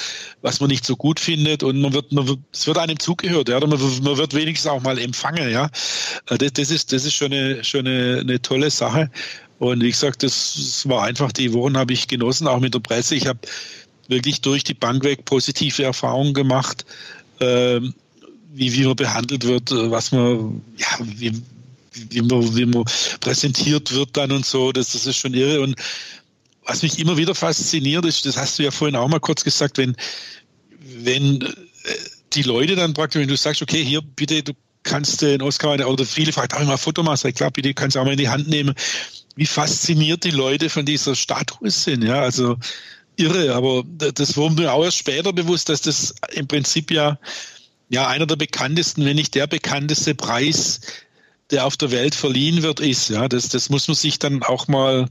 was 0.42 0.60
man 0.60 0.70
nicht 0.70 0.86
so 0.86 0.96
gut 0.96 1.20
findet 1.20 1.64
und 1.64 1.82
man 1.82 1.94
wird, 1.94 2.12
man 2.12 2.28
wird, 2.28 2.40
es 2.54 2.68
wird 2.68 2.78
einem 2.78 3.00
zugehört, 3.00 3.50
ja, 3.50 3.58
oder 3.58 3.68
man, 3.68 3.80
man 4.04 4.18
wird 4.18 4.34
wenigstens 4.34 4.70
auch 4.70 4.82
mal 4.82 5.00
empfangen, 5.00 5.52
ja. 5.52 5.70
Äh, 6.30 6.38
das, 6.38 6.54
das 6.54 6.72
ist, 6.72 6.94
das 6.94 7.06
ist 7.06 7.16
schon 7.16 7.34
eine, 7.34 7.64
schon 7.64 7.88
eine, 7.88 8.20
eine 8.22 8.42
tolle 8.42 8.70
Sache. 8.70 9.10
Und 9.60 9.82
wie 9.82 9.90
gesagt, 9.90 10.22
das, 10.22 10.88
war 10.88 11.04
einfach, 11.04 11.32
die 11.32 11.52
Wochen 11.54 11.78
habe 11.78 11.94
ich 11.94 12.08
genossen, 12.08 12.48
auch 12.48 12.60
mit 12.60 12.76
der 12.76 12.80
Presse. 12.80 13.16
Ich 13.16 13.26
habe 13.26 13.40
wirklich 14.08 14.42
durch 14.42 14.64
die 14.64 14.76
Bank 14.76 15.04
weg 15.04 15.26
positive 15.26 15.84
Erfahrungen 15.84 16.34
gemacht, 16.34 16.86
ähm, 17.40 17.94
wie, 18.54 18.72
wie 18.74 18.86
man 18.86 18.96
behandelt 18.96 19.46
wird, 19.46 19.72
was 19.72 20.12
man, 20.12 20.62
ja, 20.78 20.88
wie, 21.02 21.34
wie 22.10 22.22
man, 22.22 22.56
wie 22.56 22.66
man 22.66 22.86
präsentiert 23.20 23.92
wird 23.94 24.16
dann 24.16 24.32
und 24.32 24.46
so, 24.46 24.72
das, 24.72 24.94
das 24.94 25.08
ist 25.08 25.18
schon 25.18 25.34
irre. 25.34 25.62
Und 25.62 25.76
was 26.68 26.84
mich 26.84 27.00
immer 27.00 27.18
wieder 27.18 27.34
fasziniert 27.34 28.06
ist, 28.06 28.26
das 28.26 28.38
hast 28.38 28.60
du 28.60 28.64
ja 28.64 28.72
vorhin 28.72 28.96
auch 28.96 29.08
mal 29.08 29.20
kurz 29.20 29.44
gesagt, 29.44 29.78
wenn, 29.78 29.96
wenn 30.80 31.42
äh, 31.42 31.48
die 32.34 32.44
Leute 32.44 32.76
dann 32.76 32.94
praktisch, 32.94 33.22
wenn 33.22 33.28
du 33.30 33.38
sagst, 33.38 33.62
okay, 33.62 33.84
hier 33.84 34.02
bitte, 34.02 34.44
du 34.44 34.54
kannst 34.84 35.22
den 35.22 35.42
Oscar, 35.42 35.74
oder 35.88 36.06
viele 36.06 36.34
fragen 36.34 36.54
auch 36.56 36.62
immer 36.62 36.78
Fotomaster, 36.78 37.32
klar, 37.32 37.52
bitte 37.52 37.74
kannst 37.74 37.96
du 37.96 38.00
auch 38.02 38.06
mal 38.06 38.12
in 38.12 38.18
die 38.18 38.30
Hand 38.30 38.48
nehmen, 38.48 38.76
wie 39.36 39.46
fasziniert 39.46 40.24
die 40.24 40.32
Leute 40.32 40.70
von 40.70 40.86
dieser 40.86 41.16
Statue 41.16 41.72
sind, 41.72 42.04
ja, 42.04 42.20
also 42.22 42.58
irre, 43.16 43.56
aber 43.56 43.84
das 43.86 44.36
wurde 44.36 44.62
mir 44.62 44.74
auch 44.74 44.84
erst 44.84 44.98
später 44.98 45.34
bewusst, 45.34 45.70
dass 45.70 45.82
das 45.82 46.14
im 46.34 46.48
Prinzip 46.48 46.92
ja, 46.92 47.18
ja 47.90 48.08
einer 48.08 48.26
der 48.26 48.36
bekanntesten, 48.36 49.06
wenn 49.06 49.16
nicht 49.16 49.36
der 49.36 49.48
bekannteste 49.48 50.16
Preis, 50.16 50.82
der 51.50 51.66
auf 51.66 51.78
der 51.78 51.92
Welt 51.92 52.14
verliehen 52.14 52.62
wird, 52.62 52.82
ist, 52.82 53.10
ja, 53.10 53.30
das, 53.30 53.48
das 53.50 53.70
muss 53.70 53.88
man 53.88 53.96
sich 53.96 54.20
dann 54.20 54.44
auch 54.44 54.68
mal 54.68 55.08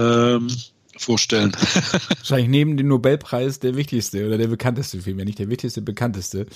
ähm, 0.00 0.48
vorstellen. 0.96 1.52
Wahrscheinlich 2.08 2.48
neben 2.48 2.76
dem 2.76 2.88
Nobelpreis 2.88 3.58
der 3.58 3.76
wichtigste 3.76 4.26
oder 4.26 4.38
der 4.38 4.48
bekannteste 4.48 5.00
Film, 5.00 5.18
wenn 5.18 5.26
nicht 5.26 5.38
der 5.38 5.48
wichtigste, 5.48 5.82
bekannteste. 5.82 6.46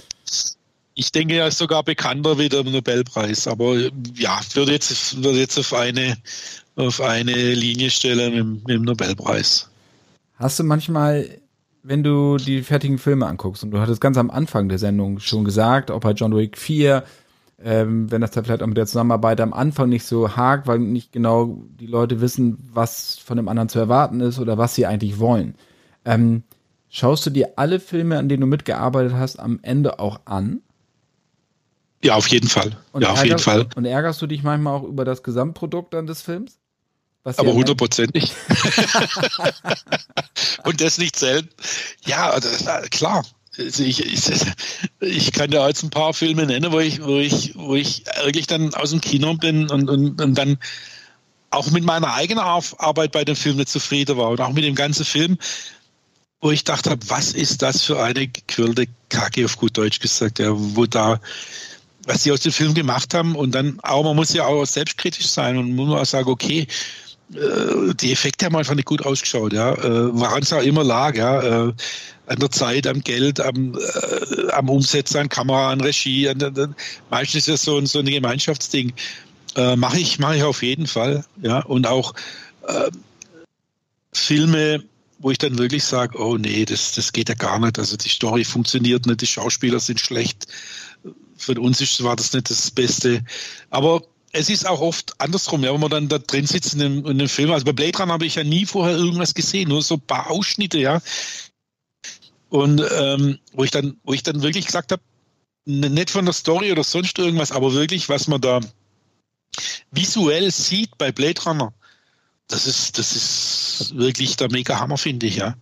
Ich 0.94 1.10
denke, 1.10 1.34
er 1.34 1.48
ist 1.48 1.58
sogar 1.58 1.82
bekannter 1.82 2.38
wie 2.38 2.48
der 2.48 2.62
Nobelpreis, 2.62 3.48
aber 3.48 3.76
ja, 4.14 4.40
würde 4.52 4.72
jetzt, 4.72 5.22
würde 5.22 5.38
jetzt 5.38 5.58
auf 5.58 5.72
eine, 5.72 6.16
auf 6.76 7.00
eine 7.00 7.32
Linie 7.54 7.90
stellen 7.90 8.34
mit, 8.34 8.68
mit 8.68 8.76
dem 8.76 8.82
Nobelpreis. 8.82 9.68
Hast 10.36 10.58
du 10.58 10.64
manchmal, 10.64 11.38
wenn 11.82 12.02
du 12.02 12.36
die 12.36 12.62
fertigen 12.62 12.98
Filme 12.98 13.26
anguckst, 13.26 13.64
und 13.64 13.72
du 13.72 13.80
hattest 13.80 14.00
ganz 14.00 14.16
am 14.16 14.30
Anfang 14.30 14.68
der 14.68 14.78
Sendung 14.78 15.18
schon 15.18 15.44
gesagt, 15.44 15.90
auch 15.90 16.00
bei 16.00 16.12
John 16.12 16.36
Wick 16.36 16.58
4, 16.58 17.04
ähm, 17.64 18.10
wenn 18.10 18.20
das 18.20 18.30
da 18.30 18.42
vielleicht 18.42 18.62
auch 18.62 18.66
mit 18.66 18.76
der 18.76 18.86
Zusammenarbeit 18.86 19.40
am 19.40 19.54
Anfang 19.54 19.88
nicht 19.88 20.04
so 20.04 20.36
hakt, 20.36 20.66
weil 20.66 20.78
nicht 20.78 21.12
genau 21.12 21.58
die 21.80 21.86
Leute 21.86 22.20
wissen, 22.20 22.58
was 22.72 23.18
von 23.18 23.38
dem 23.38 23.48
anderen 23.48 23.70
zu 23.70 23.78
erwarten 23.78 24.20
ist 24.20 24.38
oder 24.38 24.58
was 24.58 24.74
sie 24.74 24.84
eigentlich 24.84 25.18
wollen. 25.18 25.54
Ähm, 26.04 26.42
schaust 26.90 27.24
du 27.24 27.30
dir 27.30 27.54
alle 27.56 27.80
Filme, 27.80 28.18
an 28.18 28.28
denen 28.28 28.42
du 28.42 28.46
mitgearbeitet 28.46 29.14
hast, 29.14 29.40
am 29.40 29.60
Ende 29.62 29.98
auch 29.98 30.20
an? 30.26 30.60
Ja, 32.04 32.16
auf 32.16 32.28
jeden 32.28 32.48
Fall. 32.48 32.76
Und 32.92 33.00
ja, 33.00 33.12
auf 33.12 33.24
jeden 33.24 33.38
Fall. 33.38 33.66
Und 33.76 33.86
ärgerst 33.86 34.20
du 34.20 34.26
dich 34.26 34.42
manchmal 34.42 34.74
auch 34.74 34.84
über 34.84 35.06
das 35.06 35.22
Gesamtprodukt 35.22 35.94
dann 35.94 36.06
des 36.06 36.20
Films? 36.20 36.58
Aber 37.24 37.54
hundertprozentig. 37.54 38.24
und 40.64 40.82
das 40.82 40.98
nicht 40.98 41.16
selten. 41.16 41.48
Ja, 42.04 42.28
also, 42.28 42.50
klar. 42.90 43.24
Also 43.56 43.84
ich, 43.84 44.04
ich, 44.04 44.30
ich, 45.00 45.32
kann 45.32 45.52
ja 45.52 45.66
jetzt 45.68 45.84
ein 45.84 45.90
paar 45.90 46.12
Filme 46.12 46.46
nennen, 46.46 46.72
wo 46.72 46.80
ich, 46.80 47.02
wo 47.04 47.18
ich, 47.18 47.54
wo 47.54 47.74
ich 47.74 48.04
wirklich 48.24 48.46
dann 48.46 48.74
aus 48.74 48.90
dem 48.90 49.00
Kino 49.00 49.34
bin 49.34 49.70
und, 49.70 49.88
und, 49.88 50.20
und 50.20 50.34
dann 50.34 50.58
auch 51.50 51.70
mit 51.70 51.84
meiner 51.84 52.12
eigenen 52.14 52.42
Arbeit 52.42 53.12
bei 53.12 53.24
dem 53.24 53.36
Film 53.36 53.56
nicht 53.56 53.68
zufrieden 53.68 54.16
war. 54.16 54.30
Und 54.30 54.40
auch 54.40 54.52
mit 54.52 54.64
dem 54.64 54.74
ganzen 54.74 55.04
Film, 55.04 55.38
wo 56.40 56.50
ich 56.50 56.64
dachte, 56.64 56.96
was 57.06 57.32
ist 57.32 57.62
das 57.62 57.82
für 57.82 58.02
eine 58.02 58.26
gequirlte 58.26 58.86
Kacke, 59.08 59.44
auf 59.44 59.56
gut 59.56 59.78
Deutsch 59.78 60.00
gesagt, 60.00 60.40
ja, 60.40 60.50
wo 60.52 60.86
da, 60.86 61.20
was 62.06 62.24
sie 62.24 62.32
aus 62.32 62.40
dem 62.40 62.52
Film 62.52 62.74
gemacht 62.74 63.14
haben. 63.14 63.36
Und 63.36 63.52
dann 63.52 63.78
auch, 63.82 64.02
man 64.02 64.16
muss 64.16 64.34
ja 64.34 64.46
auch 64.46 64.64
selbstkritisch 64.64 65.28
sein 65.28 65.56
und 65.56 65.74
muss 65.74 65.98
auch 65.98 66.04
sagen, 66.04 66.28
okay, 66.28 66.66
die 67.34 68.12
Effekte 68.12 68.46
haben 68.46 68.56
einfach 68.56 68.74
nicht 68.74 68.86
gut 68.86 69.04
ausgeschaut, 69.04 69.52
ja. 69.52 69.72
Äh, 69.72 70.14
woran 70.14 70.42
es 70.42 70.52
auch 70.52 70.62
immer 70.62 70.84
lag, 70.84 71.16
ja. 71.16 71.68
Äh, 71.68 71.72
an 72.26 72.38
der 72.38 72.50
Zeit, 72.50 72.86
am 72.86 73.00
Geld, 73.02 73.40
am, 73.40 73.74
äh, 73.74 74.50
am 74.52 74.68
Umsetzen, 74.68 75.18
an 75.18 75.28
Kamera, 75.28 75.70
an 75.70 75.80
Regie. 75.80 76.28
An, 76.28 76.40
an, 76.42 76.74
meistens 77.10 77.48
ist 77.48 77.48
das 77.48 77.62
so 77.62 77.78
ein, 77.78 77.86
so 77.86 77.98
ein 77.98 78.06
Gemeinschaftsding. 78.06 78.92
Äh, 79.56 79.76
mache 79.76 79.98
ich, 79.98 80.18
mache 80.18 80.36
ich 80.36 80.42
auf 80.42 80.62
jeden 80.62 80.86
Fall, 80.86 81.24
ja. 81.42 81.60
Und 81.60 81.86
auch 81.86 82.14
äh, 82.66 82.90
Filme, 84.12 84.84
wo 85.18 85.30
ich 85.30 85.38
dann 85.38 85.58
wirklich 85.58 85.84
sage, 85.84 86.18
oh 86.18 86.36
nee, 86.36 86.64
das, 86.64 86.92
das 86.92 87.12
geht 87.12 87.28
ja 87.28 87.34
gar 87.34 87.58
nicht. 87.58 87.78
Also 87.78 87.96
die 87.96 88.08
Story 88.08 88.44
funktioniert 88.44 89.06
nicht, 89.06 89.20
die 89.20 89.26
Schauspieler 89.26 89.80
sind 89.80 90.00
schlecht. 90.00 90.46
Für 91.36 91.60
uns 91.60 92.02
war 92.02 92.14
das 92.14 92.32
nicht 92.32 92.48
das 92.48 92.70
Beste. 92.70 93.22
Aber 93.70 94.02
es 94.34 94.50
ist 94.50 94.66
auch 94.66 94.80
oft 94.80 95.18
andersrum, 95.20 95.62
ja, 95.62 95.72
wenn 95.72 95.80
man 95.80 95.90
dann 95.90 96.08
da 96.08 96.18
drin 96.18 96.46
sitzt 96.46 96.74
in 96.74 96.80
dem, 96.80 97.06
in 97.06 97.18
dem 97.18 97.28
Film. 97.28 97.52
Also 97.52 97.64
bei 97.64 97.72
Blade 97.72 97.96
Runner 97.98 98.14
habe 98.14 98.26
ich 98.26 98.34
ja 98.34 98.42
nie 98.42 98.66
vorher 98.66 98.96
irgendwas 98.96 99.32
gesehen, 99.32 99.68
nur 99.68 99.80
so 99.80 99.94
ein 99.94 100.00
paar 100.00 100.28
Ausschnitte, 100.28 100.78
ja. 100.78 101.00
Und 102.48 102.82
ähm, 102.98 103.38
wo 103.52 103.62
ich 103.62 103.70
dann, 103.70 103.96
wo 104.02 104.12
ich 104.12 104.24
dann 104.24 104.42
wirklich 104.42 104.66
gesagt 104.66 104.90
habe, 104.90 105.02
nicht 105.66 106.10
von 106.10 106.24
der 106.24 106.34
Story 106.34 106.72
oder 106.72 106.82
sonst 106.82 107.16
irgendwas, 107.18 107.52
aber 107.52 107.72
wirklich, 107.74 108.08
was 108.08 108.26
man 108.26 108.40
da 108.40 108.60
visuell 109.92 110.50
sieht 110.50 110.98
bei 110.98 111.12
Blade 111.12 111.40
Runner, 111.42 111.72
das 112.48 112.66
ist, 112.66 112.98
das 112.98 113.14
ist 113.14 113.96
wirklich 113.96 114.36
der 114.36 114.50
mega 114.50 114.80
Hammer, 114.80 114.98
finde 114.98 115.26
ich, 115.26 115.36
ja. 115.36 115.56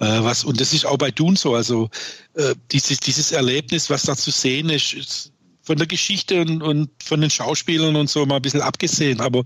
Äh, 0.00 0.24
was, 0.24 0.42
und 0.42 0.60
das 0.60 0.72
ist 0.72 0.84
auch 0.84 0.98
bei 0.98 1.12
Dune 1.12 1.36
so, 1.36 1.54
also 1.54 1.88
äh, 2.34 2.56
dieses, 2.72 2.98
dieses 2.98 3.30
Erlebnis, 3.30 3.88
was 3.88 4.02
da 4.02 4.16
zu 4.16 4.32
sehen 4.32 4.68
ist, 4.68 4.94
ist 4.94 5.32
von 5.62 5.76
der 5.76 5.86
Geschichte 5.86 6.40
und, 6.40 6.62
und 6.62 6.90
von 7.02 7.20
den 7.20 7.30
Schauspielern 7.30 7.96
und 7.96 8.08
so 8.08 8.24
mal 8.26 8.36
ein 8.36 8.42
bisschen 8.42 8.62
abgesehen, 8.62 9.20
aber 9.20 9.44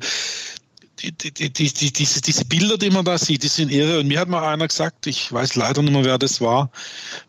die, 1.00 1.12
die, 1.12 1.32
die, 1.32 1.72
die, 1.72 1.92
diese, 1.92 2.20
diese 2.20 2.44
Bilder, 2.44 2.78
die 2.78 2.90
man 2.90 3.04
da 3.04 3.18
sieht, 3.18 3.42
die 3.42 3.48
sind 3.48 3.70
irre. 3.70 4.00
Und 4.00 4.06
mir 4.06 4.20
hat 4.20 4.28
mal 4.28 4.46
einer 4.46 4.68
gesagt, 4.68 5.06
ich 5.06 5.32
weiß 5.32 5.56
leider 5.56 5.82
nicht 5.82 5.92
mehr, 5.92 6.04
wer 6.04 6.18
das 6.18 6.40
war, 6.40 6.70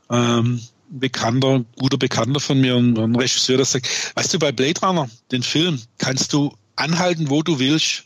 ähm, 0.09 0.61
bekannter, 0.89 1.65
guter 1.77 1.97
Bekannter 1.97 2.39
von 2.39 2.61
mir 2.61 2.75
und 2.75 2.97
ein 2.97 3.15
Regisseur, 3.15 3.57
der 3.57 3.65
sagt, 3.65 3.87
weißt 4.15 4.33
du, 4.33 4.39
bei 4.39 4.51
Blade 4.51 4.79
Runner, 4.81 5.09
den 5.31 5.43
Film, 5.43 5.81
kannst 5.97 6.31
du 6.33 6.55
anhalten, 6.75 7.29
wo 7.29 7.41
du 7.41 7.59
willst. 7.59 8.03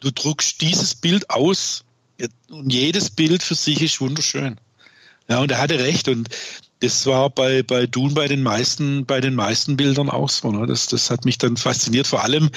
Du 0.00 0.10
druckst 0.10 0.60
dieses 0.60 0.94
Bild 0.94 1.28
aus 1.30 1.84
und 2.48 2.72
jedes 2.72 3.10
Bild 3.10 3.42
für 3.42 3.54
sich 3.54 3.80
ist 3.82 4.00
wunderschön. 4.00 4.60
Ja, 5.28 5.40
und 5.40 5.50
er 5.50 5.58
hatte 5.58 5.78
recht. 5.78 6.08
Und 6.08 6.28
das 6.80 7.06
war 7.06 7.30
bei, 7.30 7.62
bei 7.62 7.86
Dune 7.86 8.14
bei 8.14 8.28
den 8.28 8.42
meisten, 8.42 9.06
bei 9.06 9.20
den 9.20 9.34
meisten 9.34 9.76
Bildern 9.76 10.10
auch 10.10 10.28
so. 10.28 10.50
Ne? 10.52 10.66
Das, 10.66 10.86
das 10.86 11.10
hat 11.10 11.24
mich 11.24 11.38
dann 11.38 11.56
fasziniert, 11.56 12.06
vor 12.06 12.22
allem, 12.22 12.50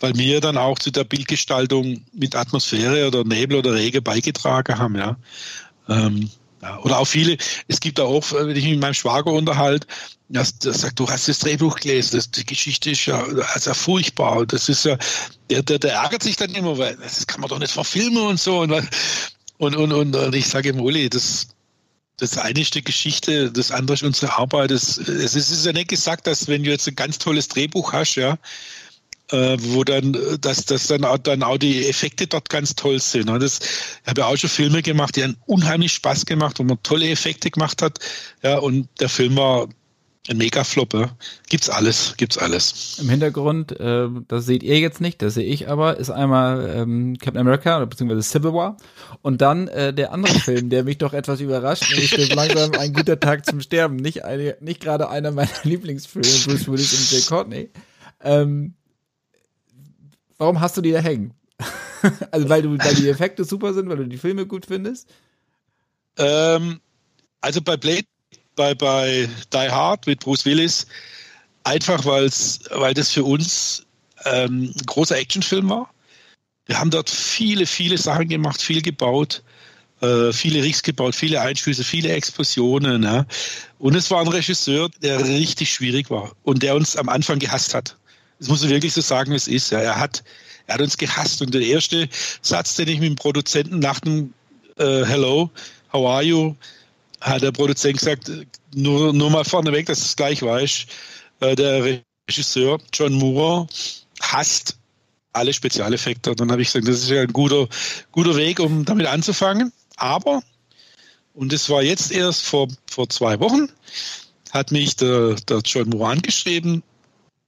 weil 0.00 0.14
wir 0.16 0.40
dann 0.40 0.56
auch 0.56 0.78
zu 0.78 0.90
der 0.90 1.04
Bildgestaltung 1.04 2.02
mit 2.12 2.34
Atmosphäre 2.34 3.06
oder 3.06 3.24
Nebel 3.24 3.58
oder 3.58 3.74
Regen 3.74 4.02
beigetragen 4.02 4.78
haben, 4.78 4.96
ja. 4.96 5.16
Ähm, 5.88 6.30
ja, 6.62 6.78
oder 6.80 6.98
auch 6.98 7.06
viele, 7.06 7.38
es 7.68 7.80
gibt 7.80 7.98
auch, 8.00 8.22
wenn 8.32 8.50
ich 8.50 8.64
mich 8.64 8.72
mit 8.72 8.80
meinem 8.80 8.94
Schwager 8.94 9.32
unterhalte, 9.32 9.86
der 10.28 10.44
sagt, 10.44 10.98
du 11.00 11.08
hast 11.08 11.26
das 11.26 11.38
Drehbuch 11.38 11.76
gelesen, 11.76 12.16
das, 12.16 12.30
die 12.30 12.44
Geschichte 12.44 12.90
ist 12.90 13.06
ja 13.06 13.24
also 13.54 13.74
furchtbar. 13.74 14.46
Das 14.46 14.68
ist 14.68 14.84
ja, 14.84 14.96
der, 15.48 15.62
der, 15.62 15.78
der 15.78 15.94
ärgert 15.94 16.22
sich 16.22 16.36
dann 16.36 16.54
immer, 16.54 16.78
weil 16.78 16.96
das 16.96 17.26
kann 17.26 17.40
man 17.40 17.48
doch 17.48 17.58
nicht 17.58 17.72
verfilmen 17.72 18.22
und 18.22 18.38
so. 18.38 18.60
Und, 18.60 18.72
und, 19.58 19.74
und, 19.74 19.92
und 19.92 20.34
ich 20.34 20.46
sage 20.46 20.68
ihm, 20.68 20.80
Uli, 20.80 21.08
das, 21.08 21.48
das 22.20 22.36
eine 22.36 22.60
ist 22.60 22.74
die 22.74 22.84
Geschichte, 22.84 23.50
das 23.50 23.70
andere 23.70 23.94
ist 23.94 24.02
unsere 24.02 24.36
Arbeit. 24.36 24.70
Es, 24.70 24.98
es 24.98 25.34
ist 25.34 25.64
ja 25.64 25.72
nicht 25.72 25.88
gesagt, 25.88 26.26
dass 26.26 26.48
wenn 26.48 26.62
du 26.62 26.70
jetzt 26.70 26.86
ein 26.86 26.94
ganz 26.94 27.18
tolles 27.18 27.48
Drehbuch 27.48 27.92
hast, 27.92 28.16
ja, 28.16 28.38
äh, 29.32 29.56
wo 29.58 29.84
dann, 29.84 30.16
dass, 30.40 30.64
dass 30.66 30.86
dann, 30.88 31.04
auch, 31.04 31.18
dann 31.18 31.42
auch 31.42 31.56
die 31.56 31.88
Effekte 31.88 32.26
dort 32.26 32.50
ganz 32.50 32.74
toll 32.74 33.00
sind. 33.00 33.28
Das, 33.28 33.60
ich 33.60 34.08
habe 34.08 34.20
ja 34.20 34.26
auch 34.26 34.36
schon 34.36 34.50
Filme 34.50 34.82
gemacht, 34.82 35.16
die 35.16 35.24
haben 35.24 35.36
unheimlich 35.46 35.92
Spaß 35.92 36.26
gemacht, 36.26 36.58
wo 36.58 36.64
man 36.64 36.82
tolle 36.82 37.08
Effekte 37.08 37.50
gemacht 37.50 37.80
hat. 37.80 37.98
Ja, 38.42 38.58
und 38.58 38.88
der 39.00 39.08
Film 39.08 39.36
war 39.36 39.68
ein 40.28 40.36
Mega-Flop, 40.36 40.92
ja. 40.92 41.16
Gibt's 41.48 41.70
alles, 41.70 42.14
gibt's 42.18 42.36
alles. 42.36 42.98
Im 43.00 43.08
Hintergrund, 43.08 43.78
äh, 43.80 44.06
das 44.28 44.44
seht 44.44 44.62
ihr 44.62 44.78
jetzt 44.78 45.00
nicht, 45.00 45.22
das 45.22 45.34
sehe 45.34 45.46
ich 45.46 45.68
aber, 45.68 45.96
ist 45.96 46.10
einmal 46.10 46.70
ähm, 46.76 47.16
Captain 47.18 47.40
America, 47.40 47.82
beziehungsweise 47.86 48.22
Civil 48.22 48.52
War. 48.52 48.76
Und 49.22 49.40
dann 49.40 49.68
äh, 49.68 49.94
der 49.94 50.12
andere 50.12 50.34
Film, 50.40 50.68
der 50.68 50.84
mich 50.84 50.98
doch 50.98 51.14
etwas 51.14 51.40
überrascht, 51.40 51.90
nämlich 51.90 52.10
stirbt 52.10 52.34
langsam 52.34 52.72
ein 52.72 52.92
guter 52.92 53.18
Tag 53.18 53.46
zum 53.46 53.62
Sterben. 53.62 53.96
Nicht, 53.96 54.24
eine, 54.24 54.58
nicht 54.60 54.80
gerade 54.80 55.08
einer 55.08 55.30
meiner 55.30 55.48
Lieblingsfilme, 55.64 56.28
Bruce 56.44 56.68
Willis 56.68 56.92
und 56.92 57.10
Jay 57.10 57.22
Courtney. 57.26 57.70
Ähm, 58.22 58.74
warum 60.36 60.60
hast 60.60 60.76
du 60.76 60.82
die 60.82 60.92
da 60.92 60.98
hängen? 60.98 61.32
also 62.30 62.48
weil 62.50 62.60
du, 62.60 62.78
weil 62.78 62.94
die 62.94 63.08
Effekte 63.08 63.44
super 63.44 63.72
sind, 63.72 63.88
weil 63.88 63.96
du 63.96 64.06
die 64.06 64.18
Filme 64.18 64.44
gut 64.44 64.66
findest? 64.66 65.08
Ähm, 66.18 66.80
also 67.40 67.62
bei 67.62 67.78
Blade 67.78 68.04
bei, 68.56 68.74
bei 68.74 69.28
Die 69.52 69.70
Hard 69.70 70.06
mit 70.06 70.20
Bruce 70.20 70.44
Willis, 70.44 70.86
einfach 71.64 72.04
weil's, 72.04 72.60
weil 72.70 72.94
das 72.94 73.10
für 73.10 73.24
uns 73.24 73.84
ähm, 74.24 74.72
ein 74.76 74.86
großer 74.86 75.16
Actionfilm 75.16 75.68
war. 75.70 75.90
wir 76.66 76.78
haben 76.78 76.90
dort 76.90 77.10
viele, 77.10 77.66
viele 77.66 77.98
Sachen 77.98 78.28
gemacht, 78.28 78.60
viel 78.60 78.82
gebaut, 78.82 79.42
äh, 80.02 80.32
viele 80.32 80.62
Rigs 80.62 80.82
gebaut, 80.82 81.14
viele 81.14 81.40
Einschüsse, 81.40 81.84
viele 81.84 82.10
Explosionen. 82.10 83.02
Ja. 83.02 83.26
Und 83.78 83.94
es 83.94 84.10
war 84.10 84.20
ein 84.20 84.28
Regisseur, 84.28 84.88
der 85.02 85.24
richtig 85.24 85.72
schwierig 85.72 86.10
war 86.10 86.32
und 86.42 86.62
der 86.62 86.74
uns 86.74 86.96
am 86.96 87.08
Anfang 87.08 87.38
gehasst 87.38 87.74
hat. 87.74 87.96
Das 88.38 88.48
muss 88.48 88.62
man 88.62 88.70
wirklich 88.70 88.92
so 88.92 89.00
sagen, 89.00 89.32
wie 89.32 89.36
es 89.36 89.48
ist. 89.48 89.70
Ja. 89.70 89.80
Er, 89.80 89.96
hat, 90.00 90.22
er 90.66 90.74
hat 90.74 90.80
uns 90.80 90.96
gehasst. 90.96 91.42
Und 91.42 91.52
der 91.52 91.62
erste 91.62 92.08
Satz, 92.40 92.74
den 92.76 92.88
ich 92.88 93.00
mit 93.00 93.10
dem 93.10 93.16
Produzenten 93.16 93.78
nach 93.78 94.00
dem 94.00 94.32
äh, 94.78 95.04
Hello, 95.04 95.50
how 95.92 96.08
are 96.08 96.22
you, 96.22 96.54
hat 97.20 97.42
der 97.42 97.52
Produzent 97.52 97.98
gesagt, 97.98 98.30
nur, 98.74 99.12
nur 99.12 99.30
mal 99.30 99.44
vorneweg, 99.44 99.86
dass 99.86 99.98
du 99.98 100.04
es 100.04 100.16
gleich 100.16 100.42
weißt, 100.42 100.86
äh, 101.40 101.54
der 101.54 102.02
Regisseur 102.28 102.78
John 102.92 103.14
Moore 103.14 103.66
hasst 104.20 104.76
alle 105.32 105.52
Spezialeffekte. 105.52 106.30
Und 106.30 106.40
dann 106.40 106.50
habe 106.50 106.62
ich 106.62 106.68
gesagt, 106.68 106.88
das 106.88 107.02
ist 107.02 107.10
ja 107.10 107.22
ein 107.22 107.32
guter, 107.32 107.68
guter 108.12 108.36
Weg, 108.36 108.60
um 108.60 108.84
damit 108.84 109.06
anzufangen. 109.06 109.72
Aber, 109.96 110.42
und 111.34 111.52
das 111.52 111.68
war 111.68 111.82
jetzt 111.82 112.10
erst 112.10 112.44
vor, 112.44 112.68
vor 112.90 113.08
zwei 113.08 113.38
Wochen, 113.40 113.68
hat 114.50 114.72
mich 114.72 114.96
der, 114.96 115.34
der 115.34 115.60
John 115.64 115.90
Moore 115.90 116.12
angeschrieben. 116.12 116.82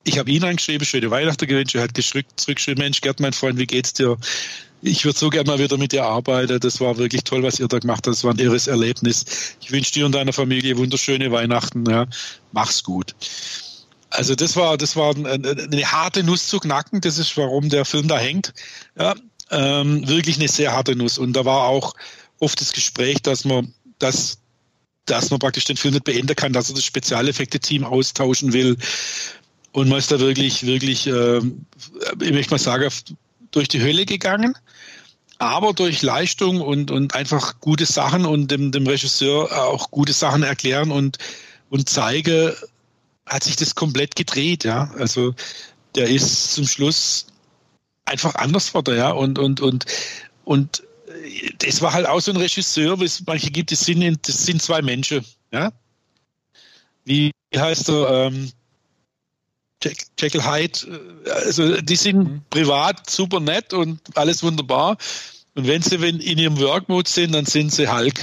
Ich 0.05 0.19
habe 0.19 0.31
ihn 0.31 0.45
angeschrieben, 0.45 0.87
schöne 0.87 1.11
Weihnachten 1.11 1.47
gewünscht. 1.47 1.75
Er 1.75 1.83
hat 1.83 1.97
zurückgeschrieben, 1.97 2.83
Mensch, 2.83 3.01
Gerd, 3.01 3.21
mein 3.21 3.33
Freund, 3.33 3.59
wie 3.59 3.67
geht's 3.67 3.93
dir? 3.93 4.17
Ich 4.85 5.05
würde 5.05 5.17
so 5.17 5.31
gerne 5.31 5.49
mal 5.49 5.59
wieder 5.61 5.79
mit 5.79 5.93
dir 5.93 6.05
arbeiten. 6.05 6.59
Das 6.59 6.81
war 6.81 6.99
wirklich 6.99 7.23
toll, 7.23 7.45
was 7.45 7.61
ihr 7.61 7.69
da 7.69 7.79
gemacht 7.79 7.99
habt. 7.99 8.17
Das 8.17 8.25
war 8.25 8.33
ein 8.33 8.39
irres 8.41 8.67
Erlebnis. 8.67 9.25
Ich 9.61 9.71
wünsche 9.71 9.93
dir 9.93 10.05
und 10.05 10.13
deiner 10.13 10.33
Familie 10.33 10.77
wunderschöne 10.77 11.31
Weihnachten. 11.31 11.89
Ja. 11.89 12.07
Mach's 12.51 12.83
gut. 12.83 13.15
Also 14.11 14.35
das 14.35 14.57
war, 14.57 14.77
das 14.77 14.97
war 14.97 15.15
eine, 15.15 15.31
eine, 15.31 15.93
harte 15.93 16.25
Nuss 16.25 16.49
zu 16.49 16.59
knacken. 16.59 17.01
Das 17.01 17.17
ist, 17.17 17.37
warum 17.37 17.69
der 17.69 17.85
Film 17.85 18.09
da 18.09 18.19
hängt. 18.19 18.53
Ja, 18.99 19.15
ähm, 19.51 20.07
wirklich 20.09 20.37
eine 20.37 20.49
sehr 20.49 20.73
harte 20.73 20.97
Nuss. 20.97 21.17
Und 21.17 21.35
da 21.35 21.45
war 21.45 21.69
auch 21.69 21.95
oft 22.41 22.61
das 22.61 22.73
Gespräch, 22.73 23.23
dass 23.23 23.45
man, 23.45 23.73
dass, 24.01 24.39
dass 25.07 25.31
man 25.31 25.39
praktisch 25.39 25.65
den 25.65 25.77
Film 25.77 25.95
nicht 25.95 26.05
beenden 26.05 26.35
kann, 26.35 26.53
dass 26.53 26.69
er 26.69 26.75
das 26.75 26.85
Spezialeffekte-Team 26.85 27.85
austauschen 27.85 28.53
will. 28.53 28.77
Und 29.71 29.89
man 29.89 29.99
ist 29.99 30.11
da 30.11 30.19
wirklich, 30.19 30.67
wirklich, 30.67 31.07
äh, 31.07 31.39
ich 31.39 32.33
möchte 32.33 32.51
mal 32.51 32.59
sagen, 32.59 32.91
durch 33.53 33.69
die 33.69 33.81
Hölle 33.81 34.05
gegangen. 34.05 34.59
Aber 35.39 35.73
durch 35.73 36.03
Leistung 36.03 36.61
und, 36.61 36.91
und 36.91 37.15
einfach 37.15 37.61
gute 37.61 37.87
Sachen 37.87 38.27
und 38.27 38.51
dem, 38.51 38.71
dem 38.71 38.87
Regisseur 38.87 39.51
auch 39.67 39.91
gute 39.91 40.13
Sachen 40.13 40.43
erklären 40.43 40.91
und, 40.93 41.19
und 41.69 41.89
zeige, 41.89 42.57
hat 43.27 43.43
sich 43.45 43.57
das 43.57 43.75
komplett 43.75 44.15
gedreht, 44.15 44.65
ja. 44.65 44.93
Also 44.99 45.35
der 45.95 46.09
ist 46.09 46.55
zum 46.55 46.67
Schluss 46.67 47.27
einfach 48.05 48.35
anders 48.37 48.73
wurde, 48.75 48.97
ja. 48.97 49.11
Und, 49.11 49.39
und, 49.39 49.61
und, 49.61 49.85
und 50.45 50.83
das 51.59 51.81
war 51.81 51.93
halt 51.93 52.07
auch 52.07 52.21
so 52.21 52.31
ein 52.31 52.37
Regisseur, 52.37 53.01
wie 53.01 53.05
es 53.05 53.23
manche 53.27 53.51
gibt, 53.51 53.73
das 53.73 53.81
sind, 53.81 54.29
das 54.29 54.45
sind 54.45 54.63
zwei 54.63 54.83
Menschen, 54.83 55.25
ja. 55.53 55.73
Wie 57.05 57.33
heißt 57.55 57.89
er? 57.89 58.27
Ähm, 58.27 58.53
Jekyll 60.19 60.45
Hyde, 60.45 60.79
äh, 61.27 61.31
also 61.31 61.81
die 61.81 61.97
sind 61.97 62.19
mhm. 62.19 62.43
privat 62.51 63.09
super 63.09 63.41
nett 63.41 63.73
und 63.73 64.01
alles 64.15 64.43
wunderbar. 64.43 64.97
Und 65.55 65.67
wenn 65.67 65.83
sie 65.83 65.97
in 65.97 66.39
ihrem 66.39 66.59
Workmode 66.59 67.09
sind, 67.09 67.33
dann 67.33 67.45
sind 67.45 67.73
sie 67.73 67.93
Hulk. 67.93 68.15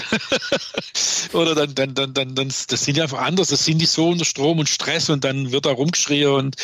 Oder 1.34 1.54
dann, 1.54 1.76
dann, 1.76 1.94
dann, 1.94 2.14
dann, 2.14 2.34
dann, 2.34 2.48
das 2.48 2.84
sind 2.84 2.98
die 2.98 3.02
einfach 3.04 3.22
anders. 3.22 3.50
Das 3.50 3.66
sind 3.66 3.78
die 3.80 3.86
so 3.86 4.10
unter 4.10 4.26
Strom 4.26 4.58
und 4.58 4.68
Stress 4.68 5.10
und 5.12 5.24
dann 5.24 5.52
wird 5.52 5.68
da 5.68 5.72
rumgeschrien 5.72 6.32
und, 6.32 6.56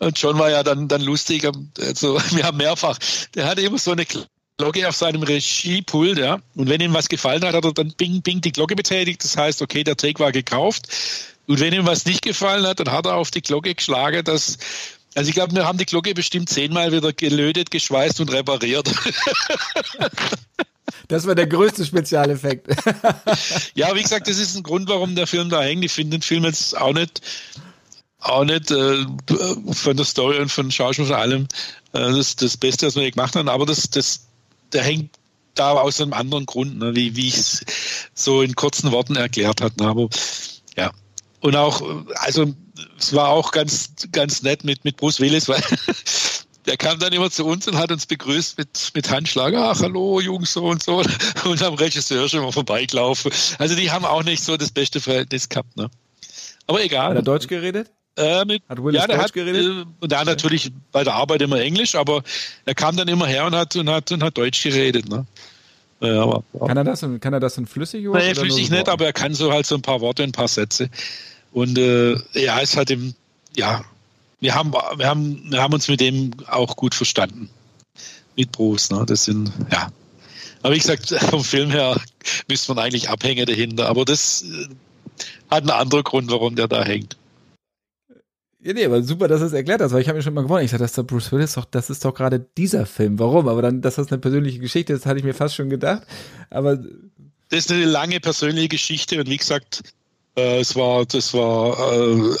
und 0.00 0.18
John 0.18 0.38
war 0.40 0.50
ja 0.50 0.64
dann, 0.64 0.88
dann 0.88 1.02
lustig. 1.02 1.48
Also, 1.78 2.20
wir 2.32 2.44
haben 2.44 2.56
mehrfach, 2.56 2.98
der 3.36 3.46
hatte 3.46 3.60
immer 3.60 3.78
so 3.78 3.92
eine 3.92 4.04
Glocke 4.58 4.88
auf 4.88 4.96
seinem 4.96 5.22
Regiepult, 5.22 6.18
ja. 6.18 6.40
Und 6.54 6.68
wenn 6.68 6.80
ihm 6.80 6.94
was 6.94 7.08
gefallen 7.08 7.44
hat, 7.44 7.54
hat 7.54 7.64
er 7.64 7.72
dann 7.72 7.92
bing, 7.92 8.22
bing 8.22 8.40
die 8.40 8.52
Glocke 8.52 8.76
betätigt. 8.76 9.24
Das 9.24 9.36
heißt, 9.36 9.62
okay, 9.62 9.84
der 9.84 9.96
Take 9.96 10.20
war 10.20 10.32
gekauft. 10.32 10.88
Und 11.46 11.60
wenn 11.60 11.72
ihm 11.72 11.86
was 11.86 12.04
nicht 12.04 12.22
gefallen 12.22 12.66
hat, 12.66 12.80
dann 12.80 12.92
hat 12.92 13.06
er 13.06 13.16
auf 13.16 13.30
die 13.30 13.42
Glocke 13.42 13.74
geschlagen, 13.74 14.24
dass 14.24 14.58
also 15.14 15.28
ich 15.28 15.34
glaube, 15.34 15.54
wir 15.54 15.66
haben 15.66 15.78
die 15.78 15.84
Glocke 15.84 16.14
bestimmt 16.14 16.48
zehnmal 16.48 16.90
wieder 16.92 17.12
gelötet, 17.12 17.70
geschweißt 17.70 18.20
und 18.20 18.32
repariert. 18.32 18.92
Das 21.08 21.26
war 21.26 21.34
der 21.34 21.46
größte 21.46 21.84
Spezialeffekt. 21.84 22.68
Ja, 23.74 23.94
wie 23.94 24.02
gesagt, 24.02 24.28
das 24.28 24.38
ist 24.38 24.56
ein 24.56 24.62
Grund, 24.62 24.88
warum 24.88 25.14
der 25.14 25.26
Film 25.26 25.48
da 25.50 25.62
hängt. 25.62 25.84
Ich 25.84 25.92
finde 25.92 26.18
den 26.18 26.22
Film 26.22 26.44
jetzt 26.44 26.76
auch 26.76 26.92
nicht, 26.92 27.20
auch 28.18 28.44
nicht 28.44 28.70
äh, 28.70 29.04
von 29.72 29.96
der 29.96 30.06
Story 30.06 30.38
und 30.38 30.50
von 30.50 30.70
Schauspiel 30.70 31.06
von 31.06 31.14
allem 31.14 31.42
äh, 31.92 32.12
das, 32.12 32.36
das 32.36 32.56
Beste, 32.56 32.86
was 32.86 32.96
wir 32.96 33.10
gemacht 33.10 33.36
haben. 33.36 33.48
Aber 33.48 33.66
das, 33.66 33.90
das, 33.90 34.26
der 34.72 34.82
hängt 34.82 35.10
da 35.54 35.72
aus 35.72 36.00
einem 36.00 36.12
anderen 36.12 36.46
Grund, 36.46 36.78
ne, 36.78 36.94
wie, 36.94 37.16
wie 37.16 37.28
ich 37.28 37.36
es 37.36 37.64
so 38.14 38.42
in 38.42 38.54
kurzen 38.54 38.90
Worten 38.90 39.16
erklärt 39.16 39.60
habe. 39.60 39.74
Ne. 39.82 39.88
Aber 39.88 40.08
ja, 40.76 40.92
und 41.40 41.56
auch, 41.56 41.82
also 42.14 42.52
es 42.98 43.12
war 43.14 43.28
auch 43.28 43.52
ganz, 43.52 43.90
ganz 44.12 44.42
nett 44.42 44.64
mit, 44.64 44.84
mit 44.84 44.96
Bruce 44.96 45.20
Willis, 45.20 45.48
weil 45.48 45.62
der 46.66 46.76
kam 46.76 46.98
dann 46.98 47.12
immer 47.12 47.30
zu 47.30 47.44
uns 47.44 47.66
und 47.68 47.76
hat 47.76 47.90
uns 47.90 48.06
begrüßt 48.06 48.58
mit, 48.58 48.92
mit 48.94 49.10
Handschlag. 49.10 49.54
Ach, 49.54 49.80
hallo, 49.80 50.20
Jungs, 50.20 50.52
so 50.52 50.64
und 50.64 50.82
so. 50.82 51.02
Und 51.44 51.62
am 51.62 51.74
Regisseur 51.74 52.28
schon 52.28 52.42
mal 52.42 52.52
vorbeigelaufen. 52.52 53.32
Also 53.58 53.74
die 53.74 53.90
haben 53.90 54.04
auch 54.04 54.22
nicht 54.22 54.42
so 54.44 54.56
das 54.56 54.70
beste 54.70 55.00
Verhältnis 55.00 55.48
gehabt. 55.48 55.76
Ne? 55.76 55.90
Aber 56.66 56.82
egal. 56.82 57.10
Hat 57.10 57.16
er 57.16 57.22
Deutsch 57.22 57.48
geredet? 57.48 57.90
Äh, 58.16 58.44
mit, 58.44 58.62
hat 58.68 58.82
Willis 58.82 59.00
ja, 59.00 59.06
der 59.06 59.16
Deutsch 59.16 59.24
hat, 59.26 59.32
geredet? 59.32 59.64
Äh, 59.64 59.84
und 60.00 60.12
da 60.12 60.24
natürlich 60.24 60.70
bei 60.90 61.02
der 61.02 61.14
Arbeit 61.14 61.40
immer 61.40 61.60
Englisch, 61.60 61.94
aber 61.94 62.22
er 62.66 62.74
kam 62.74 62.96
dann 62.96 63.08
immer 63.08 63.26
her 63.26 63.46
und 63.46 63.54
hat, 63.54 63.74
und 63.76 63.88
hat, 63.88 64.12
und 64.12 64.22
hat 64.22 64.36
Deutsch 64.36 64.62
geredet. 64.62 65.08
Ne? 65.08 65.26
Ja, 66.00 66.22
aber, 66.22 66.42
kann 66.58 66.76
er 66.76 66.84
das, 66.84 67.00
kann 67.20 67.32
er 67.32 67.40
das 67.40 67.56
in 67.56 67.66
flüssig? 67.66 68.04
Nein, 68.04 68.34
flüssig 68.34 68.68
so 68.68 68.74
nicht, 68.74 68.88
aber 68.88 69.06
er 69.06 69.12
kann 69.12 69.34
so 69.34 69.52
halt 69.52 69.66
so 69.66 69.76
ein 69.76 69.82
paar 69.82 70.00
Worte, 70.00 70.24
ein 70.24 70.32
paar 70.32 70.48
Sätze. 70.48 70.90
Und 71.52 71.78
äh, 71.78 72.16
ja, 72.34 72.60
es 72.60 72.76
hat 72.76 72.90
ihm, 72.90 73.14
ja, 73.56 73.82
wir 74.40 74.54
haben, 74.54 74.72
wir 74.72 75.06
haben, 75.06 75.50
wir 75.50 75.62
haben 75.62 75.72
uns 75.72 75.88
mit 75.88 76.00
dem 76.00 76.32
auch 76.48 76.76
gut 76.76 76.94
verstanden. 76.94 77.48
Mit 78.36 78.50
Bruce, 78.50 78.90
ne? 78.90 79.04
Das 79.06 79.24
sind, 79.24 79.52
ja. 79.70 79.88
Aber 80.62 80.74
wie 80.74 80.78
gesagt, 80.78 81.08
vom 81.30 81.44
Film 81.44 81.70
her 81.70 82.00
müsste 82.48 82.74
man 82.74 82.84
eigentlich 82.84 83.08
abhängen 83.08 83.46
dahinter. 83.46 83.88
Aber 83.88 84.04
das 84.04 84.42
äh, 84.42 84.68
hat 85.50 85.62
einen 85.62 85.70
anderen 85.70 86.04
Grund, 86.04 86.30
warum 86.30 86.56
der 86.56 86.68
da 86.68 86.82
hängt. 86.84 87.16
Ja, 88.64 88.72
nee, 88.74 88.84
aber 88.84 89.02
super, 89.02 89.26
dass 89.26 89.40
du 89.40 89.46
es 89.46 89.52
erklärt 89.52 89.80
hast, 89.80 89.92
weil 89.92 90.02
ich 90.02 90.08
habe 90.08 90.18
mir 90.18 90.22
schon 90.22 90.34
mal 90.34 90.42
gewonnen. 90.42 90.64
Ich 90.64 90.70
dachte, 90.70 90.84
das 90.84 90.92
ist 90.92 90.98
doch 90.98 91.06
Bruce 91.06 91.32
Willis, 91.32 91.54
doch, 91.54 91.64
das 91.64 91.90
ist 91.90 92.04
doch 92.04 92.14
gerade 92.14 92.46
dieser 92.56 92.86
Film. 92.86 93.18
Warum? 93.18 93.48
Aber 93.48 93.60
dann, 93.60 93.80
dass 93.82 93.96
das 93.96 94.12
eine 94.12 94.20
persönliche 94.20 94.60
Geschichte 94.60 94.92
ist, 94.92 95.04
hatte 95.04 95.18
ich 95.18 95.24
mir 95.24 95.34
fast 95.34 95.56
schon 95.56 95.68
gedacht. 95.68 96.02
Aber 96.48 96.76
das 96.76 97.58
ist 97.58 97.72
eine 97.72 97.84
lange 97.86 98.20
persönliche 98.20 98.68
Geschichte 98.68 99.18
und 99.18 99.28
wie 99.28 99.36
gesagt, 99.36 99.82
äh, 100.36 100.60
es 100.60 100.76
war, 100.76 101.04
das 101.06 101.34
war 101.34 101.76
äh, 101.92 102.36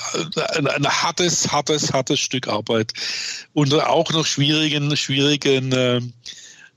ein, 0.58 0.68
ein, 0.68 0.86
hartes, 0.86 1.50
hartes, 1.50 1.92
hartes 1.92 2.20
Stück 2.20 2.46
Arbeit. 2.46 2.92
Unter 3.52 3.90
auch 3.90 4.10
noch 4.12 4.24
schwierigen, 4.24 4.96
schwierigen, 4.96 5.72
äh, 5.72 6.00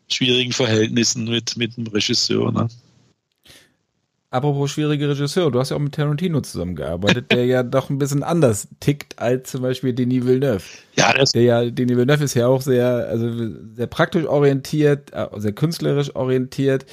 schwierigen 0.10 0.54
Verhältnissen 0.54 1.26
mit, 1.26 1.56
mit 1.56 1.78
dem 1.78 1.86
Regisseur. 1.88 2.52
Ne? 2.52 2.68
Apropos 4.36 4.72
schwierige 4.72 5.08
Regisseur, 5.08 5.50
du 5.50 5.60
hast 5.60 5.70
ja 5.70 5.78
auch 5.78 5.82
mit 5.82 5.96
Tarantino 5.96 6.42
zusammengearbeitet, 6.42 7.32
der 7.32 7.46
ja 7.46 7.64
doch 7.64 7.90
ein 7.90 7.98
bisschen 7.98 8.22
anders 8.22 8.68
tickt 8.82 9.18
als 9.18 9.52
zum 9.52 9.62
Beispiel 9.62 9.94
Denis 9.94 10.26
Villeneuve. 10.26 10.64
Ja, 10.98 11.14
das 11.14 11.32
der 11.32 11.44
ja, 11.44 11.70
Denis 11.70 11.96
Villeneuve 11.96 12.26
ist 12.26 12.34
ja 12.34 12.48
auch 12.48 12.62
sehr, 12.62 13.08
also 13.08 13.32
sehr 13.76 13.88
praktisch 13.88 14.26
orientiert, 14.26 15.14
äh, 15.14 15.28
sehr 15.38 15.54
künstlerisch 15.54 16.14
orientiert 16.16 16.86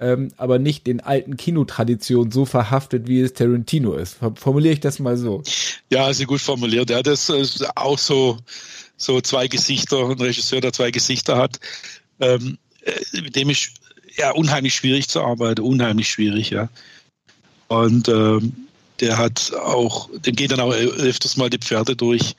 ähm, 0.00 0.28
aber 0.36 0.58
nicht 0.58 0.86
den 0.86 1.00
alten 1.00 1.36
Kinotraditionen 1.36 2.30
so 2.30 2.44
verhaftet, 2.44 3.08
wie 3.08 3.20
es 3.20 3.32
Tarantino 3.32 3.94
ist. 3.94 4.16
Formuliere 4.36 4.74
ich 4.74 4.80
das 4.80 4.98
mal 4.98 5.16
so? 5.16 5.42
Ja, 5.90 6.04
also 6.04 6.24
gut 6.24 6.40
formuliert. 6.40 6.90
Ja, 6.90 7.02
das 7.02 7.28
ist 7.28 7.64
auch 7.76 7.98
so, 7.98 8.38
so 8.96 9.20
zwei 9.20 9.48
Gesichter, 9.48 10.08
ein 10.08 10.20
Regisseur, 10.20 10.60
der 10.60 10.72
zwei 10.72 10.90
Gesichter 10.90 11.36
hat, 11.36 11.58
ähm, 12.20 12.58
äh, 12.82 13.20
mit 13.22 13.34
dem 13.34 13.50
ist 13.50 13.72
ja 14.18 14.32
unheimlich 14.32 14.74
schwierig 14.74 15.08
zu 15.08 15.22
arbeiten, 15.22 15.62
unheimlich 15.62 16.08
schwierig, 16.08 16.50
ja. 16.50 16.68
Und 17.68 18.08
ähm, 18.08 18.68
der 19.00 19.16
hat 19.16 19.52
auch, 19.54 20.08
dem 20.12 20.34
geht 20.34 20.50
dann 20.50 20.60
auch 20.60 20.72
öfters 20.72 21.36
mal 21.36 21.50
die 21.50 21.58
Pferde 21.58 21.94
durch. 21.94 22.34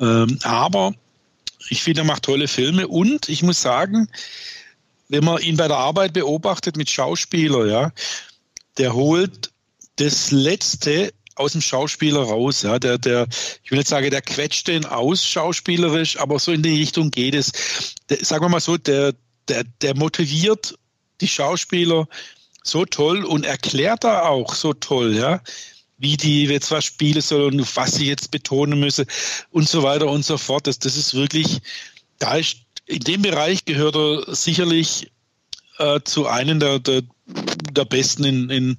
Ähm, 0.00 0.38
aber 0.42 0.94
ich 1.68 1.82
finde, 1.82 2.02
er 2.02 2.04
macht 2.04 2.24
tolle 2.24 2.48
Filme 2.48 2.86
und 2.86 3.28
ich 3.28 3.42
muss 3.42 3.62
sagen, 3.62 4.08
wenn 5.08 5.24
man 5.24 5.40
ihn 5.40 5.56
bei 5.56 5.68
der 5.68 5.76
Arbeit 5.76 6.12
beobachtet 6.12 6.76
mit 6.76 6.90
Schauspieler, 6.90 7.66
ja, 7.66 7.92
der 8.76 8.94
holt 8.94 9.50
das 9.96 10.30
Letzte 10.30 11.12
aus 11.36 11.52
dem 11.52 11.60
Schauspieler 11.60 12.22
raus, 12.22 12.62
ja, 12.62 12.78
der, 12.78 12.98
der, 12.98 13.28
ich 13.62 13.70
will 13.70 13.78
nicht 13.78 13.88
sagen, 13.88 14.10
der 14.10 14.22
quetscht 14.22 14.68
den 14.68 14.84
aus 14.84 15.24
schauspielerisch, 15.24 16.18
aber 16.18 16.38
so 16.38 16.52
in 16.52 16.62
die 16.62 16.78
Richtung 16.78 17.10
geht 17.10 17.34
es. 17.34 17.52
Der, 18.08 18.24
sagen 18.24 18.44
wir 18.44 18.48
mal 18.48 18.60
so, 18.60 18.76
der, 18.76 19.14
der, 19.48 19.64
der 19.82 19.94
motiviert 19.96 20.76
die 21.20 21.28
Schauspieler 21.28 22.06
so 22.62 22.84
toll 22.84 23.24
und 23.24 23.46
erklärt 23.46 24.04
da 24.04 24.22
auch 24.22 24.54
so 24.54 24.72
toll, 24.72 25.14
ja, 25.14 25.40
wie 25.98 26.16
die 26.16 26.44
jetzt 26.44 26.70
was 26.70 26.84
spielen 26.84 27.20
sollen 27.20 27.60
und 27.60 27.76
was 27.76 27.94
sie 27.94 28.06
jetzt 28.06 28.30
betonen 28.30 28.78
müssen 28.80 29.06
und 29.50 29.68
so 29.68 29.82
weiter 29.82 30.06
und 30.08 30.24
so 30.24 30.36
fort. 30.36 30.66
Das, 30.66 30.78
das 30.78 30.96
ist 30.96 31.14
wirklich, 31.14 31.60
da 32.18 32.36
ist 32.36 32.58
in 32.86 33.00
dem 33.00 33.22
Bereich 33.22 33.64
gehört 33.64 33.96
er 33.96 34.34
sicherlich 34.34 35.10
äh, 35.78 36.00
zu 36.04 36.26
einem 36.26 36.60
der, 36.60 36.78
der, 36.78 37.02
der 37.72 37.84
besten 37.84 38.24
in, 38.24 38.50
in, 38.50 38.78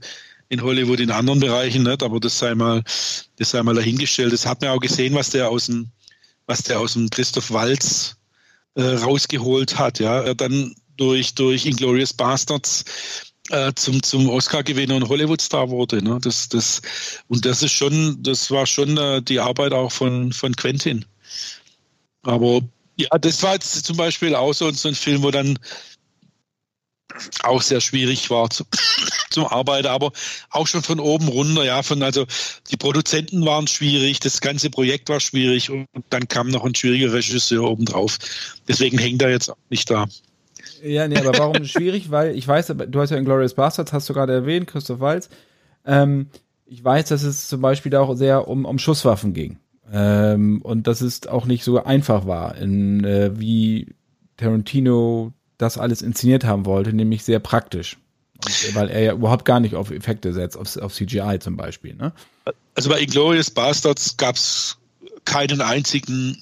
in 0.50 0.62
Hollywood 0.62 1.00
in 1.00 1.12
anderen 1.12 1.40
Bereichen 1.40 1.84
nicht, 1.84 2.04
aber 2.04 2.20
das 2.20 2.40
sei 2.40 2.56
mal, 2.56 2.84
das 3.38 3.52
sei 3.52 3.64
mal 3.64 3.76
dahingestellt. 3.76 4.32
Das 4.32 4.46
hat 4.46 4.62
man 4.62 4.72
auch 4.72 4.80
gesehen, 4.80 5.14
was 5.14 5.30
der 5.32 5.50
aus 5.50 5.66
dem, 5.66 5.90
was 6.46 6.64
der 6.64 6.80
aus 6.80 6.94
dem 6.94 7.10
Christoph 7.10 7.52
Walz 7.52 8.16
äh, 8.76 8.82
rausgeholt 8.82 9.78
hat. 9.78 10.00
Ja, 10.00 10.34
dann 10.34 10.74
durch 10.98 11.36
durch 11.36 11.66
Inglorious 11.66 12.14
Bastards 12.14 12.84
äh, 13.50 13.72
zum 13.76 14.04
zum 14.04 14.30
Oscar-Gewinner 14.30 14.96
und 14.96 15.10
Hollywood-Star 15.10 15.70
wurde. 15.70 16.04
Ne? 16.04 16.20
Das 16.22 16.50
das 16.50 16.82
und 17.28 17.46
das 17.46 17.64
ist 17.64 17.72
schon, 17.72 18.22
das 18.24 18.52
war 18.52 18.66
schon 18.66 18.98
äh, 18.98 19.22
die 19.22 19.40
Arbeit 19.40 19.74
auch 19.74 19.92
von 19.92 20.34
von 20.34 20.56
Quentin. 20.56 21.06
Aber 22.24 22.62
ja, 22.98 23.10
das 23.20 23.44
war 23.44 23.54
jetzt 23.54 23.86
zum 23.86 23.96
Beispiel 23.98 24.36
auch 24.36 24.54
so, 24.54 24.68
ein 24.68 24.96
Film, 24.96 25.24
wo 25.24 25.32
dann 25.32 25.58
auch 27.44 27.62
sehr 27.62 27.80
schwierig 27.80 28.30
war 28.30 28.50
zu, 28.50 28.66
zum 29.30 29.46
Arbeiten, 29.46 29.88
aber 29.88 30.12
auch 30.50 30.68
schon 30.68 30.84
von 30.84 31.00
oben 31.00 31.28
runter, 31.28 31.64
ja, 31.64 31.84
von 31.84 32.04
also 32.04 32.26
die 32.70 32.78
Produzenten 32.78 33.46
waren 33.46 33.68
schwierig, 33.68 34.20
das 34.20 34.42
ganze 34.42 34.70
Projekt 34.70 35.10
war 35.10 35.20
schwierig 35.20 35.70
und 35.70 35.88
dann 36.10 36.28
kam 36.28 36.50
noch 36.50 36.66
ein 36.66 36.76
schwieriger 36.76 37.14
Regisseur 37.14 37.64
obendrauf. 37.64 38.18
Deswegen 38.68 38.98
hängt 38.98 39.22
er 39.22 39.30
jetzt 39.30 39.50
auch 39.50 39.58
nicht 39.70 39.90
da. 39.90 40.08
Ja, 40.84 41.08
nee, 41.08 41.18
aber 41.18 41.38
warum 41.38 41.66
schwierig? 41.66 42.12
Weil 42.12 42.36
ich 42.36 42.48
weiß, 42.48 42.74
du 42.88 43.00
hast 43.00 43.10
ja 43.10 43.18
in 43.18 43.26
Glorious 43.26 43.54
Bastards, 43.54 43.94
hast 43.94 44.10
du 44.10 44.14
gerade 44.14 44.34
erwähnt, 44.34 44.68
Christoph 44.68 45.00
Walz. 45.00 45.30
Ähm, 45.86 46.28
ich 46.66 46.84
weiß, 46.84 47.10
dass 47.10 47.24
es 47.24 47.48
zum 47.48 47.62
Beispiel 47.62 47.96
auch 47.96 48.16
sehr 48.16 48.48
um, 48.48 48.66
um 48.66 48.78
Schusswaffen 48.80 49.34
ging. 49.34 49.58
Ähm, 49.92 50.62
und 50.62 50.88
dass 50.88 51.02
es 51.02 51.28
auch 51.28 51.46
nicht 51.46 51.64
so 51.64 51.82
einfach 51.82 52.28
war, 52.28 52.58
in, 52.58 53.04
äh, 53.06 53.40
wie 53.40 53.96
Tarantino 54.36 55.34
das 55.58 55.78
alles 55.78 56.02
inszeniert 56.02 56.44
haben 56.44 56.66
wollte, 56.66 56.94
nämlich 56.94 57.24
sehr 57.24 57.40
praktisch. 57.40 57.98
Und, 58.46 58.76
weil 58.76 58.90
er 58.90 59.02
ja 59.02 59.14
überhaupt 59.14 59.46
gar 59.46 59.60
nicht 59.60 59.76
auf 59.76 59.90
Effekte 59.92 60.34
setzt, 60.34 60.58
auf, 60.58 60.76
auf 60.78 60.94
CGI 60.94 61.40
zum 61.40 61.58
Beispiel. 61.58 61.96
Ne? 61.96 62.12
Also 62.76 62.90
bei 62.90 63.00
Inglourious 63.00 63.50
Bastards 63.50 64.16
gab 64.18 64.36
es 64.36 64.78
keinen 65.26 65.62
einzigen 65.62 66.40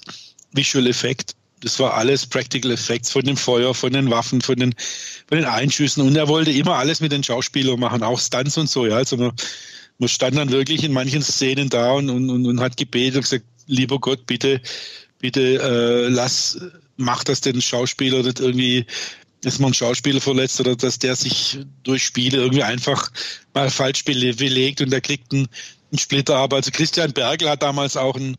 Visual 0.52 0.86
Effekt. 0.86 1.34
Das 1.60 1.78
war 1.78 1.94
alles 1.94 2.26
Practical 2.26 2.70
Effects 2.70 3.10
von 3.10 3.22
dem 3.22 3.36
Feuer, 3.36 3.74
von 3.74 3.92
den 3.92 4.10
Waffen, 4.10 4.40
von 4.42 4.56
den, 4.56 4.74
von 5.26 5.38
den 5.38 5.46
Einschüssen. 5.46 6.06
Und 6.06 6.16
er 6.16 6.28
wollte 6.28 6.50
immer 6.50 6.74
alles 6.76 7.00
mit 7.00 7.12
den 7.12 7.24
Schauspielern 7.24 7.80
machen, 7.80 8.02
auch 8.02 8.20
Stunts 8.20 8.58
und 8.58 8.68
so. 8.68 8.86
Ja. 8.86 8.96
Also 8.96 9.16
man, 9.16 9.32
man 9.98 10.08
stand 10.08 10.36
dann 10.36 10.50
wirklich 10.50 10.84
in 10.84 10.92
manchen 10.92 11.22
Szenen 11.22 11.68
da 11.68 11.92
und, 11.92 12.10
und, 12.10 12.46
und 12.46 12.60
hat 12.60 12.76
gebetet 12.76 13.16
und 13.16 13.22
gesagt, 13.22 13.44
lieber 13.66 13.98
Gott, 13.98 14.26
bitte, 14.26 14.60
bitte 15.18 15.40
äh, 15.40 16.08
lass 16.08 16.58
macht 16.96 17.28
das 17.28 17.40
den 17.40 17.60
Schauspieler 17.60 18.22
nicht 18.22 18.40
irgendwie, 18.40 18.86
dass 19.42 19.58
man 19.58 19.68
einen 19.68 19.74
Schauspieler 19.74 20.20
verletzt 20.20 20.60
oder 20.60 20.76
dass 20.76 20.98
der 20.98 21.14
sich 21.14 21.58
durch 21.82 22.04
Spiele 22.04 22.38
irgendwie 22.38 22.62
einfach 22.62 23.10
mal 23.54 23.70
falsch 23.70 24.04
belegt 24.04 24.80
und 24.80 24.90
der 24.90 25.00
kriegt 25.00 25.32
einen, 25.32 25.48
einen 25.90 25.98
Splitter 25.98 26.36
ab. 26.36 26.52
Also 26.52 26.70
Christian 26.70 27.12
Bergel 27.12 27.50
hat 27.50 27.62
damals 27.62 27.96
auch 27.96 28.16
einen, 28.16 28.36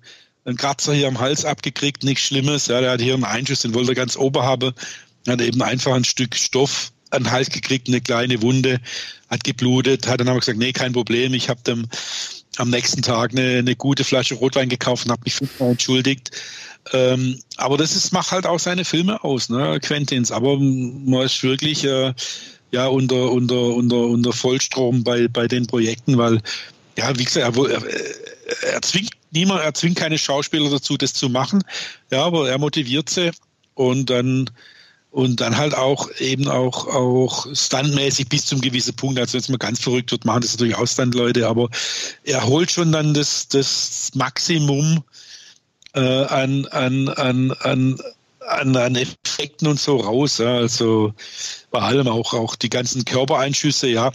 einen 0.47 0.57
Kratzer 0.57 0.93
hier 0.93 1.07
am 1.07 1.19
Hals 1.19 1.45
abgekriegt, 1.45 2.03
nichts 2.03 2.23
Schlimmes. 2.25 2.67
Ja, 2.67 2.79
der 2.79 2.91
hat 2.91 3.01
hier 3.01 3.13
einen 3.13 3.25
Einschuss, 3.25 3.59
den 3.59 3.73
wollte 3.73 3.91
er 3.91 3.95
ganz 3.95 4.15
ober 4.15 4.43
haben. 4.43 4.73
Er 5.25 5.33
hat 5.33 5.41
eben 5.41 5.61
einfach 5.61 5.93
ein 5.93 6.05
Stück 6.05 6.35
Stoff 6.35 6.91
an 7.09 7.23
den 7.23 7.31
Hals 7.31 7.49
gekriegt, 7.49 7.87
eine 7.87 8.01
kleine 8.01 8.41
Wunde, 8.41 8.79
hat 9.29 9.43
geblutet, 9.43 10.07
hat 10.07 10.21
dann 10.21 10.29
aber 10.29 10.39
gesagt, 10.39 10.57
nee, 10.57 10.71
kein 10.71 10.93
Problem, 10.93 11.33
ich 11.33 11.49
habe 11.49 11.61
dem 11.63 11.87
am 12.57 12.69
nächsten 12.69 13.01
Tag 13.01 13.31
eine, 13.31 13.59
eine 13.59 13.75
gute 13.75 14.03
Flasche 14.03 14.35
Rotwein 14.35 14.69
gekauft 14.69 15.05
und 15.05 15.11
habe 15.11 15.21
mich 15.25 15.35
fünfmal 15.35 15.71
entschuldigt. 15.71 16.31
Ähm, 16.93 17.39
aber 17.57 17.77
das 17.77 17.95
ist, 17.95 18.13
macht 18.13 18.31
halt 18.31 18.45
auch 18.45 18.59
seine 18.59 18.85
Filme 18.85 19.23
aus, 19.23 19.49
ne, 19.49 19.79
Quentins. 19.81 20.31
Aber 20.31 20.57
man 20.57 21.25
ist 21.25 21.43
wirklich 21.43 21.83
äh, 21.83 22.13
ja 22.71 22.87
unter, 22.87 23.31
unter, 23.31 23.61
unter, 23.61 23.97
unter 23.97 24.33
Vollstrom 24.33 25.03
bei, 25.03 25.27
bei 25.27 25.47
den 25.47 25.67
Projekten, 25.67 26.17
weil, 26.17 26.41
ja, 26.97 27.17
wie 27.19 27.25
gesagt, 27.25 27.57
er, 27.57 27.69
er, 27.69 28.73
er 28.73 28.81
zwingt 28.81 29.16
niemand, 29.31 29.61
er 29.61 29.73
zwingt 29.73 29.97
keine 29.97 30.17
Schauspieler 30.17 30.69
dazu, 30.69 30.97
das 30.97 31.13
zu 31.13 31.29
machen. 31.29 31.63
Ja, 32.11 32.23
aber 32.23 32.49
er 32.49 32.57
motiviert 32.57 33.09
sie 33.09 33.31
und 33.73 34.09
dann 34.09 34.49
und 35.09 35.41
dann 35.41 35.57
halt 35.57 35.73
auch 35.73 36.09
eben 36.19 36.47
auch 36.47 36.87
auch 36.87 37.47
standmäßig 37.53 38.29
bis 38.29 38.45
zum 38.45 38.61
gewissen 38.61 38.95
Punkt. 38.95 39.19
Also 39.19 39.33
wenn 39.33 39.39
es 39.39 39.49
mal 39.49 39.57
ganz 39.57 39.81
verrückt 39.81 40.11
wird, 40.11 40.25
machen 40.25 40.41
das 40.41 40.53
natürlich 40.53 40.75
auch 40.75 40.85
Standleute, 40.85 41.47
aber 41.47 41.69
er 42.23 42.45
holt 42.45 42.71
schon 42.71 42.91
dann 42.91 43.13
das 43.13 43.47
das 43.47 44.11
Maximum 44.13 45.03
äh, 45.97 46.25
an, 46.25 46.65
an, 46.67 47.09
an, 47.09 47.51
an, 47.51 47.97
an, 48.47 48.75
an 48.75 48.95
Effekten 48.95 49.67
und 49.67 49.79
so 49.79 49.97
raus. 49.97 50.37
Ja. 50.37 50.57
Also 50.57 51.13
vor 51.71 51.83
allem 51.83 52.07
auch, 52.07 52.33
auch 52.33 52.55
die 52.55 52.69
ganzen 52.69 53.03
Körpereinschüsse, 53.03 53.87
ja. 53.87 54.11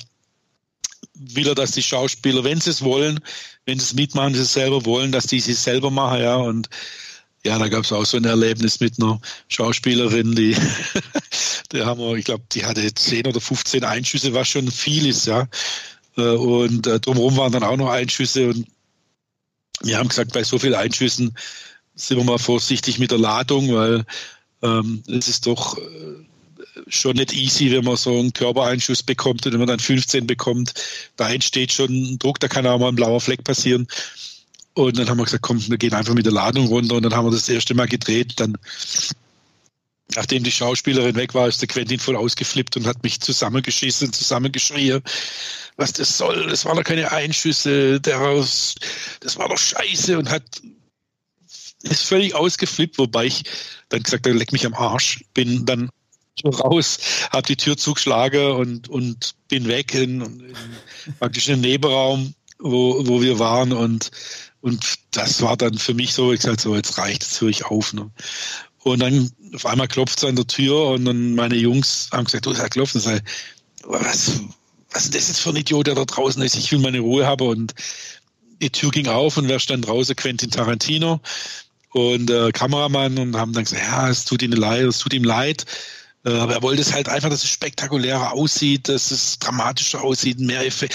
Will 1.15 1.49
er, 1.49 1.55
dass 1.55 1.73
die 1.73 1.83
Schauspieler, 1.83 2.43
wenn 2.45 2.61
sie 2.61 2.71
es 2.71 2.83
wollen, 2.83 3.21
wenn 3.67 3.79
sie 3.79 3.85
es 3.85 3.95
mitmachen, 3.95 4.35
sie 4.35 4.43
es 4.43 4.53
selber 4.53 4.85
wollen, 4.85 5.13
dass 5.13 5.27
die 5.27 5.41
sich 5.41 5.59
selber 5.59 5.91
machen, 5.91 6.21
ja. 6.21 6.37
Und 6.37 6.69
ja, 7.45 7.59
da 7.59 7.69
gab 7.69 7.85
es 7.85 7.93
auch 7.93 8.05
so 8.05 8.17
ein 8.17 8.25
Erlebnis 8.25 8.81
mit 8.81 9.01
einer 9.01 9.21
Schauspielerin, 9.49 10.35
die, 10.35 10.57
die 11.73 11.83
haben 11.83 12.01
wir, 12.01 12.17
ich 12.17 12.25
glaube, 12.25 12.45
die 12.53 12.65
hatte 12.65 12.95
10 12.95 13.27
oder 13.27 13.41
15 13.41 13.85
Einschüsse, 13.85 14.33
was 14.33 14.49
schon 14.49 14.71
viel 14.71 15.07
ist, 15.07 15.27
ja. 15.27 15.49
Äh, 16.17 16.23
und 16.23 16.87
äh, 16.87 17.01
drumherum 17.01 17.37
waren 17.37 17.53
dann 17.53 17.65
auch 17.65 17.77
noch 17.77 17.91
Einschüsse 17.91 18.51
und 18.51 18.67
wir 19.83 19.99
haben 19.99 20.09
gesagt, 20.09 20.33
bei 20.33 20.45
so 20.45 20.59
vielen 20.59 20.75
Einschüssen 20.75 21.37
sind 21.95 22.19
wir 22.19 22.25
mal 22.25 22.39
vorsichtig 22.39 22.99
mit 22.99 23.11
der 23.11 23.19
Ladung, 23.19 23.75
weil 23.75 24.05
ähm, 24.63 25.03
es 25.09 25.29
ist 25.29 25.47
doch 25.47 25.77
äh, 25.79 25.83
schon 26.87 27.17
nicht 27.17 27.33
easy, 27.33 27.71
wenn 27.71 27.85
man 27.85 27.97
so 27.97 28.19
einen 28.19 28.33
Körpereinschuss 28.33 29.03
bekommt 29.03 29.47
und 29.47 29.53
wenn 29.53 29.61
man 29.61 29.69
dann 29.69 29.81
15 29.81 30.27
bekommt, 30.27 30.75
da 31.17 31.31
entsteht 31.31 31.73
schon 31.73 31.91
ein 31.91 32.19
Druck, 32.19 32.41
da 32.41 32.49
kann 32.49 32.67
auch 32.67 32.79
mal 32.79 32.89
ein 32.89 32.97
blauer 32.97 33.21
Fleck 33.21 33.45
passieren. 33.45 33.87
Und 34.75 34.99
dann 34.99 35.09
haben 35.09 35.19
wir 35.19 35.25
gesagt, 35.25 35.43
komm, 35.43 35.63
wir 35.69 35.77
gehen 35.77 35.93
einfach 35.93 36.15
mit 36.15 36.25
der 36.25 36.33
Ladung 36.33 36.67
runter 36.67 36.95
und 36.95 37.03
dann 37.03 37.15
haben 37.15 37.27
wir 37.27 37.31
das 37.31 37.49
erste 37.49 37.75
Mal 37.75 37.89
gedreht. 37.89 38.35
Dann, 38.37 38.57
nachdem 40.17 40.45
die 40.45 40.53
Schauspielerin 40.53 41.15
weg 41.15 41.35
war, 41.35 41.47
ist 41.47 41.61
der 41.61 41.69
Quentin 41.69 41.99
voll 41.99 42.17
ausgeflippt 42.17 42.79
und 42.79 42.87
hat 42.87 43.03
mich 43.03 43.21
zusammengeschissen, 43.21 44.13
zusammengeschrien, 44.15 45.03
was 45.77 45.93
das 45.93 46.17
soll. 46.17 46.47
Das 46.49 46.65
waren 46.65 46.79
doch 46.79 46.85
keine 46.85 47.13
Einschüsse, 47.13 48.01
daraus, 48.01 48.77
das 49.21 49.37
war 49.37 49.49
doch 49.49 49.59
scheiße 49.59 50.19
und 50.19 50.31
hat 50.31 50.43
ist 51.83 52.05
völlig 52.05 52.35
ausgeflippt, 52.35 52.97
wobei 52.99 53.27
ich 53.27 53.43
dann 53.89 54.05
gesagt 54.05 54.27
habe, 54.27 54.39
leck 54.39 54.53
mich 54.53 54.65
am 54.65 54.75
Arsch, 54.75 55.25
bin 55.35 55.67
dann 55.67 55.91
raus, 56.45 56.99
habe 57.31 57.47
die 57.47 57.57
Tür 57.57 57.77
zugeschlagen 57.77 58.53
und, 58.53 58.89
und 58.89 59.35
bin 59.49 59.69
weg 59.69 59.95
in, 59.95 60.23
in 60.23 60.57
praktisch 61.19 61.49
in 61.49 61.63
den 61.63 61.71
Nebenraum, 61.71 62.35
wo, 62.59 63.07
wo 63.07 63.21
wir 63.21 63.39
waren 63.39 63.73
und, 63.73 64.11
und 64.61 64.95
das 65.11 65.43
war 65.43 65.57
dann 65.57 65.77
für 65.77 65.95
mich 65.95 66.15
so, 66.15 66.33
ich 66.33 66.43
sagte 66.43 66.63
so, 66.63 66.77
jetzt 66.77 66.97
reicht 66.99 67.23
es, 67.23 67.41
höre 67.41 67.49
ich 67.49 67.65
auf. 67.65 67.93
Ne? 67.93 68.11
Und 68.79 69.01
dann 69.01 69.31
auf 69.55 69.67
einmal 69.67 69.89
klopft 69.89 70.19
es 70.19 70.25
an 70.25 70.37
der 70.37 70.47
Tür 70.47 70.89
und 70.89 71.05
dann 71.05 71.35
meine 71.35 71.57
Jungs 71.57 72.09
haben 72.13 72.25
gesagt, 72.25 72.47
du, 72.47 72.55
Herr 72.55 72.69
Klopfen, 72.69 73.01
sei, 73.01 73.21
was, 73.85 74.41
was 74.91 75.07
ist 75.07 75.29
das 75.29 75.39
für 75.39 75.51
ein 75.51 75.57
Idiot, 75.57 75.87
der 75.87 75.95
da 75.95 76.05
draußen 76.05 76.43
ist? 76.43 76.57
Ich 76.57 76.71
will 76.73 76.79
meine 76.79 77.01
Ruhe 77.01 77.27
haben 77.27 77.47
und 77.47 77.75
die 78.61 78.71
Tür 78.71 78.91
ging 78.91 79.09
auf 79.09 79.37
und 79.37 79.49
wer 79.49 79.59
stand 79.59 79.87
draußen? 79.87 80.17
Quentin 80.17 80.51
Tarantino 80.51 81.21
und 81.91 82.31
äh, 82.31 82.53
Kameramann 82.53 83.19
und 83.19 83.37
haben 83.37 83.53
dann 83.53 83.65
gesagt, 83.65 83.83
ja, 83.83 84.09
es 84.09 84.25
tut 84.25 84.43
ihnen 84.43 84.57
leid, 84.57 84.85
es 84.85 84.99
tut 84.99 85.13
ihm 85.13 85.25
leid. 85.25 85.67
Äh, 86.25 86.31
aber 86.31 86.55
er 86.55 86.63
wollte 86.63 86.83
es 86.83 86.93
halt 86.93 87.09
einfach, 87.09 87.31
dass 87.31 87.43
es 87.43 87.51
spektakulärer 87.51 88.33
aussieht, 88.33 88.89
dass 88.89 89.11
es 89.11 89.39
dramatischer 89.39 90.03
aussieht, 90.03 90.39
mehr 90.41 90.65
Effe 90.65 90.89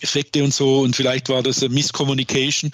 Effekte 0.00 0.44
und 0.44 0.52
so. 0.52 0.80
Und 0.80 0.94
vielleicht 0.94 1.28
war 1.28 1.42
das 1.42 1.62
eine 1.62 1.72
Misscommunication. 1.72 2.70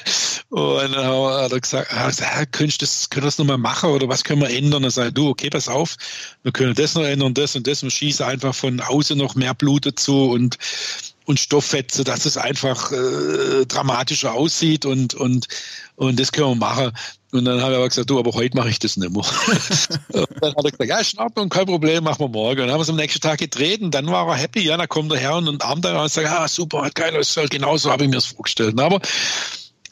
und 0.50 0.92
dann 0.92 0.94
hat 0.94 1.52
er 1.52 1.60
gesagt, 1.60 2.52
könntest 2.52 2.82
du 2.82 2.84
das, 2.84 3.10
können 3.10 3.24
wir 3.24 3.28
das 3.28 3.38
nochmal 3.38 3.58
machen 3.58 3.90
oder 3.90 4.08
was 4.08 4.24
können 4.24 4.42
wir 4.42 4.50
ändern? 4.50 4.82
Dann 4.82 4.90
sagt 4.90 5.16
du, 5.16 5.28
okay, 5.30 5.50
pass 5.50 5.68
auf, 5.68 5.96
wir 6.42 6.52
können 6.52 6.74
das 6.74 6.94
noch 6.94 7.04
ändern, 7.04 7.34
das 7.34 7.56
und 7.56 7.66
das 7.66 7.82
und 7.82 7.90
schieße 7.90 8.24
einfach 8.24 8.54
von 8.54 8.80
außen 8.80 9.16
noch 9.16 9.34
mehr 9.34 9.54
Blut 9.54 9.86
dazu 9.86 10.30
und 10.30 10.58
und 11.26 11.40
Stofffetze, 11.40 12.04
dass 12.04 12.24
es 12.24 12.36
einfach 12.36 12.92
äh, 12.92 13.66
dramatischer 13.66 14.32
aussieht 14.32 14.86
und, 14.86 15.14
und, 15.14 15.48
und 15.96 16.18
das 16.20 16.32
können 16.32 16.50
wir 16.50 16.54
machen. 16.54 16.92
Und 17.32 17.44
dann 17.44 17.60
habe 17.60 17.72
ich 17.72 17.78
aber 17.78 17.88
gesagt, 17.88 18.08
du, 18.08 18.18
aber 18.18 18.32
heute 18.32 18.56
mache 18.56 18.68
ich 18.68 18.78
das 18.78 18.96
nicht 18.96 19.10
mehr. 19.10 19.24
und 20.12 20.28
dann 20.40 20.54
hat 20.54 20.64
er 20.64 20.70
gesagt, 20.70 20.88
ja, 20.88 20.98
ist 20.98 21.14
in 21.14 21.20
Ordnung, 21.20 21.48
kein 21.48 21.66
Problem, 21.66 22.04
machen 22.04 22.20
wir 22.20 22.28
morgen. 22.28 22.60
Und 22.60 22.66
dann 22.66 22.70
haben 22.70 22.78
wir 22.78 22.82
es 22.82 22.90
am 22.90 22.96
nächsten 22.96 23.20
Tag 23.20 23.38
gedreht 23.38 23.80
und 23.82 23.92
dann 23.92 24.06
war 24.06 24.28
er 24.28 24.36
happy, 24.36 24.60
ja, 24.60 24.76
dann 24.76 24.88
kommt 24.88 25.12
er 25.12 25.18
her 25.18 25.36
und 25.36 25.62
armt 25.64 25.84
dann 25.84 25.96
und 25.96 26.10
sagt, 26.10 26.28
ah, 26.28 26.46
super, 26.46 26.88
geil, 26.94 27.14
ist 27.16 27.38
genauso 27.50 27.90
habe 27.90 28.04
ich 28.04 28.10
mir 28.10 28.16
das 28.16 28.26
vorgestellt. 28.26 28.78
Aber, 28.80 29.00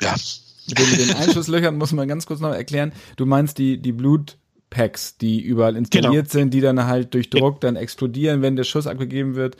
ja. 0.00 0.14
Mit 0.66 0.78
den, 0.78 1.08
den 1.08 1.16
Einschusslöchern 1.16 1.76
muss 1.76 1.92
man 1.92 2.08
ganz 2.08 2.24
kurz 2.24 2.40
noch 2.40 2.54
erklären. 2.54 2.92
Du 3.16 3.26
meinst 3.26 3.58
die, 3.58 3.76
die 3.76 3.92
Blutpacks, 3.92 5.18
die 5.18 5.40
überall 5.40 5.76
installiert 5.76 6.30
genau. 6.30 6.40
sind, 6.40 6.54
die 6.54 6.60
dann 6.60 6.86
halt 6.86 7.12
durch 7.12 7.28
Druck 7.28 7.60
dann 7.60 7.76
explodieren, 7.76 8.40
wenn 8.40 8.56
der 8.56 8.64
Schuss 8.64 8.86
abgegeben 8.86 9.34
wird. 9.34 9.56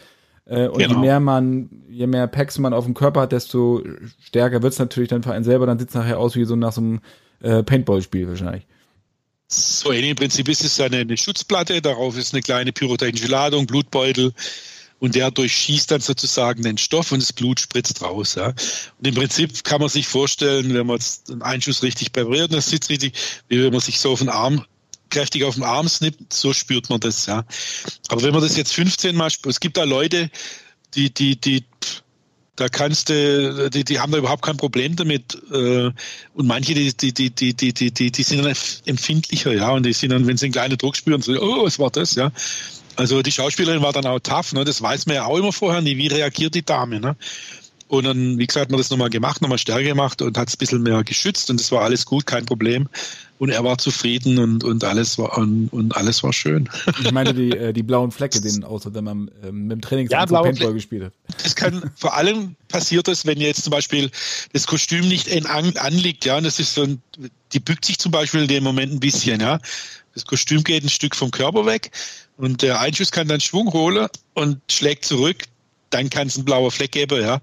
Äh, 0.47 0.69
und 0.69 0.79
genau. 0.79 0.95
je 0.95 1.01
mehr 1.01 1.21
man, 1.21 1.71
je 1.89 2.07
mehr 2.07 2.27
Packs 2.27 2.59
man 2.59 2.73
auf 2.73 2.85
dem 2.85 2.95
Körper 2.95 3.23
hat, 3.23 3.33
desto 3.33 3.83
stärker 4.21 4.63
wird 4.63 4.73
es 4.73 4.79
natürlich 4.79 5.09
dann 5.09 5.23
für 5.23 5.33
einen 5.33 5.45
selber. 5.45 5.67
Dann 5.67 5.79
sieht 5.79 5.89
es 5.89 5.95
nachher 5.95 6.19
aus 6.19 6.37
wie 6.37 6.45
so 6.45 6.57
nach 6.57 6.73
so 6.73 6.81
einem 6.81 7.01
äh, 7.41 7.63
Paintball-Spiel 7.63 8.29
wahrscheinlich. 8.29 8.65
So 9.49 9.91
im 9.91 10.17
Prinzip 10.17 10.49
ist 10.49 10.65
es 10.65 10.81
eine, 10.81 10.99
eine 10.99 11.17
Schutzplatte, 11.17 11.81
darauf 11.81 12.17
ist 12.17 12.33
eine 12.33 12.43
kleine 12.43 12.73
pyrotechnische 12.73 13.29
Ladung, 13.29 13.67
Blutbeutel 13.67 14.33
und 15.01 15.15
der 15.15 15.31
durchschießt 15.31 15.91
dann 15.91 16.01
sozusagen 16.01 16.63
den 16.63 16.79
Stoff 16.79 17.13
und 17.13 17.21
das 17.21 17.33
Blut 17.33 17.61
spritzt 17.61 18.01
raus. 18.03 18.37
Ja. 18.37 18.49
Und 18.49 19.07
im 19.07 19.15
Prinzip 19.15 19.63
kann 19.63 19.81
man 19.81 19.91
sich 19.91 20.07
vorstellen, 20.07 20.73
wenn 20.75 20.87
man 20.87 20.97
jetzt 20.97 21.31
einen 21.31 21.43
Einschuss 21.43 21.83
richtig 21.83 22.13
präpariert 22.13 22.51
und 22.51 22.57
das 22.57 22.71
sitzt 22.71 22.91
richtig, 22.91 23.15
wie 23.49 23.63
wenn 23.63 23.73
man 23.73 23.81
sich 23.81 24.01
so 24.01 24.13
auf 24.13 24.21
den 24.21 24.29
Arm 24.29 24.65
kräftig 25.11 25.45
auf 25.45 25.55
den 25.55 25.63
Arm 25.63 25.89
snippt, 25.89 26.33
so 26.33 26.53
spürt 26.53 26.91
man 26.91 26.99
das, 26.99 27.27
ja. 27.27 27.45
Aber 28.09 28.23
wenn 28.23 28.33
man 28.33 28.43
das 28.43 28.57
jetzt 28.57 28.73
15 28.73 29.15
Mal 29.15 29.31
spürt, 29.31 29.53
es 29.53 29.61
gibt 29.61 29.77
da 29.77 29.85
Leute, 29.85 30.31
die, 30.95 31.13
die, 31.13 31.41
die, 31.41 31.65
da 32.57 32.69
kannst 32.69 33.09
du, 33.09 33.69
die, 33.71 33.85
die 33.85 33.99
haben 33.99 34.13
da 34.13 34.19
überhaupt 34.19 34.43
kein 34.43 34.57
Problem 34.57 34.95
damit. 34.95 35.37
Äh, 35.53 35.91
und 36.35 36.47
manche, 36.47 36.75
die, 36.75 36.93
die, 36.95 37.13
die, 37.13 37.55
die, 37.55 37.73
die, 37.73 37.91
die, 37.91 38.13
die 38.13 38.23
sind 38.23 38.45
dann 38.45 38.55
empfindlicher, 38.87 39.53
ja, 39.53 39.71
und 39.71 39.85
die 39.85 39.93
sind 39.93 40.11
dann, 40.11 40.27
wenn 40.27 40.37
sie 40.37 40.47
einen 40.47 40.53
kleinen 40.53 40.79
Druck 40.79 40.97
spüren, 40.97 41.21
so, 41.21 41.33
oh, 41.41 41.65
was 41.65 41.79
war 41.79 41.91
das, 41.91 42.15
ja. 42.15 42.31
Also 42.97 43.23
die 43.23 43.33
Schauspielerin 43.33 43.83
war 43.83 43.93
dann 43.93 44.07
auch 44.07 44.21
tough, 44.21 44.53
ne? 44.53 44.65
das 44.65 44.81
weiß 44.81 45.07
man 45.07 45.17
ja 45.17 45.25
auch 45.25 45.37
immer 45.37 45.53
vorher 45.53 45.81
nie, 45.81 45.97
wie 45.97 46.07
reagiert 46.07 46.55
die 46.55 46.65
Dame. 46.65 47.01
Ne? 47.01 47.17
Und 47.95 48.05
dann, 48.05 48.39
wie 48.39 48.47
gesagt, 48.47 48.67
hat 48.67 48.71
man 48.71 48.79
das 48.79 48.91
nochmal 48.91 49.11
gemacht, 49.11 49.43
nochmal 49.43 49.59
stärker 49.59 49.85
gemacht 49.85 50.23
und 50.23 50.37
hat 50.37 50.49
es 50.49 50.55
ein 50.55 50.59
bisschen 50.59 50.83
mehr 50.83 51.03
geschützt 51.05 51.51
und 51.51 51.61
es 51.61 51.71
war 51.73 51.83
alles 51.83 52.05
gut, 52.07 52.27
kein 52.27 52.47
Problem. 52.47 52.89
Und 53.39 53.51
er 53.51 53.65
war 53.65 53.79
zufrieden 53.79 54.39
und, 54.39 54.65
und 54.65 54.85
alles 54.85 55.19
war 55.19 55.37
und, 55.37 55.69
und 55.69 55.97
alles 55.97 56.23
war 56.23 56.33
schön. 56.33 56.69
Ich 57.01 57.13
meine 57.13 57.35
die, 57.35 57.51
äh, 57.57 57.73
die 57.73 57.83
blauen 57.83 58.11
Flecke, 58.11 58.41
denen 58.41 58.65
außer 58.65 58.95
wenn 58.95 59.05
man 59.05 59.31
ähm, 59.45 59.63
mit 59.67 59.73
dem 59.73 59.81
Training 59.81 60.09
ja, 60.09 60.25
Paintball 60.25 60.73
gespielt 60.73 61.05
hat. 61.05 61.13
Das 61.43 61.55
kann 61.55 61.91
vor 61.97 62.15
allem 62.15 62.55
passiert 62.69 63.09
das, 63.09 63.27
wenn 63.27 63.41
jetzt 63.41 63.65
zum 63.65 63.71
Beispiel 63.73 64.11
das 64.53 64.67
Kostüm 64.67 65.09
nicht 65.09 65.27
in 65.27 65.47
an, 65.47 65.77
anliegt, 65.77 66.25
ja, 66.25 66.37
und 66.37 66.45
das 66.45 66.59
ist 66.59 66.75
so 66.75 66.83
ein, 66.83 67.03
die 67.53 67.61
bückt 67.61 67.85
sich 67.85 67.99
zum 67.99 68.13
Beispiel 68.13 68.43
in 68.43 68.49
dem 68.49 68.65
Moment 68.65 68.93
ein 68.93 69.01
bisschen, 69.01 69.41
ja. 69.41 69.59
Das 70.15 70.25
Kostüm 70.25 70.63
geht 70.63 70.85
ein 70.85 70.89
Stück 70.89 71.17
vom 71.17 71.31
Körper 71.31 71.67
weg 71.67 71.91
und 72.37 72.63
der 72.63 72.81
Einschuss 72.81 73.11
kann 73.11 73.29
dann 73.29 73.41
Schwung 73.41 73.73
holen 73.73 74.09
und 74.35 74.61
schlägt 74.71 75.05
zurück. 75.05 75.45
Dann 75.95 76.11
kann 76.11 76.27
es 76.27 76.37
einen 76.37 76.45
blauer 76.45 76.71
Fleck 76.71 76.93
geben, 76.93 77.23
ja. 77.23 77.41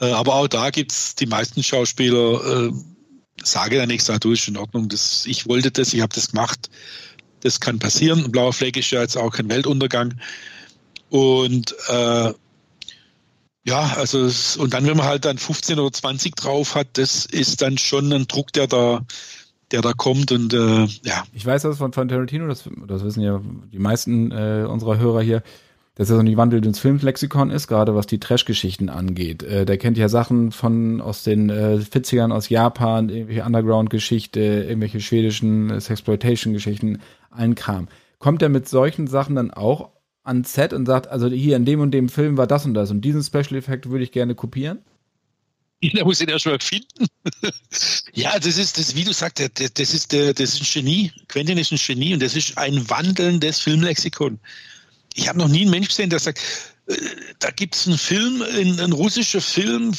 Äh, 0.00 0.10
aber 0.10 0.34
auch 0.34 0.48
da 0.48 0.70
gibt 0.70 0.92
es 0.92 1.14
die 1.14 1.26
meisten 1.26 1.62
Schauspieler, 1.62 2.68
äh, 2.68 2.72
sagen 3.42 3.76
dann 3.76 3.88
nichts, 3.88 4.06
du 4.20 4.32
ist 4.32 4.48
in 4.48 4.56
Ordnung, 4.56 4.88
das, 4.88 5.26
ich 5.26 5.46
wollte 5.48 5.70
das, 5.70 5.92
ich 5.92 6.00
habe 6.00 6.14
das 6.14 6.30
gemacht. 6.30 6.70
Das 7.40 7.60
kann 7.60 7.78
passieren. 7.78 8.24
Ein 8.24 8.32
blauer 8.32 8.54
Fleck 8.54 8.76
ist 8.78 8.90
ja 8.90 9.02
jetzt 9.02 9.18
auch 9.18 9.30
kein 9.30 9.50
Weltuntergang. 9.50 10.14
Und 11.10 11.74
äh, 11.88 12.32
ja, 13.66 13.96
also 13.96 14.30
und 14.62 14.72
dann, 14.72 14.86
wenn 14.86 14.96
man 14.96 15.06
halt 15.06 15.26
dann 15.26 15.36
15 15.36 15.78
oder 15.78 15.92
20 15.92 16.36
drauf 16.36 16.74
hat, 16.74 16.88
das 16.94 17.26
ist 17.26 17.60
dann 17.60 17.76
schon 17.76 18.10
ein 18.12 18.26
Druck, 18.26 18.52
der 18.54 18.66
da 18.66 19.04
der 19.72 19.82
da 19.82 19.92
kommt 19.92 20.30
und 20.30 20.52
äh, 20.52 20.84
ja. 21.02 21.24
Ich 21.32 21.44
weiß 21.44 21.62
das 21.62 21.78
von, 21.78 21.92
von 21.92 22.08
Tarantino, 22.08 22.46
das, 22.46 22.64
das 22.86 23.02
wissen 23.02 23.22
ja 23.22 23.40
die 23.72 23.78
meisten 23.78 24.30
äh, 24.30 24.66
unserer 24.68 24.98
Hörer 24.98 25.22
hier, 25.22 25.42
dass 25.94 26.10
er 26.10 26.16
so 26.16 26.22
ein 26.22 26.36
Wandel 26.36 26.64
ins 26.64 26.80
Filmlexikon 26.80 27.50
ist, 27.50 27.68
gerade 27.68 27.94
was 27.94 28.06
die 28.06 28.18
Trash-Geschichten 28.18 28.88
angeht. 28.88 29.42
Äh, 29.42 29.64
der 29.64 29.78
kennt 29.78 29.96
ja 29.96 30.08
Sachen 30.08 30.50
von 30.50 31.00
aus 31.00 31.22
den 31.22 31.50
äh, 31.50 31.78
40ern 31.78 32.32
aus 32.32 32.48
Japan, 32.48 33.08
irgendwelche 33.08 33.44
Underground-Geschichte, 33.44 34.40
irgendwelche 34.40 35.00
schwedischen 35.00 35.70
äh, 35.70 35.80
Sexploitation-Geschichten, 35.80 37.00
allen 37.30 37.54
Kram. 37.54 37.88
Kommt 38.18 38.42
er 38.42 38.48
mit 38.48 38.68
solchen 38.68 39.06
Sachen 39.06 39.36
dann 39.36 39.52
auch 39.52 39.90
ans 40.24 40.52
Set 40.52 40.72
und 40.72 40.86
sagt, 40.86 41.06
also 41.08 41.28
hier 41.28 41.56
in 41.56 41.64
dem 41.64 41.80
und 41.80 41.92
dem 41.92 42.08
Film 42.08 42.36
war 42.36 42.46
das 42.46 42.64
und 42.64 42.74
das 42.74 42.90
und 42.90 43.02
diesen 43.02 43.22
Special-Effekt 43.22 43.88
würde 43.90 44.04
ich 44.04 44.12
gerne 44.12 44.34
kopieren? 44.34 44.78
Da 45.92 46.02
muss 46.02 46.20
ihn 46.22 46.30
erst 46.30 46.46
mal 46.46 46.58
finden. 46.60 47.06
ja, 48.14 48.38
das 48.38 48.56
ist, 48.56 48.78
das, 48.78 48.94
wie 48.96 49.04
du 49.04 49.12
sagst, 49.12 49.38
das 49.38 49.94
ist, 49.94 50.14
das 50.14 50.40
ist 50.40 50.60
ein 50.60 50.66
Genie. 50.72 51.12
Quentin 51.28 51.58
ist 51.58 51.72
ein 51.72 51.78
Genie 51.78 52.14
und 52.14 52.22
das 52.22 52.36
ist 52.36 52.56
ein 52.56 52.88
wandelndes 52.88 53.60
Filmlexikon. 53.60 54.38
Ich 55.14 55.28
habe 55.28 55.38
noch 55.38 55.48
nie 55.48 55.62
einen 55.62 55.70
Mensch 55.70 55.88
gesehen, 55.88 56.10
der 56.10 56.18
sagt, 56.18 56.40
äh, 56.86 56.94
da 57.38 57.50
gibt 57.50 57.74
es 57.76 57.86
einen 57.86 57.98
Film, 57.98 58.42
ein, 58.42 58.92
russischer 58.92 59.40
Film, 59.40 59.92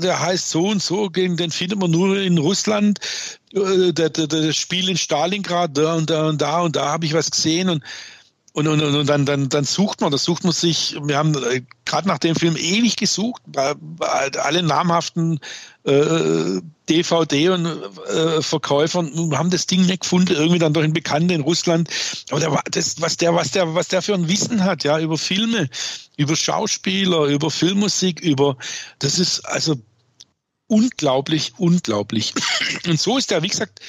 der 0.00 0.20
heißt 0.20 0.50
so 0.50 0.68
und 0.68 0.82
so, 0.82 1.08
den 1.08 1.50
findet 1.50 1.78
man 1.78 1.90
nur 1.90 2.18
in 2.18 2.38
Russland. 2.38 3.00
Äh, 3.52 3.92
der 3.92 4.52
Spiel 4.52 4.88
in 4.88 4.96
Stalingrad, 4.96 5.76
da 5.76 5.94
und 5.94 6.08
da 6.08 6.28
und 6.28 6.40
da 6.40 6.60
und 6.60 6.76
da 6.76 6.86
habe 6.86 7.04
ich 7.04 7.14
was 7.14 7.30
gesehen 7.30 7.68
und 7.68 7.82
und, 8.52 8.66
und, 8.66 8.82
und 8.82 9.06
dann, 9.08 9.26
dann, 9.26 9.48
dann 9.48 9.64
sucht 9.64 10.00
man, 10.00 10.10
das 10.10 10.24
sucht 10.24 10.42
man 10.42 10.52
sich, 10.52 10.96
wir 11.02 11.16
haben 11.16 11.34
äh, 11.44 11.62
gerade 11.84 12.08
nach 12.08 12.18
dem 12.18 12.34
Film 12.34 12.56
ewig 12.56 12.96
gesucht, 12.96 13.42
bei, 13.46 13.74
bei 13.78 14.06
allen 14.06 14.66
namhaften 14.66 15.38
äh, 15.84 16.60
DVD 16.88 17.50
und 17.50 17.66
äh, 17.66 18.42
Verkäufern 18.42 19.12
und 19.12 19.38
haben 19.38 19.50
das 19.50 19.66
Ding 19.66 19.86
nicht 19.86 20.00
gefunden, 20.00 20.34
irgendwie 20.34 20.58
dann 20.58 20.72
durch 20.72 20.82
einen 20.82 20.92
Bekannten 20.92 21.30
in 21.30 21.42
Russland. 21.42 21.88
Aber 22.30 22.40
der, 22.40 22.60
das, 22.72 23.00
was 23.00 23.16
der, 23.16 23.34
was 23.36 23.52
der, 23.52 23.74
was 23.74 23.86
der 23.86 24.02
für 24.02 24.14
ein 24.14 24.28
Wissen 24.28 24.64
hat, 24.64 24.82
ja, 24.82 24.98
über 24.98 25.16
Filme, 25.16 25.70
über 26.16 26.34
Schauspieler, 26.34 27.26
über 27.26 27.52
Filmmusik, 27.52 28.18
über, 28.20 28.56
das 28.98 29.20
ist 29.20 29.40
also 29.46 29.76
unglaublich, 30.66 31.52
unglaublich. 31.56 32.34
Und 32.86 32.98
so 32.98 33.16
ist 33.16 33.30
der, 33.30 33.42
wie 33.44 33.48
gesagt, 33.48 33.80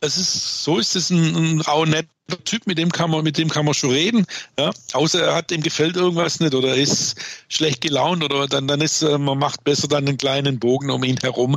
es 0.00 0.16
ist, 0.16 0.62
so 0.62 0.78
ist 0.78 0.94
es 0.94 1.10
ein, 1.10 1.34
ein 1.34 1.60
rauer, 1.60 1.86
netter 1.86 2.08
Typ, 2.44 2.66
mit 2.66 2.76
dem 2.76 2.92
kann 2.92 3.10
man, 3.10 3.24
mit 3.24 3.38
dem 3.38 3.48
kann 3.48 3.64
man 3.64 3.72
schon 3.72 3.90
reden. 3.90 4.26
Ja? 4.58 4.70
Außer 4.92 5.22
er 5.22 5.34
hat, 5.34 5.50
ihm 5.50 5.62
gefällt 5.62 5.96
irgendwas 5.96 6.40
nicht 6.40 6.54
oder 6.54 6.74
ist 6.74 7.16
schlecht 7.48 7.80
gelaunt 7.80 8.22
oder 8.22 8.46
dann, 8.46 8.68
dann 8.68 8.82
ist, 8.82 9.00
äh, 9.00 9.16
man 9.16 9.38
macht 9.38 9.64
besser 9.64 9.88
dann 9.88 10.06
einen 10.06 10.18
kleinen 10.18 10.58
Bogen 10.58 10.90
um 10.90 11.02
ihn 11.04 11.16
herum. 11.16 11.56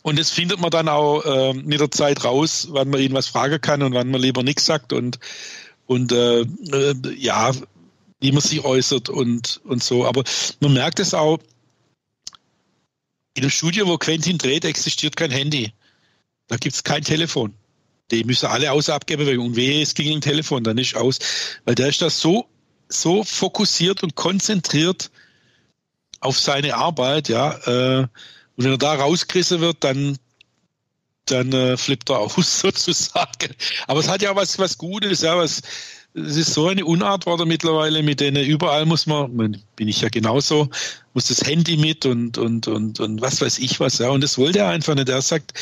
Und 0.00 0.18
das 0.18 0.30
findet 0.30 0.58
man 0.58 0.70
dann 0.70 0.88
auch 0.88 1.22
äh, 1.24 1.52
mit 1.52 1.80
der 1.80 1.90
Zeit 1.90 2.24
raus, 2.24 2.68
wann 2.70 2.88
man 2.88 3.00
ihn 3.00 3.12
was 3.12 3.26
fragen 3.26 3.60
kann 3.60 3.82
und 3.82 3.92
wann 3.92 4.10
man 4.10 4.22
lieber 4.22 4.42
nichts 4.42 4.64
sagt 4.64 4.94
und, 4.94 5.18
und 5.86 6.12
äh, 6.12 6.40
äh, 6.40 6.94
ja, 7.18 7.52
wie 8.20 8.32
man 8.32 8.40
sich 8.40 8.64
äußert 8.64 9.10
und, 9.10 9.60
und 9.64 9.82
so. 9.82 10.06
Aber 10.06 10.24
man 10.60 10.72
merkt 10.72 10.98
es 10.98 11.12
auch, 11.12 11.38
in 13.34 13.42
einem 13.42 13.50
Studio, 13.50 13.86
wo 13.86 13.98
Quentin 13.98 14.38
dreht, 14.38 14.64
existiert 14.64 15.14
kein 15.14 15.30
Handy. 15.30 15.72
Da 16.46 16.56
gibt 16.56 16.74
es 16.74 16.84
kein 16.84 17.02
Telefon. 17.02 17.52
Die 18.10 18.24
müssen 18.24 18.46
alle 18.46 18.70
außer 18.72 18.94
abgeben, 18.94 19.38
und 19.38 19.56
wehe, 19.56 19.82
es 19.82 19.94
ging 19.94 20.12
im 20.12 20.20
Telefon, 20.20 20.62
dann 20.64 20.78
ist 20.78 20.94
aus. 20.94 21.18
Weil 21.64 21.74
der 21.74 21.88
ist 21.88 22.02
da 22.02 22.10
so, 22.10 22.46
so 22.88 23.24
fokussiert 23.24 24.02
und 24.02 24.14
konzentriert 24.14 25.10
auf 26.20 26.38
seine 26.38 26.76
Arbeit, 26.76 27.28
ja. 27.28 27.56
Äh, 27.66 28.06
und 28.56 28.64
wenn 28.64 28.72
er 28.72 28.78
da 28.78 28.94
rausgerissen 28.94 29.60
wird, 29.60 29.82
dann, 29.84 30.18
dann 31.26 31.52
äh, 31.52 31.76
flippt 31.76 32.10
er 32.10 32.20
aus, 32.20 32.60
sozusagen. 32.60 33.54
Aber 33.86 34.00
es 34.00 34.08
hat 34.08 34.22
ja 34.22 34.34
was, 34.36 34.58
was 34.58 34.78
Gutes, 34.78 35.22
ja, 35.22 35.36
was, 35.36 35.62
es 36.16 36.36
ist 36.36 36.54
so 36.54 36.68
eine 36.68 36.84
Unart 36.84 37.26
worden 37.26 37.46
mittlerweile, 37.46 38.02
mit 38.02 38.20
denen 38.20 38.44
überall 38.44 38.86
muss 38.86 39.06
man, 39.06 39.62
bin 39.76 39.88
ich 39.88 40.00
ja 40.00 40.08
genauso, 40.08 40.68
muss 41.12 41.28
das 41.28 41.46
Handy 41.46 41.76
mit 41.76 42.06
und, 42.06 42.38
und, 42.38 42.66
und, 42.68 43.00
und 43.00 43.20
was 43.20 43.42
weiß 43.42 43.58
ich 43.58 43.78
was, 43.80 43.98
ja. 43.98 44.08
Und 44.08 44.24
das 44.24 44.38
wollte 44.38 44.60
er 44.60 44.68
einfach 44.68 44.94
nicht. 44.94 45.10
Er 45.10 45.20
sagt, 45.20 45.52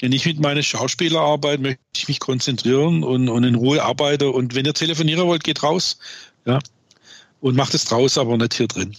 wenn 0.00 0.12
ich 0.12 0.24
mit 0.24 0.38
meiner 0.38 0.62
Schauspielerarbeit 0.62 1.60
möchte 1.60 1.80
ich 1.96 2.06
mich 2.06 2.20
konzentrieren 2.20 3.02
und, 3.02 3.28
und 3.28 3.42
in 3.42 3.56
Ruhe 3.56 3.82
arbeite. 3.82 4.30
Und 4.30 4.54
wenn 4.54 4.64
ihr 4.64 4.74
telefonieren 4.74 5.26
wollt, 5.26 5.42
geht 5.42 5.62
raus, 5.64 5.98
ja. 6.46 6.60
Und 7.40 7.56
macht 7.56 7.74
es 7.74 7.84
draußen, 7.84 8.20
aber 8.20 8.36
nicht 8.36 8.54
hier 8.54 8.68
drin. 8.68 8.94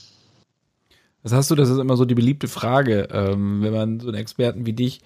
Was 1.24 1.32
hast 1.32 1.50
du, 1.50 1.56
das 1.56 1.70
ist 1.70 1.80
immer 1.80 1.98
so 1.98 2.06
die 2.06 2.14
beliebte 2.14 2.48
Frage, 2.48 3.08
ähm, 3.12 3.62
wenn 3.64 3.74
man 3.74 4.00
so 4.00 4.10
einen 4.10 4.18
Experten 4.18 4.66
wie 4.66 4.74
dich 4.74 5.00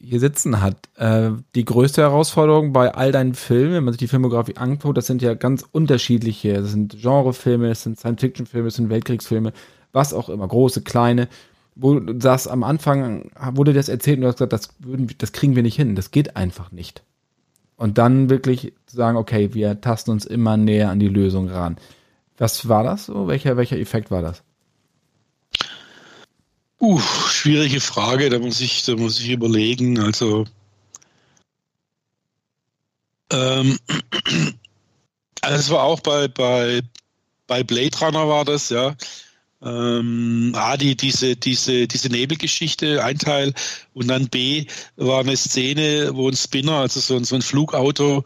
hier 0.00 0.20
sitzen 0.20 0.60
hat. 0.60 0.76
Äh, 0.96 1.30
die 1.54 1.64
größte 1.64 2.02
Herausforderung 2.02 2.72
bei 2.72 2.94
all 2.94 3.12
deinen 3.12 3.34
Filmen, 3.34 3.74
wenn 3.74 3.84
man 3.84 3.92
sich 3.92 3.98
die 3.98 4.08
Filmografie 4.08 4.56
anguckt, 4.56 4.96
das 4.96 5.06
sind 5.06 5.22
ja 5.22 5.34
ganz 5.34 5.64
unterschiedliche. 5.70 6.54
Das 6.54 6.70
sind 6.70 7.00
Genrefilme, 7.00 7.70
es 7.70 7.82
sind 7.82 7.98
Science-Fiction-Filme, 7.98 8.68
es 8.68 8.74
sind 8.74 8.90
Weltkriegsfilme, 8.90 9.52
was 9.92 10.14
auch 10.14 10.28
immer, 10.28 10.46
große, 10.46 10.82
kleine. 10.82 11.28
Wo 11.74 11.98
du 11.98 12.20
sagst, 12.20 12.48
am 12.48 12.64
Anfang 12.64 13.30
wurde 13.52 13.72
das 13.72 13.88
erzählt 13.88 14.18
und 14.18 14.22
du 14.22 14.28
hast 14.28 14.36
gesagt, 14.36 14.52
das, 14.52 14.70
würden, 14.80 15.08
das 15.18 15.32
kriegen 15.32 15.54
wir 15.54 15.62
nicht 15.62 15.76
hin, 15.76 15.94
das 15.94 16.10
geht 16.10 16.36
einfach 16.36 16.72
nicht. 16.72 17.02
Und 17.76 17.98
dann 17.98 18.28
wirklich 18.28 18.72
zu 18.86 18.96
sagen, 18.96 19.16
okay, 19.16 19.54
wir 19.54 19.80
tasten 19.80 20.10
uns 20.10 20.26
immer 20.26 20.56
näher 20.56 20.90
an 20.90 20.98
die 20.98 21.08
Lösung 21.08 21.48
ran. 21.48 21.76
Was 22.36 22.68
war 22.68 22.82
das 22.82 23.06
so? 23.06 23.28
Welcher, 23.28 23.56
welcher 23.56 23.78
Effekt 23.78 24.10
war 24.10 24.22
das? 24.22 24.42
Uh, 26.80 27.00
schwierige 27.00 27.80
Frage, 27.80 28.30
da 28.30 28.38
muss 28.38 28.60
ich, 28.60 28.84
da 28.84 28.94
muss 28.94 29.18
ich 29.18 29.30
überlegen. 29.30 29.98
Also 29.98 30.46
ähm, 33.32 33.78
also 35.42 35.58
es 35.58 35.70
war 35.70 35.82
auch 35.82 36.00
bei, 36.00 36.28
bei, 36.28 36.82
bei 37.46 37.62
Blade 37.62 37.98
Runner 38.00 38.28
war 38.28 38.44
das, 38.44 38.70
ja. 38.70 38.94
Ähm, 39.60 40.52
A, 40.54 40.76
die, 40.76 40.96
diese, 40.96 41.34
diese, 41.34 41.88
diese 41.88 42.08
Nebelgeschichte, 42.08 43.02
ein 43.02 43.18
Teil, 43.18 43.52
und 43.92 44.06
dann 44.06 44.28
B 44.28 44.66
war 44.96 45.20
eine 45.20 45.36
Szene, 45.36 46.10
wo 46.14 46.28
ein 46.28 46.36
Spinner, 46.36 46.74
also 46.74 47.00
so, 47.00 47.22
so 47.24 47.34
ein 47.34 47.42
Flugauto, 47.42 48.22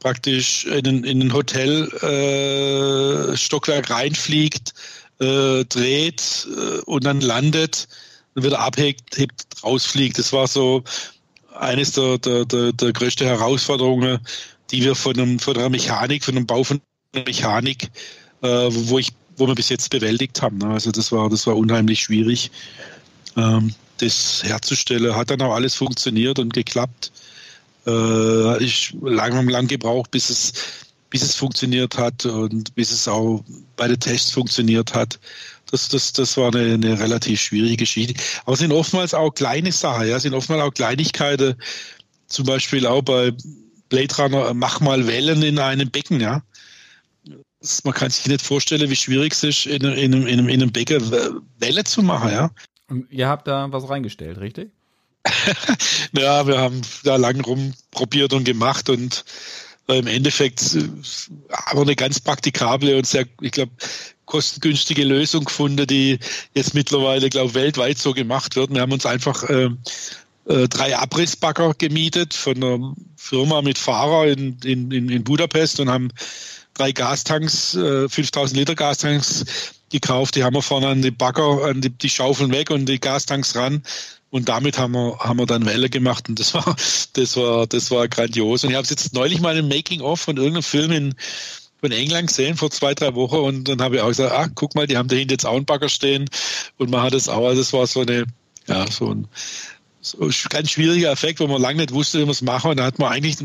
praktisch 0.00 0.64
in 0.66 0.86
ein, 0.86 1.04
in 1.04 1.22
ein 1.22 1.32
Hotel 1.32 1.88
äh, 2.02 3.36
Stockwerk 3.36 3.88
reinfliegt 3.88 4.74
äh, 5.20 5.64
dreht 5.64 6.46
äh, 6.50 6.80
und 6.86 7.04
dann 7.04 7.20
landet, 7.20 7.88
dann 8.34 8.44
wieder 8.44 8.60
abhebt, 8.60 9.16
hebt, 9.16 9.46
rausfliegt. 9.62 10.18
Das 10.18 10.32
war 10.32 10.46
so 10.46 10.82
eines 11.58 11.92
der, 11.92 12.18
der, 12.18 12.44
der, 12.44 12.72
der 12.72 12.92
größten 12.92 13.26
Herausforderungen, 13.26 14.18
die 14.70 14.82
wir 14.82 14.94
von, 14.94 15.14
einem, 15.14 15.38
von 15.38 15.54
der 15.54 15.70
Mechanik, 15.70 16.24
von 16.24 16.34
dem 16.34 16.46
Bau 16.46 16.64
von 16.64 16.80
der 17.14 17.24
Mechanik, 17.24 17.90
äh, 18.42 18.68
wo 18.70 18.98
ich, 18.98 19.10
wo 19.36 19.46
wir 19.46 19.54
bis 19.54 19.68
jetzt 19.68 19.90
bewältigt 19.90 20.42
haben. 20.42 20.58
Ne? 20.58 20.66
Also 20.66 20.90
das 20.90 21.12
war, 21.12 21.28
das 21.30 21.46
war 21.46 21.56
unheimlich 21.56 22.00
schwierig, 22.00 22.50
ähm, 23.36 23.74
das 23.98 24.42
herzustellen. 24.42 25.14
Hat 25.14 25.30
dann 25.30 25.42
auch 25.42 25.54
alles 25.54 25.74
funktioniert 25.74 26.38
und 26.38 26.52
geklappt. 26.52 27.12
Äh, 27.86 28.62
ich 28.62 28.94
lang, 29.00 29.48
lang 29.48 29.68
gebraucht, 29.68 30.10
bis 30.10 30.30
es, 30.30 30.52
bis 31.14 31.22
es 31.22 31.36
funktioniert 31.36 31.96
hat 31.96 32.26
und 32.26 32.74
bis 32.74 32.90
es 32.90 33.06
auch 33.06 33.44
bei 33.76 33.86
den 33.86 34.00
Tests 34.00 34.32
funktioniert 34.32 34.96
hat. 34.96 35.20
Das, 35.70 35.88
das, 35.88 36.12
das 36.12 36.36
war 36.36 36.52
eine, 36.52 36.74
eine 36.74 36.98
relativ 36.98 37.40
schwierige 37.40 37.76
Geschichte. 37.76 38.20
Aber 38.42 38.54
es 38.54 38.58
sind 38.58 38.72
oftmals 38.72 39.14
auch 39.14 39.30
kleine 39.30 39.70
Sachen, 39.70 40.08
ja, 40.08 40.16
es 40.16 40.24
sind 40.24 40.34
oftmals 40.34 40.60
auch 40.62 40.74
Kleinigkeiten, 40.74 41.54
zum 42.26 42.46
Beispiel 42.46 42.84
auch 42.84 43.02
bei 43.02 43.32
Blade 43.90 44.12
Runner, 44.16 44.54
mach 44.54 44.80
mal 44.80 45.06
Wellen 45.06 45.44
in 45.44 45.60
einem 45.60 45.88
Becken, 45.88 46.18
ja. 46.18 46.42
Das, 47.60 47.84
man 47.84 47.94
kann 47.94 48.10
sich 48.10 48.26
nicht 48.26 48.42
vorstellen, 48.42 48.90
wie 48.90 48.96
schwierig 48.96 49.34
es 49.34 49.44
ist, 49.44 49.66
in, 49.66 49.84
in, 49.84 50.14
in, 50.14 50.26
in 50.26 50.62
einem 50.62 50.72
Becken 50.72 51.12
Welle 51.60 51.84
zu 51.84 52.02
machen, 52.02 52.32
ja. 52.32 52.50
Und 52.88 53.06
ihr 53.12 53.28
habt 53.28 53.46
da 53.46 53.70
was 53.70 53.88
reingestellt, 53.88 54.40
richtig? 54.40 54.72
ja, 56.12 56.44
wir 56.44 56.58
haben 56.58 56.82
da 57.04 57.14
lang 57.14 57.40
rumprobiert 57.40 58.32
und 58.32 58.42
gemacht 58.42 58.88
und 58.88 59.24
äh, 59.88 59.98
im 59.98 60.06
Endeffekt 60.06 60.74
äh, 60.74 60.88
aber 61.48 61.82
eine 61.82 61.96
ganz 61.96 62.20
praktikable 62.20 62.96
und 62.96 63.06
sehr, 63.06 63.26
ich 63.40 63.52
glaube, 63.52 63.72
kostengünstige 64.26 65.04
Lösung 65.04 65.44
gefunden, 65.44 65.86
die 65.86 66.18
jetzt 66.54 66.74
mittlerweile, 66.74 67.28
glaube 67.28 67.48
ich, 67.48 67.54
weltweit 67.54 67.98
so 67.98 68.14
gemacht 68.14 68.56
wird. 68.56 68.72
Wir 68.72 68.80
haben 68.80 68.92
uns 68.92 69.06
einfach 69.06 69.42
äh, 69.44 69.68
äh, 70.46 70.68
drei 70.68 70.96
Abrissbagger 70.96 71.74
gemietet 71.74 72.34
von 72.34 72.56
einer 72.56 72.94
Firma 73.16 73.62
mit 73.62 73.78
Fahrer 73.78 74.26
in, 74.26 74.58
in, 74.64 74.90
in 74.90 75.24
Budapest 75.24 75.80
und 75.80 75.90
haben 75.90 76.10
drei 76.74 76.92
Gastanks, 76.92 77.74
äh, 77.74 78.08
5000 78.08 78.58
Liter 78.58 78.74
Gastanks 78.74 79.44
gekauft. 79.90 80.36
Die 80.36 80.44
haben 80.44 80.54
wir 80.54 80.62
vorne 80.62 80.88
an 80.88 81.02
die 81.02 81.10
Bagger, 81.10 81.64
an 81.64 81.80
die, 81.80 81.90
die 81.90 82.10
Schaufeln 82.10 82.52
weg 82.52 82.70
und 82.70 82.86
die 82.86 83.00
Gastanks 83.00 83.54
ran. 83.54 83.82
Und 84.34 84.48
damit 84.48 84.78
haben 84.78 84.94
wir, 84.94 85.16
haben 85.20 85.38
wir 85.38 85.46
dann 85.46 85.64
Welle 85.64 85.88
gemacht 85.88 86.28
und 86.28 86.40
das 86.40 86.54
war, 86.54 86.74
das 87.12 87.36
war, 87.36 87.68
das 87.68 87.92
war 87.92 88.08
grandios. 88.08 88.64
Und 88.64 88.70
ich 88.70 88.76
habe 88.76 88.84
jetzt 88.90 89.14
neulich 89.14 89.40
mal 89.40 89.56
ein 89.56 89.68
Making-of 89.68 90.20
von 90.20 90.36
irgendeinem 90.38 90.64
Film 90.64 90.90
in, 90.90 91.14
von 91.80 91.92
England 91.92 92.26
gesehen 92.26 92.56
vor 92.56 92.68
zwei, 92.72 92.94
drei 92.94 93.14
Wochen. 93.14 93.36
Und 93.36 93.68
dann 93.68 93.80
habe 93.80 93.94
ich 93.94 94.02
auch 94.02 94.08
gesagt, 94.08 94.32
ah, 94.32 94.48
guck 94.52 94.74
mal, 94.74 94.88
die 94.88 94.96
haben 94.96 95.06
dahinter 95.06 95.34
jetzt 95.34 95.46
auch 95.46 95.54
einen 95.54 95.66
Bagger 95.66 95.88
stehen. 95.88 96.28
Und 96.78 96.90
man 96.90 97.02
hat 97.02 97.14
es 97.14 97.28
auch, 97.28 97.46
also 97.46 97.60
das 97.60 97.72
war 97.72 97.86
so 97.86 98.00
eine, 98.00 98.26
ja, 98.66 98.90
so 98.90 99.12
ein, 99.14 99.28
so 100.00 100.28
ganz 100.48 100.72
schwieriger 100.72 101.12
Effekt, 101.12 101.38
wo 101.38 101.46
man 101.46 101.62
lange 101.62 101.82
nicht 101.82 101.92
wusste, 101.92 102.18
wie 102.18 102.22
man 102.22 102.32
es 102.32 102.42
machen. 102.42 102.72
Und 102.72 102.78
da 102.78 102.86
hat 102.86 102.98
man 102.98 103.12
eigentlich, 103.12 103.36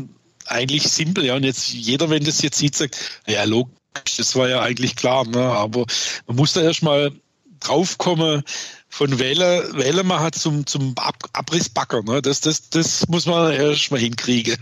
eigentlich 0.46 0.88
simpel, 0.88 1.24
ja, 1.24 1.36
und 1.36 1.44
jetzt 1.44 1.72
jeder, 1.72 2.10
wenn 2.10 2.24
das 2.24 2.42
jetzt 2.42 2.58
sieht, 2.58 2.74
sagt, 2.74 2.98
ja, 3.28 3.44
logisch, 3.44 3.70
das 4.16 4.34
war 4.34 4.48
ja 4.48 4.60
eigentlich 4.60 4.96
klar, 4.96 5.24
ne, 5.24 5.38
aber 5.38 5.86
man 6.26 6.34
muss 6.34 6.52
da 6.52 6.62
erstmal 6.62 7.12
draufkommen, 7.60 8.42
von 8.90 9.18
Wähler, 9.20 9.72
Wählermacher 9.74 10.32
zum, 10.32 10.66
zum 10.66 10.94
Ab 10.98 11.16
Abrissbacker. 11.32 12.02
Ne? 12.02 12.20
Das, 12.20 12.40
das, 12.40 12.68
das 12.70 13.06
muss 13.08 13.24
man 13.24 13.52
erst 13.52 13.90
mal 13.90 14.00
hinkriegen. 14.00 14.56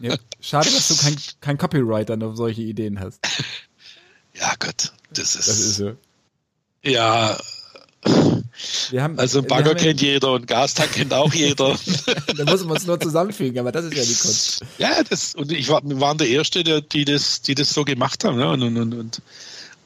Ja, 0.00 0.16
schade, 0.40 0.70
dass 0.70 0.88
du 0.88 0.96
kein, 0.96 1.16
kein 1.40 1.58
Copyright 1.58 2.08
dann 2.08 2.22
auf 2.22 2.36
solche 2.36 2.62
Ideen 2.62 2.98
hast. 2.98 3.20
Ja, 4.34 4.54
Gott, 4.58 4.92
das 5.12 5.36
ist. 5.36 5.48
Das 5.48 5.58
ist 5.58 5.76
so. 5.76 5.92
Ja. 6.82 7.38
Haben, 8.92 9.18
also 9.18 9.42
Bagger 9.42 9.74
kennt 9.74 10.00
jeder 10.02 10.32
und 10.32 10.46
Gastank 10.46 10.92
kennt 10.92 11.12
auch 11.12 11.32
jeder. 11.34 11.76
da 12.36 12.44
muss 12.44 12.64
man 12.64 12.76
es 12.76 12.86
nur 12.86 13.00
zusammenfügen, 13.00 13.58
aber 13.58 13.72
das 13.72 13.86
ist 13.86 13.94
ja 13.94 14.02
die 14.02 14.14
Kunst. 14.14 14.64
Ja, 14.78 15.02
das, 15.02 15.34
und 15.34 15.52
ich 15.52 15.68
war, 15.68 15.82
wir 15.84 16.00
waren 16.00 16.18
der 16.18 16.28
Erste, 16.28 16.64
der, 16.64 16.80
die, 16.80 17.04
das, 17.04 17.42
die 17.42 17.54
das 17.54 17.70
so 17.70 17.84
gemacht 17.84 18.24
haben. 18.24 18.36
Ne? 18.36 18.48
Und, 18.48 18.62
und, 18.62 18.94
und, 18.94 19.22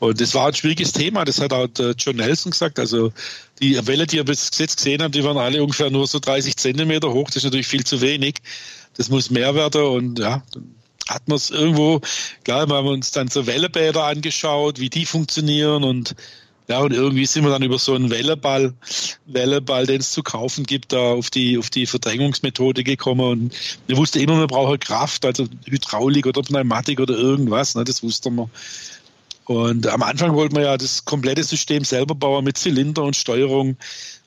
und 0.00 0.20
das 0.20 0.34
war 0.34 0.48
ein 0.48 0.54
schwieriges 0.54 0.92
Thema, 0.92 1.24
das 1.24 1.40
hat 1.40 1.52
auch 1.52 1.68
John 1.98 2.16
Nelson 2.16 2.50
gesagt. 2.50 2.78
Also 2.78 3.12
die 3.60 3.86
Welle, 3.86 4.06
die 4.06 4.16
ihr 4.16 4.24
bis 4.24 4.50
jetzt 4.58 4.76
gesehen 4.76 5.02
habt, 5.02 5.14
die 5.14 5.24
waren 5.24 5.36
alle 5.36 5.62
ungefähr 5.62 5.90
nur 5.90 6.06
so 6.06 6.18
30 6.20 6.56
Zentimeter 6.56 7.12
hoch. 7.12 7.26
Das 7.26 7.36
ist 7.36 7.44
natürlich 7.44 7.66
viel 7.66 7.84
zu 7.84 8.00
wenig. 8.00 8.36
Das 8.96 9.08
muss 9.08 9.30
mehr 9.30 9.54
werden 9.54 9.82
und 9.82 10.18
ja, 10.18 10.42
dann 10.52 10.74
hat 11.08 11.26
man 11.26 11.36
es 11.36 11.50
irgendwo, 11.50 12.00
klar, 12.44 12.68
wir 12.68 12.76
haben 12.76 12.88
uns 12.88 13.10
dann 13.10 13.28
so 13.28 13.46
Wellebäder 13.46 14.04
angeschaut, 14.04 14.78
wie 14.78 14.90
die 14.90 15.06
funktionieren 15.06 15.84
und 15.84 16.14
ja, 16.68 16.80
und 16.80 16.92
irgendwie 16.92 17.24
sind 17.24 17.44
wir 17.44 17.50
dann 17.50 17.62
über 17.62 17.78
so 17.78 17.94
einen 17.94 18.10
Welleball, 18.10 18.74
Welleball, 19.24 19.86
den 19.86 20.00
es 20.02 20.12
zu 20.12 20.22
kaufen 20.22 20.64
gibt, 20.64 20.92
da 20.92 21.12
auf 21.12 21.30
die, 21.30 21.56
auf 21.56 21.70
die 21.70 21.86
Verdrängungsmethode 21.86 22.84
gekommen. 22.84 23.20
Und 23.22 23.54
wir 23.86 23.96
wussten 23.96 24.18
immer, 24.18 24.34
man 24.34 24.48
braucht 24.48 24.82
Kraft, 24.82 25.24
also 25.24 25.46
Hydraulik 25.64 26.26
oder 26.26 26.42
Pneumatik 26.42 27.00
oder 27.00 27.16
irgendwas, 27.16 27.74
ne, 27.74 27.84
das 27.84 28.02
wusste 28.02 28.30
man. 28.30 28.50
Und 29.48 29.86
am 29.86 30.02
Anfang 30.02 30.34
wollten 30.34 30.56
wir 30.56 30.64
ja 30.64 30.76
das 30.76 31.06
komplette 31.06 31.42
System 31.42 31.82
selber 31.82 32.14
bauen 32.14 32.44
mit 32.44 32.58
Zylinder 32.58 33.02
und 33.02 33.16
Steuerung. 33.16 33.78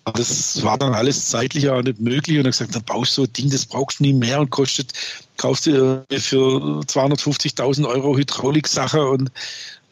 Aber 0.03 0.17
das 0.17 0.63
war 0.63 0.79
dann 0.79 0.95
alles 0.95 1.29
zeitlich 1.29 1.69
auch 1.69 1.83
nicht 1.83 1.99
möglich. 1.99 2.37
Und 2.37 2.45
dann 2.45 2.51
gesagt, 2.51 2.73
dann 2.73 2.83
baust 2.83 3.11
du 3.11 3.21
so 3.21 3.27
ein 3.27 3.33
Ding, 3.33 3.51
das 3.51 3.67
brauchst 3.67 3.99
du 3.99 4.03
nie 4.03 4.13
mehr 4.13 4.39
und 4.39 4.49
kostet, 4.49 4.93
kaufst 5.37 5.67
du 5.67 6.03
für 6.09 6.81
250.000 6.87 7.87
Euro 7.87 8.17
Hydraulik-Sache 8.17 9.07
und, 9.07 9.31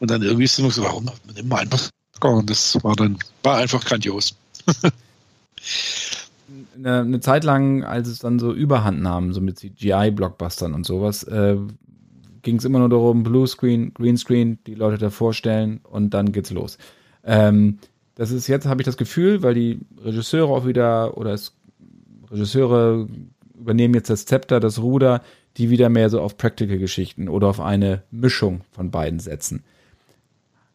und 0.00 0.10
dann 0.10 0.22
irgendwie 0.22 0.48
sind 0.48 0.64
wir 0.64 0.72
so, 0.72 0.82
warum 0.82 1.08
nehmen 1.32 1.48
wir 1.48 1.58
einfach 1.58 1.90
und 2.22 2.50
das 2.50 2.76
war 2.82 2.96
dann, 2.96 3.16
war 3.44 3.58
einfach 3.58 3.84
grandios. 3.84 4.34
eine, 6.76 7.00
eine, 7.00 7.20
Zeit 7.20 7.44
lang, 7.44 7.82
als 7.84 8.08
es 8.08 8.18
dann 8.18 8.38
so 8.38 8.52
Überhand 8.52 9.00
nahm, 9.00 9.32
so 9.32 9.40
mit 9.40 9.58
CGI-Blockbustern 9.58 10.74
und 10.74 10.84
sowas, 10.84 11.22
äh, 11.22 11.56
ging 12.42 12.56
es 12.56 12.64
immer 12.64 12.78
nur 12.78 12.88
darum, 12.88 13.22
Bluescreen, 13.22 13.92
Greenscreen, 13.94 14.58
die 14.66 14.74
Leute 14.74 14.98
da 14.98 15.10
vorstellen 15.10 15.80
und 15.82 16.14
dann 16.14 16.32
geht's 16.32 16.50
los. 16.50 16.78
Ähm, 17.24 17.78
das 18.14 18.30
ist 18.30 18.48
jetzt, 18.48 18.66
habe 18.66 18.82
ich 18.82 18.86
das 18.86 18.96
Gefühl, 18.96 19.42
weil 19.42 19.54
die 19.54 19.80
Regisseure 20.02 20.50
auch 20.50 20.66
wieder, 20.66 21.16
oder 21.16 21.32
es, 21.32 21.56
Regisseure 22.30 23.08
übernehmen 23.58 23.94
jetzt 23.94 24.10
das 24.10 24.26
Zepter, 24.26 24.60
das 24.60 24.80
Ruder, 24.80 25.22
die 25.56 25.70
wieder 25.70 25.88
mehr 25.88 26.10
so 26.10 26.20
auf 26.20 26.36
Practical-Geschichten 26.36 27.28
oder 27.28 27.48
auf 27.48 27.60
eine 27.60 28.02
Mischung 28.10 28.62
von 28.72 28.90
beiden 28.90 29.20
setzen. 29.20 29.64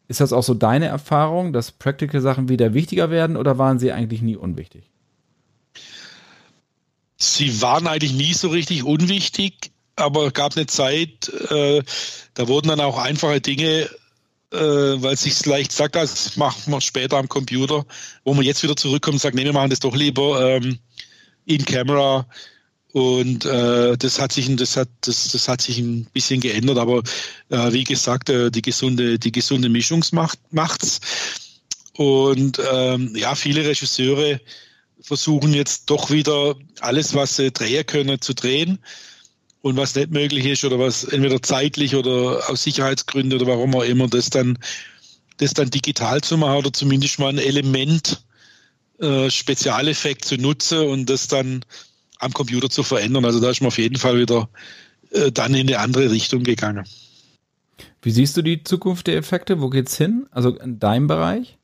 Ist 0.08 0.20
das 0.20 0.32
auch 0.32 0.42
so 0.42 0.54
deine 0.54 0.86
Erfahrung, 0.86 1.52
dass 1.52 1.72
Practical-Sachen 1.72 2.48
wieder 2.48 2.74
wichtiger 2.74 3.10
werden 3.10 3.36
oder 3.36 3.58
waren 3.58 3.78
sie 3.78 3.92
eigentlich 3.92 4.22
nie 4.22 4.36
unwichtig? 4.36 4.90
Sie 7.16 7.62
waren 7.62 7.86
eigentlich 7.86 8.12
nie 8.12 8.34
so 8.34 8.48
richtig 8.48 8.84
unwichtig 8.84 9.72
aber 9.96 10.26
es 10.26 10.34
gab 10.34 10.56
eine 10.56 10.66
Zeit, 10.66 11.28
äh, 11.50 11.82
da 12.34 12.48
wurden 12.48 12.68
dann 12.68 12.80
auch 12.80 12.98
einfache 12.98 13.40
Dinge, 13.40 13.88
äh, 14.52 14.58
weil 14.58 15.14
es 15.14 15.22
sich 15.22 15.44
leicht 15.46 15.72
sagt, 15.72 15.96
das 15.96 16.36
machen 16.36 16.70
wir 16.72 16.80
später 16.80 17.16
am 17.16 17.28
Computer, 17.28 17.84
wo 18.24 18.34
man 18.34 18.44
jetzt 18.44 18.62
wieder 18.62 18.76
zurückkommt 18.76 19.14
und 19.14 19.20
sagt, 19.20 19.34
nee, 19.34 19.44
wir 19.44 19.52
machen 19.52 19.70
das 19.70 19.80
doch 19.80 19.96
lieber 19.96 20.56
ähm, 20.56 20.78
in 21.46 21.64
Camera. 21.64 22.26
Und 22.92 23.44
äh, 23.44 23.96
das 23.98 24.20
hat 24.20 24.32
sich 24.32 24.54
das 24.56 24.76
hat 24.76 24.88
das, 25.02 25.32
das 25.32 25.48
hat 25.48 25.60
sich 25.60 25.78
ein 25.78 26.06
bisschen 26.14 26.40
geändert, 26.40 26.78
aber 26.78 27.02
äh, 27.50 27.72
wie 27.72 27.84
gesagt, 27.84 28.30
äh, 28.30 28.50
die 28.50 28.62
gesunde 28.62 29.18
die 29.18 29.32
gesunde 29.32 29.68
Mischung 29.68 30.02
macht 30.12 30.38
macht's. 30.50 31.00
Und 31.94 32.60
ähm, 32.72 33.14
ja, 33.14 33.34
viele 33.34 33.66
Regisseure 33.66 34.40
versuchen 35.00 35.52
jetzt 35.52 35.90
doch 35.90 36.10
wieder 36.10 36.56
alles, 36.80 37.14
was 37.14 37.36
sie 37.36 37.50
drehen 37.50 37.84
können, 37.84 38.20
zu 38.20 38.34
drehen 38.34 38.78
und 39.66 39.76
was 39.76 39.96
nicht 39.96 40.12
möglich 40.12 40.46
ist 40.46 40.64
oder 40.64 40.78
was 40.78 41.02
entweder 41.02 41.42
zeitlich 41.42 41.96
oder 41.96 42.48
aus 42.48 42.62
Sicherheitsgründen 42.62 43.40
oder 43.40 43.50
warum 43.50 43.74
auch 43.74 43.82
immer, 43.82 44.06
das 44.06 44.30
dann, 44.30 44.58
das 45.38 45.54
dann 45.54 45.70
digital 45.70 46.20
zu 46.20 46.38
machen 46.38 46.58
oder 46.58 46.72
zumindest 46.72 47.18
mal 47.18 47.30
ein 47.30 47.38
Element, 47.38 48.22
äh, 49.00 49.28
Spezialeffekt 49.28 50.24
zu 50.24 50.36
nutzen 50.36 50.86
und 50.86 51.10
das 51.10 51.26
dann 51.26 51.64
am 52.20 52.32
Computer 52.32 52.70
zu 52.70 52.84
verändern. 52.84 53.24
Also 53.24 53.40
da 53.40 53.50
ist 53.50 53.60
man 53.60 53.68
auf 53.68 53.78
jeden 53.78 53.96
Fall 53.96 54.20
wieder 54.20 54.48
äh, 55.10 55.32
dann 55.32 55.52
in 55.54 55.66
eine 55.66 55.80
andere 55.80 56.12
Richtung 56.12 56.44
gegangen. 56.44 56.86
Wie 58.02 58.12
siehst 58.12 58.36
du 58.36 58.42
die 58.42 58.62
Zukunft 58.62 59.08
der 59.08 59.16
Effekte? 59.16 59.60
Wo 59.60 59.68
geht's 59.68 59.96
hin? 59.96 60.28
Also 60.30 60.56
in 60.56 60.78
deinem 60.78 61.08
Bereich? 61.08 61.58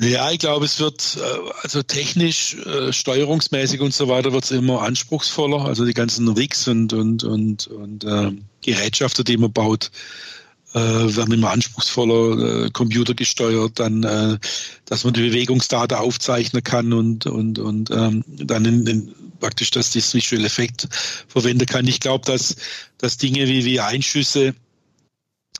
Ja, 0.00 0.30
ich 0.30 0.38
glaube, 0.38 0.64
es 0.64 0.78
wird 0.78 1.18
äh, 1.20 1.50
also 1.62 1.82
technisch, 1.82 2.54
äh, 2.54 2.92
steuerungsmäßig 2.92 3.80
und 3.80 3.92
so 3.92 4.06
weiter 4.06 4.32
wird 4.32 4.44
es 4.44 4.52
immer 4.52 4.82
anspruchsvoller. 4.82 5.64
Also 5.64 5.84
die 5.84 5.92
ganzen 5.94 6.28
Rigs 6.28 6.68
und 6.68 6.92
und 6.92 7.24
und 7.24 7.66
und 7.66 8.04
äh, 8.04 8.30
Gerätschaften, 8.62 9.24
die 9.24 9.36
man 9.36 9.52
baut, 9.52 9.90
äh, 10.72 10.78
werden 10.78 11.34
immer 11.34 11.50
anspruchsvoller, 11.50 12.66
äh, 12.66 12.70
computergesteuert, 12.70 13.80
dann, 13.80 14.04
äh, 14.04 14.38
dass 14.84 15.02
man 15.02 15.14
die 15.14 15.22
Bewegungsdaten 15.22 15.98
aufzeichnen 15.98 16.62
kann 16.62 16.92
und 16.92 17.26
und 17.26 17.58
und 17.58 17.90
ähm, 17.90 18.22
dann 18.28 18.64
in, 18.66 18.86
in, 18.86 19.14
praktisch, 19.40 19.72
dass 19.72 19.90
das 19.90 20.14
Visual 20.14 20.44
Effekt 20.44 20.86
verwenden 21.26 21.66
kann. 21.66 21.88
Ich 21.88 21.98
glaube, 21.98 22.24
dass 22.24 22.54
dass 22.98 23.16
Dinge 23.16 23.48
wie 23.48 23.64
wie 23.64 23.80
Einschüsse 23.80 24.54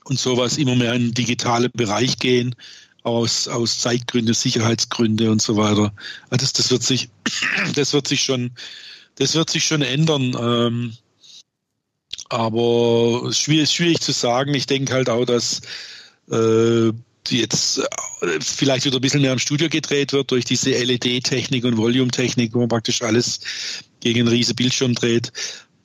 und 0.05 0.17
sowas 0.17 0.57
immer 0.57 0.75
mehr 0.77 0.93
in 0.93 1.07
den 1.07 1.13
digitalen 1.13 1.71
Bereich 1.73 2.19
gehen 2.19 2.55
aus, 3.03 3.47
aus 3.47 3.79
Zeitgründe, 3.79 4.33
Sicherheitsgründe 4.33 5.31
und 5.31 5.41
so 5.41 5.55
weiter. 5.55 5.93
Also 6.29 6.45
das, 6.45 6.53
das 6.53 6.71
wird 6.71 6.83
sich, 6.83 7.09
das 7.75 7.93
wird 7.93 8.07
sich 8.07 8.21
schon, 8.21 8.51
das 9.15 9.35
wird 9.35 9.49
sich 9.49 9.65
schon 9.65 9.81
ändern. 9.81 10.35
Ähm, 10.39 10.93
aber 12.29 13.31
schwierig, 13.33 13.71
schwierig 13.71 14.01
zu 14.01 14.11
sagen. 14.11 14.53
Ich 14.53 14.67
denke 14.67 14.93
halt 14.93 15.09
auch, 15.09 15.25
dass 15.25 15.61
äh, 16.31 16.91
jetzt 17.29 17.79
äh, 17.79 18.39
vielleicht 18.39 18.85
wieder 18.85 18.97
ein 18.97 19.01
bisschen 19.01 19.21
mehr 19.21 19.33
im 19.33 19.39
Studio 19.39 19.69
gedreht 19.69 20.13
wird 20.13 20.31
durch 20.31 20.45
diese 20.45 20.71
LED-Technik 20.71 21.63
und 21.65 21.77
Volume-Technik, 21.77 22.53
wo 22.53 22.59
man 22.59 22.69
praktisch 22.69 23.01
alles 23.01 23.39
gegen 23.99 24.21
einen 24.21 24.29
riesen 24.29 24.55
Bildschirm 24.55 24.93
dreht, 24.95 25.31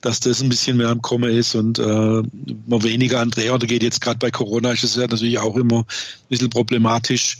dass 0.05 0.19
das 0.19 0.39
ein 0.39 0.49
bisschen 0.49 0.77
mehr 0.77 0.89
am 0.89 1.01
Kommen 1.01 1.31
ist 1.31 1.55
und 1.55 1.79
äh, 1.79 1.83
man 1.83 2.83
weniger 2.83 3.21
an 3.21 3.31
Drehorte 3.31 3.65
geht. 3.65 3.81
Jetzt 3.81 4.01
gerade 4.01 4.19
bei 4.19 4.29
Corona 4.29 4.71
ist 4.71 4.83
es 4.83 4.95
ja 4.95 5.01
natürlich 5.01 5.39
auch 5.39 5.55
immer 5.55 5.79
ein 5.79 5.85
bisschen 6.29 6.51
problematisch 6.51 7.39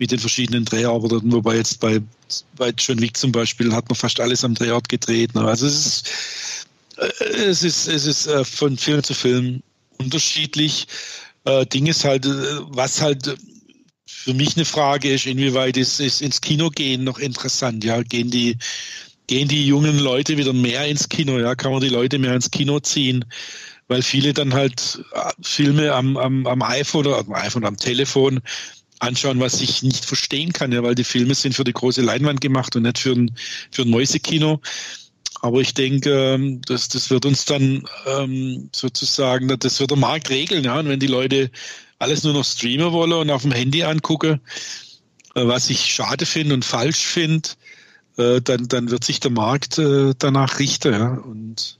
mit 0.00 0.10
den 0.10 0.18
verschiedenen 0.18 0.64
Drehorten, 0.64 1.30
wobei 1.30 1.54
jetzt 1.54 1.78
bei, 1.78 2.00
bei 2.56 2.70
John 2.76 3.00
Wick 3.00 3.16
zum 3.16 3.30
Beispiel 3.30 3.72
hat 3.72 3.88
man 3.88 3.94
fast 3.94 4.18
alles 4.18 4.44
am 4.44 4.56
Drehort 4.56 4.88
gedreht. 4.88 5.36
Ne? 5.36 5.42
Also 5.42 5.66
es 5.66 5.86
ist, 5.86 6.66
äh, 6.96 7.24
es 7.26 7.62
ist, 7.62 7.86
es 7.86 8.06
ist 8.06 8.26
äh, 8.26 8.44
von 8.44 8.76
Film 8.76 9.04
zu 9.04 9.14
Film 9.14 9.62
unterschiedlich. 9.98 10.88
Äh, 11.44 11.64
Ding 11.66 11.86
ist 11.86 12.04
halt, 12.04 12.26
äh, 12.26 12.30
was 12.70 13.00
halt 13.00 13.36
für 14.04 14.34
mich 14.34 14.56
eine 14.56 14.64
Frage 14.64 15.12
ist, 15.12 15.26
inwieweit 15.26 15.76
ist, 15.76 16.00
ist 16.00 16.22
ins 16.22 16.40
Kino 16.40 16.70
gehen 16.70 17.04
noch 17.04 17.20
interessant? 17.20 17.84
Ja, 17.84 18.02
gehen 18.02 18.32
die, 18.32 18.58
gehen 19.26 19.48
die 19.48 19.66
jungen 19.66 19.98
Leute 19.98 20.36
wieder 20.36 20.52
mehr 20.52 20.86
ins 20.86 21.08
Kino? 21.08 21.38
Ja, 21.38 21.54
kann 21.54 21.72
man 21.72 21.80
die 21.80 21.88
Leute 21.88 22.18
mehr 22.18 22.34
ins 22.34 22.50
Kino 22.50 22.80
ziehen? 22.80 23.24
Weil 23.88 24.02
viele 24.02 24.32
dann 24.32 24.54
halt 24.54 25.04
äh, 25.12 25.30
Filme 25.42 25.92
am, 25.92 26.16
am, 26.16 26.46
am 26.46 26.62
iPhone 26.62 27.06
oder 27.06 27.18
am 27.18 27.32
iPhone, 27.34 27.64
am 27.64 27.76
Telefon 27.76 28.40
anschauen, 29.00 29.40
was 29.40 29.60
ich 29.60 29.82
nicht 29.82 30.04
verstehen 30.04 30.52
kann, 30.52 30.72
ja, 30.72 30.82
weil 30.82 30.94
die 30.94 31.04
Filme 31.04 31.34
sind 31.34 31.54
für 31.54 31.64
die 31.64 31.72
große 31.72 32.00
Leinwand 32.00 32.40
gemacht 32.40 32.74
und 32.76 32.82
nicht 32.84 32.98
für 32.98 33.12
ein, 33.12 33.34
für 33.70 33.82
ein 33.82 33.90
Mäusekino. 33.90 34.60
Aber 35.40 35.60
ich 35.60 35.74
denke, 35.74 36.10
ähm, 36.10 36.62
das, 36.62 36.88
das 36.88 37.10
wird 37.10 37.26
uns 37.26 37.44
dann 37.44 37.84
ähm, 38.06 38.70
sozusagen, 38.74 39.48
das 39.58 39.78
wird 39.78 39.90
der 39.90 39.98
Markt 39.98 40.30
regeln. 40.30 40.64
Ja? 40.64 40.78
Und 40.78 40.88
wenn 40.88 41.00
die 41.00 41.06
Leute 41.06 41.50
alles 41.98 42.22
nur 42.22 42.32
noch 42.32 42.44
streamen 42.44 42.92
wollen 42.92 43.12
und 43.12 43.30
auf 43.30 43.42
dem 43.42 43.52
Handy 43.52 43.82
angucken, 43.82 44.40
äh, 45.34 45.46
was 45.46 45.68
ich 45.68 45.92
schade 45.94 46.24
finde 46.24 46.54
und 46.54 46.64
falsch 46.64 47.04
finde, 47.04 47.50
äh, 48.16 48.40
dann, 48.40 48.68
dann 48.68 48.90
wird 48.90 49.04
sich 49.04 49.20
der 49.20 49.30
Markt 49.30 49.78
äh, 49.78 50.14
danach 50.18 50.58
richten. 50.58 50.92
Ja? 50.92 51.14
Und 51.14 51.78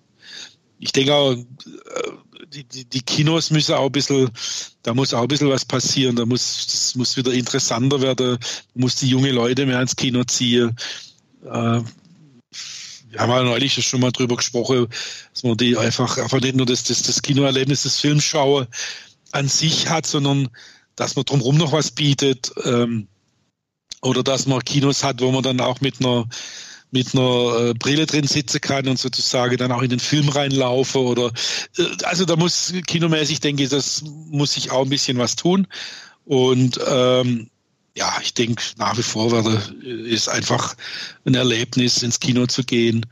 ich 0.79 0.93
denke 0.93 1.15
auch, 1.15 1.33
äh, 1.33 1.43
die, 2.53 2.65
die, 2.65 2.85
die, 2.85 3.03
Kinos 3.03 3.51
müssen 3.51 3.75
auch 3.75 3.87
ein 3.87 3.93
bisschen, 3.93 4.31
da 4.83 4.95
muss 4.95 5.15
auch 5.15 5.23
ein 5.23 5.29
bisschen 5.29 5.49
was 5.49 5.65
passieren, 5.65 6.17
da 6.17 6.27
muss, 6.27 6.67
das 6.67 6.95
muss 6.95 7.17
wieder 7.17 7.33
interessanter 7.33 8.01
werden, 8.01 8.39
muss 8.75 8.97
die 8.97 9.09
junge 9.09 9.33
Leute 9.33 9.67
mehr 9.67 9.81
ins 9.81 9.97
Kino 9.97 10.23
ziehen. 10.25 10.77
Wir 11.43 13.21
haben 13.21 13.31
ja 13.31 13.43
neulich 13.43 13.85
schon 13.85 14.01
mal 14.01 14.13
drüber 14.13 14.37
gesprochen, 14.37 14.87
dass 15.33 15.43
man 15.43 15.57
die 15.57 15.77
einfach, 15.77 16.19
einfach 16.19 16.41
nicht 16.41 16.55
nur 16.55 16.67
das, 16.67 16.85
das, 16.85 17.03
das 17.03 17.23
Kinoerlebnis 17.23 17.83
des 17.83 18.01
Filmschauer 18.01 18.69
an 19.33 19.49
sich 19.49 19.89
hat, 19.89 20.07
sondern 20.07 20.49
dass 20.97 21.17
man 21.17 21.25
drumherum 21.25 21.57
noch 21.57 21.73
was 21.73 21.91
bietet 21.91 22.53
ähm, 22.65 23.09
oder 24.05 24.23
dass 24.23 24.47
man 24.47 24.65
Kinos 24.65 25.03
hat, 25.03 25.21
wo 25.21 25.31
man 25.33 25.43
dann 25.43 25.61
auch 25.61 25.81
mit 25.81 26.01
einer 26.01 26.27
mit 26.91 27.13
einer 27.13 27.71
äh, 27.71 27.75
Brille 27.75 28.07
drin 28.07 28.29
sitzen 28.29 28.61
kann 28.61 28.87
und 28.87 29.01
sozusagen 29.01 29.57
dann 29.57 29.73
auch 29.73 29.83
in 29.83 29.91
den 29.91 29.99
Film 29.99 30.29
reinlaufe 30.29 31.01
oder 31.01 31.33
äh, 31.77 31.87
also 32.05 32.25
da 32.25 32.37
muss 32.37 32.73
kinomäßig 32.87 33.41
denke 33.41 33.65
ich, 33.65 33.71
das 33.71 34.03
muss 34.31 34.53
sich 34.53 34.71
auch 34.71 34.83
ein 34.83 34.91
bisschen 34.91 35.19
was 35.19 35.35
tun 35.35 35.67
und 36.25 36.79
ähm, 36.87 37.51
ja, 37.97 38.13
ich 38.23 38.35
denke, 38.35 38.63
nach 38.77 38.97
wie 38.99 39.03
vor 39.03 39.31
werde, 39.31 39.63
ist 39.87 40.29
einfach 40.29 40.75
ein 41.25 41.35
Erlebnis, 41.35 42.03
ins 42.03 42.19
Kino 42.19 42.47
zu 42.47 42.65
gehen. 42.65 43.07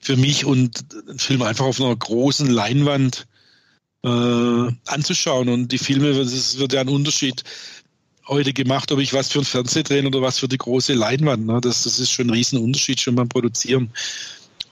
Für 0.00 0.16
mich 0.16 0.44
und 0.44 0.84
einen 1.08 1.18
Film 1.18 1.42
einfach 1.42 1.66
auf 1.66 1.80
einer 1.80 1.94
großen 1.94 2.48
Leinwand 2.48 3.26
äh, 4.02 4.72
anzuschauen. 4.86 5.48
Und 5.48 5.68
die 5.72 5.78
Filme, 5.78 6.08
es 6.08 6.58
wird 6.58 6.72
ja 6.72 6.80
ein 6.80 6.88
Unterschied 6.88 7.44
heute 8.26 8.52
gemacht, 8.52 8.90
ob 8.92 9.00
ich 9.00 9.12
was 9.12 9.30
für 9.30 9.40
ein 9.40 9.44
Fernseh 9.44 9.82
drehen 9.82 10.06
oder 10.06 10.22
was 10.22 10.38
für 10.38 10.48
die 10.48 10.58
große 10.58 10.94
Leinwand. 10.94 11.46
Ne? 11.46 11.60
Das, 11.60 11.84
das 11.84 11.98
ist 11.98 12.10
schon 12.10 12.28
ein 12.28 12.30
Riesenunterschied 12.30 13.00
schon 13.00 13.14
beim 13.14 13.28
Produzieren. 13.28 13.90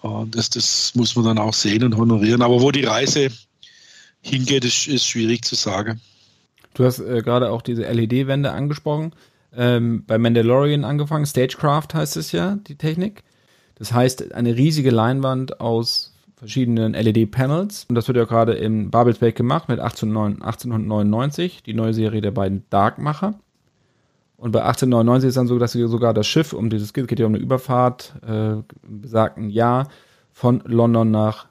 Und 0.01 0.35
das, 0.35 0.51
das 0.51 0.95
muss 0.95 1.15
man 1.15 1.24
dann 1.24 1.39
auch 1.39 1.55
sehen 1.55 1.85
und 1.85 1.97
honorieren. 1.97 2.43
Aber 2.43 2.61
wo 2.61 2.70
die 2.70 2.85
Reise 2.85 3.29
hingeht, 4.20 4.65
ist, 4.65 4.89
ist 4.89 5.07
schwierig 5.07 5.45
zu 5.45 5.55
sagen. 5.55 6.01
Du 6.74 6.85
hast 6.85 7.01
äh, 7.01 7.23
gerade 7.23 7.51
auch 7.51 7.62
diese 7.62 7.83
LED-Wände 7.83 8.51
angesprochen 8.51 9.15
ähm, 9.55 10.05
bei 10.07 10.19
Mandalorian 10.19 10.85
angefangen. 10.85 11.27
Stagecraft 11.27 11.89
heißt 11.95 12.16
es 12.16 12.33
ja, 12.33 12.57
die 12.66 12.77
Technik. 12.77 13.23
Das 13.77 13.93
heißt, 13.93 14.33
eine 14.33 14.57
riesige 14.57 14.91
Leinwand 14.91 15.61
aus 15.61 16.15
verschiedenen 16.37 16.95
LED-Panels. 16.95 17.87
Und 17.89 17.95
das 17.95 18.09
wird 18.09 18.16
ja 18.16 18.24
gerade 18.24 18.55
in 18.55 18.91
Babelsberg 18.91 19.37
gemacht 19.37 19.69
mit 19.69 19.79
1899, 19.79 21.62
die 21.62 21.74
neue 21.74 21.95
Serie 21.95 22.20
der 22.20 22.33
beiden 22.33 22.65
Darkmacher. 22.70 23.35
Und 24.43 24.51
bei 24.51 24.64
1899 24.64 25.28
ist 25.28 25.36
dann 25.36 25.47
so, 25.47 25.56
dass 25.60 25.70
sie 25.70 25.86
sogar 25.86 26.12
das 26.12 26.27
Schiff, 26.27 26.52
um 26.52 26.69
dieses 26.69 26.93
geht, 26.93 27.06
geht 27.06 27.20
ja 27.20 27.27
um 27.27 27.32
eine 27.32 27.40
Überfahrt, 27.40 28.14
äh, 28.27 28.56
besagten 28.82 29.51
Jahr 29.51 29.86
von 30.32 30.64
London 30.66 31.12
nach 31.12 31.47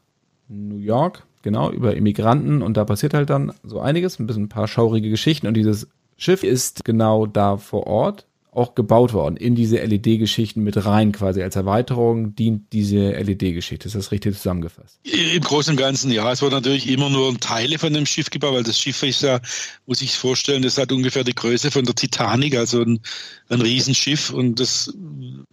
New 0.50 0.76
York, 0.76 1.24
genau, 1.42 1.72
über 1.72 1.96
Immigranten. 1.96 2.62
Und 2.62 2.76
da 2.76 2.84
passiert 2.84 3.14
halt 3.14 3.30
dann 3.30 3.54
so 3.64 3.80
einiges, 3.80 4.20
ein 4.20 4.28
bisschen 4.28 4.44
ein 4.44 4.50
paar 4.50 4.68
schaurige 4.68 5.10
Geschichten. 5.10 5.48
Und 5.48 5.54
dieses 5.54 5.88
Schiff 6.18 6.44
ist 6.44 6.84
genau 6.84 7.28
da 7.28 7.56
vor 7.56 7.88
Ort 7.88 8.28
auch 8.54 8.76
gebaut 8.76 9.14
worden, 9.14 9.38
in 9.38 9.56
diese 9.56 9.78
LED-Geschichten 9.78 10.62
mit 10.62 10.86
rein, 10.86 11.14
quasi 11.14 11.42
als 11.42 11.56
Erweiterung 11.56 12.36
dient 12.36 12.74
diese 12.74 13.12
LED-Geschichte. 13.12 13.88
Ist 13.88 13.96
das 13.96 14.12
richtig 14.12 14.36
zusammengefasst? 14.36 15.00
Im 15.04 15.42
Großen 15.42 15.72
und 15.72 15.78
Ganzen, 15.78 16.12
ja. 16.12 16.30
Es 16.30 16.42
wird 16.42 16.52
natürlich 16.52 16.90
immer 16.90 17.10
nur 17.10 17.40
Teile 17.40 17.80
von 17.80 17.94
dem 17.94 18.06
Schiff 18.06 18.30
gebaut, 18.30 18.54
weil 18.54 18.64
das 18.64 18.78
Schiff 18.78 19.04
ist 19.04 19.22
ja, 19.22 19.40
muss 19.86 20.02
ich 20.02 20.18
vorstellen, 20.18 20.64
das 20.64 20.78
hat 20.78 20.92
ungefähr 20.92 21.24
die 21.24 21.34
Größe 21.34 21.72
von 21.72 21.86
der 21.86 21.96
Titanic, 21.96 22.58
also 22.58 22.82
ein, 22.82 23.00
ein 23.48 23.62
Riesenschiff 23.62 24.32
und 24.32 24.60
das 24.60 24.94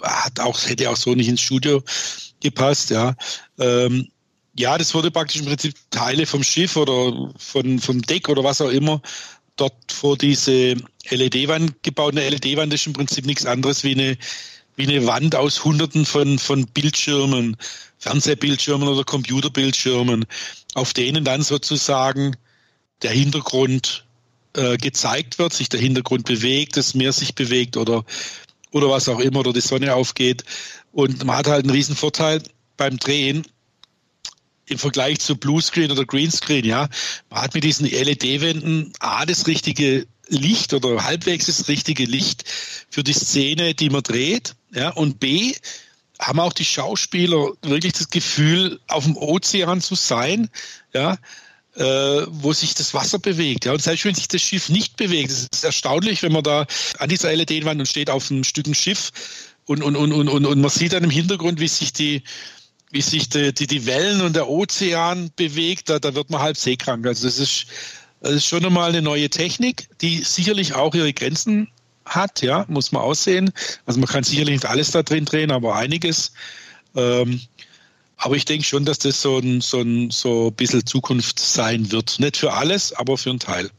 hat 0.03 0.41
auch, 0.41 0.59
hätte 0.67 0.91
auch 0.91 0.97
so 0.97 1.15
nicht 1.15 1.29
ins 1.29 1.41
Studio 1.41 1.83
gepasst, 2.41 2.91
ja. 2.91 3.15
Ähm, 3.61 4.09
ja, 4.59 4.77
das 4.77 4.93
wurde 4.93 5.13
praktisch 5.13 5.41
im 5.41 5.47
Prinzip 5.47 5.75
Teile 5.91 6.27
vom 6.27 6.43
Schiff 6.43 6.77
oder 6.77 7.33
von, 7.39 7.79
vom 7.79 8.03
Deck 8.03 8.29
oder 8.29 8.43
was 8.43 8.61
auch 8.61 8.71
immer 8.71 9.01
dort 9.61 9.93
vor 9.93 10.17
diese 10.17 10.77
LED-Wand 11.11 11.83
gebaut. 11.83 12.17
Eine 12.17 12.29
LED-Wand 12.29 12.73
ist 12.73 12.87
im 12.87 12.93
Prinzip 12.93 13.27
nichts 13.27 13.47
anderes 13.47 13.85
wie 13.85 13.93
eine, 13.93 14.17
wie 14.77 14.89
eine 14.89 15.07
Wand 15.07 15.35
aus 15.35 15.65
Hunderten 15.65 16.05
von, 16.05 16.39
von 16.39 16.67
Bildschirmen, 16.67 17.57
Fernsehbildschirmen 17.99 18.89
oder 18.89 19.05
Computerbildschirmen, 19.05 20.25
auf 20.75 20.93
denen 20.93 21.25
dann 21.25 21.43
sozusagen 21.43 22.37
der 23.03 23.11
Hintergrund 23.11 24.05
äh, 24.55 24.77
gezeigt 24.77 25.39
wird, 25.39 25.53
sich 25.53 25.69
der 25.69 25.81
Hintergrund 25.81 26.27
bewegt, 26.27 26.77
das 26.77 26.95
Meer 26.95 27.13
sich 27.13 27.35
bewegt 27.35 27.77
oder, 27.77 28.05
oder 28.71 28.89
was 28.91 29.09
auch 29.09 29.21
immer, 29.21 29.41
oder 29.41 29.53
die 29.53 29.61
Sonne 29.61 29.95
aufgeht. 29.95 30.45
Und 30.93 31.25
man 31.25 31.37
hat 31.37 31.49
halt 31.49 31.65
einen 31.65 31.75
riesen 31.75 31.97
Vorteil 31.97 32.43
beim 32.77 32.97
Drehen, 32.99 33.45
im 34.69 34.79
Vergleich 34.79 35.21
zu 35.21 35.37
Bluescreen 35.37 35.91
oder 35.91 36.05
Greenscreen, 36.05 36.65
ja. 36.65 36.89
Man 37.31 37.43
hat 37.43 37.55
mit 37.55 37.65
diesen 37.65 37.87
LED-Wänden 37.87 38.93
A 39.01 39.27
das 39.27 39.47
richtige 39.47 40.07
Licht 40.29 40.75
oder 40.75 41.05
halbwegs 41.05 41.47
das 41.47 41.69
richtige 41.69 42.05
Licht 42.05 42.45
für 42.91 43.03
die 43.03 43.13
Szene, 43.13 43.75
die 43.75 43.91
man 43.91 44.03
dreht, 44.03 44.55
ja, 44.75 44.91
und 44.91 45.21
B 45.21 45.55
haben 46.21 46.41
auch 46.41 46.53
die 46.53 46.65
Schauspieler 46.65 47.53
wirklich 47.63 47.93
das 47.93 48.11
Gefühl, 48.11 48.81
auf 48.89 49.05
dem 49.05 49.17
Ozean 49.17 49.81
zu 49.81 49.95
sein, 49.95 50.51
ja, 50.93 51.17
äh, 51.77 52.27
wo 52.29 52.53
sich 52.53 52.75
das 52.75 52.93
Wasser 52.93 53.19
bewegt. 53.19 53.65
Ja, 53.65 53.73
und 53.73 53.83
selbst 53.83 54.05
wenn 54.05 54.15
sich 54.15 54.29
das 54.29 54.43
Schiff 54.43 54.69
nicht 54.69 54.97
bewegt, 54.97 55.31
das 55.31 55.47
ist 55.53 55.65
erstaunlich, 55.65 56.23
wenn 56.23 56.33
man 56.33 56.43
da 56.43 56.67
an 56.99 57.09
dieser 57.09 57.35
LED-Wand 57.35 57.81
und 57.81 57.87
steht 57.87 58.11
auf 58.11 58.31
einem 58.31 58.45
Stück 58.45 58.75
Schiff 58.75 59.13
und, 59.67 59.83
und, 59.83 59.97
und, 59.97 60.13
und, 60.13 60.29
und 60.29 60.61
man 60.61 60.71
sieht 60.71 60.93
dann 60.93 61.05
im 61.05 61.11
Hintergrund, 61.11 61.61
wie 61.61 61.69
sich 61.69 61.93
die, 61.93 62.23
wie 62.91 63.03
sich 63.03 63.29
die, 63.29 63.53
die, 63.53 63.67
die 63.67 63.87
Wellen 63.87 64.21
und 64.23 64.35
der 64.35 64.49
Ozean 64.49 65.31
bewegt, 65.37 65.91
da, 65.91 65.99
da 65.99 66.15
wird 66.15 66.31
man 66.31 66.41
halb 66.41 66.57
seekrank. 66.57 67.07
Also 67.07 67.27
das 67.27 67.39
ist, 67.39 67.67
das 68.21 68.33
ist 68.33 68.47
schon 68.47 68.65
einmal 68.65 68.89
eine 68.89 69.03
neue 69.03 69.29
Technik, 69.29 69.89
die 70.01 70.23
sicherlich 70.23 70.75
auch 70.75 70.95
ihre 70.95 71.13
Grenzen 71.13 71.69
hat, 72.05 72.43
ja, 72.43 72.65
muss 72.69 72.93
man 72.93 73.03
aussehen. 73.03 73.53
Also 73.87 74.01
man 74.01 74.09
kann 74.09 74.25
sicherlich 74.25 74.55
nicht 74.55 74.67
alles 74.67 74.91
da 74.91 75.03
drin 75.03 75.25
drehen, 75.25 75.51
aber 75.51 75.77
einiges. 75.77 76.33
Ähm, 76.95 77.41
aber 78.17 78.35
ich 78.35 78.45
denke 78.45 78.65
schon, 78.65 78.85
dass 78.85 78.99
das 78.99 79.23
so 79.23 79.39
ein, 79.39 79.61
so 79.61 79.81
ein 79.81 80.11
so 80.11 80.49
ein 80.49 80.55
bisschen 80.55 80.85
Zukunft 80.85 81.39
sein 81.39 81.93
wird. 81.93 82.19
Nicht 82.19 82.37
für 82.37 82.53
alles, 82.53 82.93
aber 82.93 83.17
für 83.17 83.31
einen 83.31 83.39
Teil. 83.39 83.71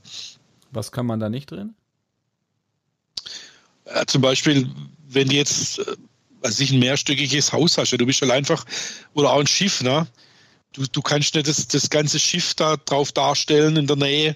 Was 0.72 0.92
kann 0.92 1.06
man 1.06 1.20
da 1.20 1.30
nicht 1.30 1.52
drin? 1.52 1.74
Ja, 3.86 4.06
zum 4.06 4.22
Beispiel, 4.22 4.70
wenn 5.08 5.30
jetzt 5.32 5.80
äh, 5.80 5.96
was 6.42 6.60
ich 6.60 6.72
ein 6.72 6.80
mehrstöckiges 6.80 7.52
Haus 7.54 7.78
hast. 7.78 7.92
Du 7.92 8.06
bist 8.06 8.22
halt 8.22 8.32
einfach, 8.32 8.66
oder 9.14 9.32
auch 9.32 9.40
ein 9.40 9.48
Schiff, 9.48 9.82
ne? 9.82 10.08
Du, 10.74 10.86
du 10.92 11.02
kannst 11.02 11.36
nicht 11.36 11.48
das, 11.48 11.68
das 11.68 11.90
ganze 11.90 12.20
Schiff 12.20 12.54
da 12.54 12.78
drauf 12.78 13.12
darstellen 13.12 13.76
in 13.76 13.88
der 13.88 13.96
Nähe, 13.96 14.36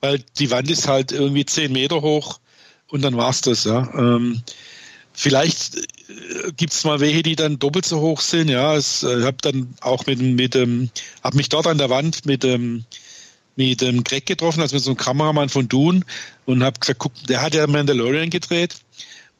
weil 0.00 0.22
die 0.38 0.50
Wand 0.50 0.70
ist 0.70 0.88
halt 0.88 1.12
irgendwie 1.12 1.44
zehn 1.44 1.72
Meter 1.72 2.02
hoch 2.02 2.38
und 2.88 3.02
dann 3.02 3.16
war's 3.16 3.40
das, 3.40 3.64
ja. 3.64 3.92
Ähm, 3.94 4.42
vielleicht 5.12 5.76
äh, 5.76 6.52
gibt 6.56 6.72
es 6.72 6.84
mal 6.84 7.00
welche, 7.00 7.22
die 7.22 7.36
dann 7.36 7.58
doppelt 7.58 7.84
so 7.84 8.00
hoch 8.00 8.20
sind, 8.20 8.48
ja. 8.48 8.78
Ich 8.78 9.02
äh, 9.02 9.22
habe 9.22 9.38
dann 9.42 9.74
auch 9.80 10.06
mit, 10.06 10.20
mit 10.20 10.54
dem, 10.54 10.90
habe 11.22 11.36
mich 11.36 11.48
dort 11.48 11.66
an 11.66 11.78
der 11.78 11.90
Wand 11.90 12.26
mit 12.26 12.42
dem 12.42 12.84
mit 13.54 13.82
dem 13.82 14.02
Greg 14.02 14.24
getroffen, 14.24 14.62
also 14.62 14.76
mit 14.76 14.82
so 14.82 14.90
einem 14.90 14.96
Kameramann 14.96 15.50
von 15.50 15.68
Dune 15.68 16.00
und 16.46 16.62
habe 16.62 16.80
gesagt, 16.80 17.00
guck, 17.00 17.12
der 17.26 17.42
hat 17.42 17.54
ja 17.54 17.66
Mandalorian 17.66 18.30
gedreht 18.30 18.76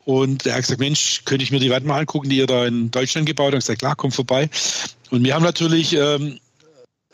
und 0.05 0.47
er 0.47 0.55
hat 0.55 0.63
gesagt, 0.63 0.81
Mensch, 0.81 1.23
könnte 1.25 1.45
ich 1.45 1.51
mir 1.51 1.61
die 1.61 1.71
Wand 1.71 1.87
mal 1.87 2.01
angucken, 2.01 2.29
die 2.29 2.39
ihr 2.39 2.47
da 2.47 2.67
in 2.67 2.91
Deutschland 2.91 3.27
gebaut 3.27 3.53
habt? 3.53 3.63
Ich 3.63 3.67
gesagt, 3.67 3.81
klar, 3.81 3.97
komm 3.97 4.11
vorbei. 4.11 4.51
Und 5.11 5.25
wir 5.25 5.35
haben 5.35 5.45
natürlich 5.45 5.95
ähm, 5.95 6.39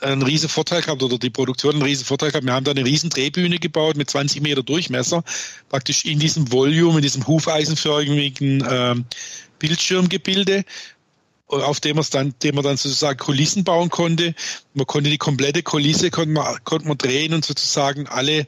einen 0.00 0.22
riesen 0.22 0.48
Vorteil 0.48 0.82
gehabt 0.82 1.02
oder 1.02 1.18
die 1.18 1.30
Produktion 1.30 1.74
einen 1.74 1.82
riesen 1.82 2.04
Vorteil 2.04 2.30
gehabt. 2.30 2.46
Wir 2.46 2.52
haben 2.52 2.64
da 2.64 2.70
eine 2.70 2.84
riesen 2.84 3.10
Drehbühne 3.10 3.58
gebaut 3.58 3.96
mit 3.96 4.08
20 4.08 4.40
Meter 4.42 4.62
Durchmesser, 4.62 5.22
praktisch 5.68 6.04
in 6.04 6.18
diesem 6.18 6.50
Volume, 6.50 6.98
in 6.98 7.02
diesem 7.02 7.26
hufeisenförmigen 7.26 8.66
ähm, 8.68 9.04
Bildschirmgebilde 9.58 10.64
auf 11.48 11.80
dem, 11.80 12.00
dann, 12.10 12.34
dem 12.42 12.54
man 12.54 12.64
dann 12.64 12.76
sozusagen 12.76 13.18
Kulissen 13.18 13.64
bauen 13.64 13.88
konnte. 13.88 14.34
Man 14.74 14.86
konnte 14.86 15.10
die 15.10 15.18
komplette 15.18 15.62
Kulisse 15.62 16.10
konnte 16.10 16.30
man, 16.30 16.56
konnte 16.64 16.86
man 16.86 16.98
drehen 16.98 17.34
und 17.34 17.44
sozusagen 17.44 18.06
alle, 18.06 18.46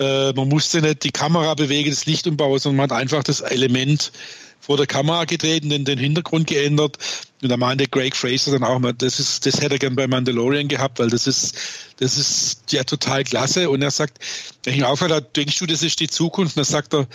äh, 0.00 0.32
man 0.32 0.48
musste 0.48 0.80
nicht 0.80 1.04
die 1.04 1.12
Kamera 1.12 1.54
bewegen, 1.54 1.90
das 1.90 2.06
Licht 2.06 2.26
umbauen, 2.26 2.58
sondern 2.58 2.78
man 2.78 2.90
hat 2.90 2.98
einfach 3.00 3.22
das 3.22 3.42
Element 3.42 4.10
vor 4.58 4.76
der 4.76 4.86
Kamera 4.86 5.24
gedreht 5.24 5.62
und 5.64 5.84
den 5.84 5.98
Hintergrund 5.98 6.46
geändert. 6.46 6.98
Und 7.42 7.48
da 7.48 7.56
meinte 7.56 7.86
Greg 7.86 8.16
Fraser 8.16 8.52
dann 8.52 8.64
auch 8.64 8.78
mal, 8.78 8.92
das 8.92 9.20
ist, 9.20 9.46
das 9.46 9.60
hätte 9.60 9.74
er 9.74 9.78
gern 9.78 9.96
bei 9.96 10.06
Mandalorian 10.06 10.68
gehabt, 10.68 10.98
weil 10.98 11.10
das 11.10 11.26
ist, 11.26 11.56
das 11.98 12.16
ist 12.16 12.72
ja 12.72 12.84
total 12.84 13.24
klasse. 13.24 13.70
Und 13.70 13.82
er 13.82 13.90
sagt, 13.90 14.18
wenn 14.64 14.74
ich 14.74 14.80
ihn 14.80 14.84
aufhört, 14.84 15.36
denkst 15.36 15.58
du, 15.58 15.66
das 15.66 15.82
ist 15.82 16.00
die 16.00 16.08
Zukunft? 16.08 16.56
Und 16.56 16.66
dann 16.66 16.72
sagt 16.72 16.94
er, 16.94 17.06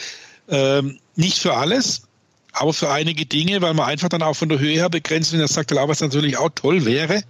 ähm, 0.50 1.00
nicht 1.16 1.40
für 1.40 1.56
alles, 1.56 2.04
aber 2.52 2.74
für 2.74 2.90
einige 2.90 3.26
Dinge, 3.26 3.62
weil 3.62 3.74
man 3.74 3.88
einfach 3.88 4.10
dann 4.10 4.22
auch 4.22 4.36
von 4.36 4.50
der 4.50 4.60
Höhe 4.60 4.74
her 4.74 4.90
begrenzt 4.90 5.34
und 5.34 5.40
er 5.40 5.48
sagt, 5.48 5.72
was 5.72 6.02
natürlich 6.02 6.38
auch 6.38 6.50
toll 6.54 6.86
wäre, 6.86 7.24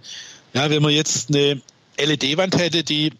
ja, 0.54 0.70
wenn 0.70 0.82
man 0.82 0.92
jetzt 0.92 1.28
eine 1.28 1.60
LED-Wand 1.98 2.56
hätte, 2.56 2.84
die 2.84 3.12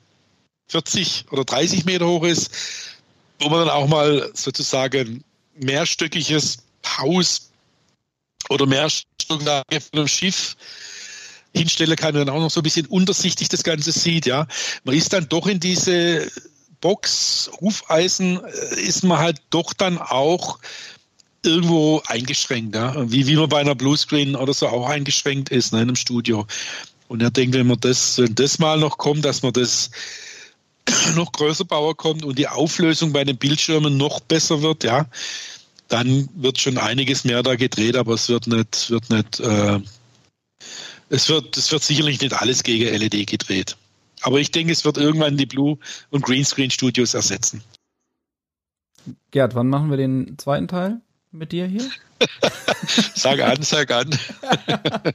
40 0.69 1.27
oder 1.31 1.45
30 1.45 1.85
Meter 1.85 2.07
hoch 2.07 2.25
ist, 2.25 2.51
wo 3.41 3.49
man 3.49 3.61
dann 3.61 3.71
auch 3.71 3.87
mal 3.87 4.31
sozusagen 4.35 5.23
mehrstöckiges 5.59 6.59
Haus 6.99 7.51
oder 8.49 8.67
Mehrstocklage 8.67 9.81
von 9.81 9.99
einem 10.01 10.09
Schiff 10.09 10.57
hinstellen 11.55 11.97
kann 11.97 12.17
und 12.17 12.27
dann 12.27 12.35
auch 12.35 12.41
noch 12.41 12.51
so 12.51 12.61
ein 12.61 12.65
bisschen 12.65 12.87
untersichtig 12.87 13.49
das 13.49 13.63
Ganze 13.63 13.93
sieht, 13.93 14.27
ja. 14.27 14.47
Man 14.85 14.95
ist 14.95 15.13
dann 15.13 15.29
doch 15.29 15.47
in 15.47 15.59
diese 15.59 16.31
Box, 16.81 17.51
Hufeisen, 17.61 18.41
äh, 18.45 18.81
ist 18.81 19.03
man 19.03 19.19
halt 19.19 19.41
doch 19.51 19.73
dann 19.73 19.99
auch 19.99 20.59
irgendwo 21.43 22.03
eingeschränkt, 22.07 22.75
ja? 22.75 22.95
wie, 23.11 23.27
wie 23.27 23.37
man 23.37 23.49
bei 23.49 23.61
einer 23.61 23.75
Bluescreen 23.75 24.37
oder 24.37 24.53
so 24.53 24.69
auch 24.69 24.89
eingeschränkt 24.89 25.49
ist 25.49 25.73
ne, 25.73 25.79
in 25.79 25.89
einem 25.89 25.97
Studio. 25.97 26.47
Und 27.09 27.23
er 27.23 27.31
denkt, 27.31 27.55
wenn 27.55 27.69
man 27.69 27.81
das, 27.81 28.19
wenn 28.19 28.35
das 28.35 28.59
mal 28.59 28.79
noch 28.79 28.99
kommt, 28.99 29.25
dass 29.25 29.43
man 29.43 29.53
das 29.53 29.91
noch 31.15 31.33
größer 31.33 31.65
bauen 31.65 31.97
kommt 31.97 32.25
und 32.25 32.39
die 32.39 32.49
Auflösung 32.49 33.13
bei 33.13 33.25
den 33.25 33.37
Bildschirmen 33.37 33.97
noch 33.97 34.21
besser 34.21 34.63
wird, 34.63 34.85
ja, 34.85 35.07
dann 35.89 36.29
wird 36.35 36.59
schon 36.59 36.79
einiges 36.79 37.25
mehr 37.25 37.43
da 37.43 37.55
gedreht, 37.55 37.97
aber 37.97 38.15
es 38.15 38.29
wird 38.29 38.47
nicht, 38.47 38.91
wird 38.91 39.11
nicht, 39.11 39.41
äh, 39.41 39.81
es 41.09 41.29
wird, 41.29 41.57
es 41.57 41.71
wird 41.71 41.83
sicherlich 41.83 42.21
nicht 42.21 42.35
alles 42.35 42.63
gegen 42.63 42.93
LED 42.93 43.27
gedreht. 43.29 43.77
Aber 44.23 44.41
ich 44.41 44.51
denke, 44.51 44.73
es 44.73 44.85
wird 44.85 44.97
irgendwann 44.97 45.37
die 45.37 45.47
Blue- 45.47 45.79
und 46.11 46.25
Greenscreen 46.25 46.71
Studios 46.71 47.15
ersetzen. 47.15 47.63
Gerd, 49.31 49.55
wann 49.55 49.69
machen 49.69 49.91
wir 49.91 49.97
den 49.97 50.37
zweiten 50.39 50.67
Teil? 50.67 51.01
mit 51.37 51.53
dir 51.53 51.67
hier? 51.67 51.89
sag 53.15 53.41
an, 53.41 53.63
sag 53.63 53.91
an. 53.91 54.11
Nein, 54.43 55.15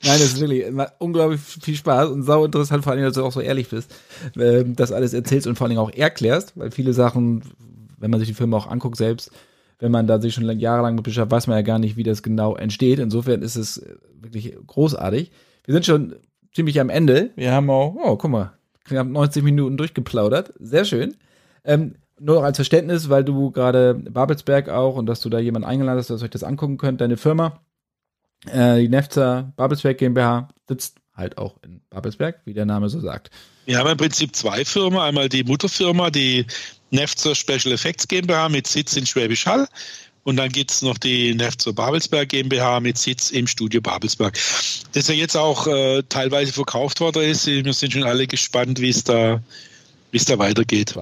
das 0.00 0.20
ist 0.20 0.40
wirklich 0.40 0.64
unglaublich 0.98 1.40
viel 1.40 1.76
Spaß 1.76 2.10
und 2.10 2.22
sau 2.22 2.44
interessant, 2.44 2.84
vor 2.84 2.92
allem, 2.92 3.02
dass 3.02 3.14
du 3.14 3.24
auch 3.24 3.32
so 3.32 3.40
ehrlich 3.40 3.68
bist, 3.68 3.94
ähm, 4.36 4.74
das 4.76 4.92
alles 4.92 5.14
erzählst 5.14 5.46
und 5.46 5.56
vor 5.56 5.66
allem 5.66 5.78
auch 5.78 5.92
erklärst, 5.92 6.52
weil 6.56 6.70
viele 6.70 6.92
Sachen, 6.92 7.42
wenn 7.98 8.10
man 8.10 8.20
sich 8.20 8.28
die 8.28 8.34
Filme 8.34 8.56
auch 8.56 8.66
anguckt 8.66 8.96
selbst, 8.96 9.30
wenn 9.78 9.90
man 9.92 10.06
da 10.06 10.20
sich 10.20 10.34
schon 10.34 10.48
jahrelang 10.58 10.94
mit 10.94 11.04
beschäftigt, 11.04 11.32
weiß 11.32 11.46
man 11.48 11.56
ja 11.56 11.62
gar 11.62 11.78
nicht, 11.78 11.96
wie 11.96 12.04
das 12.04 12.22
genau 12.22 12.54
entsteht. 12.54 13.00
Insofern 13.00 13.42
ist 13.42 13.56
es 13.56 13.84
wirklich 14.20 14.54
großartig. 14.66 15.32
Wir 15.64 15.74
sind 15.74 15.86
schon 15.86 16.16
ziemlich 16.54 16.80
am 16.80 16.88
Ende. 16.88 17.30
Wir 17.34 17.52
haben 17.52 17.68
auch, 17.68 17.96
oh, 17.96 18.16
guck 18.16 18.30
mal, 18.30 18.52
knapp 18.84 19.08
90 19.08 19.42
Minuten 19.42 19.76
durchgeplaudert. 19.76 20.52
Sehr 20.60 20.84
schön. 20.84 21.16
Ähm, 21.64 21.96
nur 22.22 22.36
noch 22.36 22.42
als 22.44 22.56
Verständnis, 22.56 23.08
weil 23.08 23.24
du 23.24 23.50
gerade 23.50 23.94
Babelsberg 23.94 24.68
auch 24.68 24.96
und 24.96 25.06
dass 25.06 25.20
du 25.20 25.28
da 25.28 25.38
jemanden 25.38 25.68
eingeladen 25.68 25.98
hast, 25.98 26.10
dass 26.10 26.22
euch 26.22 26.30
das 26.30 26.44
angucken 26.44 26.78
könnt, 26.78 27.00
deine 27.00 27.16
Firma, 27.16 27.60
äh, 28.46 28.80
die 28.80 28.88
Nefzer 28.88 29.52
Babelsberg 29.56 29.98
GmbH, 29.98 30.48
sitzt 30.68 30.98
halt 31.14 31.36
auch 31.38 31.56
in 31.62 31.80
Babelsberg, 31.90 32.40
wie 32.44 32.54
der 32.54 32.64
Name 32.64 32.88
so 32.88 33.00
sagt. 33.00 33.30
Wir 33.66 33.78
haben 33.78 33.90
im 33.90 33.96
Prinzip 33.96 34.34
zwei 34.34 34.64
Firmen. 34.64 34.98
Einmal 34.98 35.28
die 35.28 35.44
Mutterfirma, 35.44 36.10
die 36.10 36.46
Nefzer 36.90 37.34
Special 37.34 37.72
Effects 37.72 38.08
GmbH 38.08 38.48
mit 38.48 38.66
Sitz 38.66 38.96
in 38.96 39.06
Schwäbisch 39.06 39.46
Hall. 39.46 39.68
Und 40.24 40.36
dann 40.36 40.50
gibt 40.50 40.70
es 40.70 40.82
noch 40.82 40.98
die 40.98 41.34
Nefzer 41.34 41.72
Babelsberg 41.72 42.28
GmbH 42.28 42.80
mit 42.80 42.96
Sitz 42.96 43.30
im 43.30 43.46
Studio 43.46 43.80
Babelsberg. 43.80 44.34
Das 44.92 45.08
ja 45.08 45.14
jetzt 45.14 45.36
auch 45.36 45.66
äh, 45.66 46.02
teilweise 46.08 46.52
verkauft 46.52 47.00
worden 47.00 47.22
ist. 47.24 47.46
Wir 47.46 47.72
sind 47.72 47.92
schon 47.92 48.04
alle 48.04 48.26
gespannt, 48.26 48.80
wie 48.80 48.90
es 48.90 49.02
da, 49.02 49.42
wie 50.12 50.18
es 50.18 50.24
da 50.24 50.38
weitergeht. 50.38 50.96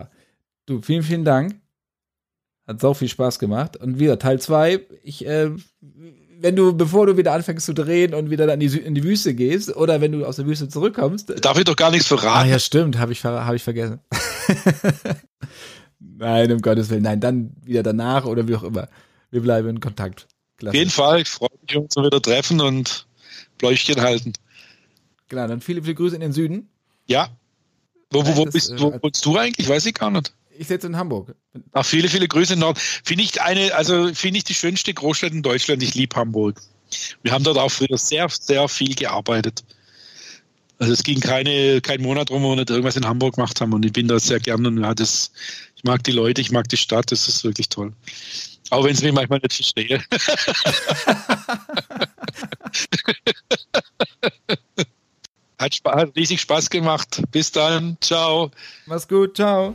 Du, 0.71 0.81
vielen, 0.81 1.03
vielen 1.03 1.25
Dank. 1.25 1.61
Hat 2.65 2.81
so 2.81 2.95
viel 2.95 3.09
Spaß 3.09 3.41
gemacht. 3.41 3.77
Und 3.77 3.99
wieder 3.99 4.21
Teil 4.21 4.41
2. 4.41 4.81
Ich, 5.03 5.27
äh, 5.27 5.51
wenn 5.81 6.55
du, 6.55 6.77
bevor 6.77 7.07
du 7.07 7.17
wieder 7.17 7.33
anfängst 7.33 7.67
zu 7.67 7.75
drehen 7.75 8.15
und 8.15 8.31
wieder 8.31 8.47
dann 8.47 8.61
in 8.61 8.71
die, 8.71 8.79
in 8.79 8.95
die 8.95 9.03
Wüste 9.03 9.35
gehst, 9.35 9.75
oder 9.75 10.01
wenn 10.01 10.13
du 10.13 10.25
aus 10.25 10.37
der 10.37 10.47
Wüste 10.47 10.69
zurückkommst. 10.69 11.45
Darf 11.45 11.59
ich 11.59 11.65
doch 11.65 11.75
gar 11.75 11.91
nichts 11.91 12.07
verraten. 12.07 12.47
Ah, 12.47 12.47
ja, 12.47 12.61
stimmt, 12.61 13.01
habe 13.01 13.11
ich, 13.11 13.25
hab 13.25 13.53
ich 13.53 13.65
vergessen. 13.65 13.99
Nein, 15.99 16.53
um 16.53 16.61
Gottes 16.61 16.89
Willen. 16.89 17.03
Nein, 17.03 17.19
dann 17.19 17.53
wieder 17.65 17.83
danach 17.83 18.25
oder 18.25 18.47
wie 18.47 18.55
auch 18.55 18.63
immer. 18.63 18.89
Wir 19.33 19.41
bleiben 19.41 19.71
in 19.71 19.81
Kontakt. 19.81 20.29
Klasse. 20.57 20.71
Auf 20.71 20.75
jeden 20.77 20.91
Fall. 20.93 21.21
Ich 21.23 21.29
freue 21.29 21.49
mich, 21.63 21.77
uns 21.77 21.97
wieder 21.97 22.23
treffen 22.23 22.61
und 22.61 23.09
Bläuchchen 23.59 24.01
halten. 24.01 24.35
Genau, 25.29 25.49
dann 25.49 25.63
viele, 25.63 25.83
viele 25.83 25.97
Grüße 25.97 26.15
in 26.15 26.21
den 26.21 26.33
Süden. 26.33 26.69
Ja. 27.07 27.29
Wo, 28.13 28.25
wo, 28.25 28.37
wo, 28.37 28.45
bist, 28.45 28.73
wo 28.79 28.91
äh, 28.93 29.03
wohnst 29.03 29.27
du 29.27 29.37
eigentlich? 29.37 29.69
Weiß 29.69 29.85
ich 29.85 29.95
gar 29.95 30.13
nicht 30.13 30.33
ich 30.61 30.69
sitze 30.69 30.87
in 30.89 30.97
Hamburg. 30.97 31.35
Ach, 31.73 31.87
viele, 31.87 32.07
viele 32.09 32.29
Grüße 32.29 32.53
in 32.53 32.59
Nord. 32.59 32.79
Finde 32.79 33.25
ich 33.25 33.41
eine, 33.41 33.75
also 33.75 34.13
finde 34.13 34.37
ich 34.37 34.45
die 34.45 34.53
schönste 34.53 34.93
Großstadt 34.93 35.33
in 35.33 35.43
Deutschland. 35.43 35.83
Ich 35.83 35.95
liebe 35.95 36.15
Hamburg. 36.15 36.61
Wir 37.23 37.33
haben 37.33 37.45
dort 37.45 37.57
auch 37.57 37.71
früher 37.71 37.97
sehr, 37.97 38.29
sehr 38.29 38.69
viel 38.69 38.95
gearbeitet. 38.95 39.65
Also 40.79 40.93
es 40.93 41.03
ging 41.03 41.19
keine, 41.21 41.81
kein 41.81 42.03
Monat 42.03 42.31
rum, 42.31 42.43
wo 42.43 42.51
wir 42.51 42.57
nicht 42.57 42.69
irgendwas 42.69 42.97
in 42.97 43.07
Hamburg 43.07 43.37
gemacht 43.37 43.59
haben. 43.63 43.73
Und 43.73 43.87
ich 43.87 43.93
bin 43.95 44.07
da 44.07 44.21
sehr 44.21 44.39
gerne. 44.39 44.69
Und 44.69 44.83
ja, 44.83 44.95
das, 44.95 45.33
ich 45.77 45.85
mag 45.85 46.05
die 46.05 46.13
Leute, 46.13 46.43
ich 46.43 46.51
mag 46.51 46.69
die 46.69 46.77
Stadt, 46.77 47.11
das 47.11 47.27
ist 47.27 47.43
wirklich 47.43 47.71
toll. 47.71 47.95
Auch 48.69 48.85
wenn 48.85 48.93
es 48.93 49.01
mich 49.01 49.15
manchmal 49.15 49.39
nicht 49.39 49.55
verstehe. 49.55 50.05
Hat, 55.59 55.75
Spaß, 55.75 55.95
hat 55.95 56.17
riesig 56.17 56.41
Spaß 56.41 56.71
gemacht. 56.71 57.23
Bis 57.33 57.53
dann. 57.53 57.99
Ciao. 58.01 58.51
Mach's 58.87 59.07
gut. 59.07 59.37
Ciao. 59.37 59.75